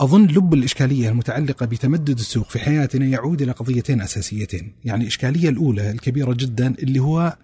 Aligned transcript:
أظن 0.00 0.26
لب 0.26 0.54
الإشكالية 0.54 1.08
المتعلقة 1.08 1.66
بتمدد 1.66 2.18
السوق 2.18 2.50
في 2.50 2.58
حياتنا 2.58 3.06
يعود 3.06 3.42
إلى 3.42 3.52
قضيتين 3.52 4.00
أساسيتين. 4.00 4.72
يعني 4.84 5.02
الإشكالية 5.02 5.48
الأولى 5.48 5.90
الكبيرة 5.90 6.32
جدا 6.32 6.74
اللي 6.78 6.98
هو 6.98 7.36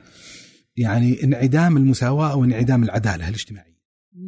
يعني 0.76 1.24
انعدام 1.24 1.76
المساواة 1.76 2.32
أو 2.32 2.44
انعدام 2.44 2.82
العدالة 2.82 3.28
الاجتماعية. 3.28 3.74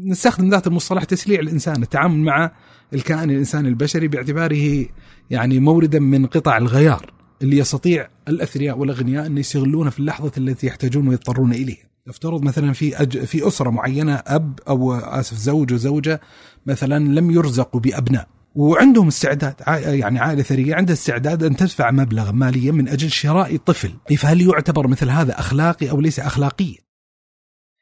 نستخدم 0.05 0.51
ذات 0.51 0.67
المصطلح 0.67 1.05
تسليع 1.05 1.41
الإنسان 1.41 1.83
التعامل 1.83 2.19
مع 2.19 2.53
الكائن 2.95 3.31
الإنساني 3.31 3.69
البشري 3.69 4.09
باعتباره 4.09 4.87
يعني 5.31 5.61
موردا 5.61 5.99
من 5.99 6.27
قطع 6.27 6.59
الغيار 6.59 7.15
اللي 7.43 7.59
يستطيع 7.59 8.09
الأثرياء 8.29 8.79
والأغنياء 8.79 9.27
أن 9.27 9.39
يستغلونه 9.39 9.91
في 9.91 9.99
اللحظة 9.99 10.33
التي 10.39 10.67
يحتاجون 10.67 11.09
ويضطرون 11.09 11.53
إليها. 11.53 11.87
افترض 12.09 12.43
مثلا 12.43 12.73
في 12.73 13.03
أج... 13.03 13.19
في 13.19 13.49
أسرة 13.49 13.71
معينة 13.71 14.23
أب 14.27 14.61
أو 14.69 14.95
آسف 14.95 15.37
زوج 15.37 15.73
وزوجة 15.73 16.21
مثلا 16.67 16.99
لم 16.99 17.31
يرزقوا 17.31 17.81
بأبناء 17.81 18.29
وعندهم 18.55 19.07
استعداد 19.07 19.55
يعني 19.87 20.19
عائلة 20.19 20.43
ثرية 20.43 20.75
عندها 20.75 20.95
استعداد 20.95 21.43
أن 21.43 21.57
تدفع 21.57 21.91
مبلغا 21.91 22.33
ماليا 22.33 22.73
من 22.73 22.89
أجل 22.89 23.11
شراء 23.11 23.57
طفل 23.57 23.91
فهل 24.17 24.41
يعتبر 24.41 24.87
مثل 24.87 25.11
هذا 25.11 25.39
أخلاقي 25.39 25.91
أو 25.91 26.01
ليس 26.01 26.21
اخلاقيا؟ 26.21 26.79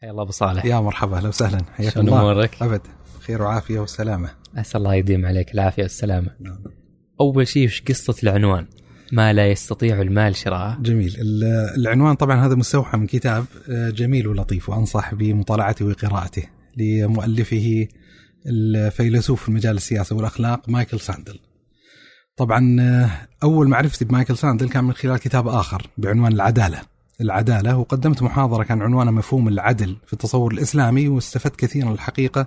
حيا 0.01 0.11
الله 0.11 0.23
أبو 0.23 0.33
صالح 0.33 0.65
يا 0.65 0.81
مرحبا 0.81 1.17
أهلا 1.17 1.29
وسهلا 1.29 1.61
حياك 1.75 1.97
الله 1.97 2.21
أمورك؟ 2.21 2.63
أبد 2.63 2.81
خير 3.21 3.43
وعافية 3.43 3.81
وسلامة 3.81 4.31
أسأل 4.57 4.81
الله 4.81 4.95
يديم 4.95 5.27
عليك 5.27 5.55
العافية 5.55 5.83
والسلامة 5.83 6.31
نعم. 6.41 6.59
أول 7.21 7.49
شيء 7.49 7.67
وش 7.67 7.83
قصة 7.83 8.15
العنوان؟ 8.23 8.67
ما 9.15 9.33
لا 9.33 9.47
يستطيع 9.47 10.01
المال 10.01 10.37
شراءه. 10.37 10.79
جميل. 10.81 11.17
العنوان 11.77 12.15
طبعا 12.15 12.47
هذا 12.47 12.55
مستوحى 12.55 12.99
من 12.99 13.07
كتاب 13.07 13.45
آه، 13.71 13.91
جميل 13.91 14.29
ولطيف 14.29 14.69
وأنصح 14.69 15.15
بمطالعته 15.15 15.85
وقراءته 15.85 16.43
لمؤلفه 16.77 17.89
الفيلسوف 18.47 19.45
في 19.45 19.53
مجال 19.53 19.77
السياسة 19.77 20.17
والأخلاق 20.17 20.69
مايكل 20.69 21.01
ساندل. 21.01 21.39
طبعا 22.37 22.77
آه، 22.81 23.11
أول 23.43 23.69
معرفتي 23.69 24.05
بمايكل 24.05 24.37
ساندل 24.37 24.69
كان 24.69 24.85
من 24.85 24.93
خلال 24.93 25.19
كتاب 25.19 25.49
آخر 25.49 25.91
بعنوان 25.99 26.33
العدالة. 26.33 26.81
العدالة 27.21 27.77
وقدمت 27.77 28.23
محاضرة 28.23 28.65
كان 28.65 28.83
عنوانها 28.83 29.13
مفهوم 29.13 29.49
العدل 29.49 29.97
في 30.07 30.13
التصور 30.13 30.53
الإسلامي 30.53 31.09
واستفدت 31.09 31.57
كثيرا 31.57 31.93
الحقيقة 31.93 32.47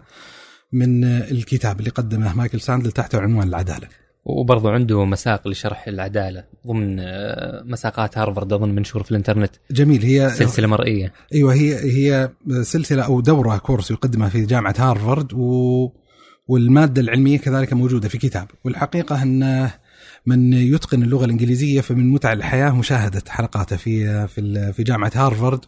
من 0.73 1.03
الكتاب 1.03 1.79
اللي 1.79 1.89
قدمه 1.89 2.35
مايكل 2.35 2.61
ساندل 2.61 2.91
تحت 2.91 3.15
عنوان 3.15 3.47
العدالة. 3.47 3.87
وبرضه 4.27 4.71
عنده 4.71 5.05
مساق 5.05 5.47
لشرح 5.47 5.87
العدالة 5.87 6.43
ضمن 6.67 6.99
آه، 6.99 7.63
مساقات 7.65 8.17
هارفارد 8.17 8.53
أظن 8.53 8.69
منشور 8.69 9.03
في 9.03 9.11
الإنترنت. 9.11 9.51
جميل. 9.71 10.01
هي 10.01 10.29
سلسلة 10.29 10.67
مرئية. 10.67 11.13
أيوه 11.33 11.53
هي 11.53 11.75
هي 11.75 12.29
سلسلة 12.61 13.03
أو 13.03 13.21
دورة 13.21 13.57
كورس 13.57 13.91
يقدمها 13.91 14.29
في 14.29 14.45
جامعة 14.45 14.75
هارفارد 14.77 15.33
و 15.33 15.89
والمادة 16.47 17.01
العلمية 17.01 17.37
كذلك 17.37 17.73
موجودة 17.73 18.09
في 18.09 18.17
كتاب. 18.17 18.47
والحقيقة 18.65 19.23
أن 19.23 19.69
من 20.25 20.53
يتقن 20.53 21.03
اللغة 21.03 21.25
الإنجليزية 21.25 21.81
فمن 21.81 22.11
متع 22.11 22.33
الحياة 22.33 22.71
مشاهدة 22.71 23.23
حلقاته 23.27 23.75
في 23.75 24.27
في 24.27 24.73
في 24.73 24.83
جامعة 24.83 25.11
هارفارد. 25.15 25.59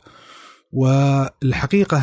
والحقيقة 0.72 2.02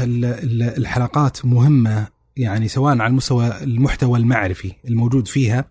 الحلقات 0.79 1.45
مهمة 1.45 2.07
يعني 2.37 2.69
سواء 2.69 2.99
على 2.99 3.07
المستوى 3.07 3.63
المحتوى 3.63 4.19
المعرفي 4.19 4.73
الموجود 4.89 5.29
فيها 5.29 5.65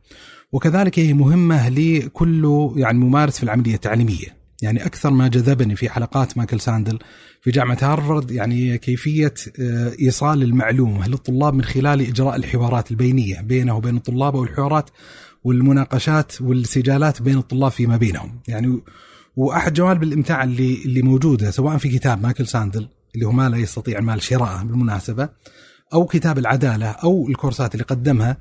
وكذلك 0.55 0.99
هي 0.99 1.13
مهمة 1.13 1.69
لكل 1.69 2.71
يعني 2.75 2.99
ممارس 2.99 3.37
في 3.37 3.43
العملية 3.43 3.75
التعليمية. 3.75 4.35
يعني 4.61 4.85
أكثر 4.85 5.09
ما 5.09 5.27
جذبني 5.27 5.75
في 5.75 5.89
حلقات 5.89 6.37
مايكل 6.37 6.59
ساندل 6.59 6.99
في 7.41 7.51
جامعة 7.51 7.77
هارفارد 7.81 8.31
يعني 8.31 8.77
كيفية 8.77 9.33
آه، 9.59 9.91
إيصال 9.99 10.43
المعلومة 10.43 11.07
للطلاب 11.07 11.53
من 11.53 11.63
خلال 11.63 12.01
إجراء 12.01 12.35
الحوارات 12.35 12.91
البينية 12.91 13.41
بينه 13.41 13.75
وبين 13.77 13.97
الطلاب 13.97 14.35
أو 14.35 14.43
الحوارات 14.43 14.89
والمناقشات 15.43 16.41
والسجالات 16.41 17.21
بين 17.21 17.37
الطلاب 17.37 17.71
فيما 17.71 17.97
بينهم. 17.97 18.41
يعني 18.47 18.81
وأحد 19.35 19.73
جوانب 19.73 20.03
الإمتاع 20.03 20.43
اللي 20.43 20.83
اللي 20.85 21.01
موجودة 21.01 21.51
سواء 21.51 21.77
في 21.77 21.89
كتاب 21.89 22.23
مايكل 22.23 22.47
ساندل 22.47 22.87
اللي 23.15 23.25
هو 23.25 23.31
ما 23.31 23.49
لا 23.49 23.57
يستطيع 23.57 23.99
المال 23.99 24.21
شراءه 24.21 24.63
بالمناسبة 24.63 25.29
أو 25.93 26.05
كتاب 26.05 26.37
العدالة 26.37 26.87
أو 26.87 27.27
الكورسات 27.29 27.73
اللي 27.73 27.83
قدمها 27.83 28.37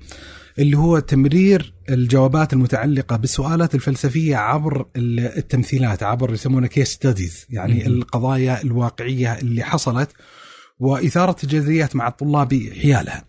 اللي 0.58 0.76
هو 0.78 0.98
تمرير 0.98 1.74
الجوابات 1.90 2.52
المتعلقة 2.52 3.16
بالسؤالات 3.16 3.74
الفلسفية 3.74 4.36
عبر 4.36 4.86
التمثيلات 4.96 6.02
عبر 6.02 6.32
يسمونها 6.34 6.68
case 6.68 6.88
studies 6.88 7.46
يعني 7.50 7.74
م- 7.74 7.86
القضايا 7.86 8.62
الواقعية 8.62 9.38
اللي 9.38 9.62
حصلت 9.64 10.10
وإثارة 10.78 11.36
الجدليات 11.44 11.96
مع 11.96 12.08
الطلاب 12.08 12.54
حيالها 12.82 13.24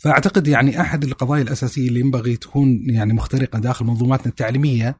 فأعتقد 0.00 0.48
يعني 0.48 0.80
أحد 0.80 1.04
القضايا 1.04 1.42
الأساسية 1.42 1.88
اللي 1.88 2.00
ينبغي 2.00 2.36
تكون 2.36 2.82
يعني 2.90 3.12
مخترقة 3.12 3.58
داخل 3.58 3.84
منظوماتنا 3.84 4.26
التعليمية 4.26 4.98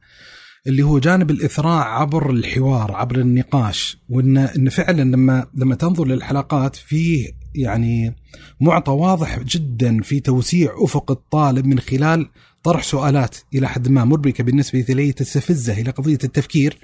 اللي 0.67 0.83
هو 0.83 0.99
جانب 0.99 1.31
الإثراء 1.31 1.83
عبر 1.87 2.29
الحوار 2.31 2.91
عبر 2.91 3.19
النقاش 3.19 3.97
وان 4.09 4.37
إن 4.37 4.69
فعلا 4.69 5.01
لما 5.01 5.47
لما 5.55 5.75
تنظر 5.75 6.07
للحلقات 6.07 6.75
فيه 6.75 7.38
يعني 7.55 8.15
معطى 8.61 8.91
واضح 8.91 9.39
جدا 9.39 10.01
في 10.01 10.19
توسيع 10.19 10.75
أفق 10.77 11.11
الطالب 11.11 11.65
من 11.65 11.79
خلال 11.79 12.29
طرح 12.63 12.83
سؤالات 12.83 13.37
إلى 13.53 13.69
حد 13.69 13.89
ما 13.89 14.05
مربكة 14.05 14.43
بالنسبة 14.43 14.85
اليه 14.89 15.11
تستفزه 15.11 15.73
إلى 15.81 15.91
قضية 15.91 16.17
التفكير 16.23 16.77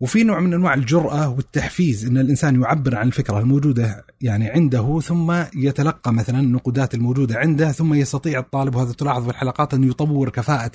وفي 0.00 0.24
نوع 0.24 0.40
من 0.40 0.54
أنواع 0.54 0.74
الجرأة 0.74 1.28
والتحفيز 1.28 2.06
إن 2.06 2.18
الإنسان 2.18 2.62
يعبر 2.62 2.96
عن 2.96 3.06
الفكرة 3.06 3.38
الموجودة 3.38 4.04
يعني 4.20 4.48
عنده 4.48 5.00
ثم 5.00 5.42
يتلقى 5.56 6.12
مثلا 6.12 6.40
النقودات 6.40 6.94
الموجودة 6.94 7.38
عنده 7.38 7.72
ثم 7.72 7.94
يستطيع 7.94 8.38
الطالب 8.38 8.74
وهذا 8.74 8.92
تلاحظ 8.92 9.24
في 9.24 9.30
الحلقات 9.30 9.74
أن 9.74 9.84
يطور 9.84 10.28
كفاءة 10.28 10.72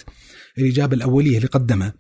الإجابة 0.58 0.96
الأولية 0.96 1.38
اللي 1.38 1.48
قدمها. 1.48 1.94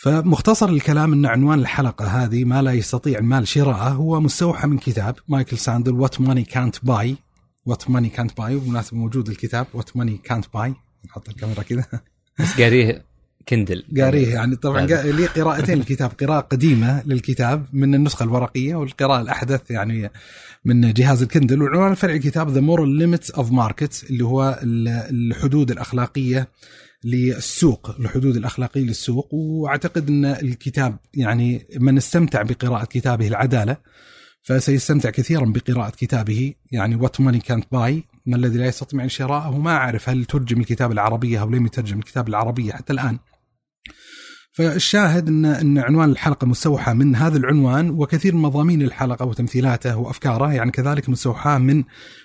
فمختصر 0.00 0.68
الكلام 0.68 1.12
أن 1.12 1.26
عنوان 1.26 1.58
الحلقة 1.58 2.06
هذه 2.06 2.44
ما 2.44 2.62
لا 2.62 2.72
يستطيع 2.72 3.18
المال 3.18 3.48
شراءه 3.48 3.88
هو 3.88 4.20
مستوحى 4.20 4.68
من 4.68 4.78
كتاب 4.78 5.16
مايكل 5.28 5.58
ساندل 5.58 5.92
وات 5.92 6.20
ماني 6.20 6.44
كانت 6.44 6.76
باي 6.82 7.16
وات 7.66 7.90
ماني 7.90 8.08
كانت 8.08 8.38
باي 8.38 8.54
وبالمناسبة 8.54 8.96
موجود 8.96 9.28
الكتاب 9.28 9.66
وات 9.74 9.96
ماني 9.96 10.20
كانت 10.24 10.44
باي 10.54 10.74
نحط 11.06 11.28
الكاميرا 11.28 11.62
كذا. 11.62 11.84
بس 12.38 12.60
قاريه 12.60 13.04
Kindle. 13.48 13.84
قاريه 14.00 14.34
يعني 14.34 14.56
طبعا 14.56 14.86
لي 14.86 15.26
قراءتين 15.26 15.78
الكتاب 15.80 16.10
قراءة 16.20 16.40
قديمة 16.40 17.02
للكتاب 17.06 17.66
من 17.72 17.94
النسخة 17.94 18.22
الورقية 18.22 18.74
والقراءة 18.74 19.20
الأحدث 19.20 19.70
يعني 19.70 20.10
من 20.64 20.92
جهاز 20.92 21.22
ال 21.22 21.27
Kindle. 21.27 21.62
والعنوان 21.62 21.90
الفرعي 21.90 22.16
الكتاب 22.16 22.50
The 22.50 22.60
Moral 22.60 22.88
Limits 22.88 23.30
of 23.30 23.52
Market 23.52 24.06
اللي 24.10 24.24
هو 24.24 24.60
الحدود 24.62 25.70
الأخلاقية 25.70 26.48
للسوق 27.04 27.96
الحدود 28.00 28.36
الأخلاقية 28.36 28.82
للسوق. 28.82 29.34
وأعتقد 29.34 30.08
أن 30.08 30.24
الكتاب 30.24 30.98
يعني 31.14 31.66
من 31.80 31.96
استمتع 31.96 32.42
بقراءة 32.42 32.84
كتابه 32.84 33.28
العدالة 33.28 33.76
فسيستمتع 34.42 35.10
كثيرا 35.10 35.44
بقراءة 35.44 35.90
كتابه. 35.90 36.54
يعني 36.72 36.96
وات 36.96 37.20
ماني 37.20 37.38
كانت 37.38 37.66
باي 37.72 38.04
ما 38.26 38.36
الذي 38.36 38.58
لا 38.58 38.66
يستطيع 38.66 39.06
شراءه 39.06 39.58
ما 39.58 39.70
أعرف 39.70 40.08
هل 40.08 40.24
ترجم 40.24 40.60
الكتاب 40.60 40.92
العربية 40.92 41.40
أو 41.40 41.50
لم 41.50 41.66
يترجم 41.66 41.98
الكتاب 41.98 42.28
العربية 42.28 42.72
حتى 42.72 42.92
الآن. 42.92 43.18
فالشاهد 44.52 45.28
ان 45.28 45.44
أن 45.44 45.78
عنوان 45.78 46.10
الحلقة 46.10 46.46
مستوحى 46.46 46.94
من 46.94 47.16
هذا 47.16 47.36
العنوان 47.36 47.90
وكثير 47.90 48.34
من 48.34 48.42
مضامين 48.42 48.82
الحلقة 48.82 49.26
وتمثيلاته 49.26 49.96
وأفكاره 49.96 50.52
يعني 50.52 50.70
كذلك 50.70 51.08
مستوحاه 51.08 51.58
من 51.58 51.84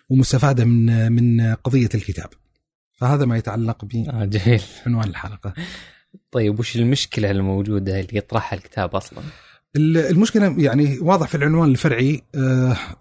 ومستفادة 0.09 0.65
من 0.65 1.11
من 1.11 1.53
قضية 1.53 1.89
الكتاب. 1.95 2.29
فهذا 2.95 3.25
ما 3.25 3.37
يتعلق 3.37 3.85
بعنوان 3.85 5.03
آه 5.03 5.09
الحلقة. 5.09 5.53
طيب 6.31 6.59
وش 6.59 6.75
المشكلة 6.75 7.31
الموجودة 7.31 7.99
اللي 7.99 8.17
يطرحها 8.17 8.57
الكتاب 8.57 8.95
أصلا؟ 8.95 9.23
المشكلة 9.77 10.55
يعني 10.57 10.99
واضح 10.99 11.27
في 11.27 11.37
العنوان 11.37 11.69
الفرعي 11.69 12.21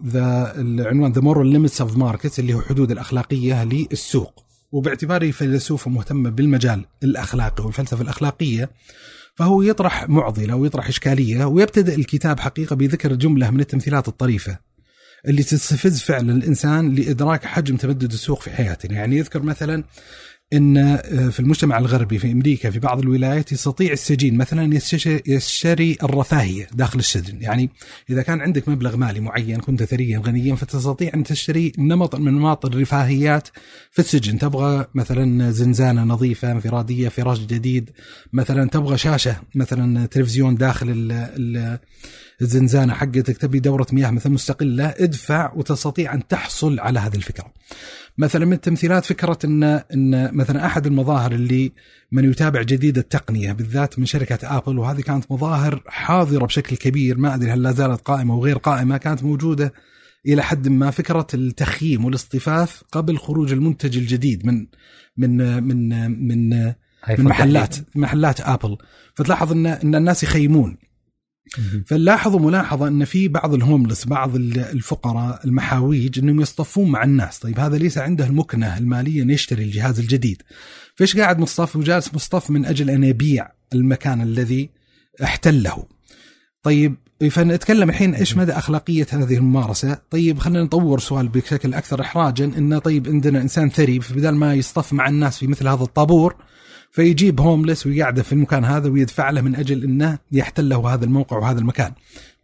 ذا 0.05 0.53
uh, 0.55 0.59
العنوان 0.59 1.11
The 1.11 1.21
Moral 1.21 1.47
Limits 1.47 1.81
of 1.81 1.97
Market 1.97 2.39
اللي 2.39 2.53
هو 2.53 2.61
حدود 2.61 2.91
الأخلاقية 2.91 3.63
للسوق 3.63 4.45
وباعتباره 4.71 5.31
فيلسوف 5.31 5.87
مهتم 5.87 6.29
بالمجال 6.29 6.85
الأخلاقي 7.03 7.65
والفلسفة 7.65 8.01
الأخلاقية 8.01 8.69
فهو 9.35 9.61
يطرح 9.61 10.09
معضلة 10.09 10.55
ويطرح 10.55 10.87
إشكالية 10.87 11.45
ويبتدئ 11.45 11.95
الكتاب 11.95 12.39
حقيقة 12.39 12.75
بذكر 12.75 13.13
جملة 13.13 13.51
من 13.51 13.59
التمثيلات 13.59 14.07
الطريفة 14.07 14.59
اللي 15.27 15.43
تستفز 15.43 16.01
فعلا 16.01 16.33
الإنسان 16.33 16.95
لإدراك 16.95 17.45
حجم 17.45 17.77
تمدد 17.77 18.11
السوق 18.11 18.41
في 18.41 18.49
حياتنا، 18.49 18.93
يعني 18.93 19.17
يذكر 19.17 19.41
مثلا 19.41 19.83
إن 20.53 20.77
آه، 20.77 21.29
في 21.29 21.39
المجتمع 21.39 21.77
الغربي 21.77 22.19
في 22.19 22.31
أمريكا 22.31 22.69
في 22.69 22.79
بعض 22.79 22.99
الولايات 22.99 23.51
يستطيع 23.51 23.91
السجين 23.91 24.37
مثلا 24.37 24.79
يشتري 25.27 25.97
الرفاهية 26.03 26.67
داخل 26.73 26.99
السجن، 26.99 27.41
يعني 27.41 27.69
إذا 28.09 28.21
كان 28.21 28.41
عندك 28.41 28.69
مبلغ 28.69 28.97
مالي 28.97 29.19
معين 29.19 29.59
كنت 29.59 29.83
ثريا 29.83 30.19
غنيا 30.25 30.55
فتستطيع 30.55 31.11
أن 31.13 31.23
تشتري 31.23 31.71
نمط 31.77 32.15
من 32.15 32.33
نمط 32.33 32.65
الرفاهيات 32.65 33.47
في 33.91 33.99
السجن، 33.99 34.39
تبغى 34.39 34.85
مثلا 34.95 35.51
زنزانة 35.51 36.03
نظيفة 36.03 36.51
انفرادية 36.51 37.09
فراش 37.09 37.39
جديد، 37.39 37.89
مثلا 38.33 38.69
تبغى 38.69 38.97
شاشة 38.97 39.37
مثلا 39.55 40.05
تلفزيون 40.05 40.55
داخل 40.55 40.89
ال 40.89 41.11
ال 41.11 41.79
الزنزانة 42.41 42.93
حقتك 42.93 43.37
تبي 43.37 43.59
دورة 43.59 43.87
مياه 43.91 44.11
مثلا 44.11 44.31
مستقلة 44.31 44.85
ادفع 44.85 45.53
وتستطيع 45.53 46.13
أن 46.13 46.27
تحصل 46.27 46.79
على 46.79 46.99
هذه 46.99 47.15
الفكرة. 47.15 47.53
مثلا 48.17 48.45
من 48.45 48.53
التمثيلات 48.53 49.05
فكرة 49.05 49.39
إن 49.45 49.63
إن 49.63 50.35
مثلا 50.35 50.65
أحد 50.65 50.85
المظاهر 50.85 51.31
اللي 51.31 51.71
من 52.11 52.31
يتابع 52.31 52.61
جديد 52.61 52.97
التقنية 52.97 53.51
بالذات 53.51 53.99
من 53.99 54.05
شركة 54.05 54.57
آبل 54.57 54.79
وهذه 54.79 55.01
كانت 55.01 55.31
مظاهر 55.31 55.83
حاضرة 55.87 56.45
بشكل 56.45 56.75
كبير 56.75 57.17
ما 57.17 57.35
أدري 57.35 57.51
هل 57.51 57.63
لا 57.63 57.71
زالت 57.71 58.01
قائمة 58.01 58.33
أو 58.33 58.43
غير 58.43 58.57
قائمة 58.57 58.97
كانت 58.97 59.23
موجودة 59.23 59.73
إلى 60.25 60.43
حد 60.43 60.67
ما. 60.67 60.91
فكرة 60.91 61.27
التخييم 61.33 62.05
والاصطفاف 62.05 62.83
قبل 62.91 63.17
خروج 63.17 63.51
المنتج 63.51 63.97
الجديد 63.97 64.45
من 64.45 64.67
من 65.17 65.63
من 65.63 65.89
من 66.27 66.65
من 67.09 67.25
محلات 67.25 67.75
محلات 67.95 68.41
آبل. 68.41 68.77
فتلاحظ 69.15 69.51
إن 69.51 69.65
إن 69.65 69.95
الناس 69.95 70.23
يخيمون. 70.23 70.77
فنلاحظوا 71.85 72.39
ملاحظة 72.39 72.87
أن 72.87 73.05
في 73.05 73.27
بعض 73.27 73.53
الهوملس 73.53 74.05
بعض 74.05 74.35
الفقراء 74.35 75.45
المحاويج 75.45 76.19
أنهم 76.19 76.41
يصطفون 76.41 76.89
مع 76.91 77.03
الناس، 77.03 77.39
طيب 77.39 77.59
هذا 77.59 77.77
ليس 77.77 77.97
عنده 77.97 78.25
المكنة 78.25 78.77
المالية 78.77 79.23
أن 79.23 79.29
يشتري 79.29 79.63
الجهاز 79.63 79.99
الجديد. 79.99 80.41
فإيش 80.95 81.17
قاعد 81.17 81.39
مصطف 81.39 81.75
وجالس 81.75 82.13
مصطف 82.13 82.49
من 82.49 82.65
أجل 82.65 82.89
أن 82.89 83.03
يبيع 83.03 83.51
المكان 83.73 84.21
الذي 84.21 84.69
احتله. 85.23 85.85
طيب 86.63 86.95
فنتكلم 87.29 87.89
الحين 87.89 88.15
إيش 88.15 88.37
مدى 88.37 88.51
أخلاقية 88.51 89.07
هذه 89.11 89.35
الممارسة؟ 89.35 89.97
طيب 90.09 90.39
خلينا 90.39 90.63
نطور 90.63 90.99
سؤال 90.99 91.27
بشكل 91.27 91.73
أكثر 91.73 92.01
احراجا 92.01 92.45
انه 92.45 92.79
طيب 92.79 93.07
عندنا 93.07 93.41
إنسان 93.41 93.69
ثري 93.69 94.01
فبدال 94.01 94.35
ما 94.35 94.53
يصطف 94.53 94.93
مع 94.93 95.07
الناس 95.07 95.37
في 95.37 95.47
مثل 95.47 95.67
هذا 95.67 95.83
الطابور 95.83 96.35
فيجيب 96.95 97.41
هوملس 97.41 97.87
ويقعده 97.87 98.23
في 98.23 98.33
المكان 98.33 98.65
هذا 98.65 98.89
ويدفع 98.89 99.29
له 99.29 99.41
من 99.41 99.55
أجل 99.55 99.83
إنه 99.83 100.17
يحتل 100.31 100.69
له 100.69 100.93
هذا 100.93 101.05
الموقع 101.05 101.37
وهذا 101.37 101.59
المكان. 101.59 101.91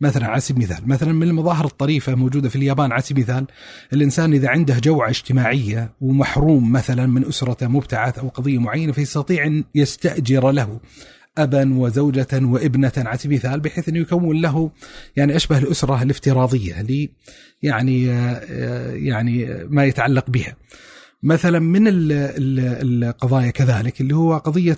مثلا 0.01 0.27
على 0.27 0.42
سبيل 0.42 0.63
المثال، 0.63 0.89
مثلا 0.89 1.13
من 1.13 1.27
المظاهر 1.27 1.65
الطريفة 1.65 2.15
موجودة 2.15 2.50
في 2.50 2.56
اليابان 2.56 2.92
على 2.92 3.01
سبيل 3.01 3.24
المثال 3.24 3.48
الإنسان 3.94 4.33
إذا 4.33 4.50
عنده 4.50 4.80
جوعة 4.80 5.09
اجتماعية 5.09 5.94
ومحروم 6.01 6.71
مثلا 6.71 7.06
من 7.06 7.25
أسرته 7.25 7.68
مبتعث 7.68 8.19
أو 8.19 8.27
قضية 8.27 8.59
معينة 8.59 8.92
فيستطيع 8.92 9.45
أن 9.45 9.63
يستأجر 9.75 10.51
له 10.51 10.80
ابا 11.38 11.74
وزوجة 11.77 12.27
وابنة 12.33 12.94
على 12.97 13.18
سبيل 13.18 13.39
المثال 13.44 13.59
بحيث 13.59 13.89
انه 13.89 14.00
يكون 14.00 14.42
له 14.42 14.71
يعني 15.15 15.36
أشبه 15.36 15.57
الأسرة 15.57 16.04
الافتراضية 16.04 16.81
اللي 16.81 17.09
يعني 17.63 18.12
آه، 18.12 18.92
يعني 18.92 19.65
ما 19.69 19.86
يتعلق 19.86 20.30
بها. 20.30 20.56
مثلا 21.23 21.59
من 21.59 21.83
القضايا 21.88 23.51
كذلك 23.51 24.01
اللي 24.01 24.15
هو 24.15 24.38
قضية 24.38 24.77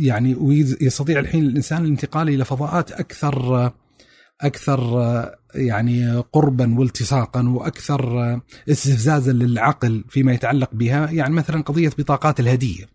يعني 0.00 0.34
ويستطيع 0.34 1.18
الحين 1.18 1.44
الإنسان 1.44 1.84
الانتقال 1.84 2.28
إلى 2.28 2.44
فضاءات 2.44 2.92
أكثر 2.92 3.72
أكثر 4.40 5.00
يعني 5.54 6.16
قربا 6.32 6.78
والتصاقا 6.78 7.48
وأكثر 7.48 8.40
استفزازا 8.70 9.32
للعقل 9.32 10.04
فيما 10.08 10.32
يتعلق 10.32 10.70
بها 10.72 11.10
يعني 11.10 11.34
مثلا 11.34 11.62
قضية 11.62 11.90
بطاقات 11.98 12.40
الهدية 12.40 12.94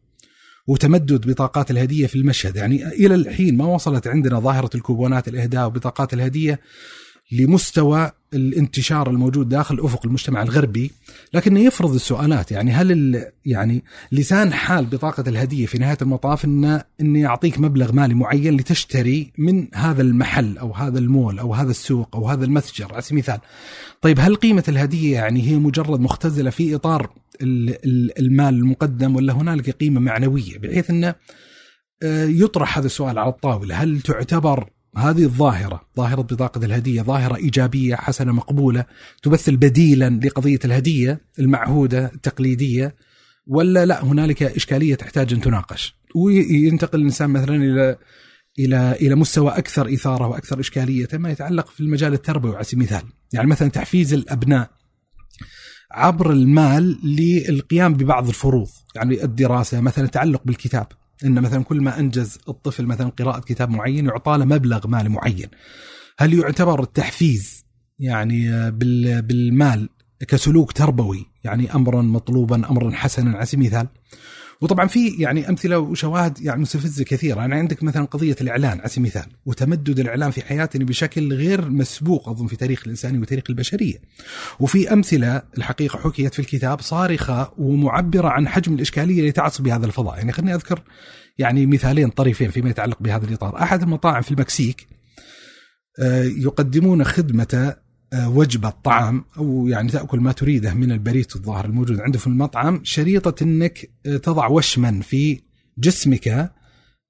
وتمدد 0.68 1.30
بطاقات 1.30 1.72
الهدية 1.72 2.08
في 2.08 2.16
المشهد. 2.16 2.56
يعني 2.56 2.88
إلى 2.88 3.16
الحين 3.16 3.58
ما 3.58 3.66
وصلت 3.66 4.08
عندنا 4.08 4.40
ظاهرة 4.40 4.70
الكوبونات 4.76 5.28
الإهداء 5.28 5.68
وبطاقات 5.68 6.14
الهدية 6.14 6.60
لمستوى 7.32 8.12
الانتشار 8.34 9.10
الموجود 9.10 9.50
داخل 9.50 9.80
أفق 9.80 10.06
المجتمع 10.06 10.42
الغربي 10.42 10.92
لكنه 11.34 11.60
يفرض 11.60 11.94
السؤالات 11.94 12.52
يعني 12.52 12.72
هل 12.72 13.22
يعني 13.46 13.84
لسان 14.12 14.54
حال 14.54 14.86
بطاقة 14.86 15.24
الهدية 15.28 15.66
في 15.66 15.78
نهاية 15.78 15.98
المطاف 16.02 16.46
انه 16.46 16.84
انه 17.02 17.20
يعطيك 17.20 17.60
مبلغ 17.60 17.92
مالي 17.92 18.14
معين 18.14 18.58
لتشتري 18.58 19.32
من 19.38 19.68
هذا 19.76 20.02
المحل 20.02 20.58
أو 20.58 20.74
هذا 20.74 21.00
المول 21.00 21.40
أو 21.40 21.54
هذا 21.54 21.72
السوق 21.72 22.16
أو 22.16 22.30
هذا 22.30 22.46
المتجر 22.46 22.94
على 22.94 23.02
سبيل 23.02 23.20
المثال. 23.20 23.40
طيب 24.02 24.20
هل 24.20 24.36
قيمة 24.36 24.64
الهدية 24.68 25.14
يعني 25.14 25.42
هي 25.42 25.56
مجرد 25.56 26.00
مختزلة 26.00 26.50
في 26.50 26.76
إطار 26.76 27.10
المال 27.42 28.54
المقدم 28.54 29.16
ولا 29.16 29.34
هنالك 29.34 29.70
قيمة 29.70 30.00
معنوية 30.00 30.58
بحيث 30.58 30.90
انه 30.90 31.16
آه، 32.04 32.26
يطرح 32.26 32.78
هذا 32.78 32.86
السؤال 32.86 33.20
على 33.20 33.30
الطاولة 33.30 33.76
هل 33.76 34.02
تعتبر 34.02 34.70
هذه 34.98 35.24
الظاهرة 35.24 35.82
ظاهرة 35.98 36.22
بطاقة 36.22 36.66
الهدية 36.66 37.02
ظاهرة 37.02 37.36
إيجابية 37.36 37.96
حسنة 37.96 38.32
مقبولة 38.32 38.86
تمثل 39.24 39.58
بديلا 39.58 40.20
لقضية 40.24 40.60
الهدية 40.66 41.22
المعهودة 41.40 42.12
التقليدية 42.16 42.96
ولا 43.48 43.86
لا 43.86 44.04
هنالك 44.04 44.44
إشكالية 44.44 44.96
تحتاج 44.96 45.34
أن 45.34 45.42
تناقش. 45.42 45.96
وينتقل 46.16 47.00
الإنسان 47.00 47.30
مثلا 47.30 47.56
إلى 47.56 47.98
إلى 48.60 48.92
إلى 48.92 49.16
مستوى 49.16 49.52
أكثر 49.52 49.94
إثارة 49.94 50.28
وأكثر 50.28 50.60
إشكالية 50.60 51.08
ما 51.14 51.32
يتعلق 51.32 51.68
في 51.68 51.80
المجال 51.80 52.14
التربوي 52.14 52.56
على 52.56 52.64
سبيل 52.64 52.80
المثال. 52.80 53.10
يعني 53.34 53.48
مثلا 53.48 53.70
تحفيز 53.70 54.14
الأبناء 54.14 54.70
عبر 55.92 56.32
المال 56.32 57.00
للقيام 57.04 57.94
ببعض 57.94 58.28
الفروض 58.28 58.68
يعني 58.96 59.24
الدراسة 59.24 59.82
مثلا 59.82 60.06
التعلق 60.06 60.42
بالكتاب. 60.46 60.88
إن 61.26 61.42
مثلا 61.42 61.64
كل 61.64 61.82
ما 61.82 62.00
أنجز 62.00 62.38
الطفل 62.50 62.86
مثلا 62.86 63.10
قراءة 63.10 63.40
كتاب 63.40 63.70
معين 63.70 64.06
يعطى 64.06 64.38
له 64.38 64.46
مبلغ 64.46 64.88
مالي 64.88 65.10
معين. 65.10 65.48
هل 66.20 66.34
يعتبر 66.34 66.84
التحفيز 66.84 67.66
يعني 68.00 68.72
بالمال 69.22 69.90
كسلوك 70.28 70.72
تربوي 70.72 71.26
يعني 71.44 71.76
امرا 71.76 72.02
مطلوبا 72.02 72.70
امرا 72.70 72.92
حسنا 72.92 73.38
على 73.38 73.46
سبيل 73.46 73.66
المثال؟ 73.66 73.88
وطبعا 74.62 74.88
في 74.88 75.08
يعني 75.08 75.50
أمثلة 75.50 75.80
وشواهد 75.80 76.42
يعني 76.42 76.62
مستفزة 76.62 77.04
كثيرة، 77.04 77.40
يعني 77.40 77.56
عندك 77.56 77.84
مثلا 77.84 78.06
قضية 78.06 78.36
الإعلان 78.42 78.80
على 78.80 78.90
سبيل 78.90 79.00
المثال، 79.00 79.32
وتمدد 79.46 80.00
الإعلان 80.00 80.32
في 80.32 80.42
حياتنا 80.42 80.86
بشكل 80.86 81.34
غير 81.34 81.70
مسبوق 81.70 82.30
أظن 82.30 82.48
في 82.48 82.56
تاريخ 82.56 82.82
الانساني 82.84 83.20
وتاريخ 83.20 83.44
البشرية. 83.50 84.02
وفي 84.60 84.94
أمثلة 84.94 85.42
الحقيقة 85.58 86.00
حكيت 86.00 86.34
في 86.34 86.40
الكتاب 86.40 86.82
صارخة 86.82 87.54
ومعبرة 87.58 88.28
عن 88.28 88.48
حجم 88.48 88.74
الإشكالية 88.74 89.20
اللي 89.20 89.32
تعصب 89.32 89.64
بهذا 89.64 89.86
الفضاء، 89.86 90.18
يعني 90.18 90.32
خليني 90.32 90.56
أذكر 90.56 90.82
يعني 91.38 91.66
مثالين 91.66 92.10
طريفين 92.10 92.52
فيما 92.52 92.70
يتعلق 92.70 92.98
بهذا 93.02 93.26
الإطار، 93.26 93.62
أحد 93.62 93.82
المطاعم 93.82 94.22
في 94.22 94.32
المكسيك 94.32 94.88
آه، 96.00 96.24
يقدمون 96.24 97.04
خدمة 97.04 97.76
وجبة 98.14 98.70
طعام 98.70 99.26
أو 99.38 99.68
يعني 99.68 99.92
تأكل 99.92 100.20
ما 100.20 100.32
تريده 100.32 100.74
من 100.74 100.92
البريت 100.92 101.36
الظاهر 101.36 101.66
الموجود 101.66 102.00
عنده 102.00 102.20
في 102.20 102.28
المطعم 102.28 102.82
شريطة 102.84 103.44
أنك 103.44 103.90
آه، 104.06 104.18
تضع 104.18 104.48
وشما 104.48 105.02
في 105.02 105.42
جسمك 105.78 106.28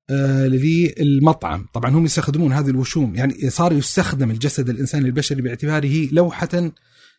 آه، 0.09 0.47
للمطعم. 0.47 1.65
طبعا 1.73 1.91
هم 1.91 2.05
يستخدمون 2.05 2.53
هذه 2.53 2.69
الوشوم 2.69 3.15
يعني 3.15 3.49
صار 3.49 3.73
يستخدم 3.73 4.31
الجسد 4.31 4.69
الإنساني 4.69 5.05
البشري 5.05 5.41
باعتباره 5.41 6.07
لوحة 6.11 6.71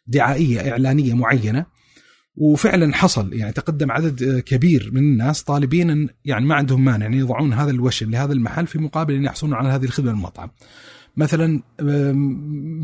دعائية 0.06 0.70
إعلانية 0.70 1.14
معينة. 1.14 1.66
وفعلا 2.36 2.94
حصل 2.94 3.32
يعني 3.32 3.52
تقدم 3.52 3.90
عدد 3.90 4.40
كبير 4.46 4.90
من 4.92 5.00
الناس 5.00 5.42
طالبين 5.42 6.08
يعني 6.24 6.46
ما 6.46 6.54
عندهم 6.54 6.84
مانع 6.84 7.04
يعني 7.04 7.18
يضعون 7.18 7.52
هذا 7.52 7.70
الوشم 7.70 8.10
لهذا 8.10 8.32
المحل 8.32 8.66
في 8.66 8.78
مقابل 8.78 9.14
أن 9.14 9.24
يحصلون 9.24 9.54
على 9.54 9.68
هذه 9.68 9.84
الخدمة 9.84 10.10
المطعم. 10.10 10.50
مثلا 11.16 11.62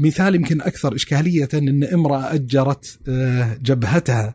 مثال 0.01 0.35
يمكن 0.35 0.61
أكثر 0.61 0.95
إشكالية 0.95 1.49
إن 1.55 1.85
امرأة 1.85 2.35
أجرت 2.35 2.99
آه، 3.09 3.59
جبهتها 3.63 4.35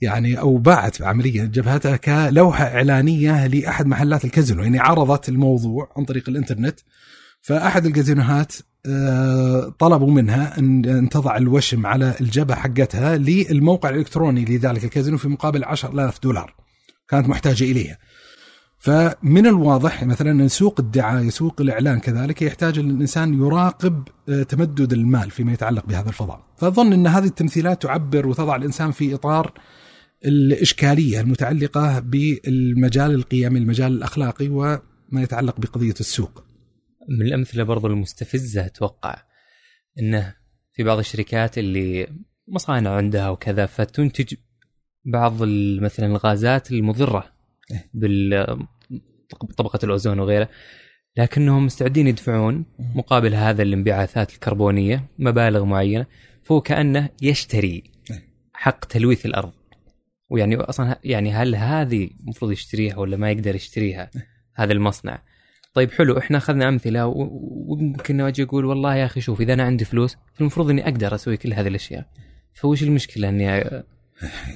يعني 0.00 0.38
أو 0.38 0.56
باعت 0.56 1.02
عمليا 1.02 1.44
جبهتها 1.44 1.96
كلوحة 1.96 2.64
إعلانية 2.64 3.46
لأحد 3.46 3.86
محلات 3.86 4.24
الكازينو 4.24 4.62
يعني 4.62 4.78
عرضت 4.78 5.28
الموضوع 5.28 5.92
عن 5.96 6.04
طريق 6.04 6.28
الإنترنت. 6.28 6.80
فأحد 7.40 7.86
الكازينوهات 7.86 8.52
آه، 8.86 9.74
طلبوا 9.78 10.10
منها 10.10 10.58
أن 10.58 11.08
تضع 11.10 11.36
الوشم 11.36 11.86
على 11.86 12.14
الجبهة 12.20 12.56
حقتها 12.56 13.16
للموقع 13.16 13.88
الإلكتروني 13.88 14.44
لذلك 14.44 14.84
الكازينو 14.84 15.18
في 15.18 15.28
مقابل 15.28 15.64
10000 15.64 16.22
دولار 16.22 16.54
كانت 17.08 17.28
محتاجة 17.28 17.64
إليها. 17.64 17.98
فمن 18.84 19.46
الواضح 19.46 20.04
مثلا 20.04 20.30
أن 20.30 20.48
سوق 20.48 20.80
الدعاية 20.80 21.30
سوق 21.30 21.60
الإعلان 21.60 22.00
كذلك 22.00 22.42
يحتاج 22.42 22.78
الإنسان 22.78 23.34
يراقب 23.34 24.08
آه، 24.28 24.42
تمدد 24.42 24.92
المال 24.92 25.30
فيما 25.30 25.52
يتعلق 25.52 25.86
بهذا 25.86 26.08
الفضاء 26.08 26.46
فاظن 26.56 26.92
أن 26.92 27.06
هذه 27.06 27.24
التمثيلات 27.24 27.82
تعبر 27.82 28.26
وتضع 28.26 28.56
الإنسان 28.56 28.90
في 28.90 29.14
إطار 29.14 29.52
الإشكالية 30.24 31.20
المتعلقة 31.20 31.98
بالمجال 31.98 33.14
القيمي 33.14 33.58
المجال 33.58 33.92
الأخلاقي 33.92 34.48
وما 34.48 34.80
يتعلق 35.22 35.60
بقضية 35.60 35.94
السوق 36.00 36.44
من 37.08 37.26
الأمثلة 37.26 37.62
برضو 37.62 37.86
المستفزة 37.86 38.66
أتوقع 38.66 39.22
إنه 39.98 40.34
في 40.72 40.82
بعض 40.82 40.98
الشركات 40.98 41.58
اللي 41.58 42.08
مصانع 42.48 42.90
عندها 42.90 43.28
وكذا 43.30 43.66
فتنتج 43.66 44.34
بعض 45.04 45.42
مثلا 45.80 46.06
الغازات 46.06 46.72
المضرة 46.72 47.34
إيه. 47.70 47.90
بطبقه 49.42 49.78
الأوزون 49.84 50.18
وغيره 50.18 50.48
لكنهم 51.16 51.66
مستعدين 51.66 52.06
يدفعون 52.06 52.64
مقابل 52.94 53.34
هذا 53.34 53.62
الانبعاثات 53.62 54.34
الكربونية 54.34 55.04
مبالغ 55.18 55.64
معينة 55.64 56.06
فهو 56.42 56.60
كأنه 56.60 57.08
يشتري 57.22 57.82
إيه. 58.10 58.28
حق 58.52 58.84
تلويث 58.84 59.26
الأرض. 59.26 59.52
ويعني 60.30 60.56
أصلا 60.56 60.98
يعني 61.04 61.32
هل 61.32 61.54
هذه 61.54 62.10
المفروض 62.20 62.52
يشتريها 62.52 62.96
ولا 62.96 63.16
ما 63.16 63.30
يقدر 63.30 63.54
يشتريها؟ 63.54 64.10
إيه. 64.16 64.26
هذا 64.54 64.72
المصنع. 64.72 65.22
طيب 65.74 65.90
حلو 65.90 66.18
إحنا 66.18 66.38
أخذنا 66.38 66.68
أمثلة 66.68 67.06
وممكن 67.06 68.20
أجي 68.20 68.42
أقول 68.42 68.64
والله 68.64 68.94
يا 68.94 69.04
أخي 69.04 69.20
شوف 69.20 69.40
إذا 69.40 69.52
أنا 69.52 69.62
عندي 69.62 69.84
فلوس 69.84 70.16
فالمفروض 70.34 70.70
إني 70.70 70.84
أقدر 70.84 71.14
أسوي 71.14 71.36
كل 71.36 71.52
هذه 71.52 71.68
الأشياء. 71.68 72.06
فوش 72.54 72.82
المشكلة 72.82 73.28
إني 73.28 73.84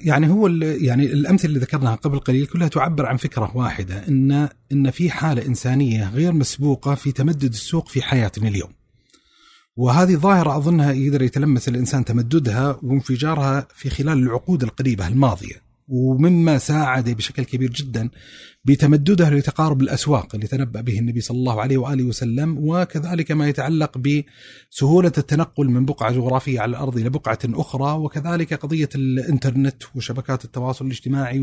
يعني 0.04 0.28
هو 0.28 0.46
يعني 0.62 1.04
الأمثلة 1.04 1.48
اللي 1.48 1.60
ذكرناها 1.60 1.94
قبل 1.94 2.18
قليل 2.18 2.46
كلها 2.46 2.68
تعبر 2.68 3.06
عن 3.06 3.16
فكرة 3.16 3.56
واحدة 3.56 4.08
ان 4.08 4.48
إن 4.72 4.90
في 4.90 5.10
حالة 5.10 5.46
إنسانية 5.46 6.10
غير 6.10 6.32
مسبوقة 6.32 6.94
في 6.94 7.12
تمدد 7.12 7.52
السوق 7.52 7.88
في 7.88 8.02
حياتنا 8.02 8.48
اليوم. 8.48 8.70
وهذه 9.76 10.14
ظاهرة 10.14 10.56
أظنها 10.56 10.92
يقدر 10.92 11.22
يتلمس 11.22 11.68
الإنسان 11.68 12.04
تمددها 12.04 12.78
وانفجارها 12.82 13.68
في 13.74 13.90
خلال 13.90 14.18
العقود 14.18 14.62
القريبة 14.62 15.08
الماضية. 15.08 15.67
ومما 15.88 16.58
ساعد 16.58 17.10
بشكل 17.10 17.44
كبير 17.44 17.70
جدا 17.70 18.10
بتمدده 18.64 19.30
لتقارب 19.30 19.82
الأسواق 19.82 20.34
اللي 20.34 20.46
تنبأ 20.46 20.80
به 20.80 20.98
النبي 20.98 21.20
صلى 21.20 21.36
الله 21.36 21.60
عليه 21.60 21.78
وآله 21.78 22.04
وسلم 22.04 22.56
وكذلك 22.58 23.32
ما 23.32 23.48
يتعلق 23.48 23.98
بسهولة 23.98 25.12
التنقل 25.18 25.66
من 25.66 25.84
بقعة 25.84 26.12
جغرافية 26.12 26.60
على 26.60 26.70
الأرض 26.70 26.96
إلى 26.98 27.10
بقعة 27.10 27.38
أخرى 27.44 27.98
وكذلك 27.98 28.54
قضية 28.54 28.88
الإنترنت 28.94 29.82
وشبكات 29.94 30.44
التواصل 30.44 30.86
الاجتماعي 30.86 31.40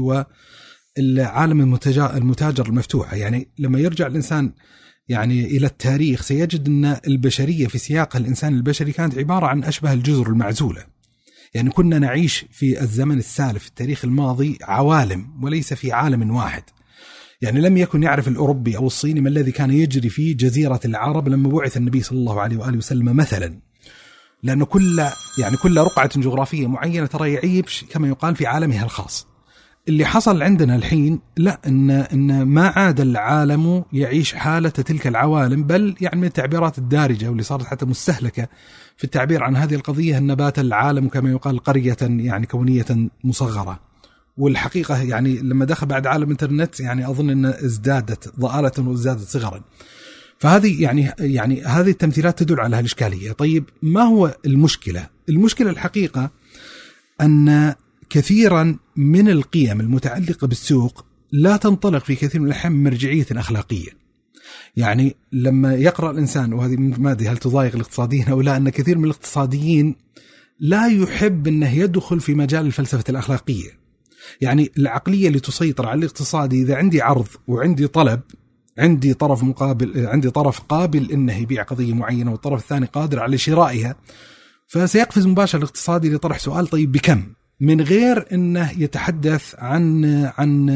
والعالم 0.98 1.62
المتاجر 2.16 2.66
المفتوحه 2.68 3.16
يعني 3.16 3.50
لما 3.60 3.80
يرجع 3.80 4.08
الإنسان 4.08 4.52
يعني 5.08 5.46
إلى 5.46 5.68
التاريخ 5.68 6.22
سيجد 6.22 6.68
أن 6.68 6.98
البشرية 7.08 7.68
في 7.68 7.78
سياقها 7.78 8.20
الإنسان 8.20 8.54
البشري 8.54 8.92
كانت 8.92 9.18
عبارة 9.18 9.46
عن 9.46 9.64
أشبه 9.64 9.94
الجزر 9.94 10.28
المعزولة. 10.30 10.95
يعني 11.55 11.69
كنا 11.69 12.00
نعيش 12.00 12.45
في 12.51 12.81
الزمن 12.81 13.17
السالف 13.17 13.63
في 13.63 13.67
التاريخ 13.67 14.05
الماضي 14.05 14.57
عوالم 14.62 15.43
وليس 15.43 15.74
في 15.74 15.91
عالم 15.91 16.35
واحد. 16.35 16.63
يعني 17.41 17.62
لم 17.62 17.77
يكن 17.77 18.03
يعرف 18.03 18.27
الأوروبي 18.27 18.77
أو 18.77 18.88
الصيني 18.88 19.21
ما 19.21 19.29
الذي 19.29 19.51
كان 19.51 19.71
يجري 19.71 20.09
في 20.09 20.33
جزيرة 20.33 20.79
العرب 20.85 21.29
لما 21.29 21.50
بعث 21.50 21.77
النبي 21.77 22.03
صلى 22.03 22.17
الله 22.17 22.41
عليه 22.41 22.57
وآله 22.57 22.77
وسلم 22.77 23.15
مثلا. 23.15 23.59
لأنه 24.43 24.65
كل 24.65 25.05
يعني 25.39 25.57
كل 25.57 25.77
رقعة 25.77 26.19
جغرافية 26.19 26.67
معينة 26.67 27.05
ترى 27.05 27.33
يعيش 27.33 27.85
كما 27.89 28.07
يقال 28.07 28.35
في 28.35 28.45
عالمها 28.45 28.83
الخاص. 28.83 29.27
اللي 29.88 30.06
حصل 30.06 30.42
عندنا 30.42 30.75
الحين 30.75 31.20
لا 31.38 31.60
ان 31.68 31.89
إن 31.89 32.44
ما 32.44 32.68
عاد 32.68 33.00
العالم 33.00 33.84
يعيش 33.94 34.34
حالة 34.34 34.70
تلك 34.70 35.08
العوالم 35.08 35.63
بل 35.63 35.96
يعني 36.01 36.20
من 36.20 36.27
التعبيرات 36.27 36.77
الدارجة 36.77 37.27
واللي 37.27 37.44
صارت 37.44 37.65
حتى 37.65 37.86
مستهلكة 37.86 38.48
في 38.98 39.04
التعبير 39.04 39.44
عن 39.44 39.56
هذه 39.56 39.75
القضية 39.75 40.18
إن 40.18 40.36
بات 40.36 40.60
العالم 40.60 41.08
كما 41.08 41.32
يقال 41.32 41.60
قرية 41.60 41.98
يعني 42.01 42.46
كونية 42.46 42.86
مصغرة. 43.24 43.80
والحقيقة 44.38 45.04
يعني 45.04 45.38
لما 45.38 45.65
دخل 45.65 45.88
بعد 45.88 46.08
عالم 46.08 46.24
الإنترنت 46.24 46.80
يعني 46.80 47.10
أظن 47.10 47.30
إن 47.30 47.46
ازدادت 47.46 48.39
ضآلة 48.39 48.72
وازدادت 48.77 49.27
صغرا. 49.27 49.62
فهذه 50.39 50.84
يعني 50.84 51.12
يعني 51.20 51.63
هذه 51.63 51.89
التمثيلات 51.89 52.39
تدل 52.39 52.60
على 52.60 52.75
هالإشكالية، 52.75 53.32
طيب 53.32 53.70
ما 53.82 54.01
هو 54.01 54.36
المشكلة؟ 54.46 55.08
المشكلة 55.30 55.70
الحقيقة 55.70 56.32
أن 57.22 57.75
كثيرا 58.15 58.77
من 58.95 59.29
القيم 59.29 59.81
المتعلقة 59.81 60.48
بالسوق 60.48 61.05
لا 61.31 61.57
تنطلق 61.57 62.03
في 62.03 62.15
كثير 62.15 62.41
من 62.41 62.48
الأحيان 62.48 62.74
من 62.74 62.84
مرجعية 62.84 63.25
أخلاقية. 63.31 63.89
يعني 64.75 65.15
لما 65.31 65.74
يقرأ 65.74 66.12
الإنسان 66.12 66.53
وهذه 66.53 66.75
ما 66.77 67.12
أدري 67.12 67.27
هل 67.27 67.38
تضايق 67.38 67.75
الاقتصاديين 67.75 68.27
أو 68.27 68.41
لا 68.41 68.57
أن 68.57 68.69
كثير 68.69 68.98
من 68.98 69.05
الاقتصاديين 69.05 69.95
لا 70.60 70.88
يحب 70.88 71.48
انه 71.48 71.74
يدخل 71.74 72.19
في 72.19 72.34
مجال 72.34 72.65
الفلسفة 72.65 73.03
الأخلاقية. 73.10 73.69
يعني 74.41 74.72
العقلية 74.77 75.27
اللي 75.27 75.39
تسيطر 75.39 75.86
على 75.86 76.00
الاقتصادي 76.00 76.62
إذا 76.62 76.75
عندي 76.75 77.01
عرض 77.01 77.27
وعندي 77.48 77.88
طلب 77.88 78.22
عندي 78.77 79.13
طرف 79.13 79.43
مقابل 79.43 80.07
عندي 80.07 80.29
طرف 80.29 80.60
قابل 80.60 81.12
إنه 81.12 81.38
يبيع 81.38 81.63
قضية 81.63 81.93
معينة 81.93 82.31
والطرف 82.31 82.62
الثاني 82.62 82.86
قادر 82.86 83.19
على 83.19 83.38
شرائها 83.38 83.95
فسيقفز 84.67 85.25
مباشر 85.27 85.57
الاقتصادي 85.57 86.10
لطرح 86.10 86.39
سؤال 86.39 86.67
طيب 86.67 86.91
بكم؟ 86.91 87.24
من 87.59 87.81
غير 87.81 88.25
أنه 88.31 88.71
يتحدث 88.77 89.55
عن 89.57 90.05
عن 90.38 90.69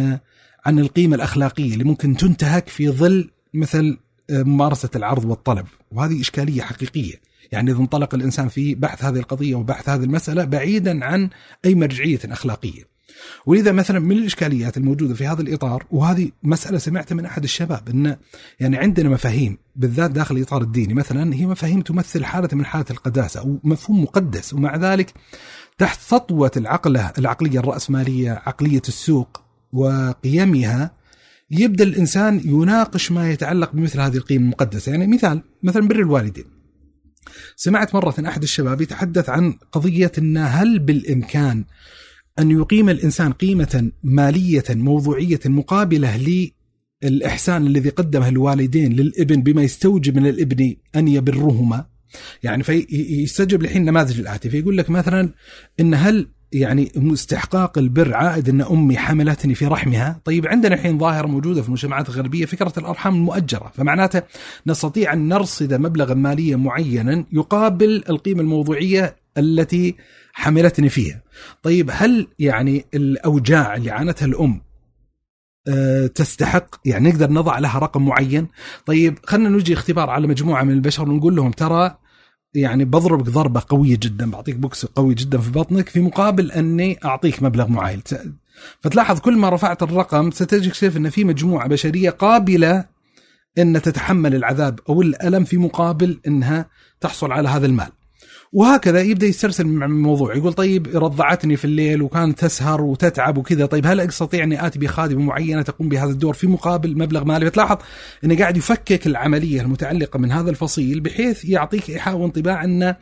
عن 0.65 0.79
القيمة 0.79 1.15
الأخلاقية 1.15 1.73
اللي 1.73 1.83
ممكن 1.83 2.17
تنتهك 2.17 2.69
في 2.69 2.89
ظل 2.89 3.29
مثل 3.53 3.97
ممارسة 4.31 4.89
العرض 4.95 5.25
والطلب. 5.25 5.65
وهذه 5.91 6.21
إشكالية 6.21 6.61
حقيقية. 6.61 7.13
يعني 7.51 7.71
إذا 7.71 7.79
انطلق 7.79 8.15
الإنسان 8.15 8.47
في 8.47 8.75
بحث 8.75 9.03
هذه 9.03 9.17
القضية 9.17 9.55
وبحث 9.55 9.89
هذه 9.89 10.03
المسألة 10.03 10.43
بعيدا 10.43 11.05
عن 11.05 11.29
أي 11.65 11.75
مرجعية 11.75 12.19
أخلاقية. 12.25 12.99
ولذا 13.45 13.71
مثلا 13.71 13.99
من 13.99 14.17
الإشكاليات 14.17 14.77
الموجودة 14.77 15.13
في 15.13 15.27
هذا 15.27 15.41
الإطار 15.41 15.85
وهذه 15.91 16.31
مسألة 16.43 16.77
سمعتها 16.77 17.15
من 17.15 17.25
أحد 17.25 17.43
الشباب 17.43 17.89
إن 17.89 18.17
يعني 18.59 18.77
عندنا 18.77 19.09
مفاهيم 19.09 19.57
بالذات 19.75 20.11
داخل 20.11 20.37
الاطار 20.37 20.61
الديني 20.61 20.93
مثلا 20.93 21.33
هي 21.35 21.45
مفاهيم 21.45 21.81
تمثل 21.81 22.25
حالة 22.25 22.49
من 22.53 22.65
حالات 22.65 22.91
القداسة 22.91 23.39
أو 23.39 23.59
مفهوم 23.63 24.03
مقدس 24.03 24.53
ومع 24.53 24.75
ذلك 24.75 25.13
تحت 25.79 26.01
سطوة 26.01 26.51
العقلة 26.57 27.11
العقلية 27.17 27.59
الرأسمالية 27.59 28.31
عقلية 28.31 28.81
السوق 28.87 29.41
وقيمها 29.73 30.91
يبدأ 31.51 31.83
الإنسان 31.83 32.41
يناقش 32.45 33.11
ما 33.11 33.31
يتعلق 33.31 33.71
بمثل 33.73 33.99
هذه 33.99 34.17
القيم 34.17 34.41
المقدسة. 34.41 34.91
يعني 34.91 35.07
مثال 35.07 35.41
مثلا 35.63 35.87
بر 35.87 35.95
الوالدين. 35.95 36.45
سمعت 37.55 37.95
مرة 37.95 38.15
أحد 38.27 38.43
الشباب 38.43 38.81
يتحدث 38.81 39.29
عن 39.29 39.53
قضية 39.71 40.11
أن 40.17 40.37
هل 40.37 40.79
بالإمكان 40.79 41.65
أن 42.39 42.51
يقيم 42.51 42.89
الإنسان 42.89 43.31
قيمة 43.31 43.91
مالية 44.03 44.63
موضوعية 44.69 45.39
مقابلة 45.45 46.51
للإحسان 47.03 47.67
الذي 47.67 47.89
قدمه 47.89 48.29
الوالدين 48.29 48.93
للإبن 48.93 49.41
بما 49.41 49.63
يستوجب 49.63 50.17
من 50.17 50.27
الإبن 50.27 50.75
أن 50.95 51.07
يبرهما؟ 51.07 51.85
يعني 52.43 52.63
فيستجب 52.63 53.61
الحين 53.61 53.85
نماذج 53.85 54.19
الآتي. 54.19 54.49
فيقول 54.49 54.77
لك 54.77 54.89
مثلا 54.89 55.29
إن 55.79 55.93
هل 55.93 56.27
يعني 56.51 56.91
استحقاق 57.13 57.77
البر 57.77 58.13
عائد 58.13 58.49
إن 58.49 58.61
أمي 58.61 58.97
حملتني 58.97 59.55
في 59.55 59.65
رحمها، 59.65 60.21
طيب 60.25 60.47
عندنا 60.47 60.75
الحين 60.75 60.97
ظاهرة 60.99 61.27
موجودة 61.27 61.61
في 61.61 61.67
المجتمعات 61.67 62.09
الغربية 62.09 62.45
فكرة 62.45 62.73
الأرحام 62.77 63.15
المؤجرة، 63.15 63.71
فمعناته 63.75 64.21
نستطيع 64.67 65.13
أن 65.13 65.27
نرصد 65.27 65.73
مبلغا 65.73 66.13
ماليا 66.13 66.55
معينا 66.55 67.25
يقابل 67.31 68.03
القيمة 68.09 68.41
الموضوعية 68.41 69.15
التي 69.37 69.95
حملتني 70.33 70.89
فيها. 70.89 71.21
طيب 71.63 71.89
هل 71.93 72.27
يعني 72.39 72.85
الأوجاع 72.93 73.75
اللي 73.75 73.91
عانتها 73.91 74.25
الأم 74.25 74.61
تستحق. 76.15 76.75
يعني 76.85 77.09
نقدر 77.09 77.31
نضع 77.31 77.59
لها 77.59 77.79
رقم 77.79 78.05
معين. 78.05 78.47
طيب 78.85 79.19
خلينا 79.25 79.49
نجي 79.49 79.73
اختبار 79.73 80.09
على 80.09 80.27
مجموعة 80.27 80.63
من 80.63 80.71
البشر 80.71 81.09
ونقول 81.09 81.35
لهم 81.35 81.51
ترى 81.51 81.97
يعني 82.53 82.85
بضربك 82.85 83.29
ضربة 83.29 83.63
قوية 83.69 83.97
جدا 84.01 84.31
بعطيك 84.31 84.55
بوكس 84.55 84.85
قوي 84.85 85.13
جدا 85.13 85.37
في 85.37 85.51
بطنك 85.51 85.89
في 85.89 85.99
مقابل 85.99 86.51
أني 86.51 86.99
أعطيك 87.05 87.43
مبلغ 87.43 87.67
معين. 87.67 88.01
فتلاحظ 88.81 89.19
كل 89.19 89.37
ما 89.37 89.49
رفعت 89.49 89.83
الرقم 89.83 90.31
ستكتشف 90.31 90.97
إن 90.97 91.09
في 91.09 91.23
مجموعة 91.23 91.67
بشرية 91.67 92.09
قابلة 92.09 92.85
إن 93.57 93.81
تتحمل 93.81 94.35
العذاب 94.35 94.79
أو 94.89 95.01
الألم 95.01 95.43
في 95.43 95.57
مقابل 95.57 96.19
إنها 96.27 96.65
تحصل 97.01 97.31
على 97.31 97.49
هذا 97.49 97.65
المال. 97.65 97.89
وهكذا 98.51 99.01
يبدأ 99.01 99.27
يسترسل 99.27 99.67
مع 99.67 99.85
الموضوع 99.85 100.35
يقول 100.35 100.53
طيب 100.53 100.87
رضعتني 100.97 101.55
في 101.57 101.65
الليل 101.65 102.01
وكانت 102.01 102.39
تسهر 102.39 102.81
وتتعب 102.81 103.37
وكذا. 103.37 103.65
طيب 103.65 103.87
هل 103.87 103.99
أستطيع 103.99 104.43
أني 104.43 104.67
آتي 104.67 104.79
بخادمه 104.79 105.21
معينة 105.21 105.61
تقوم 105.61 105.89
بهذا 105.89 106.11
الدور 106.11 106.33
في 106.33 106.47
مقابل 106.47 106.97
مبلغ 106.97 107.23
مالي؟ 107.23 107.45
فتلاحظ 107.45 107.77
إنه 108.23 108.37
قاعد 108.37 108.57
يفكك 108.57 109.07
العملية 109.07 109.61
المتعلقة 109.61 110.19
من 110.19 110.31
هذا 110.31 110.49
الفصيل 110.49 110.99
بحيث 110.99 111.45
يعطيك 111.45 111.89
إيحاء 111.89 112.15
وانطباع 112.15 112.63
أنه 112.63 112.95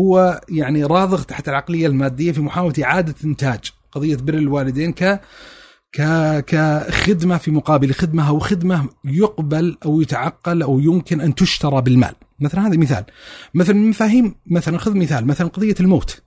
هو 0.00 0.40
يعني 0.48 0.84
راضغ 0.84 1.22
تحت 1.22 1.48
العقلية 1.48 1.86
المادية 1.86 2.32
في 2.32 2.40
محاولة 2.40 2.84
إعادة 2.84 3.14
إنتاج 3.24 3.60
قضية 3.92 4.16
بر 4.16 4.34
الوالدين 4.34 4.92
ك 4.92 5.20
كخدمة 6.46 7.36
في 7.36 7.50
مقابل 7.50 7.92
خدمة 7.92 8.28
أو 8.28 8.38
خدمة 8.38 8.88
يقبل 9.04 9.76
أو 9.84 10.00
يتعقل 10.00 10.62
أو 10.62 10.80
يمكن 10.80 11.20
أن 11.20 11.34
تشترى 11.34 11.82
بالمال. 11.82 12.14
مثلا 12.40 12.66
هذا 12.66 12.76
مثال. 12.76 13.04
مثلا 13.54 13.76
مفاهيم 13.76 14.34
مثلا 14.46 14.78
خذ 14.78 14.96
مثال 14.96 15.26
مثلا 15.26 15.48
قضية 15.48 15.74
الموت. 15.80 16.22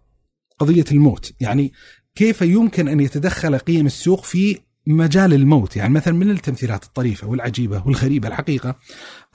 قضية 0.59 0.85
الموت 0.91 1.33
يعني 1.39 1.73
كيف 2.15 2.41
يمكن 2.41 2.87
أن 2.87 2.99
يتدخل 2.99 3.57
قيم 3.57 3.85
السوق 3.85 4.23
في 4.23 4.57
مجال 4.87 5.33
الموت 5.33 5.75
يعني 5.75 5.93
مثلا 5.93 6.13
من 6.13 6.29
التمثيلات 6.29 6.83
الطريفة 6.83 7.27
والعجيبة 7.27 7.83
والغريبة 7.85 8.27
الحقيقة 8.27 8.75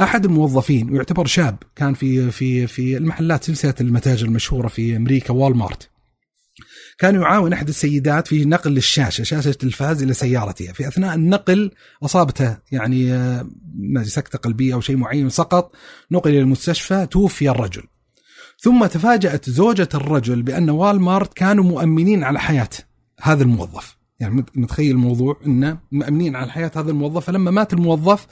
أحد 0.01 0.25
الموظفين 0.25 0.91
ويعتبر 0.91 1.27
شاب 1.27 1.57
كان 1.77 1.95
في 1.95 2.31
في 2.31 2.67
في 2.67 2.97
المحلات 2.97 3.45
سلسلة 3.45 3.75
المتاجر 3.81 4.27
المشهورة 4.27 4.69
في 4.69 4.97
أمريكا 4.97 5.33
وول 5.33 5.57
مارت 5.57 5.92
كان 6.99 7.15
يعاون 7.15 7.53
أحد 7.53 7.69
السيدات 7.69 8.29
في 8.29 8.45
نقل 8.45 8.77
الشاشة 8.77 9.23
شاشة 9.23 9.49
التلفاز 9.49 10.03
إلى 10.03 10.15
سيارتها. 10.15 10.73
في 10.73 10.89
أثناء 10.89 11.15
النقل 11.15 11.71
أصابته 12.03 12.57
يعني 12.73 13.13
آه، 13.13 13.47
سكتة 14.03 14.39
قلبية 14.39 14.75
أو 14.75 14.81
شيء 14.81 14.97
معين 14.97 15.29
سقط 15.29 15.73
نقل 16.11 16.31
إلى 16.31 16.41
المستشفى 16.41 17.07
توفي 17.07 17.51
الرجل. 17.51 17.83
ثم 18.59 18.87
تفاجأت 18.87 19.51
زوجة 19.51 19.89
الرجل 19.95 20.43
بأن 20.43 20.71
والمارت 20.71 21.35
كانوا 21.35 21.65
مؤمنين 21.65 22.25
على 22.25 22.41
حياة 22.41 22.69
هذا 23.23 23.43
الموظف. 23.43 23.97
يعني 24.21 24.45
متخيل 24.55 24.91
الموضوع؟ 24.91 25.41
إنه 25.47 25.79
مؤمنين 25.93 26.37
على 26.37 26.53
حياة 26.53 26.71
هذا 26.77 26.91
الموظف. 26.91 27.25
فلما 27.25 27.51
مات 27.51 27.73
الموظف 27.73 28.27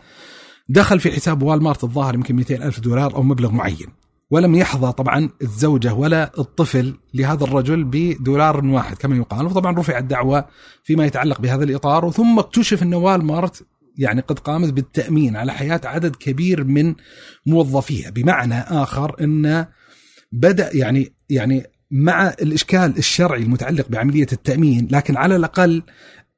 دخل 0.69 1.00
في 1.00 1.12
حساب 1.12 1.43
والمارت 1.43 1.85
الظاهر 1.85 2.14
يمكن 2.14 2.37
200 2.37 2.55
ألف 2.55 2.81
دولار 2.81 3.14
أو 3.14 3.23
مبلغ 3.23 3.50
معين. 3.50 4.00
ولم 4.31 4.55
يحظى 4.55 4.93
طبعا 4.93 5.31
الزوجة 5.43 5.95
ولا 5.95 6.33
الطفل 6.39 6.95
لهذا 7.15 7.45
الرجل 7.45 7.85
بدولار 7.85 8.67
واحد 8.67 8.97
كما 8.97 9.17
يقال. 9.17 9.47
وطبعا 9.47 9.79
رفع 9.79 9.99
الدعوة 9.99 10.45
فيما 10.85 11.07
يتعلق 11.07 11.41
بهذا 11.41 11.65
الإطار 11.65 12.11
ثم 12.11 12.39
اكتشف 12.39 12.83
أن 12.83 12.95
والمارت 12.95 13.67
يعني 13.99 14.21
قد 14.21 14.39
قامت 14.39 14.73
بالتأمين 14.73 15.37
على 15.37 15.53
حياة 15.53 15.81
عدد 15.85 16.17
كبير 16.17 16.65
من 16.65 16.95
موظفيها. 17.47 18.11
بمعنى 18.11 18.61
آخر 18.61 19.17
أن 19.21 19.67
بدأ 20.33 20.71
يعني 20.77 21.13
يعني 21.31 21.67
مع 21.91 22.29
الإشكال 22.29 22.99
الشرعي 22.99 23.43
المتعلق 23.43 23.89
بعملية 23.89 24.27
التأمين 24.33 24.89
لكن 24.91 25.17
على 25.17 25.37
الأقل 25.37 25.83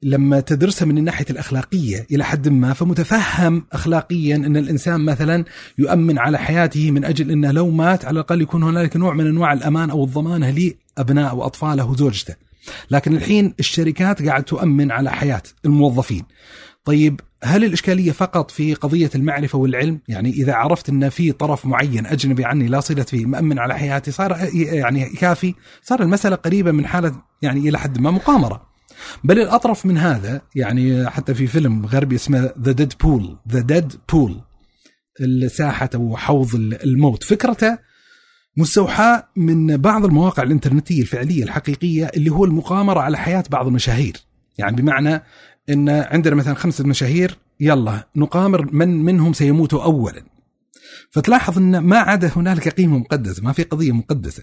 لما 0.03 0.41
تدرسها 0.41 0.87
من 0.87 0.99
الناحية 0.99 1.27
الأخلاقية 1.31 2.07
إلى 2.11 2.25
حد 2.25 2.49
ما 2.49 2.73
فمتفهم 2.73 3.67
اخلاقيا 3.73 4.37
أن 4.37 4.57
الإنسان 4.57 5.01
مثلا 5.01 5.45
يؤمن 5.79 6.19
على 6.19 6.39
حياته 6.39 6.91
من 6.91 7.05
أجل 7.05 7.31
أنه 7.31 7.51
لو 7.51 7.71
مات 7.71 8.05
على 8.05 8.15
الأقل 8.15 8.43
يكون 8.43 8.63
هنالك 8.63 8.97
نوع 8.97 9.15
من 9.15 9.27
أنواع 9.27 9.53
الأمان 9.53 9.91
أو 9.91 10.05
الضمانة 10.05 10.75
لأبنائه 10.99 11.37
وأطفاله 11.37 11.91
وزوجته. 11.91 12.35
لكن 12.91 13.17
الحين 13.17 13.55
الشركات 13.61 14.23
قاعد 14.23 14.43
تؤمن 14.43 14.91
على 14.91 15.11
حياة 15.11 15.43
الموظفين. 15.65 16.25
طيب 16.85 17.21
هل 17.45 17.65
الإشكالية 17.65 18.13
فقط 18.13 18.51
في 18.51 18.75
قضية 18.75 19.11
المعرفة 19.15 19.59
والعلم؟ 19.59 20.01
يعني 20.09 20.31
إذا 20.31 20.55
عرفت 20.55 20.89
أن 20.89 21.09
في 21.09 21.33
طرف 21.33 21.67
معين 21.67 22.07
أجنبي 22.07 22.45
عني 22.45 22.67
لا 22.67 22.81
صلة 22.81 23.03
فيه 23.03 23.27
مأمن 23.27 23.59
على 23.59 23.79
حياتي 23.79 24.11
صار 24.11 24.49
يعني 24.55 25.05
كافي، 25.05 25.55
صار 25.83 26.03
المسألة 26.03 26.37
قريبة 26.37 26.73
من 26.73 26.87
حالة 26.87 27.15
يعني 27.43 27.69
إلى 27.69 27.79
حد 27.79 28.01
ما 28.01 28.11
مقامرة. 28.11 28.72
بل 29.25 29.41
الأطرف 29.41 29.87
من 29.87 29.99
هذا 29.99 30.43
يعني 30.55 31.11
حتى 31.11 31.35
في 31.35 31.47
فيلم 31.47 31.87
غربي 31.87 32.15
اسمه 32.15 32.53
The 32.61 32.73
Dead 32.73 32.93
Pool 33.01 33.39
The 33.49 33.61
Dead 33.61 33.93
Pool 34.13 34.41
الساحة 35.21 35.91
أو 35.95 36.17
حوض 36.17 36.55
الموت. 36.55 37.25
فكرته 37.25 37.79
مستوحاة 38.57 39.29
من 39.37 39.77
بعض 39.77 40.05
المواقع 40.05 40.43
الإنترنتية 40.43 41.03
الفعلية 41.03 41.45
الحقيقية 41.45 42.11
اللي 42.17 42.31
هو 42.31 42.45
المقامرة 42.45 43.01
على 43.01 43.19
حياة 43.19 43.45
بعض 43.51 43.67
المشاهير. 43.67 44.17
يعني 44.59 44.77
بمعنى 44.77 45.23
إن 45.71 45.89
عندنا 45.89 46.35
مثلا 46.35 46.55
خمسة 46.55 46.85
مشاهير 46.85 47.39
يلا 47.61 48.09
نقامر 48.17 48.75
من 48.75 49.05
منهم 49.05 49.33
سيموت 49.33 49.75
اولا. 49.75 50.25
فتلاحظ 51.11 51.59
إن 51.59 51.79
ما 51.79 51.99
عدا 51.99 52.31
هنالك 52.37 52.69
قيمة 52.69 52.99
مقدسة 52.99 53.43
ما 53.43 53.53
في 53.53 53.63
قضية 53.63 53.93
مقدسة. 53.93 54.43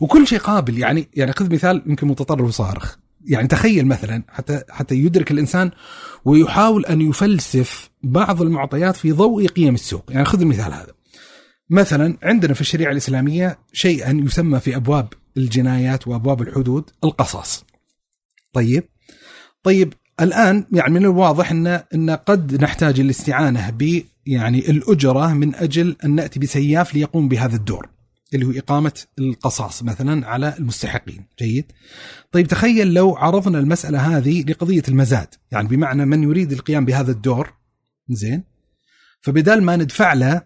وكل 0.00 0.26
شيء 0.26 0.38
قابل 0.38 0.78
يعني 0.78 1.08
يعني 1.14 1.32
خذ 1.32 1.52
مثال 1.52 1.82
يمكن 1.86 2.06
متطرف 2.06 2.48
وصارخ. 2.48 2.96
يعني 3.26 3.48
تخيل 3.48 3.86
مثلا 3.86 4.22
حتى 4.28 4.62
حتى 4.70 4.94
يدرك 4.94 5.30
الإنسان 5.30 5.70
ويحاول 6.24 6.86
أن 6.86 7.00
يفلسف 7.00 7.90
بعض 8.02 8.42
المعطيات 8.42 8.96
في 8.96 9.12
ضوء 9.12 9.46
قيم 9.46 9.74
السوق، 9.74 10.04
يعني 10.10 10.24
خذ 10.24 10.40
المثال 10.40 10.72
هذا. 10.72 10.92
مثلا 11.70 12.18
عندنا 12.22 12.54
في 12.54 12.60
الشريعة 12.60 12.92
الإسلامية 12.92 13.58
شيئا 13.72 14.22
يسمى 14.24 14.60
في 14.60 14.76
أبواب 14.76 15.08
الجنايات 15.36 16.08
وأبواب 16.08 16.42
الحدود 16.42 16.90
القصاص. 17.04 17.64
طيب 18.52 18.84
طيب 19.62 19.94
الآن 20.20 20.66
يعني 20.72 20.94
من 20.94 21.04
الواضح 21.04 21.50
إن 21.50 21.66
إن 21.66 22.10
قد 22.10 22.62
نحتاج 22.62 23.00
الاستعانة 23.00 23.70
ب 23.70 24.02
يعني 24.26 24.70
الأجرة 24.70 25.34
من 25.34 25.54
أجل 25.54 25.96
أن 26.04 26.14
نأتي 26.14 26.40
بسياف 26.40 26.94
ليقوم 26.94 27.28
بهذا 27.28 27.56
الدور. 27.56 27.88
اللي 28.34 28.46
هو 28.46 28.50
إقامة 28.50 29.00
القصاص 29.18 29.82
مثلا 29.82 30.26
على 30.26 30.54
المستحقين. 30.58 31.26
جيد. 31.38 31.72
طيب 32.32 32.46
تخيل 32.46 32.94
لو 32.94 33.16
عرضنا 33.16 33.58
المسألة 33.58 34.16
هذه 34.16 34.42
لقضية 34.42 34.82
المزاد. 34.88 35.28
يعني 35.52 35.68
بمعنى 35.68 36.04
من 36.04 36.22
يريد 36.22 36.52
القيام 36.52 36.84
بهذا 36.84 37.12
الدور. 37.12 37.52
زين. 38.08 38.44
فبدال 39.20 39.62
ما 39.62 39.76
ندفع 39.76 40.12
له 40.12 40.42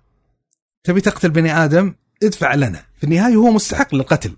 تبي 0.85 1.01
تقتل 1.01 1.31
بني 1.31 1.65
آدم؟ 1.65 1.95
ادفع 2.23 2.55
لنا. 2.55 2.83
في 2.97 3.05
النهاية 3.05 3.35
هو 3.35 3.51
مستحق 3.51 3.95
للقتل. 3.95 4.37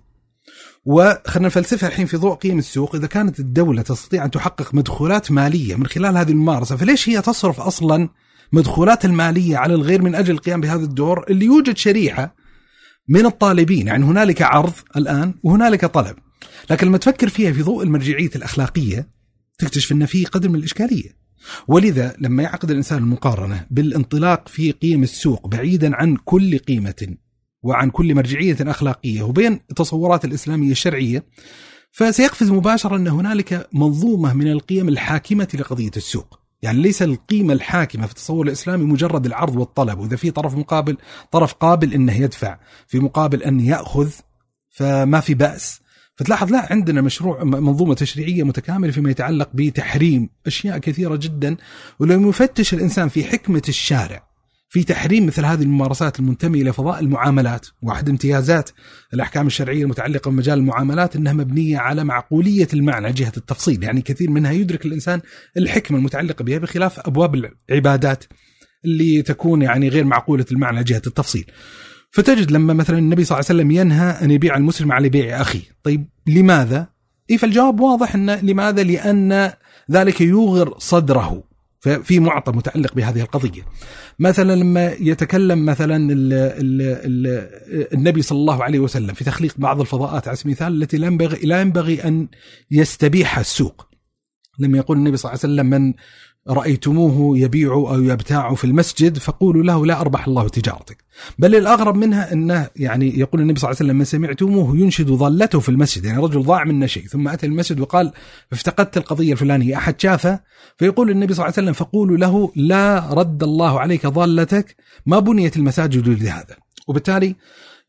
وخلنا 0.85 1.47
نفلسفها 1.47 1.89
الحين 1.89 2.05
في 2.05 2.17
ضوء 2.17 2.35
قيم 2.35 2.59
السوق. 2.59 2.95
إذا 2.95 3.07
كانت 3.07 3.39
الدولة 3.39 3.81
تستطيع 3.81 4.25
أن 4.25 4.31
تحقق 4.31 4.75
مدخولات 4.75 5.31
مالية 5.31 5.75
من 5.75 5.87
خلال 5.87 6.17
هذه 6.17 6.31
الممارسة 6.31 6.75
فليش 6.75 7.09
هي 7.09 7.21
تصرف 7.21 7.59
أصلا 7.59 8.09
مدخولات 8.51 9.05
المالية 9.05 9.57
على 9.57 9.73
الغير 9.73 10.01
من 10.01 10.15
أجل 10.15 10.33
القيام 10.33 10.61
بهذا 10.61 10.83
الدور 10.83 11.25
اللي 11.29 11.45
يوجد 11.45 11.77
شريحه 11.77 12.35
من 13.09 13.25
الطالبين. 13.25 13.87
يعني 13.87 14.05
هنالك 14.05 14.41
عرض 14.41 14.73
الآن 14.97 15.33
وهنالك 15.43 15.85
طلب. 15.85 16.15
لكن 16.69 16.87
لما 16.87 16.97
تفكر 16.97 17.29
فيها 17.29 17.51
في 17.51 17.61
ضوء 17.61 17.83
المرجعية 17.83 18.29
الأخلاقية 18.35 19.07
تكتشف 19.57 19.91
ان 19.91 20.05
في 20.05 20.25
قدر 20.25 20.49
من 20.49 20.55
الاشكاليه 20.55 21.19
ولذا 21.67 22.15
لما 22.19 22.43
يعقد 22.43 22.71
الإنسان 22.71 22.97
المقارنة 22.97 23.65
بالانطلاق 23.71 24.47
في 24.47 24.71
قيم 24.71 25.03
السوق 25.03 25.47
بعيدا 25.47 25.95
عن 25.95 26.17
كل 26.25 26.57
قيمة 26.57 27.15
وعن 27.63 27.89
كل 27.89 28.15
مرجعية 28.15 28.57
أخلاقية 28.61 29.21
وبين 29.21 29.59
التصورات 29.69 30.25
الإسلامية 30.25 30.71
الشرعية 30.71 31.23
فسيقفز 31.91 32.51
مباشره 32.51 32.95
أن 32.95 33.07
هنالك 33.07 33.67
منظومة 33.73 34.33
من 34.33 34.51
القيم 34.51 34.89
الحاكمة 34.89 35.47
لقضية 35.53 35.91
السوق. 35.97 36.38
يعني 36.61 36.81
ليس 36.81 37.01
القيمة 37.01 37.53
الحاكمة 37.53 38.05
في 38.05 38.11
التصور 38.11 38.45
الإسلامي 38.45 38.85
مجرد 38.85 39.25
العرض 39.25 39.55
والطلب 39.55 39.99
وإذا 39.99 40.15
في 40.15 40.31
طرف 40.31 40.55
مقابل 40.55 40.97
طرف 41.31 41.53
قابل 41.53 41.93
أنه 41.93 42.21
يدفع 42.21 42.59
في 42.87 42.99
مقابل 42.99 43.43
أن 43.43 43.59
يأخذ 43.59 44.11
فما 44.69 45.19
في 45.19 45.33
بأس. 45.33 45.81
فتلاحظ 46.15 46.51
لا 46.51 46.67
عندنا 46.73 47.01
مشروع 47.01 47.43
منظومة 47.43 47.93
تشريعية 47.93 48.43
متكاملة 48.43 48.91
فيما 48.91 49.11
يتعلق 49.11 49.49
بتحريم 49.53 50.29
أشياء 50.47 50.77
كثيرة 50.77 51.15
جدا 51.15 51.57
ولما 51.99 52.29
يفتش 52.29 52.73
الإنسان 52.73 53.09
في 53.09 53.23
حكمة 53.23 53.61
الشارع. 53.69 54.28
في 54.71 54.83
تحريم 54.83 55.25
مثل 55.25 55.45
هذه 55.45 55.61
الممارسات 55.61 56.19
المنتمية 56.19 56.61
إلى 56.61 56.73
فضاء 56.73 56.99
المعاملات. 56.99 57.67
واحد 57.81 58.09
امتيازات 58.09 58.69
الأحكام 59.13 59.47
الشرعية 59.47 59.83
المتعلقة 59.83 60.31
بمجال 60.31 60.59
المعاملات 60.59 61.15
أنها 61.15 61.33
مبنية 61.33 61.77
على 61.77 62.03
معقولية 62.03 62.67
المعنى 62.73 63.11
جهة 63.11 63.31
التفصيل. 63.37 63.83
يعني 63.83 64.01
كثير 64.01 64.29
منها 64.29 64.51
يدرك 64.51 64.85
الإنسان 64.85 65.21
الحكمة 65.57 65.97
المتعلقة 65.97 66.43
بها 66.43 66.57
بخلاف 66.57 66.99
أبواب 66.99 67.51
العبادات 67.69 68.23
اللي 68.85 69.21
تكون 69.21 69.61
يعني 69.61 69.89
غير 69.89 70.03
معقولة 70.03 70.45
المعنى 70.51 70.83
جهة 70.83 71.01
التفصيل. 71.07 71.45
فتجد 72.11 72.51
لما 72.51 72.73
مثلا 72.73 72.97
النبي 72.97 73.23
صلى 73.23 73.39
الله 73.39 73.49
عليه 73.49 73.59
وسلم 73.59 73.71
ينهى 73.71 74.09
أن 74.09 74.31
يبيع 74.31 74.57
المسلم 74.57 74.91
على 74.91 75.09
بيع 75.09 75.41
أخيه. 75.41 75.63
طيب 75.83 76.05
لماذا؟ 76.27 76.87
إيه 77.29 77.37
فالجواب 77.37 77.79
واضح 77.79 78.15
أن 78.15 78.31
لماذا؟ 78.31 78.83
لأن 78.83 79.51
ذلك 79.91 80.21
يوغر 80.21 80.75
صدره. 80.77 81.48
في 81.79 82.19
معطى 82.19 82.51
متعلق 82.51 82.93
بهذه 82.93 83.21
القضية. 83.21 83.61
مثلا 84.19 84.55
لما 84.55 84.93
يتكلم 84.99 85.65
مثلا 85.65 85.95
ال 85.95 86.33
ال 86.33 86.81
ال 86.81 87.93
النبي 87.93 88.21
صلى 88.21 88.37
الله 88.37 88.63
عليه 88.63 88.79
وسلم 88.79 89.13
في 89.13 89.23
تخليق 89.23 89.53
بعض 89.57 89.79
الفضاءات 89.79 90.27
على 90.27 90.37
سبيل 90.37 90.51
المثال 90.51 90.83
التي 90.83 90.97
لا 90.97 91.07
ينبغي 91.07 91.45
لا 91.45 91.61
ينبغي 91.61 92.03
أن 92.03 92.27
يستبيحها 92.71 93.41
السوق. 93.41 93.89
لما 94.59 94.77
يقول 94.77 94.97
النبي 94.97 95.17
صلى 95.17 95.31
الله 95.31 95.39
عليه 95.43 95.53
وسلم 95.53 95.69
من 95.69 95.93
رأيتموه 96.47 97.37
يبيع 97.37 97.73
أو 97.73 98.03
يبتاع 98.03 98.53
في 98.55 98.65
المسجد 98.65 99.17
فقولوا 99.17 99.63
له 99.63 99.85
لا 99.85 100.01
أربح 100.01 100.27
الله 100.27 100.49
تجارتك. 100.49 100.97
بل 101.39 101.55
الأغرب 101.55 101.95
منها 101.95 102.33
أنه 102.33 102.67
يعني 102.75 103.19
يقول 103.19 103.41
النبي 103.41 103.59
صلى 103.59 103.67
الله 103.69 103.77
عليه 103.79 103.89
وسلم 103.89 103.97
من 103.97 104.05
سمعتموه 104.05 104.77
ينشد 104.77 105.11
ضالته 105.11 105.59
في 105.59 105.69
المسجد 105.69 106.05
يعني 106.05 106.21
رجل 106.21 106.43
ضاع 106.43 106.63
منه 106.63 106.85
شيء 106.85 107.07
ثم 107.07 107.27
أتى 107.27 107.45
المسجد 107.45 107.79
وقال 107.79 108.11
افتقدت 108.53 108.97
القضية 108.97 109.31
الفلانية 109.31 109.77
أحد 109.77 110.01
شافه؟ 110.01 110.39
فيقول 110.77 111.09
النبي 111.09 111.33
صلى 111.33 111.43
الله 111.45 111.53
عليه 111.57 111.63
وسلم 111.63 111.73
فقولوا 111.73 112.17
له 112.17 112.51
لا 112.55 113.13
رد 113.13 113.43
الله 113.43 113.79
عليك 113.79 114.07
ضالتك 114.07 114.75
ما 115.05 115.19
بنيت 115.19 115.57
المساجد 115.57 116.07
لهذا. 116.07 116.55
وبالتالي 116.87 117.35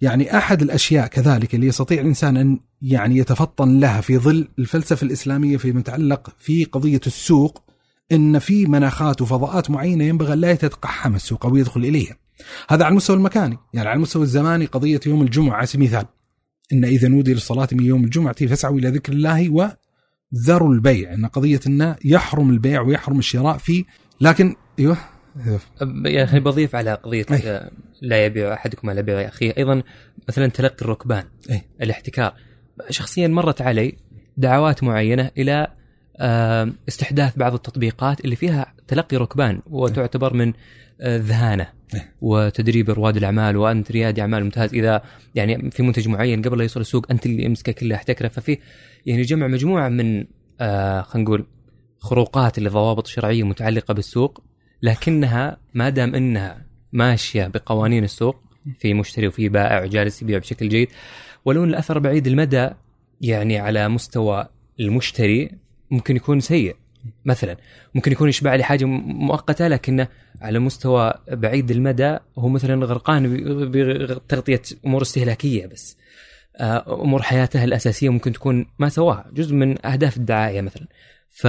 يعني 0.00 0.38
أحد 0.38 0.62
الأشياء 0.62 1.06
كذلك 1.06 1.54
اللي 1.54 1.66
يستطيع 1.66 2.00
الإنسان 2.00 2.36
أن 2.36 2.60
يعني 2.82 3.16
يتفطن 3.16 3.80
لها 3.80 4.00
في 4.00 4.18
ظل 4.18 4.48
الفلسفة 4.58 5.04
الإسلامية 5.04 5.56
فيما 5.56 5.80
يتعلق 5.80 6.32
في 6.38 6.64
قضية 6.64 7.00
السوق 7.06 7.69
إن 8.12 8.38
في 8.38 8.66
مناخات 8.66 9.22
وفضاءات 9.22 9.70
معينة 9.70 10.04
ينبغي 10.04 10.36
لا 10.36 10.50
يتقحم 10.50 11.14
السوق 11.14 11.46
أو 11.46 11.56
يدخل 11.56 11.80
إليها. 11.80 12.16
هذا 12.68 12.84
على 12.84 12.92
المستوى 12.92 13.16
المكاني، 13.16 13.58
يعني 13.74 13.88
على 13.88 13.96
المستوى 13.96 14.22
الزماني 14.22 14.64
قضية 14.64 15.00
يوم 15.06 15.22
الجمعة 15.22 15.56
على 15.56 15.66
سبيل 15.66 15.88
المثال. 15.88 16.06
إن 16.72 16.84
إذا 16.84 17.08
نودي 17.08 17.34
للصلاة 17.34 17.68
من 17.72 17.84
يوم 17.84 18.04
الجمعة 18.04 18.46
فاسعوا 18.46 18.78
إلى 18.78 18.88
ذكر 18.88 19.12
الله 19.12 19.50
وذروا 19.50 20.74
البيع، 20.74 21.14
إن 21.14 21.26
قضية 21.26 21.60
إنه 21.66 21.96
يحرم 22.04 22.50
البيع 22.50 22.80
ويحرم 22.80 23.18
الشراء 23.18 23.58
في 23.58 23.84
لكن 24.20 24.54
أيوه 24.78 24.96
يا 26.04 26.24
أخي 26.24 26.40
بضيف 26.40 26.74
على 26.74 26.94
قضية 26.94 27.26
أي. 27.30 27.70
لا 28.02 28.24
يبيع 28.24 28.54
أحدكم 28.54 28.90
على 28.90 29.02
بيع 29.02 29.28
أخيه 29.28 29.54
أيضا 29.58 29.82
مثلا 30.28 30.46
تلقي 30.46 30.82
الركبان 30.82 31.24
أي. 31.50 31.62
الاحتكار 31.82 32.34
شخصيا 32.90 33.28
مرت 33.28 33.62
علي 33.62 33.96
دعوات 34.36 34.84
معينة 34.84 35.30
إلى 35.38 35.66
استحداث 36.88 37.38
بعض 37.38 37.54
التطبيقات 37.54 38.20
اللي 38.20 38.36
فيها 38.36 38.74
تلقي 38.88 39.16
ركبان 39.16 39.60
وتعتبر 39.66 40.34
من 40.34 40.52
آه، 41.00 41.16
ذهانة 41.18 41.66
إيه. 41.94 42.14
وتدريب 42.20 42.90
رواد 42.90 43.16
الأعمال 43.16 43.56
وأنت 43.56 43.92
ريادي 43.92 44.20
أعمال 44.20 44.44
ممتاز 44.44 44.74
إذا 44.74 45.02
يعني 45.34 45.70
في 45.70 45.82
منتج 45.82 46.08
معين 46.08 46.42
قبل 46.42 46.56
لا 46.56 46.62
يوصل 46.62 46.80
السوق 46.80 47.06
أنت 47.10 47.26
اللي 47.26 47.46
امسكه 47.46 47.72
كله 47.72 47.94
احتكره 47.94 48.28
ففي 48.28 48.58
يعني 49.06 49.22
جمع 49.22 49.46
مجموعة 49.46 49.88
من 49.88 50.24
آه 50.60 51.02
خلينا 51.02 51.28
نقول 51.28 51.46
خروقات 51.98 52.58
للضوابط 52.58 53.06
الشرعيه 53.06 53.42
متعلقة 53.42 53.94
بالسوق 53.94 54.44
لكنها 54.82 55.56
ما 55.74 55.88
دام 55.88 56.14
إنها 56.14 56.66
ماشية 56.92 57.46
بقوانين 57.46 58.04
السوق 58.04 58.36
في 58.78 58.94
مشتري 58.94 59.26
وفي 59.28 59.48
بائع 59.48 59.82
وجالس 59.82 60.22
يبيع 60.22 60.38
بشكل 60.38 60.68
جيد 60.68 60.88
ولو 61.44 61.64
إن 61.64 61.68
الأثر 61.68 61.98
بعيد 61.98 62.26
المدى 62.26 62.68
يعني 63.20 63.58
على 63.58 63.88
مستوى 63.88 64.48
المشتري 64.80 65.50
ممكن 65.90 66.16
يكون 66.16 66.40
سيء 66.40 66.76
مثلا. 67.24 67.56
ممكن 67.94 68.12
يكون 68.12 68.28
يشبع 68.28 68.54
لي 68.54 68.64
حاجة 68.64 68.84
مؤقتة 68.84 69.68
لكنه 69.68 70.08
على 70.40 70.58
مستوى 70.58 71.14
بعيد 71.28 71.70
المدى 71.70 72.18
هو 72.38 72.48
مثلا 72.48 72.86
غرقان 72.86 73.36
بتغطية 73.70 74.62
أمور 74.86 75.02
استهلاكية 75.02 75.66
بس. 75.66 75.96
آه، 76.56 77.02
أمور 77.02 77.22
حياته 77.22 77.64
الأساسية 77.64 78.08
ممكن 78.08 78.32
تكون 78.32 78.66
ما 78.78 78.88
سواها 78.88 79.30
جزء 79.32 79.54
من 79.54 79.86
أهداف 79.86 80.16
الدعاية 80.16 80.60
مثلا. 80.60 80.86
ف 81.28 81.46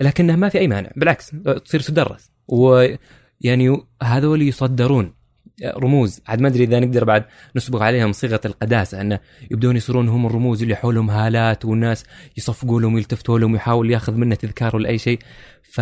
لكنها 0.00 0.36
ما 0.36 0.48
في 0.48 0.58
أي 0.58 0.68
مانع 0.68 0.90
بالعكس 0.96 1.30
تصير 1.64 1.80
تدرس. 1.80 2.30
ويعني 2.48 3.76
هذول 4.02 4.42
يصدرون 4.42 5.19
رموز. 5.64 6.20
عاد 6.26 6.40
ما 6.40 6.48
أدري 6.48 6.64
إذا 6.64 6.80
نقدر 6.80 7.04
بعد 7.04 7.24
نسبق 7.56 7.82
عليهم 7.82 8.12
صيغة 8.12 8.40
القداسة 8.44 9.00
انه 9.00 9.20
يبدون 9.50 9.76
يصيرون 9.76 10.08
هم 10.08 10.26
الرموز 10.26 10.62
اللي 10.62 10.76
حولهم 10.76 11.10
هالات 11.10 11.64
والناس 11.64 12.04
يصفقوا 12.36 12.80
لهم 12.80 12.94
ويلتفتوا 12.94 13.38
لهم 13.38 13.52
ويحاول 13.52 13.90
يأخذ 13.90 14.14
منه 14.14 14.34
تذكار 14.34 14.76
ولا 14.76 14.88
أي 14.88 14.98
شيء. 14.98 15.18
ف 15.62 15.80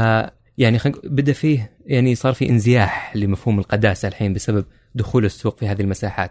يعني. 0.58 0.78
بدأ 1.04 1.32
فيه 1.32 1.78
يعني 1.86 2.14
صار 2.14 2.32
في 2.32 2.48
انزياح 2.48 3.16
لمفهوم 3.16 3.58
القداسة 3.58 4.08
الحين 4.08 4.32
بسبب 4.32 4.64
دخول 4.94 5.24
السوق 5.24 5.58
في 5.58 5.66
هذه 5.66 5.80
المساحات. 5.80 6.30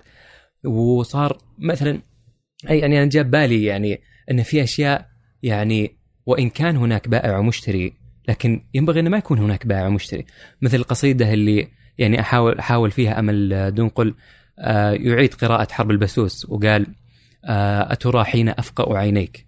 وصار 0.65 1.37
مثلا 1.59 2.01
أي 2.69 2.79
يعني 2.79 2.97
أنا 2.97 3.09
جاب 3.09 3.31
بالي 3.31 3.63
يعني 3.63 4.01
أن 4.31 4.43
في 4.43 4.63
أشياء 4.63 5.05
يعني 5.43 5.97
وإن 6.25 6.49
كان 6.49 6.77
هناك 6.77 7.07
بائع 7.07 7.37
ومشتري 7.37 7.93
لكن 8.27 8.61
ينبغي 8.73 8.99
انه 8.99 9.09
ما 9.09 9.17
يكون 9.17 9.39
هناك 9.39 9.67
بائع 9.67 9.87
ومشتري. 9.87 10.25
مثل 10.61 10.77
القصيدة 10.77 11.33
اللي 11.33 11.67
يعني 11.97 12.19
احاول 12.19 12.59
أحاول 12.59 12.91
فيها 12.91 13.19
أمل 13.19 13.71
دنقل 13.75 14.13
آه، 14.59 14.91
يعيد 14.91 15.33
قراءة 15.33 15.67
حرب 15.71 15.91
البسوس 15.91 16.49
وقال 16.49 16.87
آه، 17.45 17.93
أترى 17.93 18.23
حين 18.23 18.49
أفقأ 18.49 18.97
عينيك. 18.97 19.47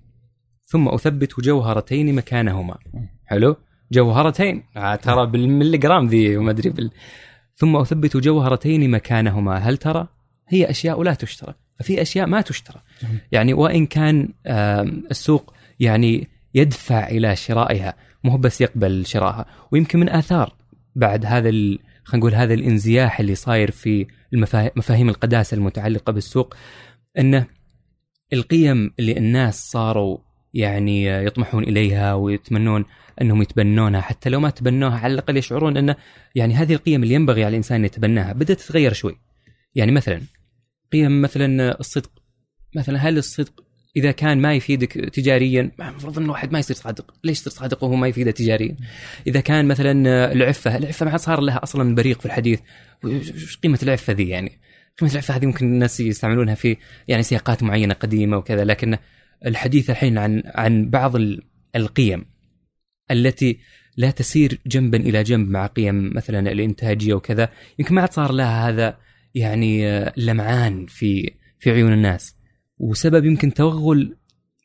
ثم 0.66 0.88
أثبت 0.88 1.40
جوهرتين 1.40 2.16
مكانهما. 2.16 2.78
حلو؟ 3.26 3.56
جوهرتين. 3.92 4.64
آه، 4.78 4.96
ترى 4.96 5.26
بالملي 5.26 5.78
جرام 5.78 6.08
ذي 6.08 6.38
وما 6.38 6.52
أدري 6.52 6.70
بال... 6.70 6.92
ثم 7.56 7.76
أثبت 7.76 8.18
جوهرتين 8.18 8.92
مكانهما. 8.92 9.58
هل 9.58 9.78
ترى؟ 9.78 10.08
هي 10.48 10.70
أشياء 10.70 11.04
لا 11.04 11.14
تشترى 11.14 11.54
ففي 11.80 12.02
أشياء 12.02 12.28
ما 12.28 12.42
تشترى 12.42 12.82
يعني 13.32 13.54
وإن 13.54 13.86
كان 13.86 14.30
السوق 15.12 15.54
يعني 15.80 16.28
يدفع 16.56 17.08
إلى 17.08 17.36
شرائها 17.36 17.94
مو 18.24 18.38
بس 18.38 18.62
يقبل 18.62 19.06
شرائها. 19.06 19.46
ويمكن 19.72 20.00
من 20.00 20.10
آثار. 20.10 20.59
بعد 21.00 21.26
هذا 21.26 21.50
ال... 21.50 21.80
خلينا 22.04 22.26
نقول 22.26 22.36
هذا 22.36 22.54
الانزياح 22.54 23.20
اللي 23.20 23.36
صاير 23.36 23.72
في 23.72 24.08
مفاهيم 24.76 25.10
القداسة 25.10 25.56
المتعلقة 25.56 26.12
بالسوق 26.14 26.56
انه 27.20 27.46
القيم 28.34 28.94
اللي 29.00 29.18
الناس 29.18 29.72
صاروا 29.72 30.18
يعني 30.54 31.06
يطمحون 31.06 31.64
إليها 31.64 32.14
ويتمنون 32.14 32.86
أنهم 33.22 33.42
يتبنونها 33.42 34.02
حتى 34.02 34.30
لو 34.30 34.40
ما 34.40 34.50
تبنوها 34.50 35.00
على 35.00 35.14
الأقل 35.14 35.38
يشعرون 35.38 35.78
انه 35.78 35.96
يعني 36.36 36.54
هذه 36.54 36.74
القيم 36.74 37.04
اللي 37.04 37.14
ينبغي 37.14 37.44
على 37.44 37.50
الإنسان 37.50 37.86
يتبناها 37.86 38.34
بدأت 38.34 38.60
تتغير 38.60 38.94
شوي. 38.94 39.18
يعني 39.76 39.92
مثلا 39.92 40.22
قيم 40.92 41.22
مثلا 41.22 41.80
الصدق 41.80 42.12
مثلا 42.76 42.98
هل 42.98 43.18
الصدق 43.18 43.64
إذا 43.96 44.12
كان 44.12 44.42
ما 44.42 44.54
يفيدك 44.54 44.92
تجاريا 44.94 45.72
المفروض 45.80 46.18
ان 46.18 46.26
الواحد 46.26 46.52
ما 46.52 46.60
يصير 46.60 46.76
صادق، 46.76 47.14
ليش 47.24 47.40
يصير 47.40 47.54
صادق 47.54 47.84
وهو 47.84 47.96
ما 47.96 48.08
يفيده 48.08 48.32
تجاريا؟ 48.32 48.76
إذا 49.28 49.40
كان 49.40 49.68
مثلا 49.68 49.92
العفة، 50.32 50.78
العفة 50.78 51.06
ما 51.06 51.12
عاد 51.12 51.20
صار 51.20 51.42
لها 51.42 51.64
أصلا 51.64 51.96
بريق 51.96 52.20
في 52.20 52.26
الحديث، 52.26 52.60
وش 53.04 53.58
قيمة 53.58 53.80
العفة 53.84 54.14
ذي 54.14 54.30
يعني؟ 54.30 54.52
قيمة 55.00 55.12
العفة 55.12 55.36
هذه 55.36 55.46
ممكن 55.46 55.66
الناس 55.66 56.00
يستعملونها 56.00 56.56
في 56.56 56.78
يعني 57.08 57.24
سياقات 57.24 57.64
معينة 57.64 57.94
قديمة 57.94 58.38
وكذا، 58.38 58.64
لكن 58.64 58.98
الحديث 59.46 59.90
الحين 59.90 60.18
عن 60.18 60.44
عن 60.46 60.90
بعض 60.90 61.16
القيم 61.76 62.26
التي 63.12 63.60
لا 63.98 64.12
تسير 64.12 64.60
جنبا 64.68 64.98
إلى 64.98 65.24
جنب 65.24 65.50
مع 65.50 65.66
قيم 65.66 66.16
مثلا 66.16 66.52
الإنتاجية 66.52 67.14
وكذا، 67.14 67.50
يمكن 67.80 67.96
ما 67.96 68.02
عاد 68.02 68.14
صار 68.14 68.32
لها 68.32 68.70
هذا 68.70 68.98
يعني 69.36 70.06
لمعان 70.18 70.86
في 70.86 71.34
في 71.60 71.72
عيون 71.72 71.94
الناس. 71.94 72.39
وسبب 72.80 73.26
يمكن 73.26 73.54
توغل 73.54 74.16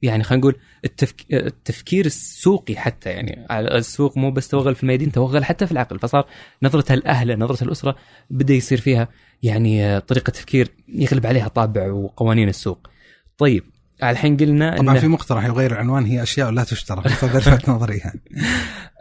يعني 0.03 0.25
خلينا 0.25 0.41
نقول 0.41 0.57
التفك... 0.85 1.27
التفكير 1.33 2.07
السوقي 2.07 2.77
حتى 2.77 3.11
يعني 3.11 3.47
السوق 3.51 4.17
مو 4.19 4.31
بس 4.31 4.49
توغل 4.49 4.75
في 4.75 4.83
الميادين 4.83 5.13
توغل 5.13 5.45
حتى 5.45 5.67
في 5.67 5.73
العقل. 5.73 5.99
فصار 5.99 6.27
نظرة 6.63 6.93
الأهل 6.93 7.39
نظرة 7.39 7.65
الأسرة 7.65 7.97
بدأ 8.31 8.55
يصير 8.55 8.81
فيها 8.81 9.09
يعني 9.43 10.01
طريقة 10.01 10.31
تفكير 10.31 10.69
يغلب 10.89 11.27
عليها 11.27 11.49
طابع 11.49 11.93
وقوانين 11.93 12.49
السوق. 12.49 12.91
طيب 13.39 13.65
الحين 14.03 14.37
قلنا 14.37 14.77
طبعا 14.77 14.99
في 14.99 15.09
مقترح 15.09 15.45
يغير 15.45 15.73
العنوان 15.73 16.05
هي 16.05 16.23
أشياء 16.23 16.51
لا 16.51 16.65
تشترى 16.65 17.03
لفت 17.07 17.69
نظري 17.69 17.97
يعني. 17.97 18.21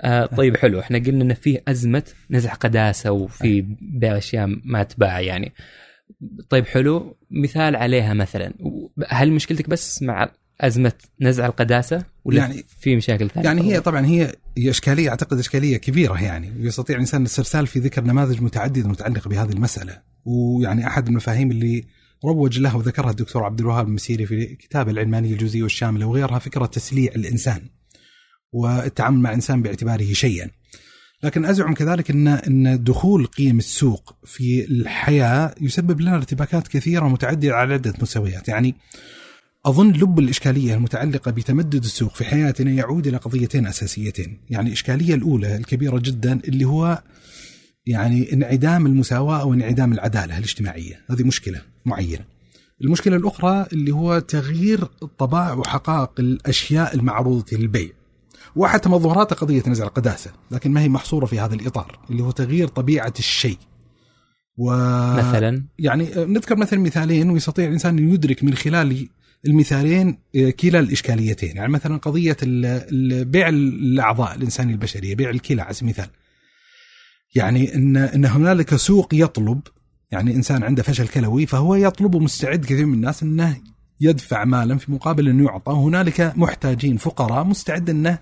آه 0.02 0.26
طيب 0.26 0.58
حلو. 0.58 0.80
إحنا 0.80 0.98
قلنا 0.98 1.24
ان 1.24 1.34
في 1.34 1.62
أزمة 1.68 2.04
نزع 2.32 2.54
قداسة 2.54 3.12
وفي 3.12 3.66
بيع 3.82 4.18
اشياء 4.18 4.48
ما 4.64 4.84
تباع 4.84 5.20
يعني. 5.20 5.54
طيب 6.50 6.66
حلو 6.66 7.16
مثال 7.32 7.76
عليها 7.76 8.14
مثلا 8.14 8.54
هل 9.08 9.32
مشكلتك 9.32 9.70
بس 9.70 10.04
مع 10.04 10.30
أزمة 10.62 10.94
نزع 11.22 11.46
القداسة 11.46 12.06
ولا 12.26 12.38
يعني 12.38 12.64
في 12.80 12.96
مشاكل 12.96 13.30
ثانية؟ 13.30 13.46
يعني 13.46 13.62
هي 13.62 13.80
طبعا 13.80 14.06
هي 14.06 14.36
هي 14.58 14.70
إشكالية 14.70 15.10
أعتقد 15.10 15.40
إشكالية 15.40 15.78
كبيرة 15.78 16.24
يعني 16.24 16.54
ويستطيع 16.60 16.96
الإنسان 16.96 17.22
الاسترسال 17.22 17.68
في 17.68 17.80
ذكر 17.80 18.04
نماذج 18.04 18.42
متعددة 18.42 18.90
متعلقة 18.90 19.30
بهذه 19.30 19.52
المسألة 19.52 20.02
ويعني 20.26 20.88
أحد 20.88 21.08
المفاهيم 21.08 21.52
اللي 21.52 21.86
روج 22.26 22.60
له 22.60 22.78
وذكرها 22.78 23.12
الدكتور 23.12 23.44
عبد 23.44 23.60
الوهاب 23.60 23.88
المسيري 23.88 24.26
في 24.26 24.46
كتابه 24.46 24.92
العلمانية 24.92 25.34
الجزئية 25.34 25.64
والشاملة 25.64 26.06
وغيرها 26.06 26.40
فكرة 26.40 26.66
تسليع 26.66 27.12
الإنسان 27.16 27.62
والتعامل 28.52 29.20
مع 29.20 29.30
الإنسان 29.30 29.62
باعتباره 29.62 30.14
شيئا. 30.14 30.50
لكن 31.24 31.46
أزعم 31.46 31.74
كذلك 31.74 32.12
ان 32.12 32.28
إن 32.28 32.84
دخول 32.84 33.26
قيم 33.26 33.58
السوق 33.58 34.16
في 34.26 34.66
الحياة 34.66 35.56
يسبب 35.62 36.02
لنا 36.02 36.16
ارتباكات 36.16 36.68
كثيرة 36.68 37.06
ومتعدده 37.06 37.56
على 37.56 37.74
عدة 37.74 37.94
مستويات، 38.02 38.48
يعني 38.48 38.76
أظن 39.66 39.92
لب 39.92 40.20
الإشكالية 40.20 40.76
المتعلقة 40.76 41.32
بتمدد 41.32 41.84
السوق 41.84 42.16
في 42.16 42.26
حياتنا 42.26 42.72
يعود 42.72 43.08
إلى 43.08 43.18
قضيتين 43.18 43.68
أساسيتين، 43.68 44.38
يعني 44.50 44.68
الإشكالية 44.68 45.16
الأولى 45.16 45.56
الكبيرة 45.56 46.00
جدا 46.00 46.40
اللي 46.48 46.66
هو 46.66 47.04
يعني 47.86 48.34
انعدام 48.34 48.86
المساواة 48.86 49.42
أو 49.42 49.54
انعدام 49.54 49.94
العدالة 49.94 50.38
الاجتماعية، 50.38 51.00
هذه 51.10 51.24
مشكلة 51.24 51.62
معينة. 51.86 52.26
المشكلة 52.82 53.16
الأخرى 53.16 53.66
اللي 53.74 53.92
هو 53.92 54.20
تغيير 54.20 54.86
طبائع 55.18 55.54
وحقائق 55.54 56.12
الأشياء 56.20 56.96
المعروضة 56.96 57.58
للبيع. 57.58 57.90
وحتى 58.56 58.90
مظهرات 58.90 59.34
قضية 59.34 59.64
نزع 59.68 59.84
القداسة 59.86 60.32
لكن 60.52 60.72
ما 60.72 60.82
هي 60.82 60.90
محصورة 60.90 61.26
في 61.26 61.40
هذا 61.40 61.56
الإطار 61.56 62.00
اللي 62.10 62.24
هو 62.24 62.32
تغيير 62.32 62.68
طبيعة 62.68 63.14
الشيء. 63.20 63.58
و 64.58 64.72
مثلا؟ 65.18 65.64
يعني 65.80 66.10
نذكر 66.16 66.56
مثلا 66.56 66.80
مثالين 66.80 67.30
ويستطيع 67.30 67.66
الإنسان 67.66 67.98
أن 67.98 68.14
يدرك 68.14 68.44
من 68.44 68.54
خلال 68.54 69.10
المثالين 69.46 70.18
آه، 70.36 70.50
كلا 70.50 70.80
الإشكاليتين. 70.80 71.58
يعني 71.58 71.72
مثلا 71.72 71.98
قضية 71.98 72.38
بيع 73.24 73.50
الأعضاء 73.50 74.36
الإنسانية 74.36 74.74
البشرية 74.74 75.16
بيع 75.16 75.30
الكلى 75.30 75.62
على 75.62 75.74
سبيل 75.74 75.90
المثال. 75.90 76.10
يعني 77.36 77.76
إن 77.76 77.98
إن 77.98 78.26
هنالك 78.26 78.76
سوق 78.76 79.14
يطلب 79.14 79.62
يعني 80.12 80.36
إنسان 80.36 80.64
عنده 80.64 80.84
فشل 80.84 81.08
كلوي 81.08 81.46
فهو 81.46 81.76
يطلب 81.76 82.16
ومستعد 82.16 82.66
كثير 82.66 82.86
من 82.86 82.94
الناس 82.94 83.24
إنه 83.24 83.58
يدفع 84.02 84.46
مالا 84.46 84.78
في 84.78 84.92
مقابل 84.92 85.30
انه 85.30 85.46
يعطى. 85.46 85.72
هنالك 85.72 86.34
محتاجين 86.38 86.98
فقراء 86.98 87.44
مستعد 87.44 87.90
إنه 87.90 88.20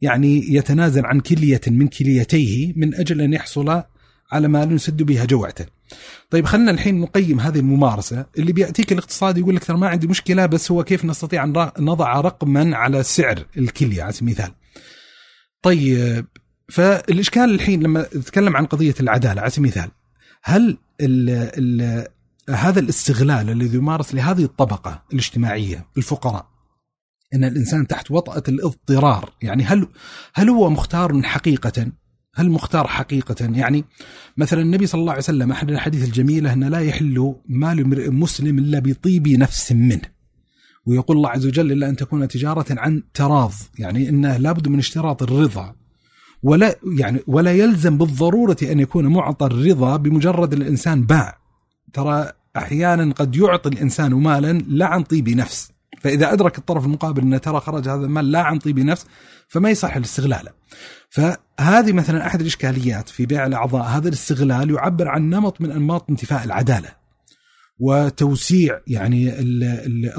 يعني 0.00 0.54
يتنازل 0.54 1.06
عن 1.06 1.20
كلية 1.20 1.60
من 1.66 1.88
كليتيه 1.88 2.72
من 2.76 2.94
أجل 2.94 3.20
أن 3.20 3.32
يحصل 3.32 3.82
على 4.32 4.48
مال 4.48 4.72
يسد 4.72 5.02
بها 5.02 5.24
جوعته. 5.24 5.66
طيب 6.30 6.44
خلينا 6.44 6.70
الحين 6.70 7.00
نقيم 7.00 7.40
هذه 7.40 7.58
الممارسة. 7.58 8.26
اللي 8.38 8.52
بيأتيك 8.52 8.92
الاقتصاد 8.92 9.38
يقول 9.38 9.56
لك 9.56 9.64
ترى 9.64 9.76
ما 9.76 9.88
عندي 9.88 10.06
مشكلة 10.06 10.46
بس 10.46 10.70
هو 10.70 10.84
كيف 10.84 11.04
نستطيع 11.04 11.44
أن 11.44 11.70
نضع 11.78 12.20
رقما 12.20 12.76
على 12.76 13.02
سعر 13.02 13.46
الكلية؟ 13.56 14.02
على 14.02 14.12
سبيل 14.12 14.28
المثال. 14.28 14.54
طيب 15.62 16.26
فالإشكال 16.68 17.54
الحين 17.54 17.82
لما 17.82 18.06
نتكلم 18.16 18.56
عن 18.56 18.66
قضية 18.66 18.94
العدالة 19.00 19.40
على 19.40 19.50
سبيل 19.50 19.72
المثال 19.72 19.90
هل 20.42 20.78
ال 21.00 21.30
ال 21.30 22.06
هذا 22.50 22.80
الاستغلال 22.80 23.50
الذي 23.50 23.76
يمارس 23.76 24.14
لهذه 24.14 24.44
الطبقة 24.44 25.02
الاجتماعية 25.12 25.86
الفقراء 25.96 26.55
إن 27.36 27.44
الإنسان 27.44 27.86
تحت 27.86 28.10
وطأة 28.10 28.42
الاضطرار، 28.48 29.32
يعني 29.42 29.64
هل 29.64 29.86
هل 30.34 30.50
هو 30.50 30.70
مختار 30.70 31.22
حقيقة؟ 31.22 31.92
هل 32.34 32.50
مختار 32.50 32.86
حقيقة؟ 32.86 33.36
يعني 33.40 33.84
مثلا 34.36 34.62
النبي 34.62 34.86
صلى 34.86 35.00
الله 35.00 35.12
عليه 35.12 35.22
وسلم 35.22 35.50
أحد 35.52 35.70
الأحاديث 35.70 36.04
الجميلة 36.04 36.52
ان 36.52 36.64
لا 36.64 36.80
يحل 36.80 37.34
مال 37.48 37.80
امرئ 37.80 38.10
مسلم 38.10 38.58
إلا 38.58 38.78
بطيب 38.78 39.28
نفس 39.28 39.72
منه. 39.72 40.16
ويقول 40.86 41.16
الله 41.16 41.30
عز 41.30 41.46
وجل 41.46 41.72
إلا 41.72 41.88
أن 41.88 41.96
تكون 41.96 42.28
تجارة 42.28 42.66
عن 42.70 43.02
تراض، 43.14 43.52
يعني 43.78 44.08
انه 44.08 44.36
لابد 44.36 44.68
من 44.68 44.78
اشتراط 44.78 45.22
الرضا. 45.22 45.74
ولا 46.42 46.76
يعني 46.98 47.20
ولا 47.26 47.52
يلزم 47.52 47.98
بالضرورة 47.98 48.56
أن 48.62 48.80
يكون 48.80 49.06
معطى 49.06 49.46
الرضا 49.46 49.96
بمجرد 49.96 50.52
الإنسان 50.52 51.06
باع 51.06 51.38
ترى 51.92 52.32
أحيانا 52.56 53.12
قد 53.12 53.36
يعطي 53.36 53.68
الإنسان 53.68 54.14
مالا 54.14 54.52
لا 54.52 54.86
عن 54.86 55.02
طيب 55.02 55.28
نفس 55.28 55.72
فإذا 56.06 56.32
أدرك 56.32 56.58
الطرف 56.58 56.84
المقابل 56.84 57.22
أنه 57.22 57.38
ترى 57.38 57.60
خرج 57.60 57.88
هذا 57.88 58.04
المال 58.04 58.32
لا 58.32 58.42
عن 58.42 58.58
طيب 58.58 58.78
نفس 58.78 59.06
فما 59.48 59.70
يصح 59.70 59.96
الاستغلال 59.96 60.48
فهذه 61.10 61.92
مثلا 61.92 62.26
أحد 62.26 62.40
الإشكاليات 62.40 63.08
في 63.08 63.26
بيع 63.26 63.46
الأعضاء 63.46 63.82
هذا 63.82 64.08
الاستغلال 64.08 64.70
يعبر 64.70 65.08
عن 65.08 65.30
نمط 65.30 65.60
من 65.60 65.70
أنماط 65.70 66.10
انتفاء 66.10 66.44
العدالة 66.44 66.88
وتوسيع 67.78 68.80
يعني 68.86 69.34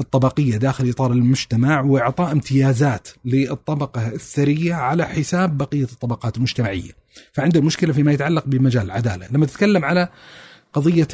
الطبقية 0.00 0.56
داخل 0.56 0.90
إطار 0.90 1.12
المجتمع 1.12 1.80
وإعطاء 1.80 2.32
امتيازات 2.32 3.08
للطبقة 3.24 4.08
الثرية 4.08 4.74
على 4.74 5.04
حساب 5.04 5.58
بقية 5.58 5.84
الطبقات 5.92 6.36
المجتمعية. 6.36 6.90
فعنده 7.32 7.60
مشكلة 7.60 7.92
فيما 7.92 8.12
يتعلق 8.12 8.44
بمجال 8.46 8.82
العدالة، 8.82 9.26
لما 9.30 9.46
تتكلم 9.46 9.84
على 9.84 10.08
قضية 10.72 11.04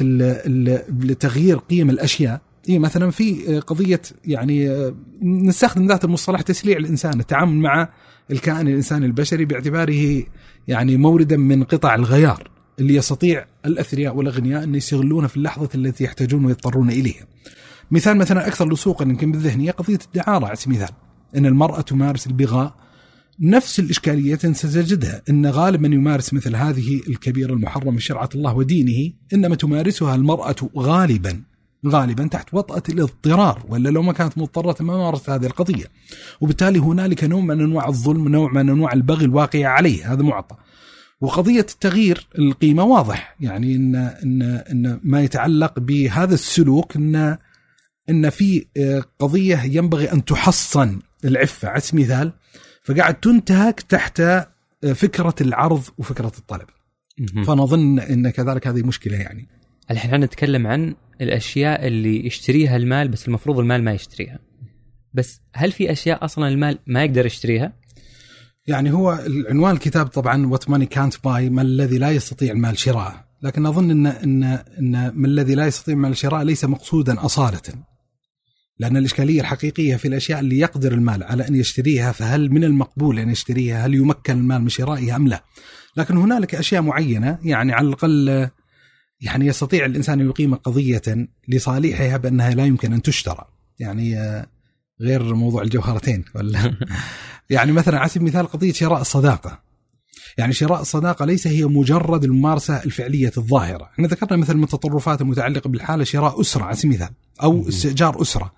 تغيير 1.19 1.57
قيم 1.57 1.89
الأشياء 1.89 2.41
إيه 2.69 2.79
مثلا 2.79 3.11
في 3.11 3.59
قضية 3.59 4.01
يعني 4.25 4.91
نستخدم 5.21 5.87
ذات 5.87 6.05
المصطلح 6.05 6.41
تسليع 6.41 6.77
الإنسان، 6.77 7.19
التعامل 7.19 7.55
مع 7.55 7.89
الكائن 8.31 8.67
الانساني 8.67 9.05
البشري 9.05 9.45
باعتباره 9.45 10.23
يعني 10.67 10.97
موردا 10.97 11.37
من 11.37 11.63
قطع 11.63 11.95
الغيار 11.95 12.51
اللي 12.79 12.95
يستطيع 12.95 13.45
الأثرياء 13.65 14.15
والأغنياء 14.15 14.63
أن 14.63 14.75
يستغلونها 14.75 15.27
في 15.27 15.37
اللحظة 15.37 15.69
التي 15.75 16.03
يحتاجون 16.03 16.45
ويضطرون 16.45 16.89
إليها. 16.89 17.25
مثال 17.91 18.17
مثلا 18.17 18.47
أكثر 18.47 18.73
لصوقا 18.73 19.05
يمكن 19.05 19.31
بالذهنية 19.31 19.71
قضية 19.71 19.99
الدعارة 20.05 20.45
على 20.45 20.55
سبيل 20.55 20.77
المثال. 20.77 20.95
إن 21.35 21.45
المرأة 21.45 21.81
تمارس 21.81 22.27
البغاء 22.27 22.75
نفس 23.39 23.79
الإشكالية 23.79 24.35
ستجدها 24.35 25.21
أن 25.29 25.45
غالب 25.45 25.81
من 25.81 25.93
يمارس 25.93 26.33
مثل 26.33 26.55
هذه 26.55 27.01
الكبيرة 27.07 27.53
المحرمة 27.53 27.99
شرعة 27.99 28.29
الله 28.35 28.55
ودينه 28.55 29.13
إنما 29.33 29.55
تمارسها 29.55 30.15
المرأة 30.15 30.55
غالبا 30.77 31.41
غالبا 31.87 32.27
تحت 32.27 32.53
وطأة 32.53 32.83
الاضطرار 32.89 33.65
ولا 33.69 33.89
لو 33.89 34.01
ما 34.01 34.13
كانت 34.13 34.37
مضطرة 34.37 34.83
ما 34.83 34.97
مارست 34.97 35.29
هذه 35.29 35.45
القضية. 35.45 35.85
وبالتالي 36.41 36.79
هنالك 36.79 37.23
نوع 37.23 37.41
من 37.41 37.61
أنواع 37.61 37.87
الظلم 37.87 38.27
نوع 38.27 38.51
من 38.51 38.69
أنواع 38.69 38.93
البغي 38.93 39.25
الواقع 39.25 39.67
عليه 39.67 40.13
هذا 40.13 40.23
معطى. 40.23 40.55
وقضية 41.21 41.65
تغيير 41.79 42.27
القيمة 42.39 42.83
واضح. 42.83 43.35
يعني 43.39 43.75
إن, 43.75 43.95
إن, 43.95 44.41
إن 44.41 44.99
ما 45.03 45.21
يتعلق 45.21 45.79
بهذا 45.79 46.33
السلوك 46.33 46.95
إن 46.95 47.37
إن 48.09 48.29
في 48.29 48.65
قضية 49.19 49.63
ينبغي 49.63 50.11
أن 50.11 50.25
تحصن 50.25 50.99
العفة. 51.25 51.67
على 51.67 51.79
سبيل 51.79 52.05
المثال 52.05 52.33
فقاعد 52.83 53.13
تنتهك 53.13 53.81
تحت 53.81 54.21
فكرة 54.95 55.35
العرض 55.41 55.83
وفكرة 55.97 56.31
الطلب. 56.37 56.67
فنظن 57.47 57.99
أن 57.99 58.29
كذلك 58.29 58.67
هذه 58.67 58.81
مشكلة 58.83 59.17
يعني. 59.17 59.47
الحين 59.91 60.13
إحنا 60.13 60.25
نتكلم 60.25 60.67
عن 60.67 60.95
الأشياء 61.21 61.87
اللي 61.87 62.25
يشتريها 62.25 62.75
المال 62.75 63.07
بس 63.07 63.27
المفروض 63.27 63.59
المال 63.59 63.83
ما 63.83 63.91
يشتريها. 63.93 64.39
بس 65.13 65.41
هل 65.53 65.71
في 65.71 65.91
أشياء 65.91 66.25
أصلا 66.25 66.47
المال 66.47 66.79
ما 66.87 67.03
يقدر 67.03 67.25
يشتريها؟ 67.25 67.73
يعني 68.67 68.93
هو 68.93 69.19
عنوان 69.49 69.73
الكتاب 69.73 70.07
طبعا 70.07 70.47
وات 70.47 70.69
ماني 70.69 70.85
كانت 70.85 71.23
باي 71.23 71.49
ما 71.49 71.61
الذي 71.61 71.97
لا 71.97 72.11
يستطيع 72.11 72.51
المال 72.51 72.77
شراءه. 72.77 73.25
لكن 73.41 73.65
أظن 73.65 73.91
إن 73.91 74.05
إن 74.07 74.43
إن 74.79 75.11
ما 75.15 75.27
الذي 75.27 75.55
لا 75.55 75.67
يستطيع 75.67 75.93
المال 75.93 76.17
شراءه 76.17 76.43
ليس 76.43 76.65
مقصودا 76.65 77.25
اصاله. 77.25 77.61
لأن 78.79 78.97
الإشكالية 78.97 79.41
الحقيقية 79.41 79.95
في 79.95 80.07
الأشياء 80.07 80.39
اللي 80.39 80.59
يقدر 80.59 80.93
المال 80.93 81.23
على 81.23 81.47
أن 81.47 81.55
يشتريها 81.55 82.11
فهل 82.11 82.51
من 82.51 82.63
المقبول 82.63 83.19
أن 83.19 83.29
يشتريها؟ 83.29 83.85
هل 83.85 83.93
يمكن 83.93 84.33
المال 84.37 84.61
من 84.61 84.69
شرائها 84.69 85.15
أم 85.15 85.27
لا؟ 85.27 85.43
لكن 85.97 86.17
هنالك 86.17 86.55
أشياء 86.55 86.81
معينة 86.81 87.39
يعني 87.43 87.73
على 87.73 87.87
الأقل 87.87 88.49
يعني 89.25 89.45
يستطيع 89.45 89.85
الإنسان 89.85 90.19
أن 90.19 90.27
يقيم 90.27 90.55
قضية 90.55 91.27
لصالحها 91.47 92.17
بأنها 92.17 92.49
لا 92.49 92.65
يمكن 92.65 92.93
أن 92.93 93.01
تشترى 93.01 93.45
يعني 93.79 94.19
آه، 94.19 94.47
غير 95.01 95.33
موضوع 95.33 95.61
الجوهرتين 95.61 96.25
ولا 96.35 96.75
يعني 97.49 97.71
مثلا 97.71 97.99
على 97.99 98.09
سبيل 98.09 98.27
المثال 98.27 98.47
قضية 98.47 98.73
شراء 98.73 99.01
الصداقة 99.01 99.65
يعني 100.37 100.53
شراء 100.53 100.81
الصداقة 100.81 101.25
ليس 101.25 101.47
هي 101.47 101.65
مجرد 101.65 102.23
الممارسة 102.23 102.83
الفعلية 102.83 103.31
الظاهرة، 103.37 103.89
إحنا 103.93 104.07
ذكرنا 104.07 104.37
مثل 104.37 104.53
من 104.57 104.63
التطرفات 104.63 105.21
المتعلقة 105.21 105.67
بالحالة 105.67 106.03
شراء 106.03 106.41
أسرة 106.41 106.63
على 106.63 106.75
سبيل 106.75 106.91
المثال 106.91 107.13
أو 107.43 107.69
استئجار 107.69 108.21
أسرة. 108.21 108.51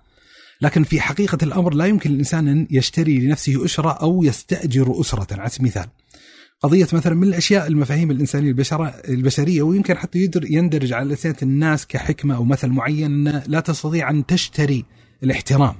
لكن 0.60 0.84
في 0.84 1.00
حقيقة 1.00 1.38
الأمر 1.42 1.74
لا 1.74 1.86
يمكن 1.86 2.10
للانسان 2.10 2.48
أن 2.48 2.66
يشتري 2.70 3.18
لنفسه 3.18 3.64
أسرة 3.64 3.90
أو 3.90 4.22
يستأجر 4.24 5.00
أسرة 5.00 5.40
على 5.40 5.48
سبيل 5.48 5.66
المثال. 5.66 5.86
قضية 6.60 6.86
مثلا 6.92 7.14
من 7.14 7.28
الأشياء 7.28 7.66
المفاهيم 7.66 8.10
الإنسانية 8.10 8.48
البشرة 8.48 8.86
البشرية 9.08 9.62
ويمكن 9.62 9.96
حتى 9.96 10.30
يندرج 10.50 10.92
على 10.92 11.14
لسانه 11.14 11.36
الناس 11.42 11.86
كحكمة 11.86 12.36
أو 12.36 12.44
مثل 12.44 12.68
معين 12.68 13.28
أن 13.28 13.42
لا 13.46 13.60
تستطيع 13.60 14.10
أن 14.10 14.26
تشتري 14.26 14.84
الاحترام. 15.22 15.74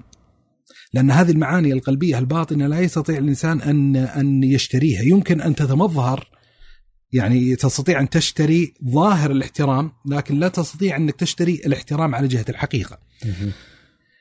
لأن 0.92 1.10
هذه 1.10 1.30
المعاني 1.30 1.72
القلبية 1.72 2.18
الباطنة 2.18 2.66
لا 2.66 2.80
يستطيع 2.80 3.18
الإنسان 3.18 3.60
ان 3.60 3.96
أن 3.96 4.44
يشتريها، 4.44 5.02
يمكن 5.02 5.40
أن 5.40 5.54
تتمظهر 5.54 6.28
يعني 7.12 7.56
تستطيع 7.56 8.00
أن 8.00 8.08
تشتري 8.08 8.74
ظاهر 8.88 9.30
الاحترام 9.30 9.92
لكن 10.06 10.38
لا 10.38 10.48
تستطيع 10.48 10.96
أنك 10.96 11.16
تشتري 11.16 11.54
الاحترام 11.66 12.14
على 12.14 12.28
جهة 12.28 12.44
الحقيقة. 12.48 12.98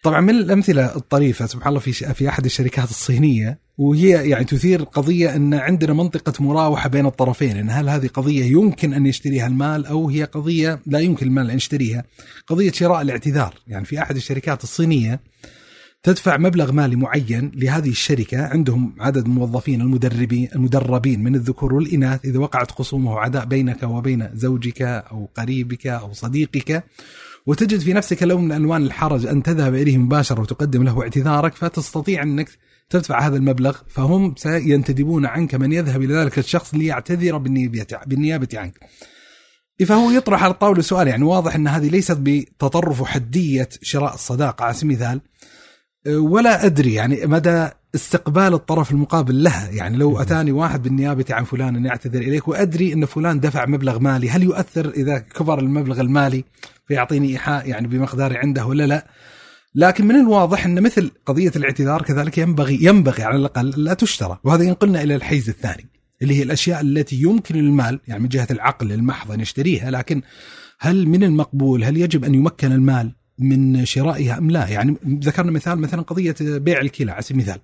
طبعا 0.04 0.22
من 0.22 0.30
الأمثلة 0.30 0.96
الطريفة 0.96 1.46
سبحان 1.46 1.70
الله 1.70 1.80
في 1.80 1.92
في 2.14 2.30
أحد 2.30 2.46
الشركات 2.46 2.90
الصينية 2.90 3.67
وهي 3.78 4.30
يعني 4.30 4.46
تثير 4.46 4.84
قضية 4.84 5.36
إن 5.36 5.54
عندنا 5.54 5.94
منطقة 5.94 6.44
مراوحة 6.44 6.90
بين 6.90 7.06
الطرفين 7.06 7.58
إن 7.58 7.70
هل 7.70 7.90
هذه 7.90 8.08
قضية 8.08 8.46
يمكن 8.46 8.94
أن 8.94 9.06
يشتريها 9.06 9.48
المال 9.48 9.86
أو 9.86 10.10
هي 10.10 10.24
قضية 10.24 10.80
لا 10.86 11.00
يمكن 11.00 11.28
المال 11.28 11.50
أن 11.50 11.56
يشتريها. 11.56 12.04
قضية 12.48 12.72
شراء 12.72 13.02
الاعتذار 13.02 13.54
يعني 13.68 13.86
في 13.86 14.02
أحد 14.02 14.16
الشركات 14.16 14.64
الصينية 14.64 15.20
تدفع 16.04 16.38
مبلغ 16.38 16.72
مالي 16.72 16.96
معين 16.96 17.52
لهذه 17.56 17.90
الشركة 17.90 18.46
عندهم 18.46 18.96
عدد 19.00 19.26
الموظفين 19.26 19.82
المدربين 19.82 20.50
المدربين 20.56 21.24
من 21.24 21.36
الذكور 21.36 21.74
والإناث 21.74 22.26
إذا 22.26 22.40
وقعت 22.40 22.72
خصومة 22.72 23.12
وعداء 23.12 23.46
بينك 23.46 23.84
وبين 23.84 24.30
زوجك 24.34 24.82
أو 24.82 25.30
قريبك 25.36 25.88
أو 25.88 26.14
صديقك. 26.14 26.84
وتجد 27.46 27.80
في 27.80 27.94
نفسك 27.94 28.24
لون 28.24 28.44
من 28.44 28.52
ألوان 28.52 28.84
الحرج 28.84 29.26
أن 29.26 29.44
تذهب 29.44 29.76
إليه 29.76 29.98
مباشرة 29.98 30.42
وتقدم 30.42 30.84
له 30.84 31.02
اعتذارك 31.02 31.56
فتستطيع 31.56 32.24
إنك 32.24 32.50
تدفع 32.90 33.28
هذا 33.28 33.36
المبلغ 33.36 33.78
فهم 33.88 34.36
سينتدبون 34.38 35.26
عنك 35.26 35.56
من 35.56 35.74
يذهب 35.74 36.02
إلى 36.02 36.14
ذلك 36.14 36.40
الشخص 36.40 36.74
ليعتذر 36.74 37.38
بالنيابة 38.06 38.60
عنك. 38.60 38.80
فهو 39.86 40.12
يطرح 40.12 40.44
على 40.44 40.54
الطاولة 40.54 40.82
سؤال 40.82 41.08
يعني 41.08 41.24
واضح 41.24 41.56
إن 41.56 41.68
هذه 41.68 41.90
ليست 41.90 42.18
بتطرف 42.20 43.02
وحديه 43.02 43.70
شراء 43.82 44.14
الصداقة 44.14 44.66
على 44.66 44.74
سبيل 44.74 44.92
المثال 44.92 45.22
ولا 46.08 46.66
أدري 46.66 46.94
يعني 46.94 47.26
مدى 47.26 47.68
استقبال 47.96 48.54
الطرف 48.54 48.92
المقابل 48.92 49.44
لها. 49.44 49.70
يعني 49.70 49.98
لو 49.98 50.22
أتاني 50.22 50.52
واحد 50.52 50.84
بالنيابة 50.84 51.26
عن 51.30 51.44
فلان 51.44 51.76
أن 51.76 51.86
يعتذر 51.86 52.22
إليك 52.22 52.48
وأدري 52.48 52.94
إن 52.94 53.06
فلان 53.06 53.40
دفع 53.40 53.66
مبلغ 53.66 54.00
مالي 54.00 54.30
هل 54.30 54.44
يؤثر 54.44 54.90
إذا 54.90 55.18
كبر 55.18 55.60
المبلغ 55.60 56.02
المالي 56.02 56.44
فيعطيني 56.88 57.30
إيحاء 57.30 57.70
يعني 57.70 57.88
بمقدار 57.88 58.38
عنده 58.38 58.66
ولا 58.66 58.88
لا؟ 58.88 59.08
لكن 59.78 60.08
من 60.08 60.16
الواضح 60.16 60.66
أن 60.66 60.82
مثل 60.82 61.12
قضية 61.26 61.52
الاعتذار 61.56 62.02
كذلك 62.02 62.38
ينبغي 62.38 62.80
ينبغي 62.82 63.24
على 63.24 63.36
الأقل 63.36 63.70
لا 63.70 63.94
تشترى. 63.94 64.40
وهذا 64.44 64.64
ينقلنا 64.64 65.04
إلى 65.04 65.16
الحيز 65.16 65.50
الثاني 65.50 65.86
اللي 66.22 66.36
هي 66.40 66.44
الأشياء 66.44 66.82
التي 66.82 67.22
يمكن 67.22 67.56
للمال 67.56 68.00
يعني 68.08 68.24
من 68.24 68.30
جهة 68.30 68.48
العقل 68.52 68.92
المحض 68.92 69.32
أن 69.32 69.40
يشتريها 69.40 69.92
لكن 69.92 70.22
هل 70.80 71.08
من 71.08 71.24
المقبول 71.24 71.84
هل 71.84 71.98
يجب 71.98 72.26
أن 72.26 72.34
يمكن 72.34 72.72
المال 72.72 73.12
من 73.40 73.86
شرائها 73.86 74.38
أم 74.38 74.52
لا؟ 74.52 74.68
يعني 74.68 74.96
ذكرنا 75.08 75.52
مثال 75.52 75.80
مثلا 75.80 76.02
قضية 76.02 76.36
بيع 76.42 76.82
الكلى 76.82 77.12
على 77.12 77.22
سبيل 77.22 77.42
المثال. 77.42 77.62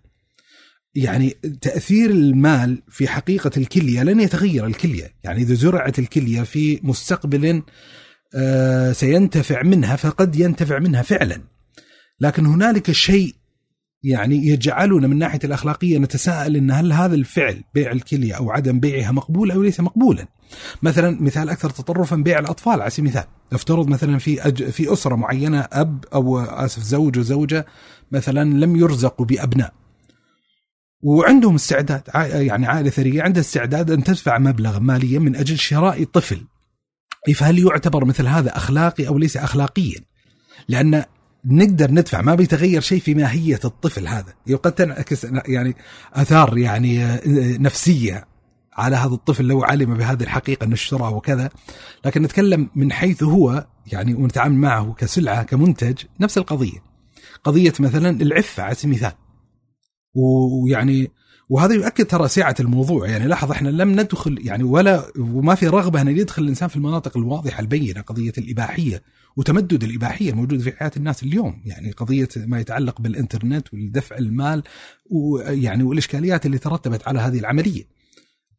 يعني 0.96 1.30
تأثير 1.62 2.10
المال 2.10 2.82
في 2.90 3.08
حقيقة 3.08 3.52
الكلية 3.58 4.04
لن 4.04 4.20
يتغير 4.20 4.66
الكلية. 4.66 5.14
يعني 5.24 5.42
إذا 5.42 5.54
زرعت 5.54 6.00
الكلية 6.00 6.42
في 6.42 6.80
مستقبل 6.84 7.64
آه، 8.36 8.92
سينتفع 8.92 9.64
منها 9.64 9.96
فقد 9.96 10.36
ينتفع 10.36 10.80
منها 10.80 11.02
فعلا. 11.02 11.53
لكن 12.20 12.46
هنالك 12.46 12.92
شيء 12.92 13.36
يعني 14.04 14.48
يجعلنا 14.48 15.08
من 15.08 15.18
ناحية 15.18 15.40
الأخلاقية 15.44 15.98
نتساءل 15.98 16.56
إن 16.56 16.72
هل 16.72 16.94
هذا 16.94 17.16
الفعل 17.16 17.64
بيع 17.74 17.92
الكلية 17.92 18.34
أو 18.34 18.52
عدم 18.52 18.80
بيعها 18.80 19.12
مقبول 19.12 19.52
أو 19.52 19.62
ليس 19.64 19.80
مقبولا. 19.80 20.28
مثلا 20.84 21.22
مثال 21.22 21.50
أكثر 21.50 21.70
تطرفا 21.70 22.16
بيع 22.16 22.40
الأطفال 22.40 22.82
على 22.82 22.90
سبيل 22.90 23.06
المثال، 23.06 23.28
افترض 23.54 23.88
مثلا 23.88 24.18
في 24.18 24.48
أج... 24.48 24.64
في 24.64 24.94
أسرة 24.94 25.16
معينة 25.16 25.68
أب 25.72 26.06
أو 26.14 26.40
آسف 26.40 26.84
زوج 26.84 27.20
وزوجه 27.20 27.66
مثلا 28.12 28.44
لم 28.44 28.76
يرزقوا 28.76 29.26
بأبناء. 29.26 29.74
وعندهم 31.02 31.56
استعداد 31.56 32.02
يعني 32.16 32.68
عائلة 32.68 32.90
ثرية 32.90 33.24
عندها 33.24 33.42
استعداد 33.42 33.92
أن 33.92 34.04
تدفع 34.04 34.38
مبلغ 34.38 34.80
ماليا 34.80 35.20
من 35.20 35.36
أجل 35.36 35.58
شراء 35.58 36.04
طفل 36.04 36.42
فهل 37.36 37.60
يعتبر 37.60 38.06
مثل 38.06 38.28
هذا 38.28 38.58
أخلاقي 38.58 39.08
أو 39.08 39.18
ليس 39.18 39.38
اخلاقيا؟ 39.38 40.00
لأن 40.68 41.04
نقدر 41.46 41.92
ندفع 41.92 42.22
ما 42.22 42.36
بيتغير 42.36 42.82
شيء 42.82 43.00
في 43.00 43.14
ماهية 43.14 43.60
الطفل 43.66 44.08
هذا، 44.08 44.34
قد 44.64 44.72
تنعكس 44.72 45.28
يعني 45.48 45.76
آثار 46.14 46.58
يعني 46.58 47.20
نفسية 47.60 48.28
على 48.74 48.96
هذا 48.96 49.14
الطفل 49.14 49.46
لو 49.46 49.64
علم 49.64 49.94
بهذه 49.94 50.24
الحقيقة 50.24 50.64
إنه 50.64 50.74
اشترى 50.74 51.04
وكذا. 51.04 51.50
لكن 52.06 52.22
نتكلم 52.22 52.70
من 52.76 52.92
حيث 52.92 53.24
هو 53.24 53.68
يعني 53.92 54.14
ونتعامل 54.14 54.56
معه 54.56 54.94
كسلعة 54.94 55.44
كمنتج 55.44 55.98
نفس 56.20 56.38
القضية. 56.38 56.84
قضية 57.44 57.74
مثلا 57.80 58.10
العفة 58.22 58.64
على 58.64 58.76
سبيل 58.76 58.96
المثال. 58.96 59.12
ويعني 60.16 61.12
وهذا 61.50 61.74
يؤكد 61.74 62.06
ترى 62.06 62.28
سعة 62.28 62.56
الموضوع. 62.60 63.08
يعني 63.08 63.28
لاحظ 63.28 63.52
إحنا 63.52 63.70
لم 63.70 63.92
ندخل 63.92 64.40
يعني 64.42 64.64
ولا 64.64 65.04
وما 65.20 65.56
في 65.56 65.68
رغبة 65.68 66.02
إن 66.02 66.08
يدخل 66.08 66.44
الإنسان 66.44 66.70
في 66.70 66.76
المناطق 66.76 67.18
الواضحة 67.18 67.60
البينة 67.60 68.02
قضية 68.02 68.34
الإباحية. 68.38 69.04
وتمدد 69.38 69.84
الإباحية 69.84 70.30
الموجودة 70.30 70.64
في 70.64 70.72
حياة 70.72 70.92
الناس 70.98 71.24
اليوم 71.24 71.62
يعني 71.66 71.92
قضية 71.92 72.28
ما 72.38 72.60
يتعلق 72.60 73.02
بالإنترنت 73.02 73.74
والدفع 73.74 74.18
المال 74.18 74.64
ويعني 75.12 75.84
والإشكاليات 75.84 76.46
اللي 76.46 76.58
ترتبت 76.58 77.08
على 77.08 77.20
هذه 77.20 77.40
العملية. 77.40 77.84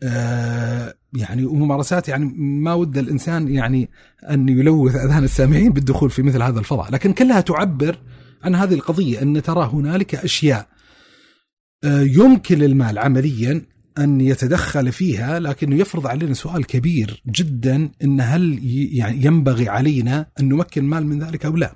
آه 0.02 0.94
يعني 1.12 1.44
وممارسات 1.44 2.08
يعني 2.08 2.24
ما 2.37 2.74
ود 2.74 2.98
الإنسان 2.98 3.48
يعني 3.48 3.90
أن 4.30 4.48
يلوث 4.48 4.94
أذهان 4.94 5.24
السامعين 5.24 5.72
بالدخول 5.72 6.10
في 6.10 6.22
مثل 6.22 6.42
هذا 6.42 6.58
الفضاء، 6.58 6.90
لكن 6.90 7.12
كلها 7.12 7.40
تعبر 7.40 7.98
عن 8.42 8.54
هذه 8.54 8.74
القضية 8.74 9.22
أن 9.22 9.42
ترى 9.42 9.70
هنالك 9.72 10.14
أشياء 10.14 10.68
آه، 11.84 12.00
يمكن 12.00 12.58
للمال 12.58 12.98
عمليا 12.98 13.66
أن 13.98 14.20
يتدخل 14.20 14.92
فيها 14.92 15.38
لكنه 15.38 15.76
يفرض 15.76 16.07
علينا 16.07 16.35
سؤال 16.35 16.66
كبير 16.66 17.22
جدا 17.26 17.90
إن 18.04 18.20
هل 18.20 18.59
يعني 18.92 19.24
ينبغي 19.24 19.68
علينا 19.68 20.26
أن 20.40 20.48
نمكن 20.48 20.85
مال 20.85 21.07
من 21.07 21.18
ذلك 21.18 21.44
أو 21.44 21.57
لا؟ 21.57 21.74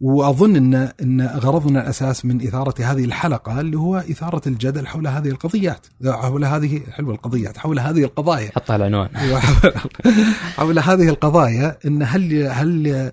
وأظن 0.00 0.56
إن 0.56 0.74
إن 0.74 1.26
غرضنا 1.26 1.82
الأساس 1.82 2.24
من 2.24 2.46
إثارة 2.46 2.74
هذه 2.82 3.04
الحلقة 3.04 3.60
اللي 3.60 3.78
هو 3.78 3.96
إثارة 3.96 4.48
الجدل 4.48 4.86
حول 4.86 5.06
هذه 5.06 5.28
القضيات، 5.28 5.86
حول 6.04 6.44
هذه 6.44 6.80
حلوة 6.90 7.14
القضيات، 7.14 7.58
حول 7.58 7.78
هذه 7.78 8.04
القضايا. 8.04 8.50
حطها 8.54 8.76
العنوان. 8.76 9.08
حول 10.56 10.78
هذه 10.78 11.08
القضايا 11.08 11.78
إن 11.86 12.02
هل 12.02 12.46
هل 12.46 13.12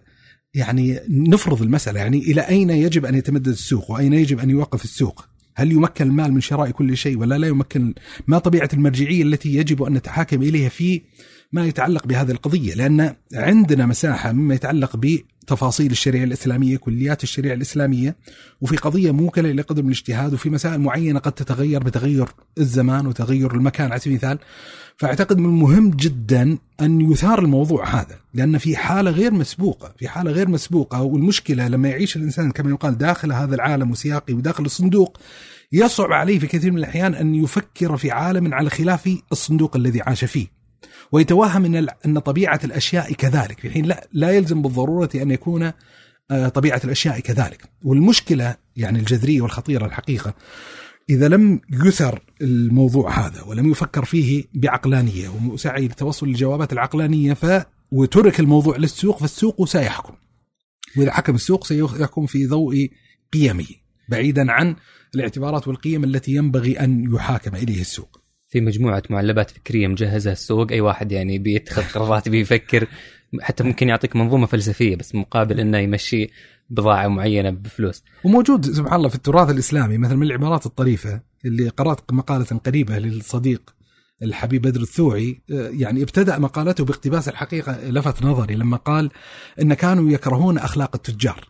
يعني 0.53 0.99
نفرض 1.09 1.61
المسألة 1.61 1.99
يعني 1.99 2.17
إلى 2.17 2.41
أين 2.41 2.69
يجب 2.69 3.05
أن 3.05 3.15
يتمدد 3.15 3.47
السوق 3.47 3.91
وأين 3.91 4.13
يجب 4.13 4.39
أن 4.39 4.49
يوقف 4.49 4.83
السوق؟ 4.83 5.25
هل 5.55 5.71
يمكن 5.71 6.07
المال 6.07 6.33
من 6.33 6.41
شراء 6.41 6.71
كل 6.71 6.97
شيء 6.97 7.17
ولا 7.17 7.37
لا 7.37 7.47
يمكن؟ 7.47 7.93
ما 8.27 8.39
طبيعة 8.39 8.69
المرجعية 8.73 9.23
التي 9.23 9.55
يجب 9.55 9.83
أن 9.83 9.93
نتحاكم 9.93 10.41
إليها 10.41 10.69
في 10.69 11.01
ما 11.51 11.65
يتعلق 11.65 12.07
بهذه 12.07 12.31
القضية 12.31 12.73
لأن 12.73 13.15
عندنا 13.33 13.85
مساحة 13.85 14.31
مما 14.31 14.55
يتعلق 14.55 14.95
بتفاصيل 15.43 15.91
الشريعة 15.91 16.23
الإسلامية 16.23 16.77
كليات 16.77 17.23
الشريعة 17.23 17.53
الإسلامية. 17.53 18.15
وفي 18.61 18.77
قضية 18.77 19.11
موكلة 19.11 19.51
لقدم 19.51 19.85
الاجتهاد 19.85 20.33
وفي 20.33 20.49
مسائل 20.49 20.81
معينة 20.81 21.19
قد 21.19 21.31
تتغير 21.31 21.83
بتغير 21.83 22.27
الزمان 22.57 23.07
وتغير 23.07 23.55
المكان. 23.55 23.91
على 23.91 23.99
سبيل 23.99 24.13
المثال 24.13 24.39
فأعتقد 24.97 25.37
من 25.37 25.45
المهم 25.45 25.89
جدا 25.89 26.57
أن 26.81 27.11
يثار 27.11 27.39
الموضوع 27.39 27.87
هذا 27.87 28.19
لأن 28.33 28.57
في 28.57 28.75
حالة 28.77 29.11
غير 29.11 29.33
مسبوقة 29.33 29.93
في 29.97 30.07
حالة 30.07 30.31
غير 30.31 30.49
مسبوقة 30.49 31.01
والمشكلة 31.01 31.67
لما 31.67 31.89
يعيش 31.89 32.15
الإنسان 32.15 32.51
كما 32.51 32.69
يقال 32.69 32.97
داخل 32.97 33.31
هذا 33.31 33.55
العالم 33.55 33.91
وسياقي 33.91 34.33
وداخل 34.33 34.65
الصندوق 34.65 35.17
يصعب 35.71 36.11
عليه 36.11 36.39
في 36.39 36.47
كثير 36.47 36.71
من 36.71 36.77
الأحيان 36.77 37.15
أن 37.15 37.35
يفكر 37.35 37.97
في 37.97 38.11
عالم 38.11 38.53
على 38.53 38.69
خلاف 38.69 39.17
الصندوق 39.31 39.75
الذي 39.75 40.01
عاش 40.01 40.25
فيه. 40.25 40.62
ويتوهم 41.13 41.65
إن 41.65 41.87
إن 42.05 42.19
طبيعة 42.19 42.59
الأشياء 42.63 43.13
كذلك. 43.13 43.59
في 43.59 43.69
حين 43.69 43.85
لا 43.85 44.07
لا 44.13 44.31
يلزم 44.31 44.61
بالضرورة 44.61 45.09
أن 45.15 45.31
يكون 45.31 45.71
آه، 46.31 46.47
طبيعة 46.47 46.81
الأشياء 46.83 47.19
كذلك. 47.19 47.63
والمشكلة 47.83 48.55
يعني 48.75 48.99
الجذرية 48.99 49.41
والخطيرة 49.41 49.85
الحقيقة 49.85 50.33
إذا 51.09 51.27
لم 51.27 51.61
يثر 51.85 52.19
الموضوع 52.41 53.27
هذا 53.27 53.41
ولم 53.41 53.71
يفكر 53.71 54.05
فيه 54.05 54.43
بعقلانية 54.53 55.29
وسعي 55.29 55.81
للتوصل 55.81 56.27
للجوابات 56.27 56.73
العقلانية 56.73 57.33
ف 57.33 57.65
وترك 57.91 58.39
الموضوع 58.39 58.77
للسوق 58.77 59.19
فالسوق 59.19 59.67
سيحكم. 59.67 60.13
وإذا 60.97 61.11
حكم 61.11 61.35
السوق 61.35 61.65
سيحكم 61.65 62.25
في 62.25 62.47
ضوء 62.47 62.89
قيمه 63.33 63.65
بعيدا 64.09 64.51
عن 64.51 64.75
الاعتبارات 65.15 65.67
والقيم 65.67 66.03
التي 66.03 66.31
ينبغي 66.31 66.79
أن 66.79 67.13
يحاكم 67.13 67.55
إليه 67.55 67.81
السوق. 67.81 68.22
في 68.53 68.61
مجموعة 68.61 69.03
معلبات 69.09 69.51
فكرية 69.51 69.87
مجهزة 69.87 70.31
السوق 70.31 70.71
أي 70.71 70.81
واحد 70.81 71.11
يعني 71.11 71.39
بيتخذ 71.39 71.83
قرارات 71.83 72.29
بيفكر 72.29 72.87
حتى 73.41 73.63
ممكن 73.63 73.89
يعطيك 73.89 74.15
منظومة 74.15 74.45
فلسفية 74.45 74.95
بس 74.95 75.15
مقابل 75.15 75.59
أنه 75.59 75.77
يمشي 75.77 76.29
بضاعة 76.69 77.07
معينة 77.07 77.49
بفلوس. 77.49 78.03
وموجود 78.23 78.65
سبحان 78.65 78.95
الله 78.95 79.09
في 79.09 79.15
التراث 79.15 79.49
الإسلامي 79.49 79.97
مثلا 79.97 80.15
من 80.15 80.23
العبارات 80.23 80.65
الطريفة 80.65 81.21
اللي 81.45 81.69
قرأت 81.69 82.13
مقالة 82.13 82.45
قريبة 82.45 82.99
للصديق 82.99 83.75
الحبيب 84.23 84.61
بدر 84.61 84.81
الثوعي 84.81 85.41
آه، 85.51 85.69
يعني 85.69 86.03
ابتدأ 86.03 86.39
مقالته 86.39 86.85
باقتباس 86.85 87.29
الحقيقة 87.29 87.89
لفت 87.89 88.23
نظري 88.23 88.55
لما 88.55 88.77
قال 88.77 89.11
إن 89.61 89.73
كانوا 89.73 90.11
يكرهون 90.11 90.57
أخلاق 90.57 90.95
التجار. 90.95 91.49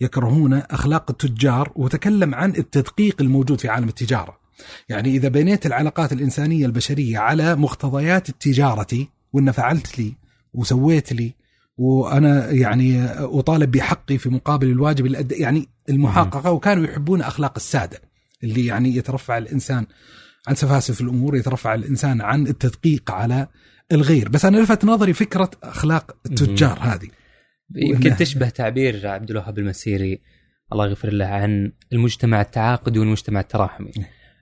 يكرهون 0.00 0.54
أخلاق 0.54 1.10
التجار 1.10 1.72
وتكلم 1.76 2.34
عن 2.34 2.50
التدقيق 2.50 3.16
الموجود 3.20 3.60
في 3.60 3.68
عالم 3.68 3.88
التجارة. 3.88 4.39
يعني 4.88 5.08
إذا 5.08 5.28
بنيت 5.28 5.66
العلاقات 5.66 6.12
الإنسانية 6.12 6.66
البشرية 6.66 7.18
على 7.18 7.56
مقتضيات 7.56 8.28
التجارة 8.28 9.06
وإن 9.32 9.50
فعلت 9.52 9.98
لي 9.98 10.14
وسويت 10.54 11.12
لي 11.12 11.34
وأنا 11.76 12.50
يعني 12.50 13.04
أطالب 13.10 13.70
بحقي 13.70 14.18
في 14.18 14.28
مقابل 14.28 14.66
الواجب 14.66 15.06
اللي 15.06 15.26
يعني 15.30 15.68
المحققة 15.88 16.50
وكانوا 16.50 16.84
يحبون 16.84 17.22
أخلاق 17.22 17.52
السادة 17.56 18.00
اللي 18.44 18.66
يعني 18.66 18.96
يترفع 18.96 19.38
الإنسان 19.38 19.86
عن 20.48 20.54
سفاسف 20.54 21.00
الأمور 21.00 21.36
يترفع 21.36 21.74
الإنسان 21.74 22.20
عن 22.20 22.46
التدقيق 22.46 23.10
على 23.10 23.46
الغير. 23.92 24.28
بس 24.28 24.44
أنا 24.44 24.56
لفت 24.56 24.84
نظري 24.84 25.12
فكرة 25.12 25.50
أخلاق 25.62 26.16
التجار 26.26 26.78
هذه. 26.80 27.08
يمكن 27.76 28.16
تشبه 28.16 28.48
تعبير 28.48 29.08
عبد 29.08 29.30
الوهاب 29.30 29.58
المسيري 29.58 30.20
الله 30.72 30.86
يغفر 30.88 31.12
له 31.12 31.26
عن 31.26 31.72
المجتمع 31.92 32.40
التعاقدي 32.40 32.98
والمجتمع 32.98 33.40
التراحمي. 33.40 33.92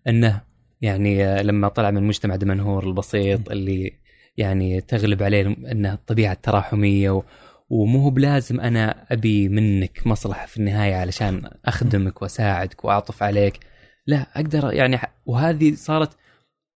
إنه 0.09 0.41
يعني 0.81 1.43
لما 1.43 1.69
طلع 1.69 1.91
من 1.91 2.03
مجتمع 2.03 2.37
دمنهور 2.37 2.87
البسيط 2.87 3.51
اللي 3.51 3.93
يعني 4.37 4.81
تغلب 4.81 5.23
عليه 5.23 5.47
إنه 5.47 5.93
الطبيعة 5.93 6.33
التراحمية 6.33 7.11
و... 7.11 7.23
ومو 7.71 8.03
هو 8.03 8.11
بلازم 8.11 8.61
أنا 8.61 9.07
أبي 9.13 9.49
منك 9.49 10.07
مصلحة 10.07 10.47
في 10.47 10.57
النهاية 10.57 10.95
علشان 10.95 11.51
أخدمك 11.65 12.23
وأساعدك 12.23 12.85
وأعطف 12.85 13.23
عليك. 13.23 13.61
لا 14.07 14.27
أقدر 14.37 14.73
يعني 14.73 14.99
وهذه 15.27 15.75
صارت 15.75 16.17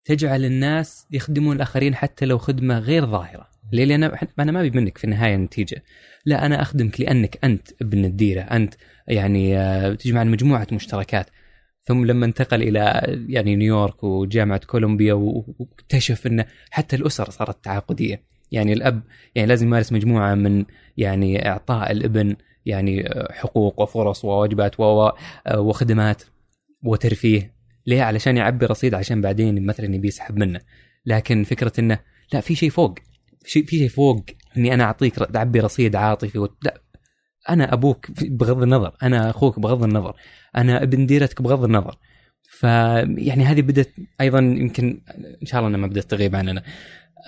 تجعل 0.05 0.45
الناس 0.45 1.07
يخدمون 1.11 1.55
الآخرين 1.55 1.95
حتى 1.95 2.25
لو 2.25 2.37
خدمة 2.37 2.79
غير 2.79 3.05
ظاهرة. 3.05 3.49
ليه؟ 3.71 3.85
لأن 3.85 4.03
أنا 4.39 4.51
ما 4.51 4.59
أبي 4.59 4.79
منك 4.79 4.97
في 4.97 5.03
النهاية 5.03 5.35
نتيجة. 5.35 5.83
لا 6.25 6.45
أنا 6.45 6.61
أخدمك 6.61 7.01
لأنك 7.01 7.39
أنت 7.43 7.67
ابن 7.81 8.05
الديرة. 8.05 8.41
أنت 8.41 8.73
يعني 9.07 9.57
آه، 9.57 9.93
تجمع 9.93 10.23
مجموعة 10.23 10.67
مشتركات. 10.71 11.29
ثم 11.85 12.05
لما 12.05 12.25
انتقل 12.25 12.61
إلى 12.61 13.01
يعني 13.29 13.55
نيويورك 13.55 14.03
وجامعة 14.03 14.61
كولومبيا 14.65 15.13
واكتشف 15.13 16.27
انه 16.27 16.45
حتى 16.71 16.95
الاسر 16.95 17.29
صارت 17.29 17.63
تعاقدية. 17.63 18.23
يعني 18.51 18.73
الأب 18.73 19.01
يعني 19.35 19.47
لازم 19.47 19.67
يمارس 19.67 19.93
مجموعة 19.93 20.35
من 20.35 20.65
يعني 20.97 21.47
إعطاء 21.47 21.91
الإبن 21.91 22.35
يعني 22.65 23.09
حقوق 23.31 23.81
وفرص 23.81 24.25
وواجبات 24.25 24.75
وخدمات 25.57 26.23
وترفيه. 26.83 27.53
ليه؟ 27.87 28.01
علشان 28.01 28.37
يعبي 28.37 28.65
رصيد 28.65 28.93
عشان 28.93 29.21
بعدين 29.21 29.65
مثلا 29.65 29.95
يبي 29.95 30.07
يسحب 30.07 30.37
منه. 30.37 30.59
لكن 31.05 31.43
فكرة 31.43 31.71
إنه 31.79 31.99
لا 32.33 32.39
في 32.39 32.55
شيء 32.55 32.69
فوق. 32.69 32.95
في 33.45 33.65
شيء 33.67 33.87
فوق. 33.87 34.25
إني 34.57 34.73
أنا 34.73 34.83
أعطيك 34.83 35.15
تعبي 35.15 35.59
رصيد 35.59 35.95
عاطفي 35.95 36.47
لا. 36.63 36.82
أنا 37.49 37.73
أبوك 37.73 38.11
بغض 38.21 38.61
النظر 38.61 38.91
أنا 39.03 39.29
أخوك 39.29 39.59
بغض 39.59 39.83
النظر 39.83 40.15
أنا 40.57 40.83
ابن 40.83 41.05
ديرتك 41.05 41.41
بغض 41.41 41.63
النظر 41.63 41.97
فيعني 42.49 43.45
هذه 43.45 43.61
بدأت 43.61 43.93
أيضا 44.21 44.39
يمكن 44.39 45.01
إن 45.41 45.45
شاء 45.45 45.59
الله 45.59 45.69
إنها 45.69 45.79
ما 45.79 45.87
بدأت 45.87 46.11
تغيب 46.11 46.35
عننا 46.35 46.63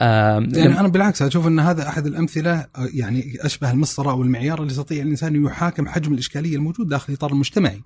يعني 0.02 0.80
أنا 0.80 0.88
بالعكس 0.88 1.22
أشوف 1.22 1.48
إن 1.48 1.60
هذا 1.60 1.88
أحد 1.88 2.06
الأمثلة 2.06 2.66
يعني 2.94 3.34
أشبه 3.40 3.72
المسطره 3.72 4.12
أو 4.12 4.22
المعيار 4.22 4.60
اللي 4.62 4.72
يستطيع 4.72 5.04
الإنسان 5.04 5.36
أن 5.36 5.46
يحاكم 5.46 5.88
حجم 5.88 6.14
الإشكالية 6.14 6.56
الموجود 6.56 6.88
داخل 6.88 7.14
الاطار 7.14 7.32
المجتمعي. 7.32 7.82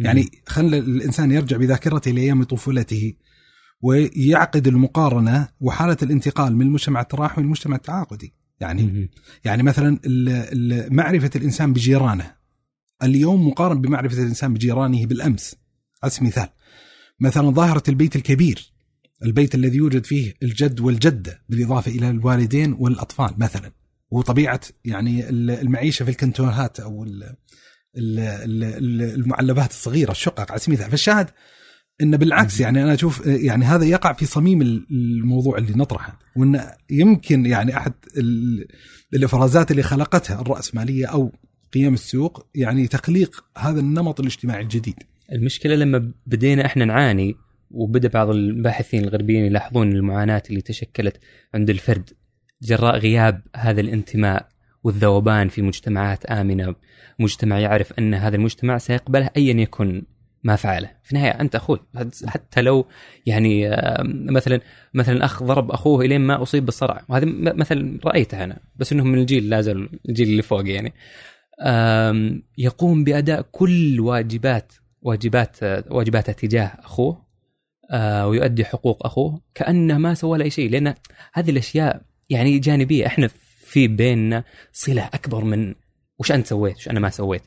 يعني 0.00 0.28
خلى 0.46 0.78
الإنسان 0.78 1.30
يرجع 1.30 1.56
بذاكرته 1.56 2.10
لأيام 2.10 2.44
طفولته 2.44 3.12
ويعقد 3.82 4.66
المقارنة 4.66 5.48
وحالة 5.60 5.96
الانتقال 6.02 6.56
من 6.56 6.66
المجتمع 6.66 7.00
التراحمي 7.00 7.44
للمجتمع 7.44 7.76
التعاقدي. 7.76 8.34
يعني 8.60 9.10
يعني 9.44 9.62
مثلا 9.62 10.00
معرفة 10.90 11.30
الإنسان 11.36 11.72
بجيرانه. 11.72 12.34
اليوم 13.02 13.48
مقارن 13.48 13.80
بمعرفة 13.80 14.22
الإنسان 14.22 14.54
بجيرانه 14.54 15.06
بالأمس. 15.06 15.56
على 16.02 16.10
سبيل 16.10 16.22
المثال 16.28 16.48
مثلا 17.20 17.50
ظاهرة 17.50 17.82
البيت 17.88 18.16
الكبير. 18.16 18.72
البيت 19.22 19.54
الذي 19.54 19.76
يوجد 19.76 20.06
فيه 20.06 20.34
الجد 20.42 20.80
والجدة 20.80 21.42
بالإضافة 21.48 21.90
إلى 21.90 22.10
الوالدين 22.10 22.72
والأطفال 22.78 23.34
مثلا. 23.38 23.72
وطبيعة 24.10 24.60
يعني 24.84 25.28
المعيشة 25.30 26.04
في 26.04 26.10
الكنتونات 26.10 26.80
أو 26.80 27.06
المعلبات 27.96 29.70
الصغيرة 29.70 30.10
الشقق. 30.10 30.50
على 30.50 30.60
سبيل 30.60 30.74
المثال 30.74 30.90
فالشاهد 30.90 31.30
إن 32.02 32.16
بالعكس 32.16 32.60
يعني 32.60 32.82
أنا 32.82 32.94
أشوف 32.94 33.26
يعني 33.26 33.64
هذا 33.64 33.84
يقع 33.84 34.12
في 34.12 34.26
صميم 34.26 34.62
الموضوع 34.90 35.58
اللي 35.58 35.72
نطرحه 35.72 36.18
وإن 36.36 36.60
يمكن 36.90 37.46
يعني 37.46 37.76
أحد 37.76 37.92
الإفرازات 39.14 39.70
اللي 39.70 39.82
خلقتها 39.82 40.40
الراسماليه 40.40 41.06
أو 41.06 41.32
قيم 41.72 41.94
السوق 41.94 42.46
يعني 42.54 42.86
تخليق 42.86 43.44
هذا 43.58 43.80
النمط 43.80 44.20
الاجتماعي 44.20 44.62
الجديد. 44.62 45.02
المشكلة 45.32 45.74
لما 45.74 46.12
بدينا 46.26 46.66
إحنا 46.66 46.84
نعاني 46.84 47.36
وبدأ 47.70 48.08
بعض 48.08 48.30
الباحثين 48.30 49.04
الغربيين 49.04 49.44
يلاحظون 49.44 49.92
المعاناة 49.92 50.42
اللي 50.50 50.60
تشكلت 50.60 51.20
عند 51.54 51.70
الفرد 51.70 52.10
جراء 52.62 52.98
غياب 52.98 53.42
هذا 53.56 53.80
الانتماء 53.80 54.48
والذوبان 54.84 55.48
في 55.48 55.62
مجتمعات 55.62 56.26
آمنة، 56.26 56.74
مجتمع 57.18 57.58
يعرف 57.58 57.92
أن 57.98 58.14
هذا 58.14 58.36
المجتمع 58.36 58.78
سيقبله 58.78 59.30
ايا 59.36 59.60
يكن 59.60 60.02
ما 60.44 60.56
فعله. 60.56 60.90
في 61.02 61.12
النهاية 61.12 61.30
أنت 61.30 61.54
أخوي 61.54 61.78
حتى 62.26 62.62
لو 62.62 62.86
يعني 63.26 63.76
مثلا 64.08 64.60
مثلا 64.94 65.24
أخ 65.24 65.42
ضرب 65.42 65.70
أخوه 65.70 66.04
إلين 66.04 66.20
ما 66.20 66.42
أصيب 66.42 66.64
بالصرع. 66.64 67.04
وهذا 67.08 67.26
مثلا 67.34 67.98
رايته 68.04 68.44
أنا 68.44 68.58
بس 68.76 68.92
إنهم 68.92 69.08
من 69.08 69.18
الجيل 69.18 69.50
لا 69.50 69.60
زال 69.60 69.88
الجيل 70.08 70.28
اللي 70.28 70.42
فوق 70.42 70.68
يعني. 70.68 70.92
يقوم 72.58 73.04
بأداء 73.04 73.46
كل 73.52 74.00
واجبات 74.00 74.72
واجبات 75.02 75.56
واجباته 75.90 76.32
تجاه 76.32 76.66
أخوه 76.78 77.24
ويؤدي 78.24 78.64
حقوق 78.64 79.06
أخوه 79.06 79.40
كأنه 79.54 79.98
ما 79.98 80.14
سوى 80.14 80.38
له 80.38 80.44
أي 80.44 80.50
شيء. 80.50 80.70
لأن 80.70 80.94
هذه 81.32 81.50
الأشياء 81.50 82.02
يعني 82.30 82.58
جانبية. 82.58 83.06
إحنا 83.06 83.30
في 83.56 83.88
بيننا 83.88 84.44
صلة 84.72 85.10
أكبر 85.14 85.44
من 85.44 85.74
وش 86.18 86.32
أنت 86.32 86.46
سويت 86.46 86.76
وش 86.76 86.88
أنا 86.88 87.00
ما 87.00 87.10
سويت. 87.10 87.42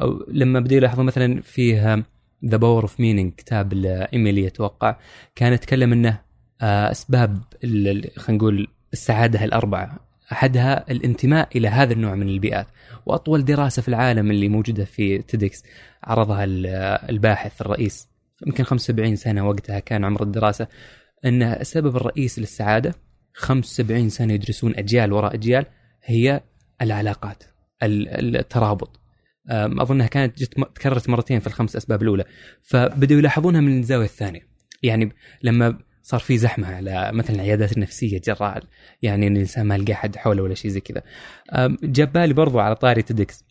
أو 0.00 0.26
لما 0.28 0.60
بدي 0.60 0.76
يلاحظوا 0.76 1.04
مثلا 1.04 1.40
فيه 1.42 2.04
The 2.46 2.56
Power 2.56 2.82
of 2.82 3.00
Meaning 3.00 3.32
كتاب 3.32 3.74
ل 3.74 3.86
Emily 3.86 4.46
أتوقع 4.46 4.96
كان 5.34 5.52
يتكلم 5.52 5.92
إنه 5.92 6.20
آه، 6.60 6.90
أسباب 6.90 7.42
خلينا 8.16 8.42
نقول 8.42 8.68
السعادة 8.92 9.44
الأربعة. 9.44 9.98
أحدها 10.32 10.90
الانتماء 10.90 11.48
إلى 11.56 11.68
هذا 11.68 11.92
النوع 11.92 12.14
من 12.14 12.28
البيئات. 12.28 12.66
وأطول 13.06 13.44
دراسة 13.44 13.82
في 13.82 13.88
العالم 13.88 14.30
اللي 14.30 14.48
موجودة 14.48 14.84
في 14.84 15.18
TEDx 15.18 15.64
عرضها 16.04 16.44
الباحث 17.10 17.60
الرئيس. 17.60 18.08
يمكن 18.46 18.64
75 18.64 19.16
سنة 19.16 19.48
وقتها 19.48 19.78
كان 19.78 20.04
عمر 20.04 20.22
الدراسة. 20.22 20.66
إن 21.24 21.42
السبب 21.42 21.96
الرئيس 21.96 22.38
للسعادة 22.38 22.94
75 23.34 24.08
سنة 24.08 24.32
يدرسون 24.32 24.74
أجيال 24.76 25.12
وراء 25.12 25.34
أجيال 25.34 25.66
هي 26.04 26.40
العلاقات 26.82 27.44
الترابط. 27.82 29.00
اظنها 29.50 30.06
كانت 30.06 30.38
جت 30.38 30.54
تكررت 30.74 31.08
مرتين 31.08 31.40
في 31.40 31.46
الخمس 31.46 31.76
أسباب 31.76 32.02
الأولى. 32.02 32.24
فبداوا 32.62 33.18
يلاحظونها 33.20 33.60
من 33.60 33.78
الزاوية 33.78 34.04
الثانية. 34.04 34.48
يعني 34.82 35.12
لما 35.42 35.78
صار 36.02 36.20
في 36.20 36.38
زحمة 36.38 36.74
على 36.74 37.10
مثلا 37.12 37.36
العيادات 37.36 37.72
النفسية 37.72 38.20
جراء 38.20 38.62
يعني 39.02 39.26
إن 39.26 39.32
الإنسان 39.36 39.66
ما 39.66 39.78
لقى 39.78 39.94
حد 39.94 40.16
حوله 40.16 40.42
ولا 40.42 40.54
شيء 40.54 40.70
زي 40.70 40.80
كذا. 40.80 41.02
جاب 41.82 42.12
بالي 42.12 42.34
برضو 42.34 42.58
على 42.58 42.74
طاري 42.74 43.02
تدكس 43.02 43.44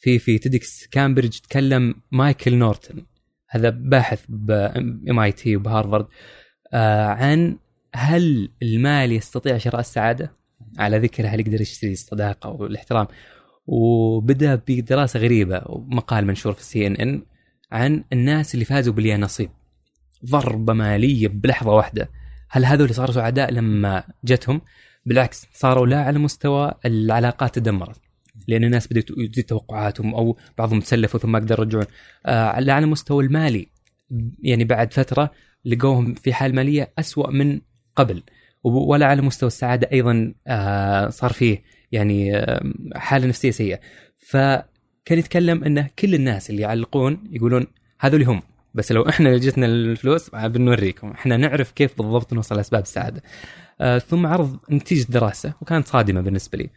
في 0.00 0.18
في 0.18 0.38
تدكس 0.38 0.86
كامبريدج 0.86 1.38
تكلم 1.38 1.94
مايكل 2.12 2.54
نورتون. 2.54 3.06
هذا 3.48 3.70
باحث 3.70 4.24
ب 4.28 5.18
MIT 5.20 5.56
وبهارفارد 5.56 6.06
آه 6.72 7.06
عن 7.06 7.58
هل 7.94 8.50
المال 8.62 9.12
يستطيع 9.12 9.58
شراء 9.58 9.80
السعادة؟ 9.80 10.32
على 10.78 10.98
ذكر 10.98 11.26
هل 11.26 11.40
يقدر 11.40 11.60
يشتري 11.60 11.92
الصداقة 11.92 12.50
والاحترام. 12.50 13.06
وبدأ 13.68 14.54
بدراسه 14.68 15.20
غريبة 15.20 15.62
ومقال 15.66 16.26
منشور 16.26 16.52
في 16.52 16.60
ال 16.60 16.86
CNN 16.86 17.22
عن 17.72 18.04
الناس 18.12 18.54
اللي 18.54 18.64
فازوا 18.64 18.94
باليانصيب. 18.94 19.50
ضربة 20.26 20.72
مالية 20.72 21.28
بلحظة 21.28 21.70
واحدة. 21.70 22.10
هل 22.50 22.64
هذول 22.64 22.94
صاروا 22.94 23.14
سعداء 23.14 23.50
لما 23.52 24.04
جتهم؟ 24.24 24.60
بالعكس 25.06 25.46
صاروا 25.52 25.86
لا 25.86 26.02
على 26.02 26.18
مستوى 26.18 26.72
العلاقات 26.84 27.54
تدمرت. 27.54 28.00
لأن 28.48 28.64
الناس 28.64 28.86
بدات 28.86 29.08
تزيد 29.08 29.44
توقعاتهم 29.44 30.14
أو 30.14 30.36
بعضهم 30.58 30.80
تسلفوا 30.80 31.20
ثم 31.20 31.32
ما 31.32 31.38
قدروا 31.38 31.64
يرجعون. 31.64 31.84
آه 32.26 32.60
لا 32.60 32.72
على 32.72 32.84
المستوى 32.84 33.24
المالي. 33.24 33.68
يعني 34.42 34.64
بعد 34.64 34.92
فترة 34.92 35.30
لقوهم 35.64 36.14
في 36.14 36.32
حال 36.32 36.54
مالية 36.54 36.92
أسوأ 36.98 37.30
من 37.30 37.60
قبل. 37.96 38.22
ولا 38.64 39.06
على 39.06 39.22
مستوى 39.22 39.46
السعادة 39.46 39.88
أيضا 39.92 40.34
آه 40.46 41.08
صار 41.08 41.32
فيه. 41.32 41.62
يعني 41.92 42.32
حالة 42.94 43.26
نفسية 43.26 43.50
سيئة. 43.50 43.80
فكان 44.18 45.18
يتكلم 45.18 45.64
إنه 45.64 45.90
كل 45.98 46.14
الناس 46.14 46.50
اللي 46.50 46.62
يعلقون 46.62 47.24
يقولون 47.30 47.66
هذول 48.00 48.22
هم 48.22 48.42
بس 48.74 48.92
لو 48.92 49.08
إحنا 49.08 49.38
جتنا 49.38 49.66
الفلوس 49.66 50.30
بنوريكم 50.30 51.10
إحنا 51.10 51.36
نعرف 51.36 51.72
كيف 51.72 51.98
بالضبط 51.98 52.32
نوصل 52.32 52.56
لأسباب 52.56 52.82
السعادة. 52.82 53.22
آه 53.80 53.98
ثم 53.98 54.26
عرض 54.26 54.58
نتيجة 54.70 55.12
دراسة 55.12 55.54
وكانت 55.60 55.86
صادمة 55.86 56.20
بالنسبة 56.20 56.58
لي. 56.58 56.70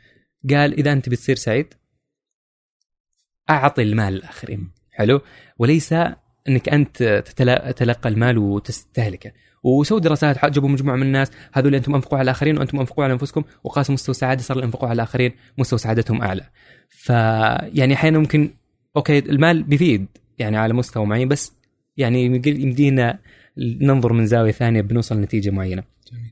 قال 0.55 0.73
إذا 0.73 0.93
أنت 0.93 1.09
بتصير 1.09 1.35
سعيد 1.35 1.73
أعطي 3.49 3.81
المال 3.81 4.13
للآخرين. 4.13 4.71
حلو؟ 4.91 5.21
وليس 5.57 5.93
إنك 6.49 6.69
أنت 6.69 7.23
تتلقى 7.67 8.09
المال 8.09 8.37
وتستهلكه 8.37 9.31
وسووا 9.63 9.99
دراسات 9.99 10.45
جابوا 10.45 10.69
مجموعة 10.69 10.95
من 10.95 11.01
الناس 11.01 11.31
هذول 11.53 11.75
أنتم 11.75 11.95
أنفقوا 11.95 12.17
على 12.17 12.23
الآخرين 12.23 12.57
وأنتم 12.57 12.79
أنفقوا 12.79 13.03
على 13.03 13.13
أنفسكم 13.13 13.43
وقاسوا 13.63 13.93
مستوى 13.93 14.13
السعادة 14.13 14.41
صار 14.41 14.57
الانفقوا 14.57 14.89
على 14.89 14.95
الآخرين 14.95 15.31
مستوى 15.57 15.79
سعادتهم 15.79 16.21
أعلى 16.21 16.43
فيعني 16.89 17.93
أحيانا 17.93 18.19
ممكن 18.19 18.53
أوكي 18.97 19.19
المال 19.19 19.63
بيفيد 19.63 20.05
يعني 20.39 20.57
على 20.57 20.73
مستوى 20.73 21.05
معين 21.05 21.27
بس 21.27 21.53
يعني 21.97 22.25
يمدينا 22.25 23.19
ننظر 23.57 24.13
من 24.13 24.25
زاوية 24.25 24.51
ثانية 24.51 24.81
بنوصل 24.81 25.17
لنتيجة 25.17 25.49
معينة. 25.49 25.83
جميل. 26.11 26.31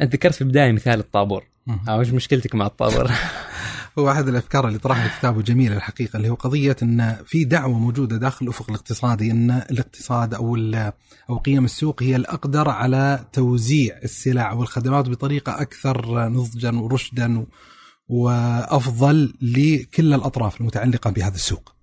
انت 0.00 0.12
ذكرت 0.12 0.34
في 0.34 0.40
البداية 0.40 0.72
مثال 0.72 0.98
الطابور. 0.98 1.44
آه، 1.88 1.98
وش 1.98 2.10
مشكلتك 2.10 2.54
مع 2.54 2.66
الطابور؟ 2.66 3.10
هو 3.98 4.10
احد 4.10 4.28
الأفكار 4.28 4.68
اللي 4.68 4.78
طرحها 4.78 5.18
كتابه 5.18 5.42
جميلة 5.42 5.76
الحقيقة 5.76 6.16
اللي 6.16 6.28
هو 6.28 6.34
قضية 6.34 6.76
إن 6.82 7.16
في 7.26 7.44
دعوة 7.44 7.78
موجودة 7.78 8.16
داخل 8.16 8.44
الأفق 8.44 8.70
الاقتصادي 8.70 9.30
إن 9.30 9.50
الاقتصاد 9.50 10.34
أو 10.34 10.56
أو 11.30 11.36
قيم 11.38 11.64
السوق 11.64 12.02
هي 12.02 12.16
الأقدر 12.16 12.68
على 12.68 13.24
توزيع 13.32 13.98
السلع 14.04 14.52
والخدمات 14.52 15.08
بطريقة 15.08 15.60
أكثر 15.60 16.28
نضجا 16.28 16.70
ورشدا 16.70 17.46
وأفضل 18.08 19.34
لكل 19.42 20.14
الأطراف 20.14 20.60
المتعلقة 20.60 21.10
بهذا 21.10 21.34
السوق. 21.34 21.77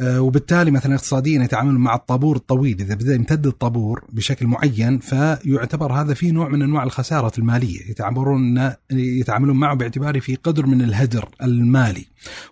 آه، 0.00 0.20
وبالتالي 0.20 0.70
مثلا 0.70 0.94
اقتصاديا 0.94 1.42
يتعاملون 1.42 1.80
مع 1.80 1.94
الطابور 1.94 2.36
الطويل. 2.36 2.80
إذا 2.80 2.94
بدأ 2.94 3.14
يمتد 3.14 3.46
الطابور 3.46 4.04
بشكل 4.12 4.46
معين 4.46 4.98
فيعتبر 4.98 5.92
هذا 5.92 6.14
فيه 6.14 6.32
نوع 6.32 6.48
من 6.48 6.62
أنواع 6.62 6.82
الخسارة 6.82 7.32
المالية. 7.38 7.90
يتعاملون 7.90 8.72
يتعاملون 8.90 9.56
معه 9.56 9.74
باعتباره 9.74 10.18
في 10.18 10.34
قدر 10.34 10.66
من 10.66 10.82
الهدر 10.82 11.28
المالي. 11.42 12.06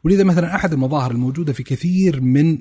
ولذا 0.04 0.24
مثلا 0.24 0.54
أحد 0.54 0.72
المظاهر 0.72 1.10
الموجودة 1.10 1.52
في 1.52 1.62
كثير 1.62 2.20
من 2.20 2.58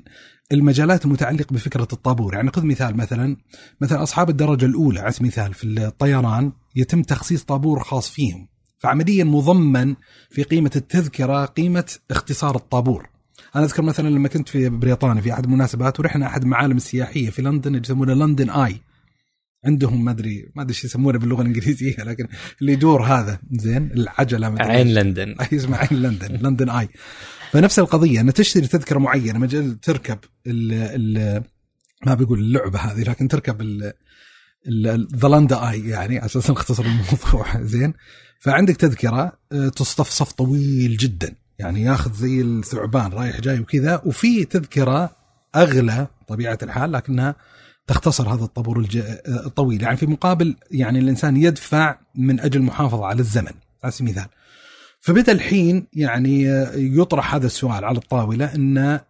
المجالات 0.52 1.04
المتعلقة 1.04 1.54
بفكرة 1.54 1.88
الطابور. 1.92 2.34
يعني 2.34 2.50
خذ 2.50 2.64
مثال 2.64 2.96
مثلا 2.96 3.36
مثلا 3.80 4.02
أصحاب 4.02 4.30
الدرجة 4.30 4.66
الأولى 4.66 5.00
على 5.00 5.12
سبيل 5.12 5.32
المثال 5.36 5.54
في 5.54 5.64
الطيران 5.64 6.52
يتم 6.76 7.02
تخصيص 7.02 7.44
طابور 7.44 7.80
خاص 7.80 8.08
فيهم. 8.10 8.48
فعمليا 8.78 9.24
مضمن 9.24 9.94
في 10.30 10.42
قيمة 10.42 10.70
التذكرة 10.76 11.44
قيمة 11.44 11.92
اختصار 12.10 12.56
الطابور. 12.56 13.15
أنا 13.56 13.64
أذكر 13.64 13.82
مثلا 13.82 14.08
لما 14.08 14.28
كنت 14.28 14.48
في 14.48 14.68
بريطانيا 14.68 15.22
في 15.22 15.32
أحد 15.32 15.44
المناسبات 15.44 16.00
ورحنا 16.00 16.26
أحد 16.26 16.42
المعالم 16.42 16.76
السياحية 16.76 17.30
في 17.30 17.42
لندن 17.42 17.74
يسمونه 17.74 18.14
لندن 18.14 18.50
آي. 18.50 18.80
عندهم 19.64 20.04
ما 20.04 20.10
ادري 20.10 20.50
ما 20.54 20.62
أدري 20.62 20.74
إيش 20.74 20.84
يسمونه 20.84 21.18
باللغة 21.18 21.40
الإنجليزية 21.40 21.96
لكن 22.08 22.28
اللي 22.60 22.72
يدور 22.72 23.02
هذا. 23.02 23.38
زين 23.52 23.90
العجلة 23.92 24.54
عين 24.60 24.94
لندن. 24.94 25.34
اسمه 25.52 25.76
عين 25.76 26.02
لندن 26.02 26.36
لندن 26.36 26.70
آي. 26.70 26.88
فنفس 27.50 27.78
القضية 27.78 28.20
ان 28.20 28.32
تشتري 28.32 28.66
تذكرة 28.66 28.98
معينة 28.98 29.38
مجال 29.38 29.80
تركب 29.80 30.18
ال 30.46 30.72
ال 30.72 31.42
ما 32.06 32.14
بقول 32.14 32.38
اللعبة 32.38 32.78
هذه 32.78 33.02
لكن 33.02 33.28
تركب 33.28 33.62
ذا 35.16 35.28
لندا 35.28 35.70
آي 35.70 35.88
يعني 35.88 36.18
على 36.18 36.26
أساس 36.26 36.50
نختصر 36.50 36.84
الموضوع. 36.84 37.62
زين. 37.74 37.94
فعندك 38.40 38.76
تذكرة 38.76 39.38
آه، 39.52 39.68
تصطف 39.68 40.10
صف 40.10 40.32
طويل 40.32 40.96
جدا. 40.96 41.34
يعني 41.58 41.82
ياخذ 41.82 42.12
زي 42.12 42.40
الثعبان 42.40 43.12
رايح 43.12 43.40
جاي 43.40 43.60
وكذا 43.60 44.02
وفي 44.04 44.44
تذكرة 44.44 45.10
أغلى 45.56 46.06
طبيعة 46.28 46.58
الحال 46.62 46.92
لكنها 46.92 47.34
تختصر 47.86 48.34
هذا 48.34 48.44
الطابور. 48.44 48.86
الطويل 49.28 49.82
يعني 49.82 49.96
في 49.96 50.06
مقابل 50.06 50.56
يعني 50.70 50.98
الإنسان 50.98 51.36
يدفع 51.36 51.98
من 52.14 52.40
أجل 52.40 52.60
المحافظه 52.60 53.06
على 53.06 53.20
الزمن 53.20 53.52
على 53.84 53.92
سبيل 53.92 54.10
المثال 54.10 54.30
فبدأ 55.00 55.32
الحين 55.32 55.86
يعني 55.92 56.42
يطرح 56.74 57.34
هذا 57.34 57.46
السؤال 57.46 57.84
على 57.84 57.98
الطاولة 57.98 58.54
إن 58.54 59.00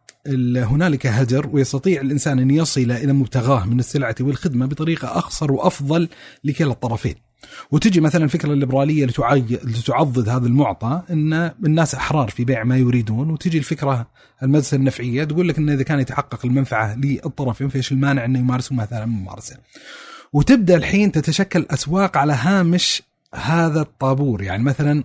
هنالك 0.57 1.07
هدر 1.07 1.49
ويستطيع 1.53 2.01
الإنسان 2.01 2.39
أن 2.39 2.51
يصل 2.51 2.81
إلى 2.81 3.13
مبتغاه 3.13 3.65
من 3.65 3.79
السلعة 3.79 4.15
والخدمة 4.21 4.67
بطريقة 4.67 5.19
اخصر 5.19 5.53
وأفضل 5.53 6.09
لكلا 6.45 6.71
الطرفين. 6.71 7.26
وتجي 7.71 8.01
مثلا 8.01 8.25
الفكرة 8.25 8.53
الليبرالية 8.53 9.05
اللي 9.05 9.83
تعضد 9.87 10.29
هذا 10.29 10.47
المعطى 10.47 11.03
إن 11.11 11.33
الناس 11.65 11.95
أحرار 11.95 12.29
في 12.29 12.45
بيع 12.45 12.65
ما 12.65 12.77
يريدون 12.77 13.31
وتجي 13.31 13.59
الفكرة 13.59 14.11
المدرسة 14.43 14.77
النفعية 14.77 15.25
تقول 15.25 15.49
لك 15.49 15.59
إن 15.59 15.71
إذا 15.71 15.83
كان 15.83 16.01
يتحقق 16.01 16.47
المنفعة 16.47 16.97
للطرفين 16.97 17.69
فايش 17.69 17.93
المانع 17.93 18.25
إنه 18.25 18.39
يمارسوا 18.39 18.77
مثلا 18.77 19.07
ممارسة. 19.07 19.57
وتبدأ 20.33 20.77
الحين 20.77 21.13
تتشكل 21.13 21.67
أسواق 21.71 22.17
على 22.17 22.33
هامش 22.33 23.03
هذا 23.35 23.81
الطابور 23.81 24.43
يعني 24.43 24.63
مثلا 24.63 25.05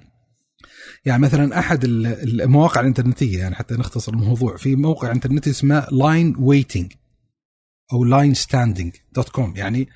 يعني 1.05 1.21
مثلا 1.21 1.59
أحد 1.59 1.83
المواقع 1.83 2.81
الإنترنتية 2.81 3.39
يعني 3.39 3.55
حتى 3.55 3.73
نختصر 3.75 4.13
الموضوع 4.13 4.57
في 4.57 4.75
موقع 4.75 5.11
إنترنتي 5.11 5.49
اسمه 5.49 5.87
line 5.91 6.35
waiting 6.39 6.91
أو 7.93 8.03
line 8.03 8.33
standing 8.33 8.95
dot 9.13 9.29
com 9.29 9.53
يعني 9.55 9.89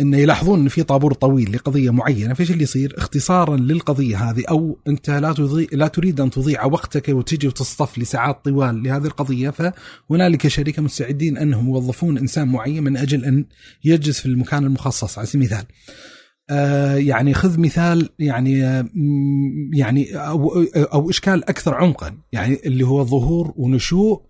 انه 0.00 0.16
يلاحظون 0.16 0.60
إن 0.60 0.68
في 0.68 0.82
طابور 0.82 1.12
طويل 1.12 1.52
لقضية 1.52 1.90
معينة 1.90 2.34
فإيش 2.34 2.50
اللي 2.50 2.62
يصير؟ 2.62 2.94
اختصارا 2.98 3.56
للقضية 3.56 4.30
هذه 4.30 4.44
أو 4.50 4.78
أنت 4.88 5.10
لا 5.10 5.32
تضيع 5.32 5.66
لا 5.72 5.88
تريد 5.88 6.20
أن 6.20 6.30
تضيع 6.30 6.64
وقتك 6.64 7.08
وتجي 7.08 7.48
وتصطف 7.48 7.98
لساعات 7.98 8.44
طوال 8.44 8.82
لهذه 8.82 9.04
القضية 9.04 9.50
فهنالك 9.50 10.48
شركة 10.48 10.82
مستعدين 10.82 11.38
أنهم 11.38 11.68
يوظفون 11.68 12.18
إنسان 12.18 12.48
معين 12.48 12.82
من 12.82 12.96
أجل 12.96 13.24
أن 13.24 13.44
يجلس 13.84 14.20
في 14.20 14.26
المكان 14.26 14.64
المخصص 14.64 15.18
على 15.18 15.26
سبيل 15.26 15.40
المثال. 15.40 15.66
آه 16.50 16.94
يعني 16.94 17.34
خذ 17.34 17.60
مثال 17.60 18.08
يعني 18.18 18.64
آه 18.64 18.88
يعني 19.72 20.16
أو 20.16 20.64
أو 20.76 21.10
إشكال 21.10 21.48
أكثر 21.48 21.74
عمقا 21.74 22.18
يعني 22.32 22.58
اللي 22.66 22.86
هو 22.86 23.04
ظهور 23.04 23.52
ونشوء 23.56 24.22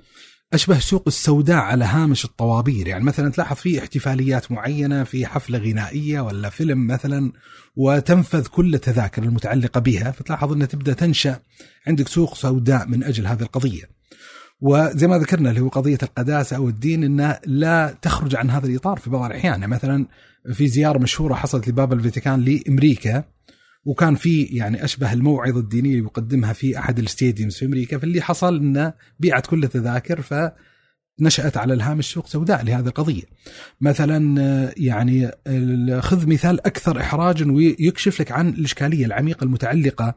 أشبه 0.53 0.79
سوق 0.79 1.03
السوداء 1.07 1.57
على 1.57 1.85
هامش 1.85 2.25
الطوابير. 2.25 2.89
يعني 2.89 3.05
مثلا 3.05 3.31
تلاحظ 3.31 3.57
في 3.57 3.79
احتفاليات 3.79 4.53
معينة 4.53 5.05
في 5.05 5.27
حفلة 5.27 5.59
غنائية 5.59 6.21
ولا 6.21 6.51
فيلم 6.51 6.87
مثلا 6.87 7.33
وتنفذ 7.77 8.47
كل 8.47 8.75
التذاكر 8.75 9.23
المتعلقة 9.23 9.81
بها. 9.81 10.11
فتلاحظ 10.11 10.53
إنها 10.53 10.67
تبدأ 10.67 10.93
تنشأ 10.93 11.39
عندك 11.87 12.09
سوق 12.09 12.35
سوداء 12.35 12.89
من 12.89 13.05
أجل 13.05 13.27
هذه 13.27 13.43
القضية. 13.43 13.83
وزي 14.61 15.07
ما 15.07 15.19
ذكرنا 15.19 15.51
اللي 15.51 15.61
هو 15.61 15.69
قضية 15.69 15.99
القداسة 16.03 16.57
أو 16.57 16.69
الدين 16.69 17.05
إنها 17.05 17.41
لا 17.47 17.97
تخرج 18.03 18.37
عن 18.37 18.51
هذا 18.51 18.67
الإطار 18.67 18.99
في 18.99 19.11
بعض 19.11 19.25
الأحيان. 19.31 19.53
يعني 19.53 19.67
مثلا 19.67 20.07
في 20.53 20.69
زيارة 20.69 20.99
مشهورة 20.99 21.35
حصلت 21.35 21.69
لباب 21.69 21.93
الفاتيكان 21.93 22.41
لأمريكا. 22.41 23.25
وكان 23.85 24.15
في 24.15 24.43
يعني 24.43 24.85
أشبه 24.85 25.13
الموعظة 25.13 25.61
الدينية 25.61 25.91
اللي 25.91 26.05
يقدمها 26.05 26.53
في 26.53 26.79
أحد 26.79 26.99
الستاديومز 26.99 27.57
في 27.57 27.65
أمريكا 27.65 27.99
فاللي 27.99 28.21
حصل 28.21 28.57
انه 28.57 28.93
بيعت 29.21 29.47
كل 29.47 29.65
التذاكر 29.65 30.23
ف 30.23 30.35
نشأت 31.21 31.57
على 31.57 31.75
الهامش 31.75 32.13
سوق 32.13 32.27
سوداء 32.27 32.65
لهذه 32.65 32.87
القضية. 32.87 33.23
مثلا 33.81 34.73
يعني 34.77 35.31
خذ 36.01 36.29
مثال 36.29 36.67
أكثر 36.67 37.01
إحراجا 37.01 37.53
ويكشف 37.53 38.21
لك 38.21 38.33
عن 38.33 38.49
الإشكالية 38.49 39.07
العميقة 39.07 39.45
المتعلقة 39.45 40.15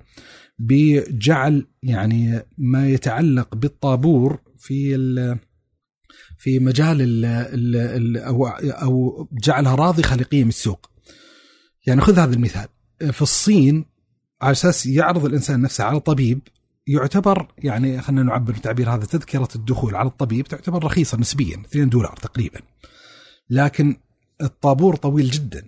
بجعل 0.59 1.67
يعني 1.83 2.41
ما 2.57 2.89
يتعلق 2.89 3.55
بالطابور 3.55 4.39
في 4.57 4.95
في 6.37 6.59
مجال 6.59 7.01
ال 7.01 7.25
ال 7.25 8.17
أو 8.17 8.47
أو 8.47 9.27
جعلها 9.31 9.75
راضخة 9.75 10.15
لقيم 10.15 10.47
السوق. 10.47 10.89
يعني 11.87 12.01
خذ 12.01 12.19
هذا 12.19 12.33
المثال. 12.33 12.67
في 13.11 13.21
الصين 13.21 13.85
على 14.41 14.51
أساس 14.51 14.85
يعرض 14.85 15.25
الإنسان 15.25 15.61
نفسه 15.61 15.83
على 15.83 15.99
طبيب 15.99 16.39
يعتبر 16.87 17.53
يعني 17.57 18.01
خلينا 18.01 18.23
نعبر 18.23 18.53
بالتعبير 18.53 18.89
هذا 18.89 19.05
تذكرة 19.05 19.49
الدخول 19.55 19.95
على 19.95 20.09
الطبيب 20.09 20.47
تعتبر 20.47 20.83
رخيصة 20.83 21.17
نسبيا 21.17 21.63
2 21.65 21.89
دولار 21.89 22.15
تقريبا. 22.15 22.59
لكن 23.49 23.97
الطابور 24.41 24.95
طويل 24.95 25.29
جدا. 25.29 25.67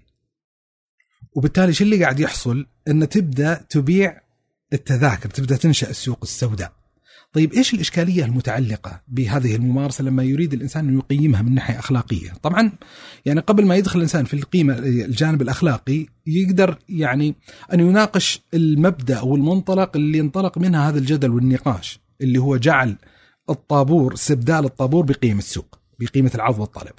وبالتالي 1.33 1.73
شو 1.73 1.83
اللي 1.83 2.03
قاعد 2.03 2.19
يحصل؟ 2.19 2.67
إن 2.87 3.09
تبدأ 3.09 3.53
تبيع 3.69 4.21
التذاكر 4.73 5.29
تبدأ 5.29 5.57
تنشأ 5.57 5.89
السوق 5.89 6.19
السوداء. 6.23 6.84
طيب 7.35 7.53
إيش 7.53 7.73
الإشكالية 7.73 8.25
المتعلقة 8.25 9.01
بهذه 9.07 9.55
الممارسة 9.55 10.03
لما 10.03 10.23
يريد 10.23 10.53
الإنسان 10.53 10.87
أن 10.87 10.97
يقيمها 10.97 11.41
من 11.41 11.55
ناحية 11.55 11.79
أخلاقية؟ 11.79 12.33
طبعا 12.43 12.71
يعني 13.25 13.39
قبل 13.39 13.65
ما 13.65 13.75
يدخل 13.75 13.97
الإنسان 13.97 14.25
في 14.25 14.33
القيمة 14.33 14.77
الجانب 14.77 15.41
الأخلاقي 15.41 16.05
يقدر 16.27 16.77
يعني 16.89 17.35
أن 17.73 17.79
يناقش 17.79 18.41
المبدأ 18.53 19.19
أو 19.19 19.35
المنطلق 19.35 19.95
اللي 19.95 20.19
انطلق 20.19 20.57
منها 20.57 20.89
هذا 20.89 20.99
الجدل 20.99 21.29
والنقاش 21.29 21.99
اللي 22.21 22.39
هو 22.39 22.57
جعل 22.57 22.95
الطابور 23.49 24.13
استبدال 24.13 24.65
الطابور 24.65 25.05
بقيمة 25.05 25.39
السوق 25.39 25.79
بقيمة 25.99 26.31
العرض 26.35 26.59
والطلب. 26.59 26.93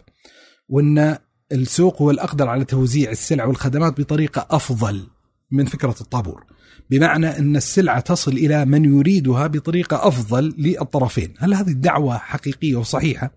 وأن 0.68 1.18
السوق 1.52 2.02
هو 2.02 2.10
الأقدر 2.10 2.48
على 2.48 2.64
توزيع 2.64 3.10
السلع 3.10 3.44
والخدمات 3.44 4.00
بطريقة 4.00 4.46
أفضل 4.50 5.06
من 5.50 5.64
فكرة 5.64 5.96
الطابور. 6.00 6.44
بمعنى 6.90 7.38
أن 7.38 7.56
السلعة 7.56 8.00
تصل 8.00 8.32
إلى 8.32 8.64
من 8.64 8.84
يريدها 8.84 9.46
بطريقة 9.46 10.08
أفضل 10.08 10.54
للطرفين. 10.58 11.34
هل 11.38 11.54
هذه 11.54 11.68
الدعوة 11.68 12.18
حقيقية 12.18 12.76
وصحيحة؟ 12.76 13.30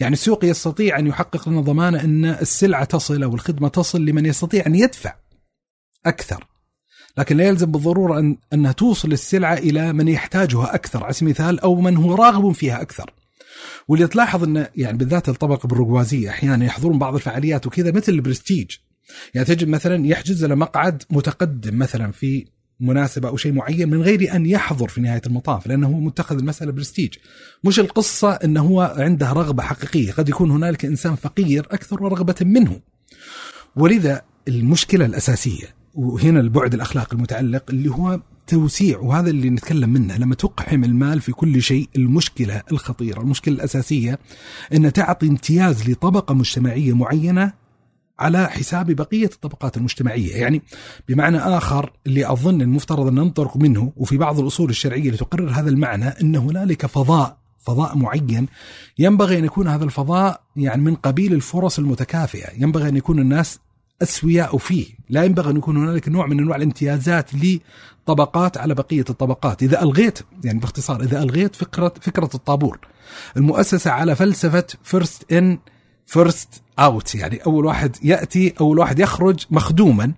يعني 0.00 0.12
السوق 0.12 0.44
يستطيع 0.44 0.98
أن 0.98 1.06
يحقق 1.06 1.48
لنا 1.48 1.60
ضمانة 1.60 2.00
أن 2.04 2.24
السلعة 2.24 2.84
تصل 2.84 3.22
أو 3.22 3.34
الخدمة 3.34 3.68
تصل 3.68 4.04
لمن 4.04 4.26
يستطيع 4.26 4.66
أن 4.66 4.74
يدفع 4.74 5.14
أكثر. 6.06 6.46
لكن 7.18 7.36
لا 7.36 7.44
يلزم 7.44 7.72
بالضرورة 7.72 8.18
أن 8.18 8.36
أنها 8.52 8.72
توصل 8.72 9.12
السلعة 9.12 9.54
إلى 9.54 9.92
من 9.92 10.08
يحتاجها 10.08 10.74
أكثر. 10.74 11.04
على 11.04 11.12
سبيل 11.12 11.28
المثال 11.28 11.60
أو 11.60 11.80
من 11.80 11.96
هو 11.96 12.14
راغب 12.14 12.52
فيها 12.52 12.82
أكثر. 12.82 13.14
واللي 13.88 14.06
تلاحظ 14.06 14.44
أن 14.44 14.66
يعني 14.76 14.98
بالذات 14.98 15.28
الطبقة 15.28 15.64
البرجوازية 15.64 16.30
أحيانا 16.30 16.64
يحضرون 16.64 16.98
بعض 16.98 17.14
الفعاليات 17.14 17.66
وكذا 17.66 17.90
مثل 17.90 18.12
البرستيج. 18.12 18.70
يعني 19.34 19.46
تجد 19.46 19.68
مثلا 19.68 20.06
يحجز 20.06 20.44
له 20.44 20.54
مقعد 20.54 21.02
متقدم 21.10 21.78
مثلا 21.78 22.12
في 22.12 22.46
مناسبة 22.80 23.28
أو 23.28 23.36
شيء 23.36 23.52
معين 23.52 23.90
من 23.90 24.02
غير 24.02 24.36
أن 24.36 24.46
يحضر 24.46 24.88
في 24.88 25.00
نهاية 25.00 25.22
المطاف 25.26 25.66
لأنه 25.66 25.86
هو 25.86 26.00
متخذ 26.00 26.38
المسألة 26.38 26.72
برستيج. 26.72 27.14
مش 27.64 27.80
القصة 27.80 28.32
انه 28.32 28.60
هو 28.60 28.94
عنده 28.98 29.32
رغبة 29.32 29.62
حقيقية 29.62 30.12
قد 30.12 30.28
يكون 30.28 30.50
هنالك 30.50 30.84
إنسان 30.84 31.14
فقير 31.14 31.66
أكثر 31.70 32.02
رغبه 32.02 32.36
منه. 32.40 32.80
ولذا 33.76 34.22
المشكلة 34.48 35.04
الأساسية 35.06 35.74
وهنا 35.94 36.40
البعد 36.40 36.74
الاخلاقي 36.74 37.16
المتعلق 37.16 37.64
اللي 37.70 37.90
هو 37.90 38.20
توسيع 38.46 38.98
وهذا 38.98 39.30
اللي 39.30 39.50
نتكلم 39.50 39.90
منه 39.90 40.16
لما 40.16 40.34
تقحم 40.34 40.84
المال 40.84 41.20
في 41.20 41.32
كل 41.32 41.62
شيء 41.62 41.88
المشكلة 41.96 42.62
الخطيرة 42.72 43.20
المشكلة 43.20 43.54
الأساسية 43.54 44.18
ان 44.74 44.92
تعطي 44.92 45.28
امتياز 45.28 45.90
لطبقة 45.90 46.34
مجتمعية 46.34 46.92
معينة 46.96 47.52
على 48.18 48.46
حساب 48.50 48.90
بقية 48.90 49.30
الطبقات 49.34 49.76
المجتمعية، 49.76 50.36
يعني 50.36 50.62
بمعنى 51.08 51.38
آخر 51.38 51.92
اللي 52.06 52.32
أظن 52.32 52.62
المفترض 52.62 53.06
أن 53.06 53.14
ننطلق 53.14 53.56
منه 53.56 53.92
وفي 53.96 54.16
بعض 54.16 54.40
الأصول 54.40 54.70
الشرعية 54.70 55.06
اللي 55.06 55.16
تقرر 55.16 55.50
هذا 55.50 55.70
المعنى 55.70 56.08
ان 56.08 56.36
هنالك 56.36 56.86
فضاء 56.86 57.36
فضاء 57.58 57.96
معين. 57.96 58.46
ينبغي 58.98 59.38
أن 59.38 59.44
يكون 59.44 59.68
هذا 59.68 59.84
الفضاء 59.84 60.40
يعني 60.56 60.82
من 60.82 60.94
قبيل 60.94 61.32
الفرص 61.32 61.78
المتكافئة، 61.78 62.62
ينبغي 62.62 62.88
أن 62.88 62.96
يكون 62.96 63.18
الناس 63.18 63.58
أسوياء 64.02 64.56
فيه، 64.56 64.86
لا 65.08 65.24
ينبغي 65.24 65.50
أن 65.50 65.56
يكون 65.56 65.76
هنالك 65.76 66.08
نوع 66.08 66.26
من 66.26 66.40
أنواع 66.40 66.56
الامتيازات 66.56 67.30
لطبقات 67.34 68.56
على 68.56 68.74
بقية 68.74 69.04
الطبقات، 69.10 69.62
إذا 69.62 69.82
ألغيت 69.82 70.18
يعني 70.44 70.58
باختصار 70.58 71.02
إذا 71.02 71.22
ألغيت 71.22 71.56
فكرة 71.56 71.94
فكرة 72.00 72.30
الطابور 72.34 72.78
المؤسسة 73.36 73.90
على 73.90 74.16
فلسفة 74.16 74.66
first 74.82 75.32
in 75.32 75.58
first 76.06 76.62
out 76.78 77.14
يعني 77.14 77.36
أول 77.36 77.66
واحد 77.66 77.96
يأتي 78.02 78.54
أول 78.60 78.78
واحد 78.78 78.98
يخرج 78.98 79.44
مخدوما 79.50 80.12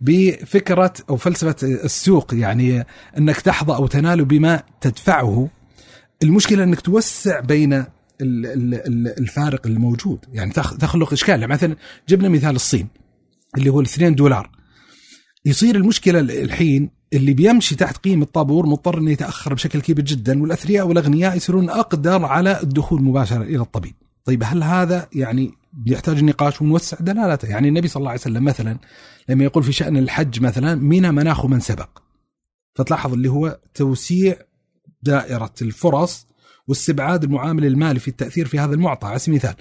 بفكرة 0.00 0.92
أو 1.10 1.16
فلسفة 1.16 1.56
السوق 1.62 2.34
يعني 2.34 2.86
أنك 3.18 3.40
تحظى 3.40 3.74
أو 3.74 3.86
تنال 3.86 4.24
بما 4.24 4.62
تدفعه. 4.80 5.48
المشكلة 6.22 6.64
أنك 6.64 6.80
توسع 6.80 7.40
بين 7.40 7.84
الفارق 8.20 9.66
الموجود 9.66 10.24
يعني 10.32 10.52
تخلق 10.52 11.12
إشكال. 11.12 11.40
يعني 11.40 11.52
مثلا 11.52 11.76
جبنا 12.08 12.28
مثال 12.28 12.56
الصين 12.56 12.88
اللي 13.56 13.70
هو 13.70 13.82
2 13.82 14.14
دولار. 14.14 14.50
يصير 15.44 15.76
المشكلة 15.76 16.20
الحين 16.20 16.90
اللي 17.12 17.34
بيمشي 17.34 17.74
تحت 17.74 17.96
قيمة 17.96 18.24
الطابور 18.24 18.66
مضطر 18.66 18.98
إنه 18.98 19.10
يتأخر 19.10 19.54
بشكل 19.54 19.80
كبير 19.80 20.04
جدا 20.04 20.42
والأثرياء 20.42 20.86
والأغنياء 20.86 21.36
يصيرون 21.36 21.70
أقدر 21.70 22.24
على 22.24 22.60
الدخول 22.62 23.02
مباشرة 23.02 23.42
إلى 23.42 23.62
الطبيب. 23.62 23.94
طيب 24.26 24.42
هل 24.44 24.62
هذا 24.62 25.08
يعني 25.12 25.52
يحتاج 25.86 26.24
نقاش 26.24 26.62
ونوسع 26.62 26.96
دلالته؟ 27.00 27.48
يعني 27.48 27.68
النبي 27.68 27.88
صلى 27.88 28.00
الله 28.00 28.10
عليه 28.10 28.20
وسلم 28.20 28.44
مثلا 28.44 28.78
لما 29.28 29.44
يقول 29.44 29.64
في 29.64 29.72
شأن 29.72 29.96
الحج 29.96 30.40
مثلا 30.40 30.74
من 30.74 31.14
مناخ 31.14 31.46
من 31.46 31.60
سبق. 31.60 31.88
فتلاحظ 32.74 33.12
اللي 33.12 33.30
هو 33.30 33.60
توسيع 33.74 34.36
دائرة 35.02 35.54
الفرص 35.62 36.26
واستبعاد 36.68 37.24
المعامل 37.24 37.66
المالي 37.66 38.00
في 38.00 38.08
التأثير 38.08 38.46
في 38.46 38.58
هذا 38.58 38.74
المعطى. 38.74 39.06
على 39.06 39.18
سبيل 39.18 39.34
المثال 39.34 39.56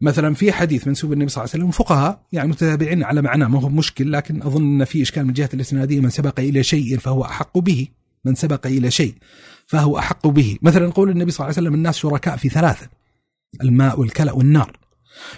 مثلا 0.00 0.34
في 0.34 0.52
حديث 0.52 0.88
منسوب 0.88 1.12
النبي 1.12 1.28
صلى 1.28 1.44
الله 1.44 1.52
عليه 1.54 1.64
وسلم 1.64 1.70
فقهاء 1.70 2.26
يعني 2.32 2.48
متتابعين 2.48 3.04
على 3.04 3.22
معناه 3.22 3.48
ما 3.48 3.60
هو 3.60 3.68
مشكل 3.68 4.12
لكن 4.12 4.42
أظن 4.42 4.80
أن 4.80 4.84
في 4.84 5.02
إشكال 5.02 5.26
من 5.26 5.32
جهه 5.32 5.50
الإسنادية 5.54 6.00
من 6.00 6.10
سبق 6.10 6.40
إلى 6.40 6.62
شيء 6.62 6.98
فهو 6.98 7.24
أحق 7.24 7.58
به 7.58 7.88
من 8.24 8.34
سبق 8.34 8.66
إلى 8.66 8.90
شيء 8.90 9.14
فهو 9.66 9.98
أحق 9.98 10.26
به. 10.26 10.58
مثلا 10.62 10.90
قول 10.90 11.10
النبي 11.10 11.30
صلى 11.30 11.44
الله 11.44 11.56
عليه 11.56 11.66
وسلم 11.68 11.74
الناس 11.74 11.96
شركاء 11.96 12.36
في 12.36 12.48
ثلاثة. 12.48 12.88
الماء 13.62 14.00
والكلى 14.00 14.30
والنار. 14.30 14.78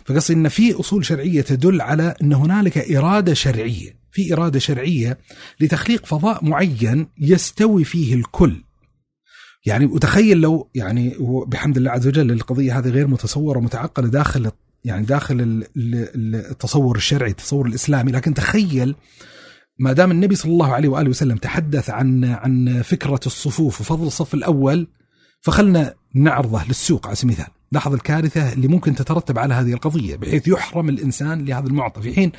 فقصدي 0.05 0.35
إن 0.39 0.49
في 0.49 0.81
أصول 0.81 1.05
شرعية 1.07 1.41
تدل 1.41 1.81
على 1.81 2.15
إن 2.23 2.33
هنالك 2.33 2.93
إرادة 2.93 3.35
شرعية. 3.35 3.99
في 4.13 4.35
إرادة 4.35 4.59
شرعية 4.59 5.19
لتخليق 5.61 6.07
فضاء 6.07 6.45
معين 6.45 7.09
يستوي 7.21 7.85
فيه 7.85 8.15
الكل. 8.15 8.65
يعني 9.67 9.87
وتخيل 9.87 10.41
لو 10.41 10.71
يعني 10.75 11.17
بحمد 11.47 11.77
الله 11.77 11.91
عز 11.91 12.07
وجل 12.07 12.33
القضية 12.33 12.79
هذه 12.79 12.89
غير 12.89 13.07
متصورة 13.07 13.59
ومتعقدة 13.59 14.09
داخل 14.09 14.51
يعني 14.85 15.07
داخل 15.07 15.65
التصور 15.77 16.97
الشرعي 16.97 17.31
التصور 17.31 17.67
الإسلامي. 17.67 18.13
لكن 18.13 18.35
تخيل 18.35 18.95
ما 19.79 19.93
دام 19.93 20.11
النبي 20.11 20.35
صلى 20.35 20.53
الله 20.53 20.73
عليه 20.73 20.89
وآله 20.89 21.11
وسلم 21.11 21.37
تحدث 21.37 21.91
عن 21.91 22.25
عن 22.25 22.83
فكرة 22.83 23.21
الصفوف 23.27 23.81
وفضل 23.81 24.07
الصف 24.07 24.35
الأول 24.35 24.89
فخلنا 25.41 25.95
نعرضه 26.15 26.65
للسوق 26.65 27.07
على 27.07 27.17
سبيل 27.17 27.35
المثال. 27.37 27.58
لاحظ 27.73 27.95
الكارثة 27.95 28.53
اللي 28.53 28.69
ممكن 28.69 28.95
تترتب 28.95 29.39
على 29.39 29.55
هذه 29.55 29.73
القضية 29.73 30.17
بحيث 30.17 30.49
يحرم 30.49 30.89
الإنسان 30.89 31.45
لهذا 31.45 31.67
المعطى 31.67 32.03
في 32.03 32.15
حين 32.15 32.33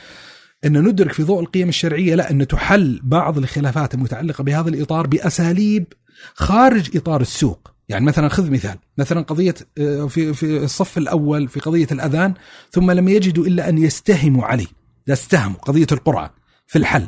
إن 0.66 0.88
ندرك 0.88 1.14
في 1.14 1.24
ضوء 1.24 1.40
القيم 1.40 1.70
الشرعية 1.70 2.16
لا 2.16 2.32
إن 2.32 2.48
تحل 2.48 3.00
بعض 3.04 3.38
الخلافات 3.38 3.94
المتعلقة 3.94 4.44
بهذا 4.44 4.70
الإطار 4.70 5.08
بأساليب 5.08 5.86
خارج 6.34 6.98
إطار 6.98 7.22
السوق. 7.22 7.72
يعني 7.90 8.06
مثلا 8.06 8.30
خذ 8.30 8.52
مثال 8.52 8.78
مثلا 8.98 9.22
قضية 9.22 9.56
آه، 9.78 10.08
في 10.08 10.34
في 10.34 10.64
الصف 10.64 10.98
الأول 10.98 11.48
في 11.48 11.60
قضية 11.60 11.88
الأذان 11.92 12.34
ثم 12.72 12.92
لم 12.92 13.08
يجدوا 13.08 13.46
إلا 13.46 13.70
أن 13.70 13.78
يستهموا 13.78 14.46
عليه 14.46 14.68
استهموا 15.10 15.58
قضية 15.58 15.88
القرعه 15.92 16.34
في 16.68 16.78
الحل. 16.78 17.08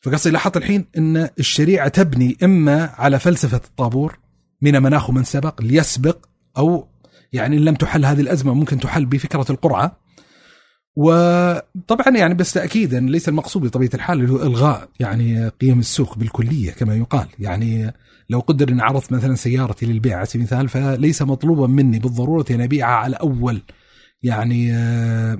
فقصدي 0.00 0.30
لاحظت 0.30 0.56
الحين 0.56 0.86
إن 0.98 1.28
الشريعة 1.38 1.88
تبني 1.88 2.36
إما 2.42 2.90
على 2.94 3.18
فلسفة 3.18 3.60
الطابور 3.64 4.18
من 4.62 4.82
مناخ 4.82 5.10
من 5.10 5.24
سبق 5.24 5.62
ليسبق 5.62 6.26
أو 6.56 6.89
يعني 7.32 7.56
إن 7.56 7.64
لم 7.64 7.74
تحل 7.74 8.04
هذه 8.04 8.20
الأزمة 8.20 8.54
ممكن 8.54 8.78
تحل 8.78 9.06
بفكرة 9.06 9.46
القرعة. 9.50 9.96
وطبعا 10.96 12.16
يعني 12.16 12.34
بس 12.34 12.52
تاكيدا 12.52 13.00
ليس 13.00 13.28
المقصود 13.28 13.62
بطبيعة 13.62 13.90
الحال 13.94 14.20
اللي 14.20 14.32
هو 14.32 14.42
إلغاء 14.42 14.88
يعني 15.00 15.48
قيم 15.48 15.78
السوق 15.78 16.18
بالكلية 16.18 16.70
كما 16.70 16.96
يقال. 16.96 17.26
يعني 17.38 17.92
لو 18.30 18.40
قدر 18.40 18.68
اني 18.68 18.82
عرضت 18.82 19.12
مثلا 19.12 19.34
سيارتي 19.34 19.86
للبيع 19.86 20.16
على 20.16 20.26
سبيل 20.26 20.40
المثال 20.52 20.68
فليس 20.68 21.22
مطلوبا 21.22 21.66
مني 21.66 21.98
بالضرورة 21.98 22.44
أن 22.50 22.60
أبيعها 22.60 22.96
على 22.96 23.16
أول 23.16 23.62
يعني 24.22 24.72
آه، 24.74 25.38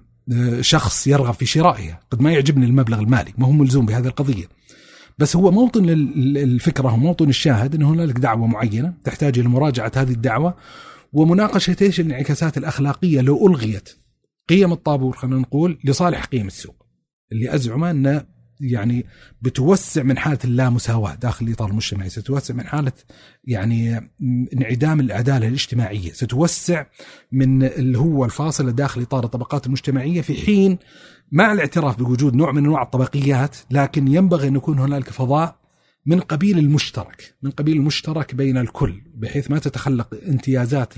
شخص 0.60 1.06
يرغب 1.06 1.34
في 1.34 1.46
شرائها 1.46 2.00
قد 2.10 2.22
ما 2.22 2.32
يعجبني 2.32 2.66
المبلغ 2.66 3.00
المالي 3.00 3.32
ما 3.38 3.46
هو 3.46 3.52
ملزوم 3.52 3.86
بهذه 3.86 4.06
القضية. 4.06 4.44
بس 5.18 5.36
هو 5.36 5.50
موطن 5.50 5.88
الفكرة 6.36 6.94
وموطن 6.94 7.28
الشاهد 7.28 7.74
إن 7.74 7.82
هنالك 7.82 8.18
دعوة 8.18 8.46
معينة 8.46 8.94
تحتاج 9.04 9.38
إلى 9.38 9.48
مراجعة 9.48 9.92
هذه 9.96 10.10
الدعوة. 10.10 10.54
ومناقشة 11.12 11.76
إيش 11.82 12.00
الانعكاسات 12.00 12.58
الأخلاقية 12.58 13.20
لو 13.20 13.46
ألغيت 13.46 13.88
قيم 14.48 14.72
الطابور 14.72 15.16
خلينا 15.16 15.36
نقول 15.36 15.78
لصالح 15.84 16.24
قيم 16.24 16.46
السوق. 16.46 16.86
اللي 17.32 17.54
ازعم 17.54 17.84
إنه 17.84 18.24
يعني 18.60 19.06
بتوسع 19.42 20.02
من 20.02 20.18
حالة 20.18 20.38
اللامساواة 20.44 21.14
داخل 21.14 21.46
الإطار 21.46 21.70
المجتمعي، 21.70 22.08
ستوسع 22.08 22.54
من 22.54 22.66
حالة 22.66 22.92
يعني 23.44 24.10
انعدام 24.52 25.00
العدالة 25.00 25.48
الاجتماعية، 25.48 26.12
ستوسع 26.12 26.86
من 27.32 27.62
اللي 27.62 27.98
هو 27.98 28.24
الفاصل 28.24 28.72
داخل 28.72 29.02
إطار 29.02 29.24
الطبقات 29.24 29.66
المجتمعية 29.66 30.20
في 30.20 30.34
حين 30.34 30.78
مع 31.32 31.52
الاعتراف 31.52 31.96
بوجود 31.98 32.34
نوع 32.34 32.52
من 32.52 32.64
أنواع 32.64 32.82
الطبقيات، 32.82 33.56
لكن 33.70 34.08
ينبغي 34.08 34.48
أن 34.48 34.56
يكون 34.56 34.78
هنالك 34.78 35.10
فضاء 35.10 35.59
من 36.06 36.20
قبيل 36.20 36.58
المشترك، 36.58 37.34
من 37.42 37.50
قبيل 37.50 37.76
المشترك 37.76 38.34
بين 38.34 38.56
الكل، 38.56 39.02
بحيث 39.14 39.50
ما 39.50 39.58
تتخلق 39.58 40.14
امتيازات 40.28 40.94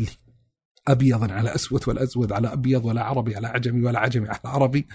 ابيض 0.89 1.33
على 1.33 1.55
أسود 1.55 1.89
ولا 1.89 2.03
اسود 2.03 2.33
على 2.33 2.53
أبيض 2.53 2.85
ولا 2.85 3.03
عربي 3.03 3.37
على 3.37 3.47
عجمي 3.47 3.87
ولا 3.87 3.99
عجمي 3.99 4.29
على 4.29 4.41
عربي 4.45 4.87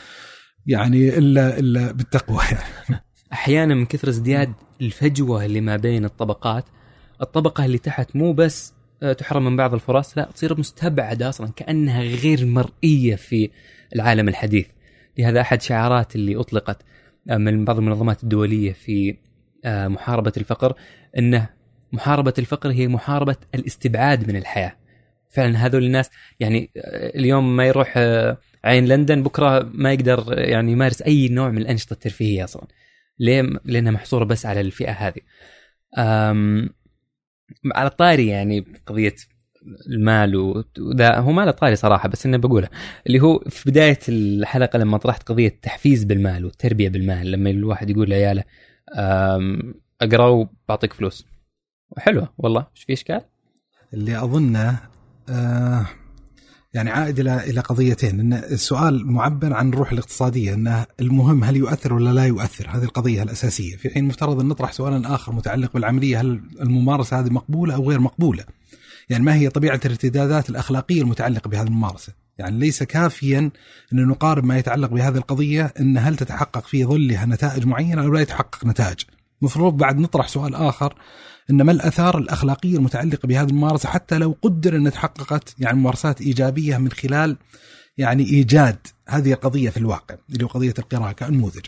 يعني 0.65 1.17
إلا 1.17 1.59
إلا 1.59 1.91
بالتقوى 1.91 2.39
يعني. 2.51 3.01
أحيانا 3.33 3.75
من 3.75 3.85
كثر 3.85 4.09
ازدياد 4.09 4.53
الفجوة 4.81 5.45
اللي 5.45 5.61
ما 5.61 5.77
بين 5.77 6.05
الطبقات 6.05 6.65
الطبقة 7.21 7.65
اللي 7.65 7.77
تحت 7.77 8.15
مو 8.15 8.33
بس 8.33 8.73
آه، 9.03 9.13
تحرم 9.13 9.45
من 9.45 9.57
بعض 9.57 9.73
الفرص 9.73 10.17
لا 10.17 10.29
تصير 10.35 10.59
مستبعدة 10.59 11.29
أصلا 11.29 11.51
كأنها 11.55 12.01
غير 12.01 12.45
مرئية 12.45 13.15
في 13.15 13.49
العالم 13.95 14.29
الحديث 14.29 14.67
لهذا 15.17 15.41
أحد 15.41 15.61
شعارات 15.61 16.15
اللي 16.15 16.35
أطلقت 16.35 16.81
آه، 17.29 17.37
من 17.37 17.65
بعض 17.65 17.77
المنظمات 17.77 18.23
الدولية 18.23 18.73
في 18.73 19.17
محاربة 19.67 20.33
الفقر 20.37 20.73
إنه 21.17 21.49
محاربة 21.91 22.33
الفقر 22.39 22.71
هي 22.71 22.87
محاربة 22.87 23.35
الاستبعاد 23.55 24.27
من 24.29 24.35
الحياة 24.35 24.75
فعلا 25.29 25.65
هذول 25.65 25.83
الناس 25.83 26.09
يعني 26.39 26.71
اليوم 27.15 27.55
ما 27.55 27.65
يروح 27.65 27.93
آه، 27.97 28.37
عين 28.63 28.85
لندن 28.85 29.23
بكرة 29.23 29.69
ما 29.73 29.93
يقدر 29.93 30.25
يعني 30.37 30.71
يمارس 30.71 31.01
أي 31.01 31.29
نوع 31.29 31.49
من 31.49 31.57
الأنشطة 31.57 31.93
الترفيهية 31.93 32.43
أصلا 32.43 32.67
ليه؟ 33.19 33.41
لأنها 33.65 33.91
محصورة 33.91 34.23
بس 34.23 34.45
على 34.45 34.61
الفئة 34.61 34.91
هذه. 34.91 35.21
أم 35.97 36.69
على 37.75 37.87
الطاري 37.89 38.27
يعني 38.27 38.65
قضية 38.85 39.15
المال 39.87 40.35
وذا 40.35 41.15
هو 41.15 41.31
ما 41.31 41.51
طاري 41.51 41.75
صراحة 41.75 42.09
بس 42.09 42.25
انه 42.25 42.37
بقوله 42.37 42.69
اللي 43.07 43.19
هو 43.19 43.39
في 43.49 43.71
بداية 43.71 43.99
الحلقة 44.09 44.79
لما 44.79 44.97
طرحت 44.97 45.23
قضية 45.23 45.47
التحفيز 45.47 46.03
بالمال 46.03 46.45
والتربيه 46.45 46.89
بالمال 46.89 47.31
لما 47.31 47.49
الواحد 47.49 47.89
يقول 47.89 48.09
لعياله 48.09 48.43
أقرأ 50.01 50.27
وبعطيك 50.27 50.93
فلوس. 50.93 51.25
حلوة 51.97 52.33
والله. 52.37 52.67
إيش 52.75 52.83
في 52.83 52.93
إشكال؟ 52.93 53.21
اللي 53.93 54.23
أظنه 54.23 54.79
آه 55.29 55.85
يعني 56.73 56.89
عائد 56.89 57.19
إلى 57.19 57.49
إلى 57.49 57.59
قضيتين. 57.61 58.19
إن 58.19 58.33
السؤال 58.33 59.07
معبر 59.07 59.53
عن 59.53 59.69
الروح 59.69 59.91
الاقتصادية 59.91 60.53
إنه 60.53 60.85
المهم 60.99 61.43
هل 61.43 61.55
يؤثر 61.55 61.93
ولا 61.93 62.09
لا 62.09 62.25
يؤثر. 62.25 62.69
هذه 62.69 62.83
القضية 62.83 63.23
الأساسية. 63.23 63.75
في 63.75 63.89
حين 63.89 64.05
مفترض 64.05 64.39
أن 64.39 64.47
نطرح 64.47 64.71
سؤالا 64.71 65.15
آخر 65.15 65.31
متعلق 65.31 65.73
بالعملية 65.73 66.21
هل 66.21 66.41
الممارسة 66.61 67.19
هذه 67.19 67.29
مقبولة 67.29 67.75
أو 67.75 67.89
غير 67.89 67.99
مقبولة؟ 67.99 68.43
يعني 69.09 69.23
ما 69.23 69.35
هي 69.35 69.49
طبيعة 69.49 69.79
الارتدادات 69.85 70.49
الأخلاقية 70.49 71.01
المتعلقة 71.01 71.47
بهذه 71.47 71.67
الممارسة؟ 71.67 72.13
يعني 72.39 72.59
ليس 72.59 72.83
كافيا 72.83 73.51
إن 73.93 74.07
نقارب 74.07 74.45
ما 74.45 74.57
يتعلق 74.57 74.89
بهذه 74.89 75.17
القضية 75.17 75.73
إن 75.79 75.97
هل 75.97 76.15
تتحقق 76.15 76.67
في 76.67 76.85
ظلها 76.85 77.25
نتائج 77.25 77.65
معينة 77.65 78.03
أو 78.03 78.13
لا 78.13 78.21
يتحقق 78.21 78.65
نتائج 78.65 78.99
مفروض 79.41 79.77
بعد 79.77 79.97
نطرح 79.97 80.27
سؤال 80.27 80.55
آخر 80.55 80.95
إن 81.49 81.61
ما 81.61 81.71
الأثار 81.71 82.17
الأخلاقية 82.17 82.77
المتعلقة 82.77 83.27
بهذه 83.27 83.49
الممارسة 83.49 83.89
حتى 83.89 84.17
لو 84.17 84.37
قدر 84.41 84.75
إن 84.75 84.91
تحققت 84.91 85.55
يعني 85.59 85.77
ممارسات 85.77 86.21
إيجابية 86.21 86.77
من 86.77 86.91
خلال 86.91 87.37
يعني 87.97 88.23
إيجاد 88.23 88.77
هذه 89.07 89.33
القضية 89.33 89.69
في 89.69 89.77
الواقع 89.77 90.15
اللي 90.29 90.43
هو 90.43 90.47
قضية 90.47 90.73
القراءة 90.79 91.11
كنموذج. 91.11 91.65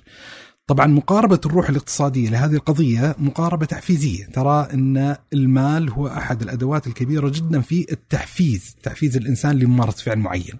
طبعا 0.69 0.87
مقاربة 0.87 1.39
الروح 1.45 1.69
الاقتصادية 1.69 2.29
لهذه 2.29 2.53
القضية 2.53 3.15
مقاربة 3.19 3.65
تحفيزية. 3.65 4.25
ترى 4.25 4.67
أن 4.73 5.15
المال 5.33 5.89
هو 5.89 6.07
أحد 6.07 6.41
الأدوات 6.41 6.87
الكبيرة 6.87 7.29
جدا 7.29 7.61
في 7.61 7.85
التحفيز 7.91 8.75
تحفيز 8.83 9.17
الإنسان 9.17 9.59
لممارسة 9.59 10.03
فعل 10.03 10.19
معين. 10.19 10.53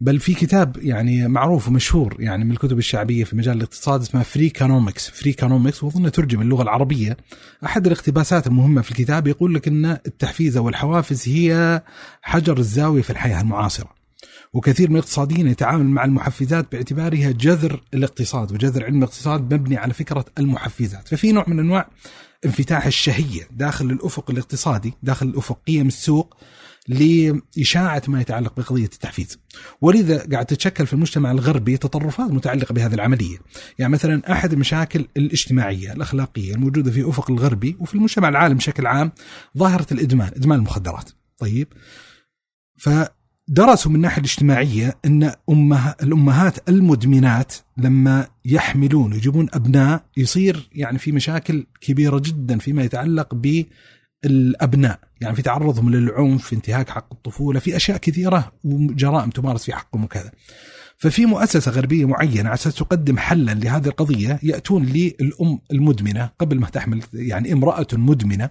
بل 0.00 0.20
في 0.20 0.34
كتاب 0.34 0.76
يعني 0.76 1.28
معروف 1.28 1.68
ومشهور 1.68 2.16
يعني 2.18 2.44
من 2.44 2.50
الكتب 2.50 2.78
الشعبية 2.78 3.24
في 3.24 3.36
مجال 3.36 3.56
الاقتصاد 3.56 4.00
اسمه 4.00 4.22
Freakonomics 4.22 5.10
Freakonomics 5.10 5.84
وأظن 5.84 6.12
ترجم 6.12 6.40
اللغة 6.40 6.62
العربية. 6.62 7.16
أحد 7.64 7.86
الاقتباسات 7.86 8.46
المهمة 8.46 8.82
في 8.82 8.90
الكتاب 8.90 9.26
يقول 9.26 9.54
لك 9.54 9.68
إن 9.68 9.86
التحفيز 9.86 10.56
أو 10.56 10.68
الحوافز 10.68 11.28
هي 11.28 11.82
حجر 12.22 12.58
الزاوية 12.58 13.02
في 13.02 13.10
الحياة 13.10 13.40
المعاصرة. 13.40 14.03
وكثير 14.54 14.90
من 14.90 14.96
الاقتصاديين 14.96 15.48
يتعامل 15.48 15.86
مع 15.86 16.04
المحفزات 16.04 16.72
باعتبارها 16.72 17.30
جذر 17.30 17.82
الاقتصاد 17.94 18.52
وجذر 18.52 18.84
علم 18.84 18.98
الاقتصاد 18.98 19.54
مبني 19.54 19.76
على 19.76 19.94
فكرة 19.94 20.24
المحفزات. 20.38 21.08
ففي 21.08 21.32
نوع 21.32 21.44
من 21.46 21.58
أنواع 21.58 21.90
انفتاح 22.44 22.86
الشهية 22.86 23.48
داخل 23.50 23.90
الأفق 23.90 24.30
الاقتصادي 24.30 24.94
داخل 25.02 25.26
الأفق 25.26 25.58
قيم 25.66 25.86
السوق 25.86 26.36
لإشاعة 26.88 28.02
ما 28.08 28.20
يتعلق 28.20 28.56
بقضية 28.56 28.84
التحفيز. 28.84 29.38
ولذا 29.80 30.26
قاعد 30.32 30.46
تتشكل 30.46 30.86
في 30.86 30.92
المجتمع 30.92 31.30
الغربي 31.30 31.76
تطرفات 31.76 32.30
متعلقة 32.30 32.72
بهذه 32.72 32.94
العملية. 32.94 33.38
يعني 33.78 33.92
مثلا 33.92 34.32
أحد 34.32 34.52
المشاكل 34.52 35.06
الاجتماعية 35.16 35.92
الأخلاقية 35.92 36.54
الموجودة 36.54 36.90
في 36.90 37.08
أفق 37.08 37.30
الغربي 37.30 37.76
وفي 37.80 37.94
المجتمع 37.94 38.28
العالم 38.28 38.56
بشكل 38.56 38.86
عام 38.86 39.12
ظاهرة 39.58 39.86
الإدمان 39.92 40.30
إدمان 40.36 40.58
المخدرات. 40.58 41.10
طيب. 41.38 41.68
فدرسوا 43.48 43.90
من 43.90 43.96
الناحية 43.96 44.18
الاجتماعية 44.18 44.96
أن 45.04 45.32
أمها 45.50 45.96
الأمهات 46.02 46.68
المدمنات 46.68 47.54
لما 47.76 48.26
يحملون 48.44 49.12
ويجيبون 49.12 49.48
أبناء 49.52 50.04
يصير 50.16 50.68
يعني 50.74 50.98
في 50.98 51.12
مشاكل 51.12 51.66
كبيرة 51.80 52.18
جدا 52.24 52.58
فيما 52.58 52.82
يتعلق 52.82 53.34
ب 53.34 53.64
الابناء 54.24 54.98
يعني 55.20 55.36
في 55.36 55.42
تعرضهم 55.42 55.90
للعنف 55.90 56.44
في 56.46 56.56
انتهاك 56.56 56.90
حق 56.90 57.12
الطفولة 57.12 57.60
في 57.60 57.76
أشياء 57.76 57.98
كثيرة 57.98 58.52
وجرائم 58.64 59.30
تمارس 59.30 59.64
في 59.64 59.74
حقهم 59.74 60.04
وكذا. 60.04 60.30
ففي 60.96 61.26
مؤسسة 61.26 61.70
غربية 61.70 62.04
معينة 62.04 62.48
على 62.48 62.54
أساس 62.54 62.74
تقدم 62.74 63.18
حلا 63.18 63.52
لهذه 63.52 63.86
القضية 63.86 64.38
يأتون 64.42 64.84
للأم 64.84 65.58
المدمنة 65.72 66.30
قبل 66.38 66.58
ما 66.58 66.66
تحمل 66.66 67.02
يعني 67.14 67.52
امرأة 67.52 67.86
مدمنة 67.92 68.50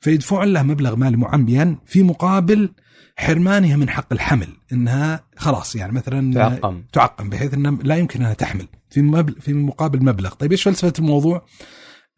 فيدفعون 0.00 0.48
لها 0.48 0.62
مبلغ 0.62 0.96
مالي 0.96 1.16
معين 1.16 1.78
في 1.86 2.02
مقابل 2.02 2.70
حرمانها 3.16 3.76
من 3.76 3.90
حق 3.90 4.12
الحمل 4.12 4.48
إنها 4.72 5.24
خلاص 5.36 5.76
يعني 5.76 5.92
مثلا 5.92 6.34
تعقم. 6.34 6.82
تعقم 6.92 7.30
بحيث 7.30 7.54
إنها 7.54 7.78
لا 7.82 7.96
يمكن 7.96 8.20
إنها 8.20 8.34
تحمل 8.34 8.66
في 8.90 9.02
مبل 9.02 9.40
في 9.40 9.52
مقابل 9.52 10.04
مبلغ، 10.04 10.34
طيب 10.34 10.52
إيش 10.52 10.62
فلسفة 10.62 10.92
الموضوع؟ 10.98 11.46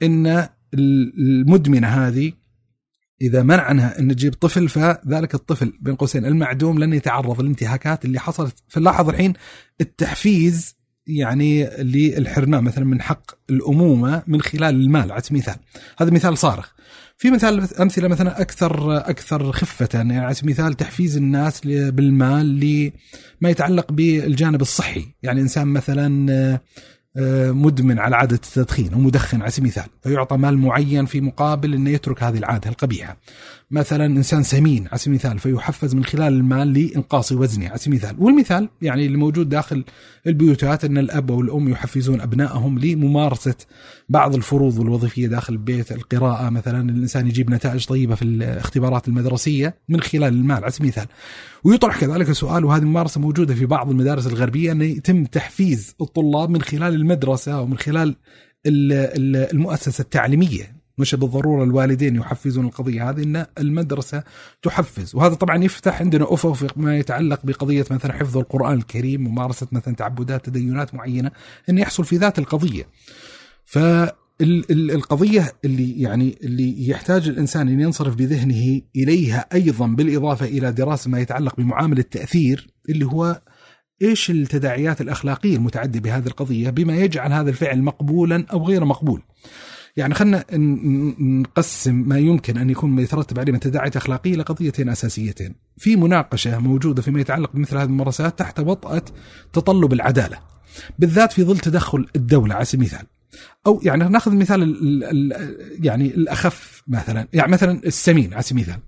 إن 0.03 0.49
المدمنة 0.75 1.89
هذه 1.89 2.33
إذا 3.21 3.43
منع 3.43 3.63
عنها 3.63 3.99
إن 3.99 4.17
تجيب 4.17 4.35
طفل 4.35 4.69
فذلك 4.69 5.35
الطفل 5.35 5.73
بين 5.81 5.95
قوسين 5.95 6.25
المعدوم 6.25 6.79
لن 6.79 6.93
يتعرض 6.93 7.41
للانتهاكات 7.41 8.05
اللي 8.05 8.21
حصلت. 8.21 8.63
فنلاحظ 8.69 9.09
الحين 9.09 9.33
التحفيز 9.81 10.77
يعني 11.07 11.65
للحرمان 11.79 12.65
مثلا 12.65 12.85
من 12.85 13.03
حق 13.03 13.31
الأمومة 13.51 14.23
من 14.27 14.41
خلال 14.41 14.75
المال 14.75 15.13
على 15.13 15.23
سبيل 15.23 15.43
المثال 15.43 15.63
هذا 15.99 16.11
مثال 16.11 16.39
صارخ. 16.39 16.73
في 17.19 17.31
مثال 17.31 17.81
أمثلة 17.81 18.09
مثلا 18.09 18.41
أكثر 18.41 18.97
أكثر 18.99 19.53
خفة 19.53 19.89
يعني 19.95 20.19
على 20.19 20.35
سبيل 20.35 20.51
المثال 20.51 20.75
تحفيز 20.75 21.17
الناس 21.17 21.61
بالمال 21.67 22.61
لما 22.61 23.51
يتعلق 23.51 23.93
بالجانب 23.93 24.61
الصحي. 24.61 25.07
يعني 25.23 25.41
إنسان 25.41 25.67
مثلا 25.69 26.31
آه، 27.19 27.51
مدمن 27.51 27.99
على 27.99 28.17
عادة 28.17 28.35
التدخين 28.35 28.93
أو 28.93 28.99
مدخن 28.99 29.43
على 29.43 29.51
سبيل 29.51 29.73
المثال 29.73 29.91
فيعطى 30.03 30.37
مال 30.37 30.59
معين 30.59 31.07
في 31.07 31.21
مقابل 31.21 31.75
أنه 31.75 31.91
يترك 31.91 32.23
هذه 32.23 32.39
العادة 32.39 32.71
القبيحة. 32.71 33.17
مثلا 33.71 34.07
إنسان 34.07 34.43
سمين 34.43 34.89
على 34.89 34.99
سبيل 34.99 35.13
المثال 35.13 35.39
فيحفز 35.39 35.95
من 35.95 36.05
خلال 36.05 36.33
المال 36.33 36.73
لإنقاص 36.73 37.33
وزنه 37.33 37.69
على 37.69 37.79
سبيل 37.79 37.99
المثال. 37.99 38.17
والمثال 38.19 38.69
يعني 38.83 39.07
اللي 39.07 39.19
موجود 39.19 39.49
داخل 39.49 39.85
البيوتات 40.27 40.85
أن 40.85 40.99
الأب 40.99 41.31
أو 41.31 41.41
الأم 41.41 41.69
يحفزون 41.69 42.21
أبنائهم 42.21 42.79
لممارسة 42.79 43.55
بعض 44.09 44.35
الفروض 44.35 44.81
الوظيفية 44.81 45.27
داخل 45.27 45.53
البيت 45.53 45.93
القراءة. 45.93 46.51
مثلا 46.51 46.91
الإنسان 46.91 47.27
يجيب 47.27 47.51
نتائج 47.51 47.87
طيبة 47.87 48.15
في 48.15 48.23
الاختبارات 48.23 49.09
المدرسية 49.09 49.77
من 49.89 50.01
خلال 50.01 50.35
المال 50.35 50.65
على 50.65 50.73
سبيل 50.73 50.89
المثال. 50.89 51.07
ويطرح 51.65 52.01
كذلك 52.01 52.33
سؤال 52.33 52.65
وهذه 52.65 52.83
الممارسة 52.83 53.21
موجودة 53.21 53.55
في 53.55 53.67
بعض 53.67 53.91
المدارس 53.91 54.27
الغربية 54.27 54.73
أن 54.73 54.83
يتم 54.83 55.25
تحفيز 55.25 55.95
الطلاب 56.01 56.51
من 56.51 56.63
خلال 56.63 56.95
المدرسة 56.95 57.53
أو 57.53 57.67
من 57.67 57.79
خلال 57.79 58.17
المؤسسة 58.67 60.03
التعليمية. 60.03 60.76
مش 60.99 61.15
بالضرورة 61.15 61.65
الوالدين 61.65 62.17
يحفزون 62.17 62.67
القضية 62.67 63.11
هذه 63.11 63.23
إن 63.23 63.47
المدرسة 63.59 64.23
تحفز. 64.63 65.15
وهذا 65.15 65.35
طبعا 65.35 65.65
يفتح 65.65 66.01
عندنا 66.01 66.27
أفق 66.35 66.79
ما 66.79 66.99
يتعلق 66.99 67.41
بقضية 67.45 67.85
مثلا 67.91 68.13
حفظ 68.13 68.39
القرآن 68.39 68.79
الكريم 68.79 69.25
ممارسه 69.25 69.67
مثلا 69.73 69.95
تعبدات 69.95 70.47
تدينات 70.47 70.95
معينة 70.95 71.31
إن 71.71 71.79
يحصل 71.79 72.05
في 72.05 72.17
ذات 72.17 72.39
القضية. 72.39 72.87
ف 73.65 73.79
القضية 74.41 75.53
اللي 75.65 76.01
يعني 76.03 76.39
اللي 76.43 76.89
يحتاج 76.89 77.29
الإنسان 77.29 77.69
أن 77.69 77.81
ينصرف 77.81 78.15
بذهنه 78.15 78.81
إليها 78.97 79.47
أيضا 79.55 79.87
بالإضافة 79.87 80.47
إلى 80.47 80.73
دراسة 80.73 81.11
ما 81.11 81.21
يتعلق 81.21 81.57
بمعامل 81.57 81.99
التأثير 81.99 82.69
اللي 82.89 83.07
هو 83.07 83.41
إيش 84.03 84.31
التداعيات 84.31 85.01
الأخلاقية 85.01 85.57
المتعدية 85.57 86.01
بهذه 86.01 86.27
القضية 86.27 86.71
بما 86.71 86.97
يجعل 86.97 87.33
هذا 87.33 87.51
الفعل 87.51 87.83
مقبولا 87.83 88.47
أو 88.53 88.67
غير 88.67 88.85
مقبول. 88.85 89.23
يعني 89.97 90.15
خلينا 90.15 90.45
نقسم 91.19 91.95
ما 91.95 92.19
يمكن 92.19 92.59
أن 92.59 92.71
يكون 92.71 92.99
يترتب 92.99 93.39
عليه 93.39 93.53
من 93.53 93.61
تداعيات 93.61 93.97
أخلاقية 93.97 94.37
لقضيتين 94.37 94.89
أساسيتين. 94.89 95.55
في 95.77 95.97
مناقشة 95.97 96.59
موجودة 96.59 97.03
فيما 97.03 97.21
يتعلق 97.21 97.53
بمثل 97.55 97.77
هذه 97.77 97.85
الممارسات 97.85 98.39
تحت 98.39 98.61
وطأة 98.61 99.03
تطلب 99.53 99.93
العدالة. 99.93 100.39
بالذات 100.99 101.33
في 101.33 101.45
ظل 101.45 101.59
تدخل 101.59 102.07
الدولة 102.17 102.55
على 102.55 102.65
سبيل 102.65 102.89
المثال. 102.89 103.07
أو 103.67 103.81
يعني 103.85 104.09
نأخذ 104.09 104.31
المثال 104.33 104.63
ال 104.63 105.05
ال 105.05 105.57
يعني 105.85 106.07
الأخف 106.07 106.83
مثلا 106.89 107.29
يعني 107.33 107.53
مثلا 107.53 107.81
السمين 107.87 108.35
على 108.35 108.43
سبيل 108.43 108.65
المثال. 108.65 108.83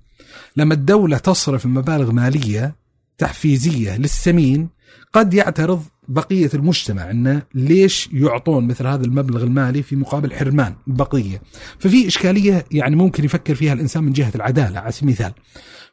لما 0.57 0.75
الدولة 0.75 1.19
تصرف 1.19 1.67
مبالغ 1.67 2.13
مالية 2.13 2.77
تحفيزية 3.19 3.97
للسمين 3.97 4.69
قد 5.13 5.35
يعترض 5.35 5.83
بقية 6.09 6.51
المجتمع 6.55 7.11
إنه 7.11 7.43
ليش 7.55 8.09
يعطون 8.13 8.67
مثل 8.67 8.87
هذا 8.87 9.05
المبلغ 9.05 9.43
المالي 9.43 9.83
في 9.83 9.97
مقابل 9.97 10.33
حرمان 10.33 10.75
البقيه 10.89 11.43
ففي 11.79 12.07
إشكالية 12.07 12.65
يعني 12.71 12.97
ممكن 12.97 13.25
يفكر 13.25 13.55
فيها 13.55 13.73
الإنسان 13.73 14.05
من 14.05 14.13
جهة 14.13 14.33
العدالة 14.35 14.81
على 14.81 14.93
سبيل 14.93 15.09
المثال. 15.09 15.33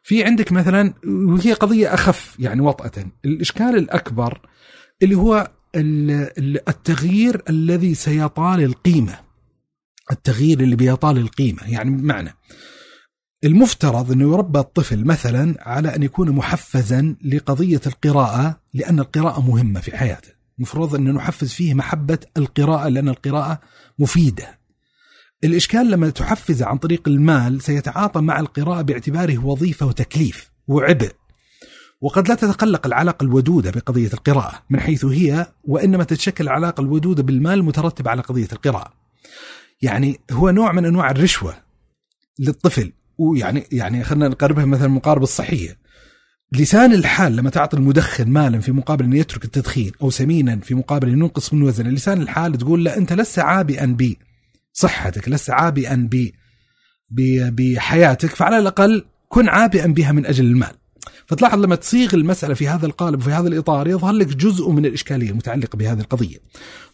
في 0.04 0.24
عندك 0.24 0.52
مثلا 0.52 0.94
وهي 1.06 1.54
قضية 1.54 1.94
أخف 1.94 2.36
يعني 2.40 2.62
وطأة. 2.62 3.06
الإشكال 3.26 3.78
الأكبر 3.78 4.42
اللي 5.04 5.16
هو 5.16 5.52
التغيير 5.76 7.44
الذي 7.50 7.96
سيطال 7.96 8.64
القيمة. 8.64 9.20
التغيير 10.12 10.60
اللي 10.60 10.76
بيطال 10.76 11.18
القيمة. 11.18 11.60
يعني 11.68 11.90
بمعنى 11.90 12.36
المفترض 13.46 14.12
انه 14.12 14.34
يربى 14.34 14.60
الطفل 14.60 15.06
مثلا 15.06 15.56
على 15.60 15.96
أن 15.96 16.04
يكون 16.04 16.32
محفزا 16.32 17.16
لقضية 17.26 17.82
القراءة 17.88 18.60
لأن 18.74 19.00
القراءة 19.00 19.42
مهمة 19.42 19.80
في 19.80 19.98
حياته، 19.98 20.30
المفروض 20.58 20.96
أن 20.96 21.14
نحفز 21.14 21.54
فيه 21.54 21.74
محبة 21.74 22.20
القراءة 22.38 22.88
لأن 22.88 23.10
القراءة 23.10 23.62
مفيدة. 24.00 24.60
الإشكال 25.44 25.92
لما 25.92 26.10
تحفز 26.10 26.64
عن 26.64 26.78
طريق 26.78 27.08
المال 27.08 27.62
سيتعاطى 27.62 28.22
مع 28.22 28.40
القراءة 28.40 28.82
باعتباره 28.82 29.46
وظيفة 29.46 29.86
وتكليف 29.86 30.52
وعبء. 30.68 31.12
وقد 32.02 32.28
لا 32.28 32.36
تتقلق 32.36 32.86
العلاقة 32.86 33.24
الودودة 33.24 33.72
بقضية 33.72 34.14
القراءة 34.14 34.64
من 34.70 34.80
حيث 34.80 35.06
هي 35.06 35.48
وإنما 35.64 36.04
تتشكل 36.04 36.44
العلاقة 36.44 36.82
الودودة 36.82 37.24
بالمال 37.24 37.64
مترتبة 37.64 38.12
على 38.12 38.22
قضية 38.22 38.48
القراءة. 38.52 38.94
يعني 39.82 40.20
هو 40.32 40.50
نوع 40.50 40.72
من 40.72 40.86
أنواع 40.86 41.12
الرشوة 41.12 41.56
للطفل 42.40 42.92
ويعني 43.18 43.64
يعني 43.72 44.04
خلينا 44.04 44.28
نقربها 44.28 44.66
مثلا 44.66 44.86
المقاربه 44.86 45.24
الصحية. 45.24 45.78
لسان 46.52 46.94
الحال 46.94 47.36
لما 47.36 47.50
تعطي 47.50 47.78
المدخن 47.78 48.30
مالا 48.30 48.60
في 48.60 48.72
مقابل 48.72 49.06
انه 49.06 49.18
يترك 49.18 49.46
التدخين 49.46 49.92
أو 50.02 50.10
سمينا 50.10 50.60
في 50.60 50.76
مقابل 50.76 51.10
انه 51.10 51.26
ينقص 51.26 51.54
من 51.54 51.62
وزنه 51.62 51.90
لسان 51.90 52.22
الحال 52.22 52.58
تقول 52.58 52.86
له 52.86 52.98
أنت 52.98 53.14
لست 53.14 53.40
عابئا 53.40 53.86
بي. 53.86 54.20
صحتك 54.74 55.30
لست 55.30 55.50
عابئا 55.50 56.10
بحياتك 57.10 58.30
فعلى 58.30 58.58
الأقل 58.58 59.06
كن 59.30 59.50
عابئا 59.50 59.88
بها 59.88 60.12
من 60.12 60.26
أجل 60.26 60.46
المال. 60.46 60.74
فتلاحظ 61.26 61.60
لما 61.60 61.76
تصيغ 61.76 62.14
المسألة 62.14 62.54
في 62.54 62.68
هذا 62.68 62.86
القالب 62.86 63.20
وفي 63.20 63.32
هذا 63.32 63.48
الإطار 63.48 63.88
يظهر 63.88 64.14
لك 64.14 64.28
جزء 64.28 64.70
من 64.70 64.86
الإشكالية 64.86 65.30
المتعلقة 65.30 65.78
بهذه 65.78 66.00
القضية. 66.00 66.38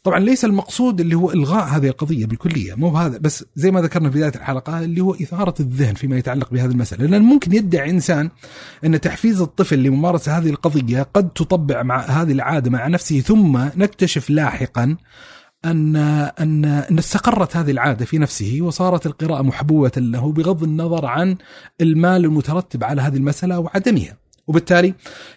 طبعا 0.03 0.20
ليس 0.20 0.45
المقصود 0.45 1.01
اللي 1.01 1.16
هو 1.16 1.32
إلغاء 1.32 1.64
هذه 1.64 1.88
القضية 1.88 2.26
بالكلية 2.26 2.76
مو 2.76 2.97
هذا 2.97 3.18
بس 3.18 3.45
زي 3.55 3.72
ما 3.72 3.82
ذكرنا 3.82 4.09
في 4.09 4.18
بداية 4.18 4.36
الحلقة 4.36 4.80
اللي 4.80 5.01
هو 5.01 5.14
إثارة 5.14 5.53
الذهن 5.59 5.93
فيما 5.93 6.18
يتعلق 6.18 6.51
بهذه 6.51 6.72
المسألة 6.72 7.05
لأن 7.05 7.22
ممكن 7.22 7.53
يدعي 7.53 7.89
إنسان 7.89 8.30
أن 8.86 9.01
تحفيز 9.01 9.41
الطفل 9.41 9.80
لممارسة 9.80 10.38
هذه 10.38 10.49
القضية 10.49 11.07
قد 11.14 11.30
تطبع 11.30 11.84
مع 11.84 11.99
هذه 11.99 12.32
العادة 12.32 12.70
مع 12.70 12.88
نفسه 12.88 13.20
ثم 13.20 13.57
نكتشف 13.76 14.30
لاحقا 14.30 14.97
ان 15.66 15.95
ان 15.95 16.66
أن 16.66 16.97
استقرت 16.97 17.57
هذه 17.57 17.72
العادة 17.72 18.05
في 18.05 18.18
نفسه 18.18 18.57
وصارت 18.62 19.05
القراءة 19.05 19.41
محبوبة 19.41 19.91
له 19.97 20.32
بغض 20.32 20.64
النظر 20.64 21.05
عن 21.05 21.38
المال 21.82 22.26
المترتب 22.26 22.84
على 22.84 23.01
هذه 23.01 23.18
المسألة 23.18 23.59
وعدمها. 23.59 24.20
وبالتالي 24.48 24.94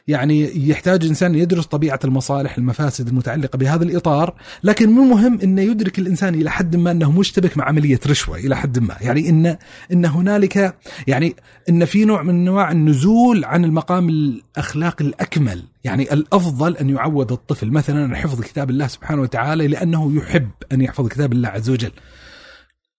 يعني 0.09 0.69
يحتاج 0.69 1.03
الانسان 1.03 1.35
يدرس 1.35 1.67
طبيعة 1.67 2.01
المصالح 2.05 2.59
المفاسد 2.59 3.09
المتعلقة 3.09 3.57
بهذا 3.57 3.85
الإطار، 3.85 4.35
لكن 4.65 4.91
من 4.91 5.03
المهم 5.03 5.41
إنه 5.41 5.63
يدرك 5.63 5.99
الإنسان 5.99 6.35
إلى 6.35 6.51
حد 6.51 6.77
ما 6.77 6.91
إنه 6.91 7.13
مشتبك 7.13 7.57
مع 7.59 7.65
عملية 7.65 8.01
رشوة 8.07 8.37
إلى 8.37 8.57
حد 8.57 8.79
ما، 8.79 8.97
يعني 9.01 9.29
إن 9.29 9.57
إن 9.93 10.05
هنالك 10.05 10.77
يعني 11.07 11.37
إن 11.69 11.85
في 11.85 12.05
نوع 12.05 12.23
من 12.23 12.35
انواع 12.35 12.73
النزول 12.73 13.45
عن 13.45 13.65
المقام 13.65 14.09
الاخلاقي 14.09 15.05
الأكمل، 15.05 15.63
يعني 15.85 16.13
الأفضل 16.13 16.77
أن 16.77 16.91
يعود 16.91 17.33
الطفل 17.33 17.71
مثلا 17.71 18.17
حفظ 18.17 18.41
كتاب 18.41 18.71
الله 18.71 18.87
سبحانه 18.87 19.23
وتعالى 19.23 19.69
لأنه 19.69 20.17
يحب 20.17 20.51
أن 20.73 20.81
يحفظ 20.81 21.09
كتاب 21.09 21.33
الله 21.33 21.49
عز 21.49 21.71
وجل. 21.71 21.93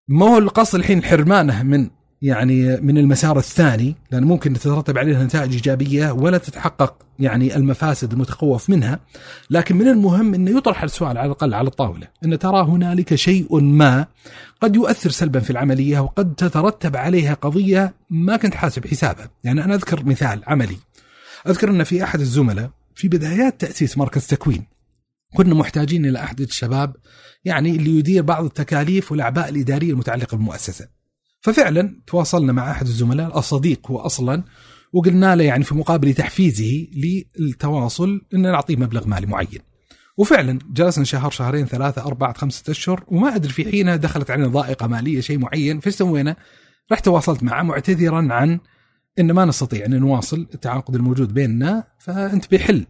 ما 0.08 0.26
هو 0.26 0.38
القصد 0.38 0.76
الحين 0.76 1.04
حرمانه 1.04 1.64
من 1.64 1.90
يعني 2.26 2.78
من 2.82 2.98
المسار 2.98 3.38
الثاني 3.38 3.96
لأن 4.12 4.24
ممكن 4.24 4.54
تترتب 4.54 4.98
عليها 4.98 5.24
نتائج 5.24 5.54
إيجابية 5.54 6.12
ولا 6.12 6.38
تتحقق 6.38 6.96
يعني 7.20 7.56
المفاسد 7.56 8.12
المتخوف 8.12 8.70
منها 8.70 9.00
لكن 9.50 9.76
من 9.78 9.88
المهم 9.88 10.34
أنه 10.34 10.58
يطرح 10.58 10.84
السؤال 10.84 11.18
على 11.18 11.26
الأقل 11.26 11.54
على 11.54 11.68
الطاولة 11.68 12.08
أن 12.26 12.40
ترى 12.40 12.62
هنالك 12.62 13.16
شيء 13.16 13.60
ما 13.62 14.06
قد 14.62 14.76
يؤثر 14.76 15.10
سلبا 15.10 15.40
في 15.40 15.50
العملية 15.50 16.00
وقد 16.00 16.36
تترتب 16.36 16.98
عليها 16.98 17.34
قضية 17.34 17.94
ما 18.10 18.38
كنت 18.38 18.56
حاسب 18.56 18.88
حسابها. 18.88 19.30
يعني 19.44 19.64
أنا 19.64 19.76
أذكر 19.76 20.06
مثال 20.06 20.42
عملي. 20.48 20.78
أذكر 21.48 21.70
أن 21.70 21.84
في 21.84 22.04
أحد 22.04 22.20
الزملاء 22.20 22.70
في 22.96 23.08
بدايات 23.08 23.62
تأسيس 23.62 23.98
مركز 23.98 24.28
تكوين 24.28 24.66
كنا 25.36 25.56
محتاجين 25.56 26.06
إلى 26.06 26.20
أحد 26.20 26.42
الشباب 26.42 26.96
يعني 27.46 27.70
اللي 27.70 28.00
يدير 28.00 28.24
بعض 28.24 28.46
التكاليف 28.46 29.12
والأعباء 29.12 29.50
الإدارية 29.50 29.92
المتعلقة 29.92 30.38
بالمؤسسة. 30.38 30.88
ففعلا 31.46 32.02
تواصلنا 32.08 32.54
مع 32.54 32.72
أحد 32.72 32.88
الزملاء 32.88 33.40
الصديق 33.40 33.92
هو 33.92 33.98
أصلا 33.98 34.44
وقلنا 34.94 35.36
له 35.36 35.44
يعني 35.44 35.64
في 35.64 35.76
مقابل 35.76 36.14
تحفيزه 36.14 36.88
للتواصل 37.40 38.22
ان 38.34 38.42
نعطيه 38.42 38.76
مبلغ 38.76 39.08
مالي 39.08 39.28
معين. 39.28 39.60
وفعلا 40.18 40.60
جلسنا 40.74 41.06
شهر 41.06 41.32
شهرين 41.32 41.66
ثلاثة 41.66 42.06
أربعة 42.06 42.34
خمسة 42.38 42.72
أشهر 42.72 43.04
وما 43.08 43.36
أدري 43.36 43.54
في 43.54 43.72
حينها 43.72 43.96
دخلت 43.96 44.32
علينا 44.32 44.48
ضائقة 44.48 44.88
مالية 44.88 45.22
شيء 45.22 45.38
معين 45.38 45.80
فايش 45.80 45.96
سوينا؟ 45.96 46.36
رحت 46.92 47.06
تواصلت 47.06 47.44
معه 47.44 47.64
معتذرا 47.64 48.34
عن 48.34 48.60
ان 49.20 49.32
ما 49.32 49.46
نستطيع 49.46 49.86
أن 49.86 50.00
نواصل 50.00 50.48
التعاقد 50.54 50.96
الموجود 50.96 51.34
بيننا 51.34 51.84
فأنت 52.00 52.52
بحل 52.52 52.86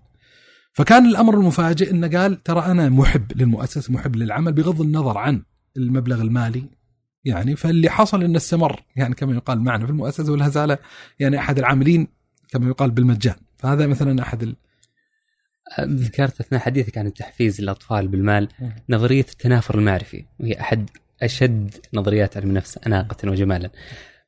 فكان 0.74 1.06
الأمر 1.06 1.34
المفاجئ 1.34 1.92
إنه 1.92 2.20
قال 2.20 2.44
ترى 2.44 2.60
أنا 2.60 2.90
محب 2.90 3.32
للمؤسسة 3.36 3.94
محب 3.94 4.16
للعمل 4.16 4.54
بغض 4.54 4.82
النظر 4.82 5.18
عن 5.18 5.44
المبلغ 5.78 6.22
المالي 6.22 6.85
يعني 7.26 7.56
فاللي 7.56 7.90
حصل 7.90 8.24
إنه 8.24 8.38
استمر. 8.38 8.84
يعني 8.96 9.16
كما 9.16 9.36
يقال 9.36 9.62
معنا 9.62 9.86
في 9.86 9.92
المؤسسة 9.92 10.32
ولا 10.32 10.50
زال 10.50 10.78
يعني 11.20 11.40
أحد 11.40 11.58
العاملين 11.60 12.08
كما 12.50 12.68
يقال 12.68 12.92
بالمجان. 12.92 13.36
فهذا 13.58 13.88
مثلا 13.88 14.22
أحد 14.22 14.44
ال... 14.44 14.56
ذكرت 15.82 16.40
أثناء 16.40 16.62
حديثك 16.62 16.98
عن 16.98 17.08
التحفيز 17.08 17.62
للأطفال 17.62 18.08
بالمال. 18.08 18.50
نظرية 18.90 19.26
التنافر 19.32 19.80
المعرفي 19.80 20.26
وهي 20.40 20.60
أحد 20.60 20.90
أشد 21.24 21.76
نظريات 21.94 22.38
علم 22.38 22.50
النفس 22.50 22.80
أناقة 22.88 23.30
وجمالا. 23.30 23.70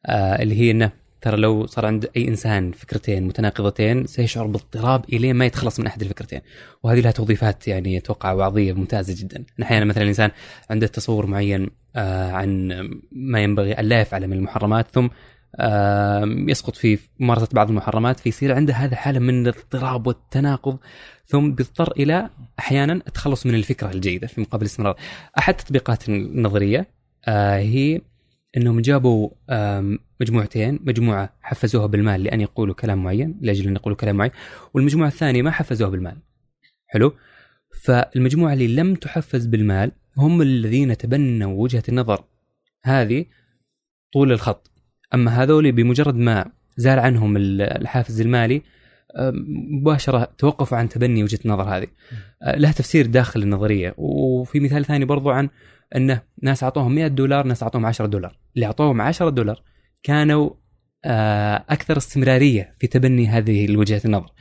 آه 0.06 0.42
اللي 0.42 0.56
هي 0.60 0.72
إنه 0.72 0.92
ترى 1.28 1.38
لو 1.38 1.66
صار 1.66 1.86
عند 1.86 2.10
أي 2.18 2.28
إنسان 2.28 2.72
فكرتين 2.72 3.28
متناقضتين 3.28 4.06
سيشعر 4.06 4.48
باضطراب 4.48 5.06
الين 5.14 5.36
ما 5.36 5.46
يتخلص 5.46 5.80
من 5.80 5.88
أحد 5.88 6.02
الفكرتين 6.02 6.42
وهذه 6.84 7.00
لها 7.00 7.12
توظيفات 7.12 7.68
يعني 7.68 7.98
أتوقع 7.98 8.32
وعظية 8.34 8.74
ممتازة 8.74 9.16
جدا 9.18 9.44
أحيانا 9.64 9.86
مثلا 9.86 10.04
الإنسان 10.04 10.32
عنده 10.70 10.88
تصور 10.88 11.26
معين 11.26 11.70
آه 11.96 12.32
عن 12.32 12.72
ما 13.12 13.40
ينبغي 13.40 13.74
أن 13.74 13.86
لا 13.86 14.02
يفعله 14.02 14.28
من 14.28 14.38
المحرمات 14.38 14.88
ثم 14.92 15.08
يسقط 16.50 16.76
في 16.76 17.00
ممارسة 17.20 17.48
بعض 17.54 17.70
المحرمات 17.70 18.20
فيصير 18.20 18.56
عنده 18.56 18.74
هذا 18.74 18.96
حاله 18.96 19.20
من 19.20 19.48
الاضطراب 19.48 20.08
والتناقض 20.08 20.78
ثم 21.26 21.52
بيضطر 21.52 21.92
إلى 21.92 22.30
أحيانا 22.60 22.94
التخلص 22.94 23.46
من 23.46 23.56
الفكرة 23.56 23.92
الجيدة 23.92 24.28
في 24.28 24.42
مقابل 24.42 24.62
الاستمرار. 24.66 24.96
أحد 25.38 25.54
التطبيقات 25.60 26.10
النظرية 26.10 26.88
آه 27.26 27.58
هي 27.58 28.02
إنهم 28.58 28.80
جابوا 28.80 29.30
مجموعتين 30.22 30.80
مجموعة 30.84 31.34
حفزوها 31.42 31.86
بالمال 31.86 32.24
لأن 32.24 32.42
يقولوا 32.42 32.76
كلام 32.76 33.04
معين 33.04 33.38
لأجل 33.42 33.68
أن 33.68 33.76
يقولوا 33.76 33.98
كلام 33.98 34.16
معين 34.16 34.32
والمجموعة 34.74 35.08
الثانية 35.08 35.42
ما 35.42 35.52
حفزوها 35.52 35.90
بالمال. 35.90 36.18
حلو؟ 36.88 37.14
فالمجموعة 37.84 38.54
اللي 38.54 38.68
لم 38.68 38.96
تحفز 38.96 39.46
بالمال 39.46 39.92
هم 40.18 40.42
الذين 40.42 40.98
تبنوا 40.98 41.64
وجهة 41.64 41.84
النظر. 41.90 42.24
هذه 42.84 43.26
طول 44.14 44.32
الخط. 44.32 44.72
أما 45.14 45.44
هذول 45.44 45.72
بمجرد 45.72 46.16
ما 46.16 46.52
زال 46.78 47.00
عنهم 47.00 47.38
الحافز 47.38 48.22
المالي 48.22 48.62
مباشرة 49.82 50.34
توقفوا 50.38 50.78
عن 50.78 50.90
تبني 50.90 51.24
وجهة 51.24 51.40
النظر 51.46 51.64
هذه. 51.64 51.88
لها 52.58 52.72
تفسير 52.72 53.06
داخل 53.06 53.44
النظرية. 53.44 53.94
وفي 53.98 54.60
مثال 54.60 54.86
ثاني 54.86 55.06
برضو 55.06 55.30
عن 55.30 55.50
أنه 55.96 56.22
ناس 56.42 56.64
أعطوهم 56.64 56.96
100 56.96 57.08
دولار 57.08 57.48
ناس 57.48 57.64
أعطوهم 57.64 57.86
10 57.86 58.06
دولار. 58.06 58.38
اللي 58.56 58.66
أعطوهم 58.66 59.02
10 59.02 59.30
دولار 59.30 59.64
كانوا 60.04 60.50
آه، 61.06 61.66
أكثر 61.70 61.98
استمرارية 61.98 62.76
في 62.80 62.88
تبني 62.88 63.28
هذه 63.28 63.66
الوجهة 63.66 64.02
النظر. 64.06 64.32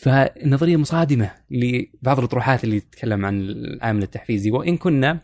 فالنظريه 0.00 0.76
مصادمة 0.76 1.30
لبعض 1.50 2.18
الاطروحات 2.18 2.64
اللي 2.64 2.80
تتكلم 2.80 3.26
عن 3.26 3.40
العامل 3.40 4.02
التحفيزي. 4.02 4.50
وإن 4.50 4.76
كنا 4.76 5.20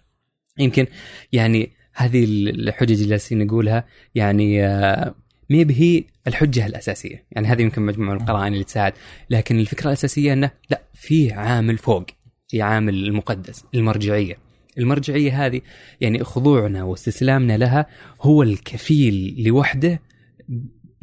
يمكن 0.58 0.86
يعني 1.32 1.72
هذه 1.94 2.24
الحجج 2.24 2.92
اللي 2.92 3.08
جالسين 3.08 3.46
نقولها 3.46 3.84
يعني 4.14 4.66
آه، 4.66 5.14
ما 5.50 5.66
هي 5.70 6.04
الحجة 6.26 6.66
الأساسية، 6.66 7.26
يعني 7.32 7.46
هذه 7.46 7.62
يمكن 7.62 7.82
مجموعة 7.82 8.14
من 8.14 8.20
القرائن 8.20 8.52
اللي 8.52 8.64
تساعد، 8.64 8.92
لكن 9.30 9.58
الفكرة 9.60 9.86
الأساسية 9.86 10.32
أنه 10.32 10.50
لا 10.70 10.82
في 10.94 11.32
عامل 11.32 11.78
فوق، 11.78 12.06
في 12.48 12.62
عامل 12.62 12.94
المقدس، 12.94 13.64
المرجعية. 13.74 14.45
المرجعية 14.78 15.46
هذه 15.46 15.60
يعني 16.00 16.24
خضوعنا 16.24 16.82
واستسلامنا 16.84 17.56
لها 17.56 17.86
هو 18.20 18.42
الكفيل 18.42 19.44
لوحده 19.46 20.00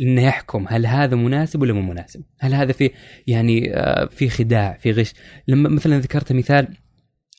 إنه 0.01 0.21
يحكم 0.21 0.65
هل 0.69 0.86
هذا 0.86 1.15
مناسب 1.15 1.61
ولا 1.61 1.74
مو 1.74 1.82
مناسب؟ 1.82 2.24
هل 2.39 2.53
هذا 2.53 2.71
في 2.71 2.91
يعني 3.28 3.76
آه، 3.76 4.05
في 4.05 4.30
خداع 4.30 4.78
في 4.78 4.91
غش؟ 4.91 5.13
لما 5.47 5.69
مثلا 5.69 5.99
ذكرت 5.99 6.34
مثال 6.34 6.67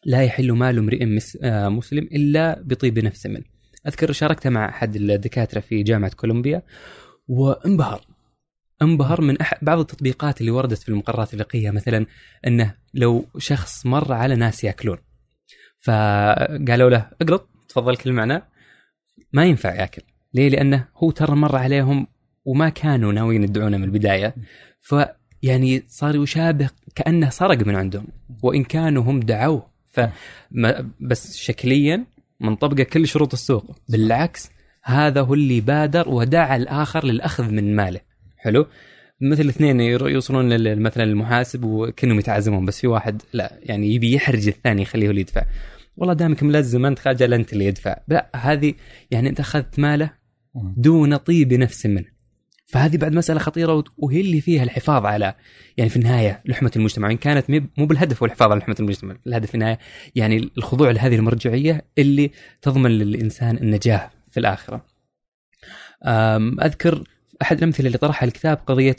لا 0.05 0.23
يحل 0.23 0.53
مال 0.53 0.79
امرئ 0.79 1.19
آه، 1.43 1.69
مسلم 1.69 2.09
إلا 2.13 2.63
بطيب 2.63 2.99
نفس 2.99 3.27
منه. 3.27 3.45
أذكر 3.87 4.13
شاركتها 4.13 4.51
مع 4.51 4.69
أحد 4.69 4.97
الدكاترة 4.97 5.61
في 5.61 5.83
جامعة 5.83 6.11
كولومبيا 6.15 6.63
وانبهر 7.29 8.07
انبهر 8.83 9.21
من 9.21 9.41
أح 9.41 9.65
بعض 9.65 9.79
التطبيقات 9.79 10.41
اللي 10.41 10.51
وردت 10.51 10.79
في 10.79 10.89
المقررات 10.89 11.35
الفقهية 11.35 11.71
مثلا 11.71 12.07
إنه 12.47 12.75
لو 12.95 13.27
شخص 13.39 13.87
مر 13.87 14.13
على 14.13 14.37
ناس 14.37 14.65
يأكلون 14.65 14.99
فقالوا 15.85 16.91
له 16.91 17.09
اقلط 17.23 17.49
تفضل 17.69 17.97
كل 17.97 18.13
معنا 18.13 18.43
ما 19.33 19.45
ينفع 19.45 19.75
ياكل. 19.75 20.03
ليه؟ 20.35 20.49
لأنه 20.49 20.89
هو 20.97 21.11
ترى 21.11 21.37
مر 21.37 21.57
عليهم 21.57 22.07
وما 22.45 22.69
كانوا 22.69 23.13
ناويين 23.13 23.43
يدعونه 23.43 23.77
من 23.77 23.85
البداية. 23.85 24.35
فيعني 24.81 25.85
صار 25.89 26.17
يشابه 26.17 26.71
كأنه 26.95 27.31
سرق 27.31 27.67
من 27.67 27.77
عندهم 27.77 28.07
وإن 28.43 28.65
كانوا 28.65 29.03
هم 29.03 29.21
دعوه. 29.21 29.67
ف 29.93 30.01
بس 31.01 31.37
شكليا 31.37 32.05
منطبقه 32.41 32.83
كل 32.83 33.07
شروط 33.09 33.33
السوق. 33.33 33.77
بالعكس 33.89 34.51
هذا 34.83 35.21
هو 35.21 35.35
اللي 35.35 35.61
بادر 35.61 36.09
ودعا 36.09 36.57
الآخر 36.57 37.05
للأخذ 37.05 37.51
من 37.51 37.77
ماله. 37.77 38.01
حلو؟ 38.37 38.67
مثل 39.21 39.49
اثنين 39.49 39.81
يوصلون 39.81 40.79
مثلا 40.83 41.05
المحاسب 41.05 41.65
وكأنهم 41.65 42.19
يتعازمون 42.19 42.65
بس 42.65 42.81
في 42.81 42.87
واحد 42.87 43.23
لا 43.33 43.59
يعني 43.63 43.95
يبي 43.95 44.15
يحرج 44.15 44.49
الثاني 44.49 44.83
يخليه 44.83 45.07
هو 45.07 45.11
اللي 45.11 45.21
يدفع. 45.21 45.45
والله 45.97 46.15
دامك 46.15 46.43
ملزم 46.43 46.87
انت 46.87 46.99
خاجل 46.99 47.35
انت 47.35 47.53
اللي 47.53 47.65
يدفع. 47.65 47.97
لا 48.09 48.31
هذه 48.37 48.75
يعني 49.11 49.29
انت 49.29 49.41
أخذت 49.41 49.79
ماله 49.79 50.11
دون 50.77 51.17
طيب 51.17 51.53
نفس 51.53 51.87
منه. 51.87 52.15
فهذه 52.67 52.97
بعد 52.97 53.13
مسألة 53.13 53.39
خطيرة 53.39 53.85
وهي 53.99 54.21
اللي 54.21 54.41
فيها 54.41 54.63
الحفاظ 54.63 55.07
على 55.07 55.35
يعني 55.77 55.91
في 55.91 55.97
النهاية 55.97 56.43
لحمة 56.47 56.71
المجتمع. 56.77 57.11
إن 57.11 57.17
كانت 57.17 57.51
مو 57.51 57.87
بالهدف 57.87 58.23
هو 58.23 58.27
الحفاظ 58.27 58.51
على 58.51 58.61
لحمة 58.61 58.77
المجتمع 58.81 59.17
الهدف 59.27 59.49
في 59.49 59.55
النهاية 59.55 59.79
يعني 60.15 60.51
الخضوع 60.59 60.91
لهذه 60.91 61.15
المرجعية 61.15 61.87
اللي 61.99 62.31
تضمن 62.63 62.91
للإنسان 62.91 63.57
النجاة 63.57 64.11
في 64.31 64.41
الآخرة. 64.41 64.87
أذكر 66.63 67.05
أحد 67.43 67.59
الأمثلة 67.59 67.87
اللي 67.87 67.99
طرحها 67.99 68.27
الكتاب 68.27 68.59
قضية 68.67 68.97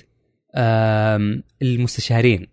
المستشارين. 1.62 2.48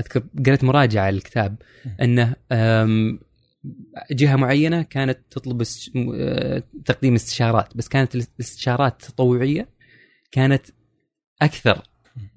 أذكر 0.00 0.22
قريت 0.46 0.64
مراجعة 0.64 1.10
للكتاب 1.10 1.56
أنه 2.02 2.34
جهة 4.10 4.36
معينة 4.36 4.82
كانت 4.82 5.18
تطلب 5.30 5.62
آه، 6.14 6.62
تقديم 6.84 7.14
استشارات 7.14 7.76
بس 7.76 7.88
كانت 7.88 8.14
الاستشارات 8.14 9.02
تطوعية 9.02 9.68
كانت 10.32 10.66
أكثر 11.42 11.82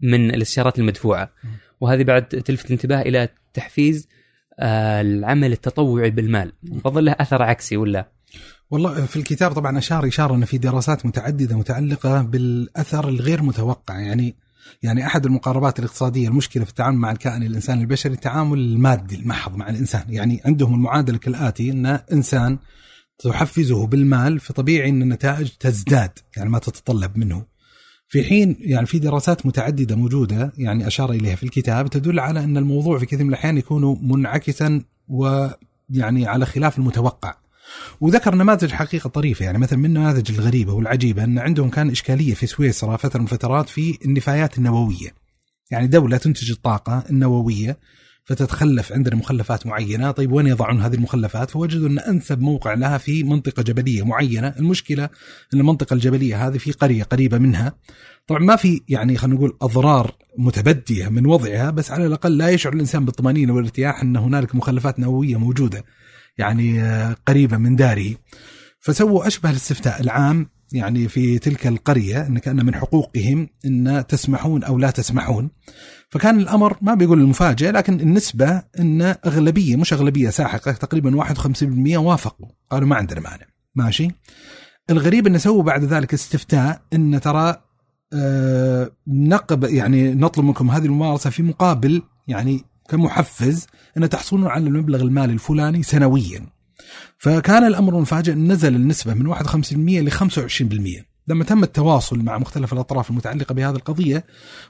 من 0.02 0.30
الاستشارات 0.30 0.80
المدفوعة. 0.80 1.32
وهذه 1.82 2.04
بعد 2.04 2.28
تلفت 2.28 2.66
الانتباه 2.66 3.02
إلى 3.02 3.30
تحفيز 3.54 4.08
آه، 4.60 5.02
العمل 5.02 5.52
التطوعي 5.52 6.10
بالمال. 6.10 6.54
فظل 6.84 7.06
له 7.06 7.16
أثر 7.20 7.42
عكسي 7.44 7.78
ولا؟ 7.78 8.12
والله 8.72 9.06
في 9.06 9.16
الكتاب 9.16 9.52
طبعا 9.52 9.78
أشار 9.78 10.08
إشارة 10.08 10.36
ان 10.36 10.46
في 10.46 10.58
دراسات 10.58 11.06
متعددة 11.06 11.58
متعلقة 11.58 12.22
بالأثر 12.22 13.10
الغير 13.10 13.44
متوقع 13.44 14.00
يعني 14.00 14.36
يعني 14.84 15.06
أحد 15.06 15.26
المقاربات 15.26 15.80
الاقتصادية 15.80 16.28
المشكلة 16.28 16.64
في 16.64 16.70
التعامل 16.70 16.98
مع 16.98 17.12
الكائن 17.12 17.44
الإنساني 17.44 17.82
البشري 17.82 18.14
التعامل 18.14 18.60
المادي 18.60 19.16
المحض 19.16 19.56
مع 19.56 19.70
الإنسان، 19.70 20.04
يعني 20.10 20.42
عندهم 20.46 20.74
المعادلة 20.74 21.18
كالاتي 21.18 21.72
أن 21.72 21.86
إنسان 21.86 22.58
تحفزه 23.20 23.88
بالمال 23.88 24.40
فطبيعي 24.40 24.90
أن 24.90 25.02
النتائج 25.02 25.50
تزداد 25.60 26.12
يعني 26.38 26.50
ما 26.50 26.60
تتطلب 26.60 27.18
منه. 27.18 27.46
في 28.08 28.24
حين 28.24 28.58
يعني 28.60 28.86
في 28.86 29.00
دراسات 29.00 29.46
متعددة 29.46 29.96
موجودة 29.96 30.54
يعني 30.58 30.88
أشار 30.88 31.12
إليها 31.12 31.36
في 31.36 31.44
الكتاب 31.44 31.90
تدل 31.90 32.20
على 32.20 32.44
أن 32.44 32.58
الموضوع 32.58 33.00
في 33.00 33.06
كثير 33.06 33.24
من 33.24 33.30
الأحيان 33.30 33.58
يكون 33.58 34.00
منعكسا 34.02 34.82
ويعني 35.08 36.28
على 36.28 36.46
خلاف 36.46 36.78
المتوقع. 36.78 37.36
وذكر 38.02 38.36
نماذج 38.36 38.72
حقيقة 38.72 39.10
طريفة 39.10 39.46
يعني 39.46 39.58
مثلا 39.58 39.80
من 39.80 39.86
النماذج 39.86 40.32
الغريبة 40.32 40.74
والعجيبة 40.74 41.24
أن 41.24 41.40
عندهم 41.40 41.70
كان 41.70 41.90
إشكالية 41.90 42.34
في 42.34 42.48
سويسرا 42.48 42.98
فترة 42.98 43.20
من 43.20 43.26
الفترات 43.26 43.70
في 43.70 43.98
النفايات 44.06 44.58
النووية. 44.58 45.14
يعني 45.72 45.88
دولة 45.88 46.18
تنتج 46.18 46.52
الطاقة 46.52 47.04
النووية 47.10 47.78
فتتخلف 48.26 48.94
عندنا 48.94 49.16
مخلفات 49.16 49.68
معينة، 49.68 50.12
طيب 50.12 50.32
وين 50.32 50.48
يضعون 50.48 50.82
هذه 50.82 50.96
المخلفات؟ 50.96 51.52
فوجدوا 51.52 51.88
أن 51.88 52.00
أنسب 52.00 52.42
موقع 52.42 52.74
لها 52.74 52.98
في 52.98 53.24
منطقة 53.24 53.64
جبلية 53.64 54.06
معينة، 54.06 54.54
المشكلة 54.60 55.04
أن 55.54 55.60
المنطقة 55.60 55.94
الجبلية 55.94 56.48
هذه 56.48 56.58
في 56.58 56.72
قرية 56.72 57.04
قريبة 57.04 57.38
منها. 57.38 57.76
طبعا 58.28 58.40
ما 58.40 58.56
في 58.56 58.82
يعني 58.88 59.18
خلينا 59.18 59.36
نقول 59.36 59.58
أضرار 59.62 60.16
متبدية 60.38 61.08
من 61.10 61.26
وضعها 61.26 61.70
بس 61.70 61.92
على 61.92 62.06
الأقل 62.06 62.38
لا 62.38 62.50
يشعر 62.50 62.74
الإنسان 62.74 63.06
بالطمأنينة 63.06 63.54
والارتياح 63.54 64.02
أن 64.02 64.18
هنالك 64.18 64.56
مخلفات 64.56 65.00
نووية 65.00 65.38
موجودة. 65.38 65.84
يعني 66.38 66.82
آه، 66.82 67.16
قريبة 67.28 67.58
من 67.58 67.76
داره 67.76 68.16
فسووا 68.80 69.28
أشبه 69.28 69.50
الاستفتاء 69.50 70.02
العام 70.02 70.50
يعني 70.72 71.08
في 71.08 71.40
تلك 71.40 71.68
القرية 71.68 72.28
أن 72.28 72.38
كأن 72.38 72.66
من 72.66 72.76
حقوقهم 72.76 73.50
أن 73.66 74.04
تسمحون 74.08 74.64
أو 74.64 74.78
لا 74.78 74.92
تسمحون. 74.92 75.50
فكان 76.10 76.40
الأمر 76.40 76.78
ما 76.82 76.94
بيقول 76.94 77.20
المفاجئ 77.22 77.72
لكن 77.72 78.00
النسبة 78.00 78.64
أن 78.80 79.02
أغلبية 79.02 79.76
مش 79.76 79.94
أغلبية 79.94 80.30
ساحقة 80.30 80.72
تقريبا 80.72 81.16
51% 81.16 81.98
وافقوا. 81.98 82.48
قالوا 82.72 82.88
ما 82.88 82.96
عندنا 82.96 83.20
مانع. 83.20 83.46
ماشي. 83.76 84.12
الغريب 84.90 85.28
أن 85.28 85.38
سووا 85.38 85.64
بعد 85.64 85.84
ذلك 85.84 86.14
استفتاء 86.14 86.82
أن 86.94 87.22
ترى 87.22 87.62
آه، 88.14 88.92
نقب 89.08 89.64
يعني 89.64 90.14
نطلب 90.14 90.46
منكم 90.46 90.72
هذه 90.72 90.86
الممارسة 90.86 91.30
في 91.30 91.44
مقابل 91.44 92.02
يعني 92.28 92.64
كمحفز 92.90 93.68
إن 93.98 94.10
تحصلون 94.10 94.48
على 94.48 94.68
المبلغ 94.68 95.02
المالي 95.02 95.34
الفلاني 95.34 95.84
سنويا. 95.84 96.46
فكان 97.18 97.64
الأمر 97.64 97.96
المفاجئ 97.96 98.34
نزل 98.34 98.76
النسبة 98.76 99.14
من 99.14 99.28
51% 99.28 100.02
ل 100.02 100.12
25%. 100.12 101.17
لما 101.28 101.44
تم 101.44 101.64
التواصل 101.64 102.20
مع 102.20 102.38
مختلف 102.38 102.74
الأطراف 102.74 103.10
المتعلقة 103.10 103.54
بهذه 103.54 103.76
القضية 103.76 104.26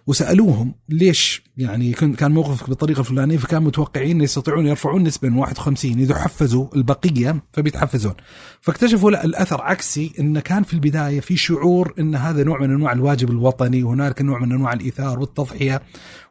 وسألوهم 0.07 0.73
ليش 0.89 1.43
يعني 1.57 1.93
كان 1.93 2.31
موقفك 2.31 2.69
بالطريقة 2.69 2.99
الفلانية 2.99 3.37
فكانوا 3.37 3.67
متوقعين 3.67 4.21
يستطيعون 4.21 4.67
يرفعون 4.67 5.03
نسبة 5.03 5.29
من 5.29 5.37
51 5.37 5.99
إذا 5.99 6.15
حفزوا 6.15 6.67
البقية 6.75 7.43
فبيتحفزون. 7.53 8.13
فاكتشفوا 8.61 9.11
لا 9.11 9.25
الأثر 9.25 9.61
عكسي 9.61 10.13
إن 10.19 10.39
كان 10.39 10.63
في 10.63 10.73
البداية 10.73 11.19
في 11.19 11.37
شعور 11.37 11.93
إن 11.99 12.15
هذا 12.15 12.43
نوع 12.43 12.61
من 12.61 12.71
أنواع 12.71 12.91
الواجب 12.91 13.31
الوطني 13.31 13.83
وهنالك 13.83 14.21
نوع 14.21 14.39
من 14.39 14.51
أنواع 14.51 14.73
الإيثار 14.73 15.19
والتضحية 15.19 15.81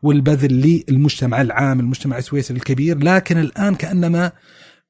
والبذل 0.03 0.83
للمجتمع 0.89 1.41
العام 1.41 1.81
المجتمع 1.81 2.19
السويسري 2.19 2.57
الكبير. 2.57 2.99
لكن 2.99 3.39
الآن 3.39 3.75
كأنما 3.75 4.33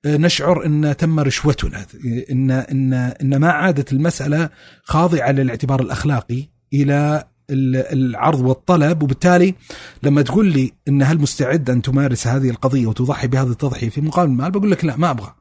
نشعر 0.07 0.67
إن 0.67 0.97
تم 0.97 1.21
رشوتنا. 1.21 1.87
ان 2.31 2.51
ان 2.51 2.93
إن 2.93 3.37
ما 3.37 3.51
عادت 3.51 3.93
المسألة 3.93 4.51
خاضعة 4.83 5.33
للاعتبار 5.33 5.81
الأخلاقي 5.81 6.49
إلى 6.73 7.25
العرض 7.51 8.41
والطلب. 8.41 9.03
وبالتالي 9.03 9.55
لما 10.03 10.23
تقول 10.23 10.47
لي 10.53 10.73
إن 10.89 11.03
هل 11.03 11.19
مستعد 11.19 11.71
أن 11.71 11.83
تمارس 11.83 12.27
هذه 12.27 12.51
القضية 12.51 12.87
وتضحي 12.87 13.27
بهذه 13.27 13.51
التضحية 13.51 13.89
في 13.89 14.01
مقابل 14.01 14.33
المال 14.33 14.51
بقول 14.51 14.71
لك 14.71 14.85
لا 14.85 14.97
ما 14.97 15.11
أبغى. 15.11 15.35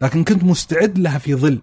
لكن 0.00 0.24
كنت 0.24 0.44
مستعد 0.44 0.98
لها 0.98 1.18
في 1.18 1.34
ظل 1.34 1.58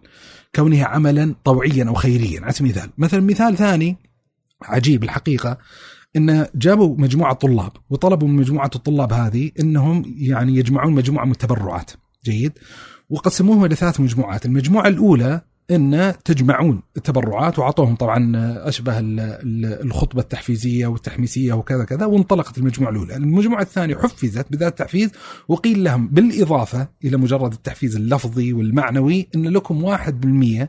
كونها 0.55 0.85
عملا 0.85 1.35
طوعيا 1.43 1.85
أو 1.87 1.93
خيريا. 1.93 2.41
على 2.41 2.51
سبيل 2.51 2.71
المثال. 2.71 2.89
مثلا 2.97 3.21
مثال 3.21 3.57
ثاني 3.57 3.97
عجيب 4.61 5.03
الحقيقة 5.03 5.57
إن 6.15 6.45
جابوا 6.55 6.95
مجموعة 6.97 7.33
طلاب 7.33 7.71
وطلبوا 7.89 8.27
من 8.27 8.35
مجموعة 8.35 8.69
الطلاب 8.75 9.13
هذه 9.13 9.51
إنهم 9.59 10.15
يعني 10.17 10.55
يجمعون 10.55 10.93
مجموعة 10.93 11.25
من 11.25 11.31
التبرعات 11.31 11.91
جيد 12.25 12.51
وقسموهم 13.09 13.65
إلى 13.65 13.75
ثلاث 13.75 13.99
مجموعات 13.99 14.45
المجموعة 14.45 14.87
الأولى 14.87 15.41
إن 15.71 16.13
تجمعون 16.25 16.81
التبرعات 16.97 17.59
واعطوهم 17.59 17.95
طبعا 17.95 18.33
أشبه 18.67 18.93
الخطبة 18.99 20.21
التحفيزية 20.21 20.87
والتحميسية 20.87 21.53
وكذا 21.53 21.83
كذا 21.83 22.05
وانطلقت 22.05 22.57
المجموعة 22.57 22.91
الأولى، 22.91 23.15
المجموعة 23.15 23.61
الثانية 23.61 23.95
حفزت 23.95 24.51
بذات 24.51 24.71
التحفيز 24.71 25.09
وقيل 25.47 25.83
لهم 25.83 26.07
بالإضافة 26.07 26.87
إلى 27.05 27.17
مجرد 27.17 27.53
التحفيز 27.53 27.95
اللفظي 27.95 28.53
والمعنوي 28.53 29.27
إن 29.35 29.47
لكم 29.47 29.83
1% 29.83 30.67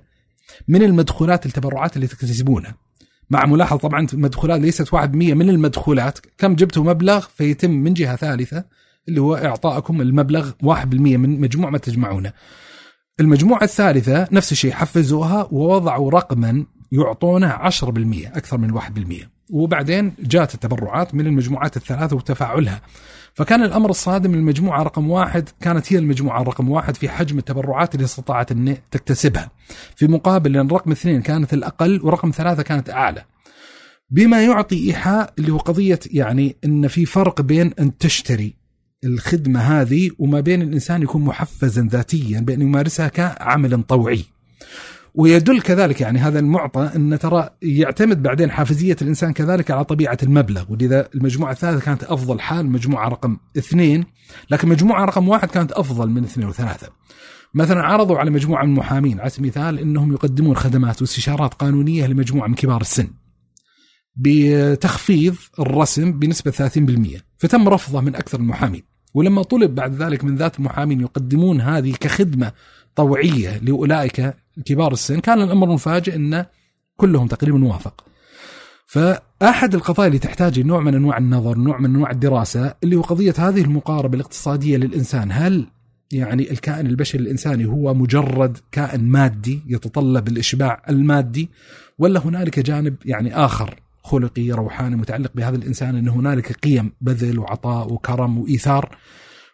من 0.68 0.82
المدخولات 0.82 1.46
التبرعات 1.46 1.96
اللي 1.96 2.06
تكتسبونها. 2.06 2.74
مع 3.30 3.46
ملاحظة 3.46 3.78
طبعا 3.78 4.06
المدخولات 4.14 4.60
ليست 4.60 4.88
1% 4.94 4.94
من 5.34 5.50
المدخولات، 5.50 6.18
كم 6.38 6.54
جبتوا 6.54 6.84
مبلغ 6.84 7.26
فيتم 7.34 7.70
من 7.70 7.94
جهة 7.94 8.16
ثالثة 8.16 8.64
اللي 9.10 9.20
هو 9.20 9.34
اعطائكم 9.34 10.00
المبلغ 10.00 10.50
1% 10.62 10.84
من 10.94 11.40
مجموع 11.40 11.70
ما 11.70 11.78
تجمعونه. 11.78 12.32
المجموعة 13.20 13.62
الثالثة 13.62 14.28
نفس 14.32 14.52
الشيء 14.52 14.72
حفزوها 14.72 15.48
ووضعوا 15.50 16.10
رقما 16.10 16.64
يعطونه 16.92 17.48
10% 17.48 18.36
أكثر 18.36 18.58
من 18.58 18.70
1% 18.70 19.28
وبعدين 19.50 20.12
جاءت 20.18 20.54
التبرعات 20.54 21.14
من 21.14 21.26
المجموعات 21.26 21.76
الثلاثة 21.76 22.16
وتفاعلها. 22.16 22.80
فكان 23.34 23.62
الأمر 23.62 23.90
الصادم 23.90 24.34
المجموعة 24.34 24.82
رقم 24.82 25.10
واحد 25.10 25.48
كانت 25.60 25.92
هي 25.92 25.98
المجموعة 25.98 26.42
رقم 26.42 26.70
واحد 26.70 26.96
في 26.96 27.08
حجم 27.08 27.38
التبرعات 27.38 27.94
اللي 27.94 28.04
استطاعت 28.04 28.52
أن 28.52 28.76
تكتسبها. 28.90 29.50
في 29.96 30.06
مقابل 30.06 30.56
أن 30.56 30.68
رقم 30.68 30.90
اثنين 30.90 31.22
كانت 31.22 31.54
الأقل 31.54 32.00
ورقم 32.02 32.30
ثلاثة 32.30 32.62
كانت 32.62 32.90
أعلى. 32.90 33.24
بما 34.10 34.42
يعطي 34.42 34.86
إيحاء 34.86 35.32
اللي 35.38 35.52
هو 35.52 35.58
قضية 35.58 35.98
يعني 36.06 36.56
أن 36.64 36.88
في 36.88 37.06
فرق 37.06 37.40
بين 37.40 37.72
أن 37.80 37.98
تشتري 37.98 38.59
الخدمة 39.04 39.60
هذه 39.60 40.10
وما 40.18 40.40
بين 40.40 40.62
الإنسان 40.62 41.02
يكون 41.02 41.24
محفزا 41.24 41.88
ذاتيا 41.90 42.40
بأن 42.40 42.62
يمارسها 42.62 43.08
كعمل 43.08 43.82
طوعي. 43.82 44.24
ويدل 45.14 45.60
كذلك 45.60 46.00
يعني 46.00 46.18
هذا 46.18 46.38
المعطى 46.38 46.90
أن 46.96 47.18
ترى 47.18 47.50
يعتمد 47.62 48.22
بعدين 48.22 48.50
حافزية 48.50 48.96
الإنسان 49.02 49.32
كذلك 49.32 49.70
على 49.70 49.84
طبيعة 49.84 50.18
المبلغ. 50.22 50.64
ولذا 50.68 51.08
المجموعة 51.14 51.52
الثالثة 51.52 51.84
كانت 51.84 52.04
أفضل 52.04 52.40
حال 52.40 52.66
مجموعة 52.66 53.08
رقم 53.08 53.36
اثنين. 53.58 54.04
لكن 54.50 54.68
مجموعة 54.68 55.04
رقم 55.04 55.28
واحد 55.28 55.48
كانت 55.48 55.72
أفضل 55.72 56.10
من 56.10 56.24
اثنين 56.24 56.48
وثلاثة. 56.48 56.88
مثلا 57.54 57.82
عرضوا 57.82 58.18
على 58.18 58.30
مجموعة 58.30 58.64
من 58.64 58.70
المحامين 58.70 59.20
على 59.20 59.30
سبيل 59.30 59.44
المثال 59.44 59.78
أنهم 59.78 60.12
يقدمون 60.12 60.56
خدمات 60.56 61.02
واستشارات 61.02 61.54
قانونية 61.54 62.06
لمجموعة 62.06 62.48
من 62.48 62.54
كبار 62.54 62.80
السن 62.80 63.08
بتخفيض 64.16 65.34
الرسم 65.58 66.18
بنسبة 66.18 66.50
30% 66.50 67.22
فتم 67.38 67.68
رفضه 67.68 68.00
من 68.00 68.14
أكثر 68.14 68.38
المحامين. 68.38 68.89
ولما 69.14 69.42
طلب 69.42 69.74
بعد 69.74 70.02
ذلك 70.02 70.24
من 70.24 70.36
ذات 70.36 70.58
المحامين 70.58 71.00
يقدمون 71.00 71.60
هذه 71.60 71.94
كخدمة 72.00 72.52
طوعية 72.96 73.58
لأولئك 73.58 74.34
كبار 74.64 74.92
السن 74.92 75.20
كان 75.20 75.42
الأمر 75.42 75.68
مفاجئ 75.68 76.16
أن 76.16 76.44
كلهم 76.96 77.26
تقريبا 77.26 77.64
وافق 77.64 78.04
فأحد 78.86 79.74
القضايا 79.74 80.08
اللي 80.08 80.18
تحتاج 80.18 80.60
نوع 80.60 80.80
من 80.80 80.94
أنواع 80.94 81.18
النظر 81.18 81.58
نوع 81.58 81.78
من 81.78 81.94
أنواع 81.94 82.10
الدراسة 82.10 82.74
اللي 82.84 82.96
هو 82.96 83.00
قضية 83.00 83.34
هذه 83.38 83.60
المقاربة 83.60 84.14
الاقتصادية 84.14 84.76
للإنسان. 84.76 85.32
هل 85.32 85.66
يعني 86.12 86.50
الكائن 86.50 86.86
البشري 86.86 87.22
الإنساني 87.22 87.66
هو 87.66 87.94
مجرد 87.94 88.58
كائن 88.72 89.08
مادي 89.08 89.62
يتطلب 89.66 90.28
الإشباع 90.28 90.82
المادي 90.88 91.50
ولا 91.98 92.20
هنالك 92.26 92.60
جانب 92.60 92.94
يعني 93.04 93.36
آخر 93.36 93.80
خلقي 94.02 94.50
روحاني 94.50 94.96
متعلق 94.96 95.30
بهذا 95.34 95.56
الإنسان 95.56 95.96
إن 95.96 96.08
هنالك 96.08 96.52
قيم 96.52 96.92
بذل 97.00 97.38
وعطاء 97.38 97.92
وكرم 97.92 98.38
وإيثار 98.38 98.96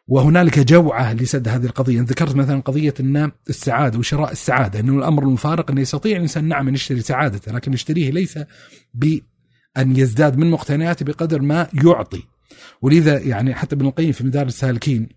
وهنالك 0.08 0.58
جوعة 0.58 1.12
لسد 1.12 1.48
هذه 1.48 1.64
القضية، 1.64 2.00
ذكرت 2.00 2.36
مثلا 2.36 2.60
قضية 2.60 2.94
إن 3.00 3.32
السعادة 3.48 3.98
وشراء 3.98 4.32
السعادة 4.32 4.80
إنه 4.80 4.98
الأمر 4.98 5.22
المفارق 5.22 5.70
انه 5.70 5.80
يستطيع 5.80 6.16
الإنسان 6.16 6.44
نعم 6.48 6.68
أن 6.68 6.74
يشتري 6.74 7.00
سعادته 7.00 7.52
لكن 7.52 7.72
يشتريه 7.72 8.10
ليس 8.10 8.38
بأن 8.94 9.22
يزداد 9.96 10.36
من 10.36 10.50
مقتنياته 10.50 11.04
بقدر 11.04 11.42
ما 11.42 11.68
يعطي. 11.84 12.22
ولذا 12.82 13.18
يعني 13.18 13.54
حتى 13.54 13.74
ابن 13.74 13.86
القيم 13.86 14.12
في 14.12 14.24
مدارس 14.24 14.54
السالكين 14.54 15.08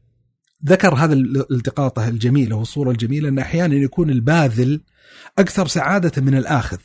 ذكر 0.66 0.96
هذا 0.96 1.14
الالتقاطه 1.14 2.08
الجميله 2.08 2.56
والصورة 2.56 2.92
الجميلة 2.92 3.30
إن 3.30 3.40
أحيانا 3.40 3.76
يكون 3.76 4.10
الباذل 4.10 4.82
أكثر 5.40 5.68
سعادة 5.68 6.22
من 6.22 6.36
الآخذ. 6.36 6.78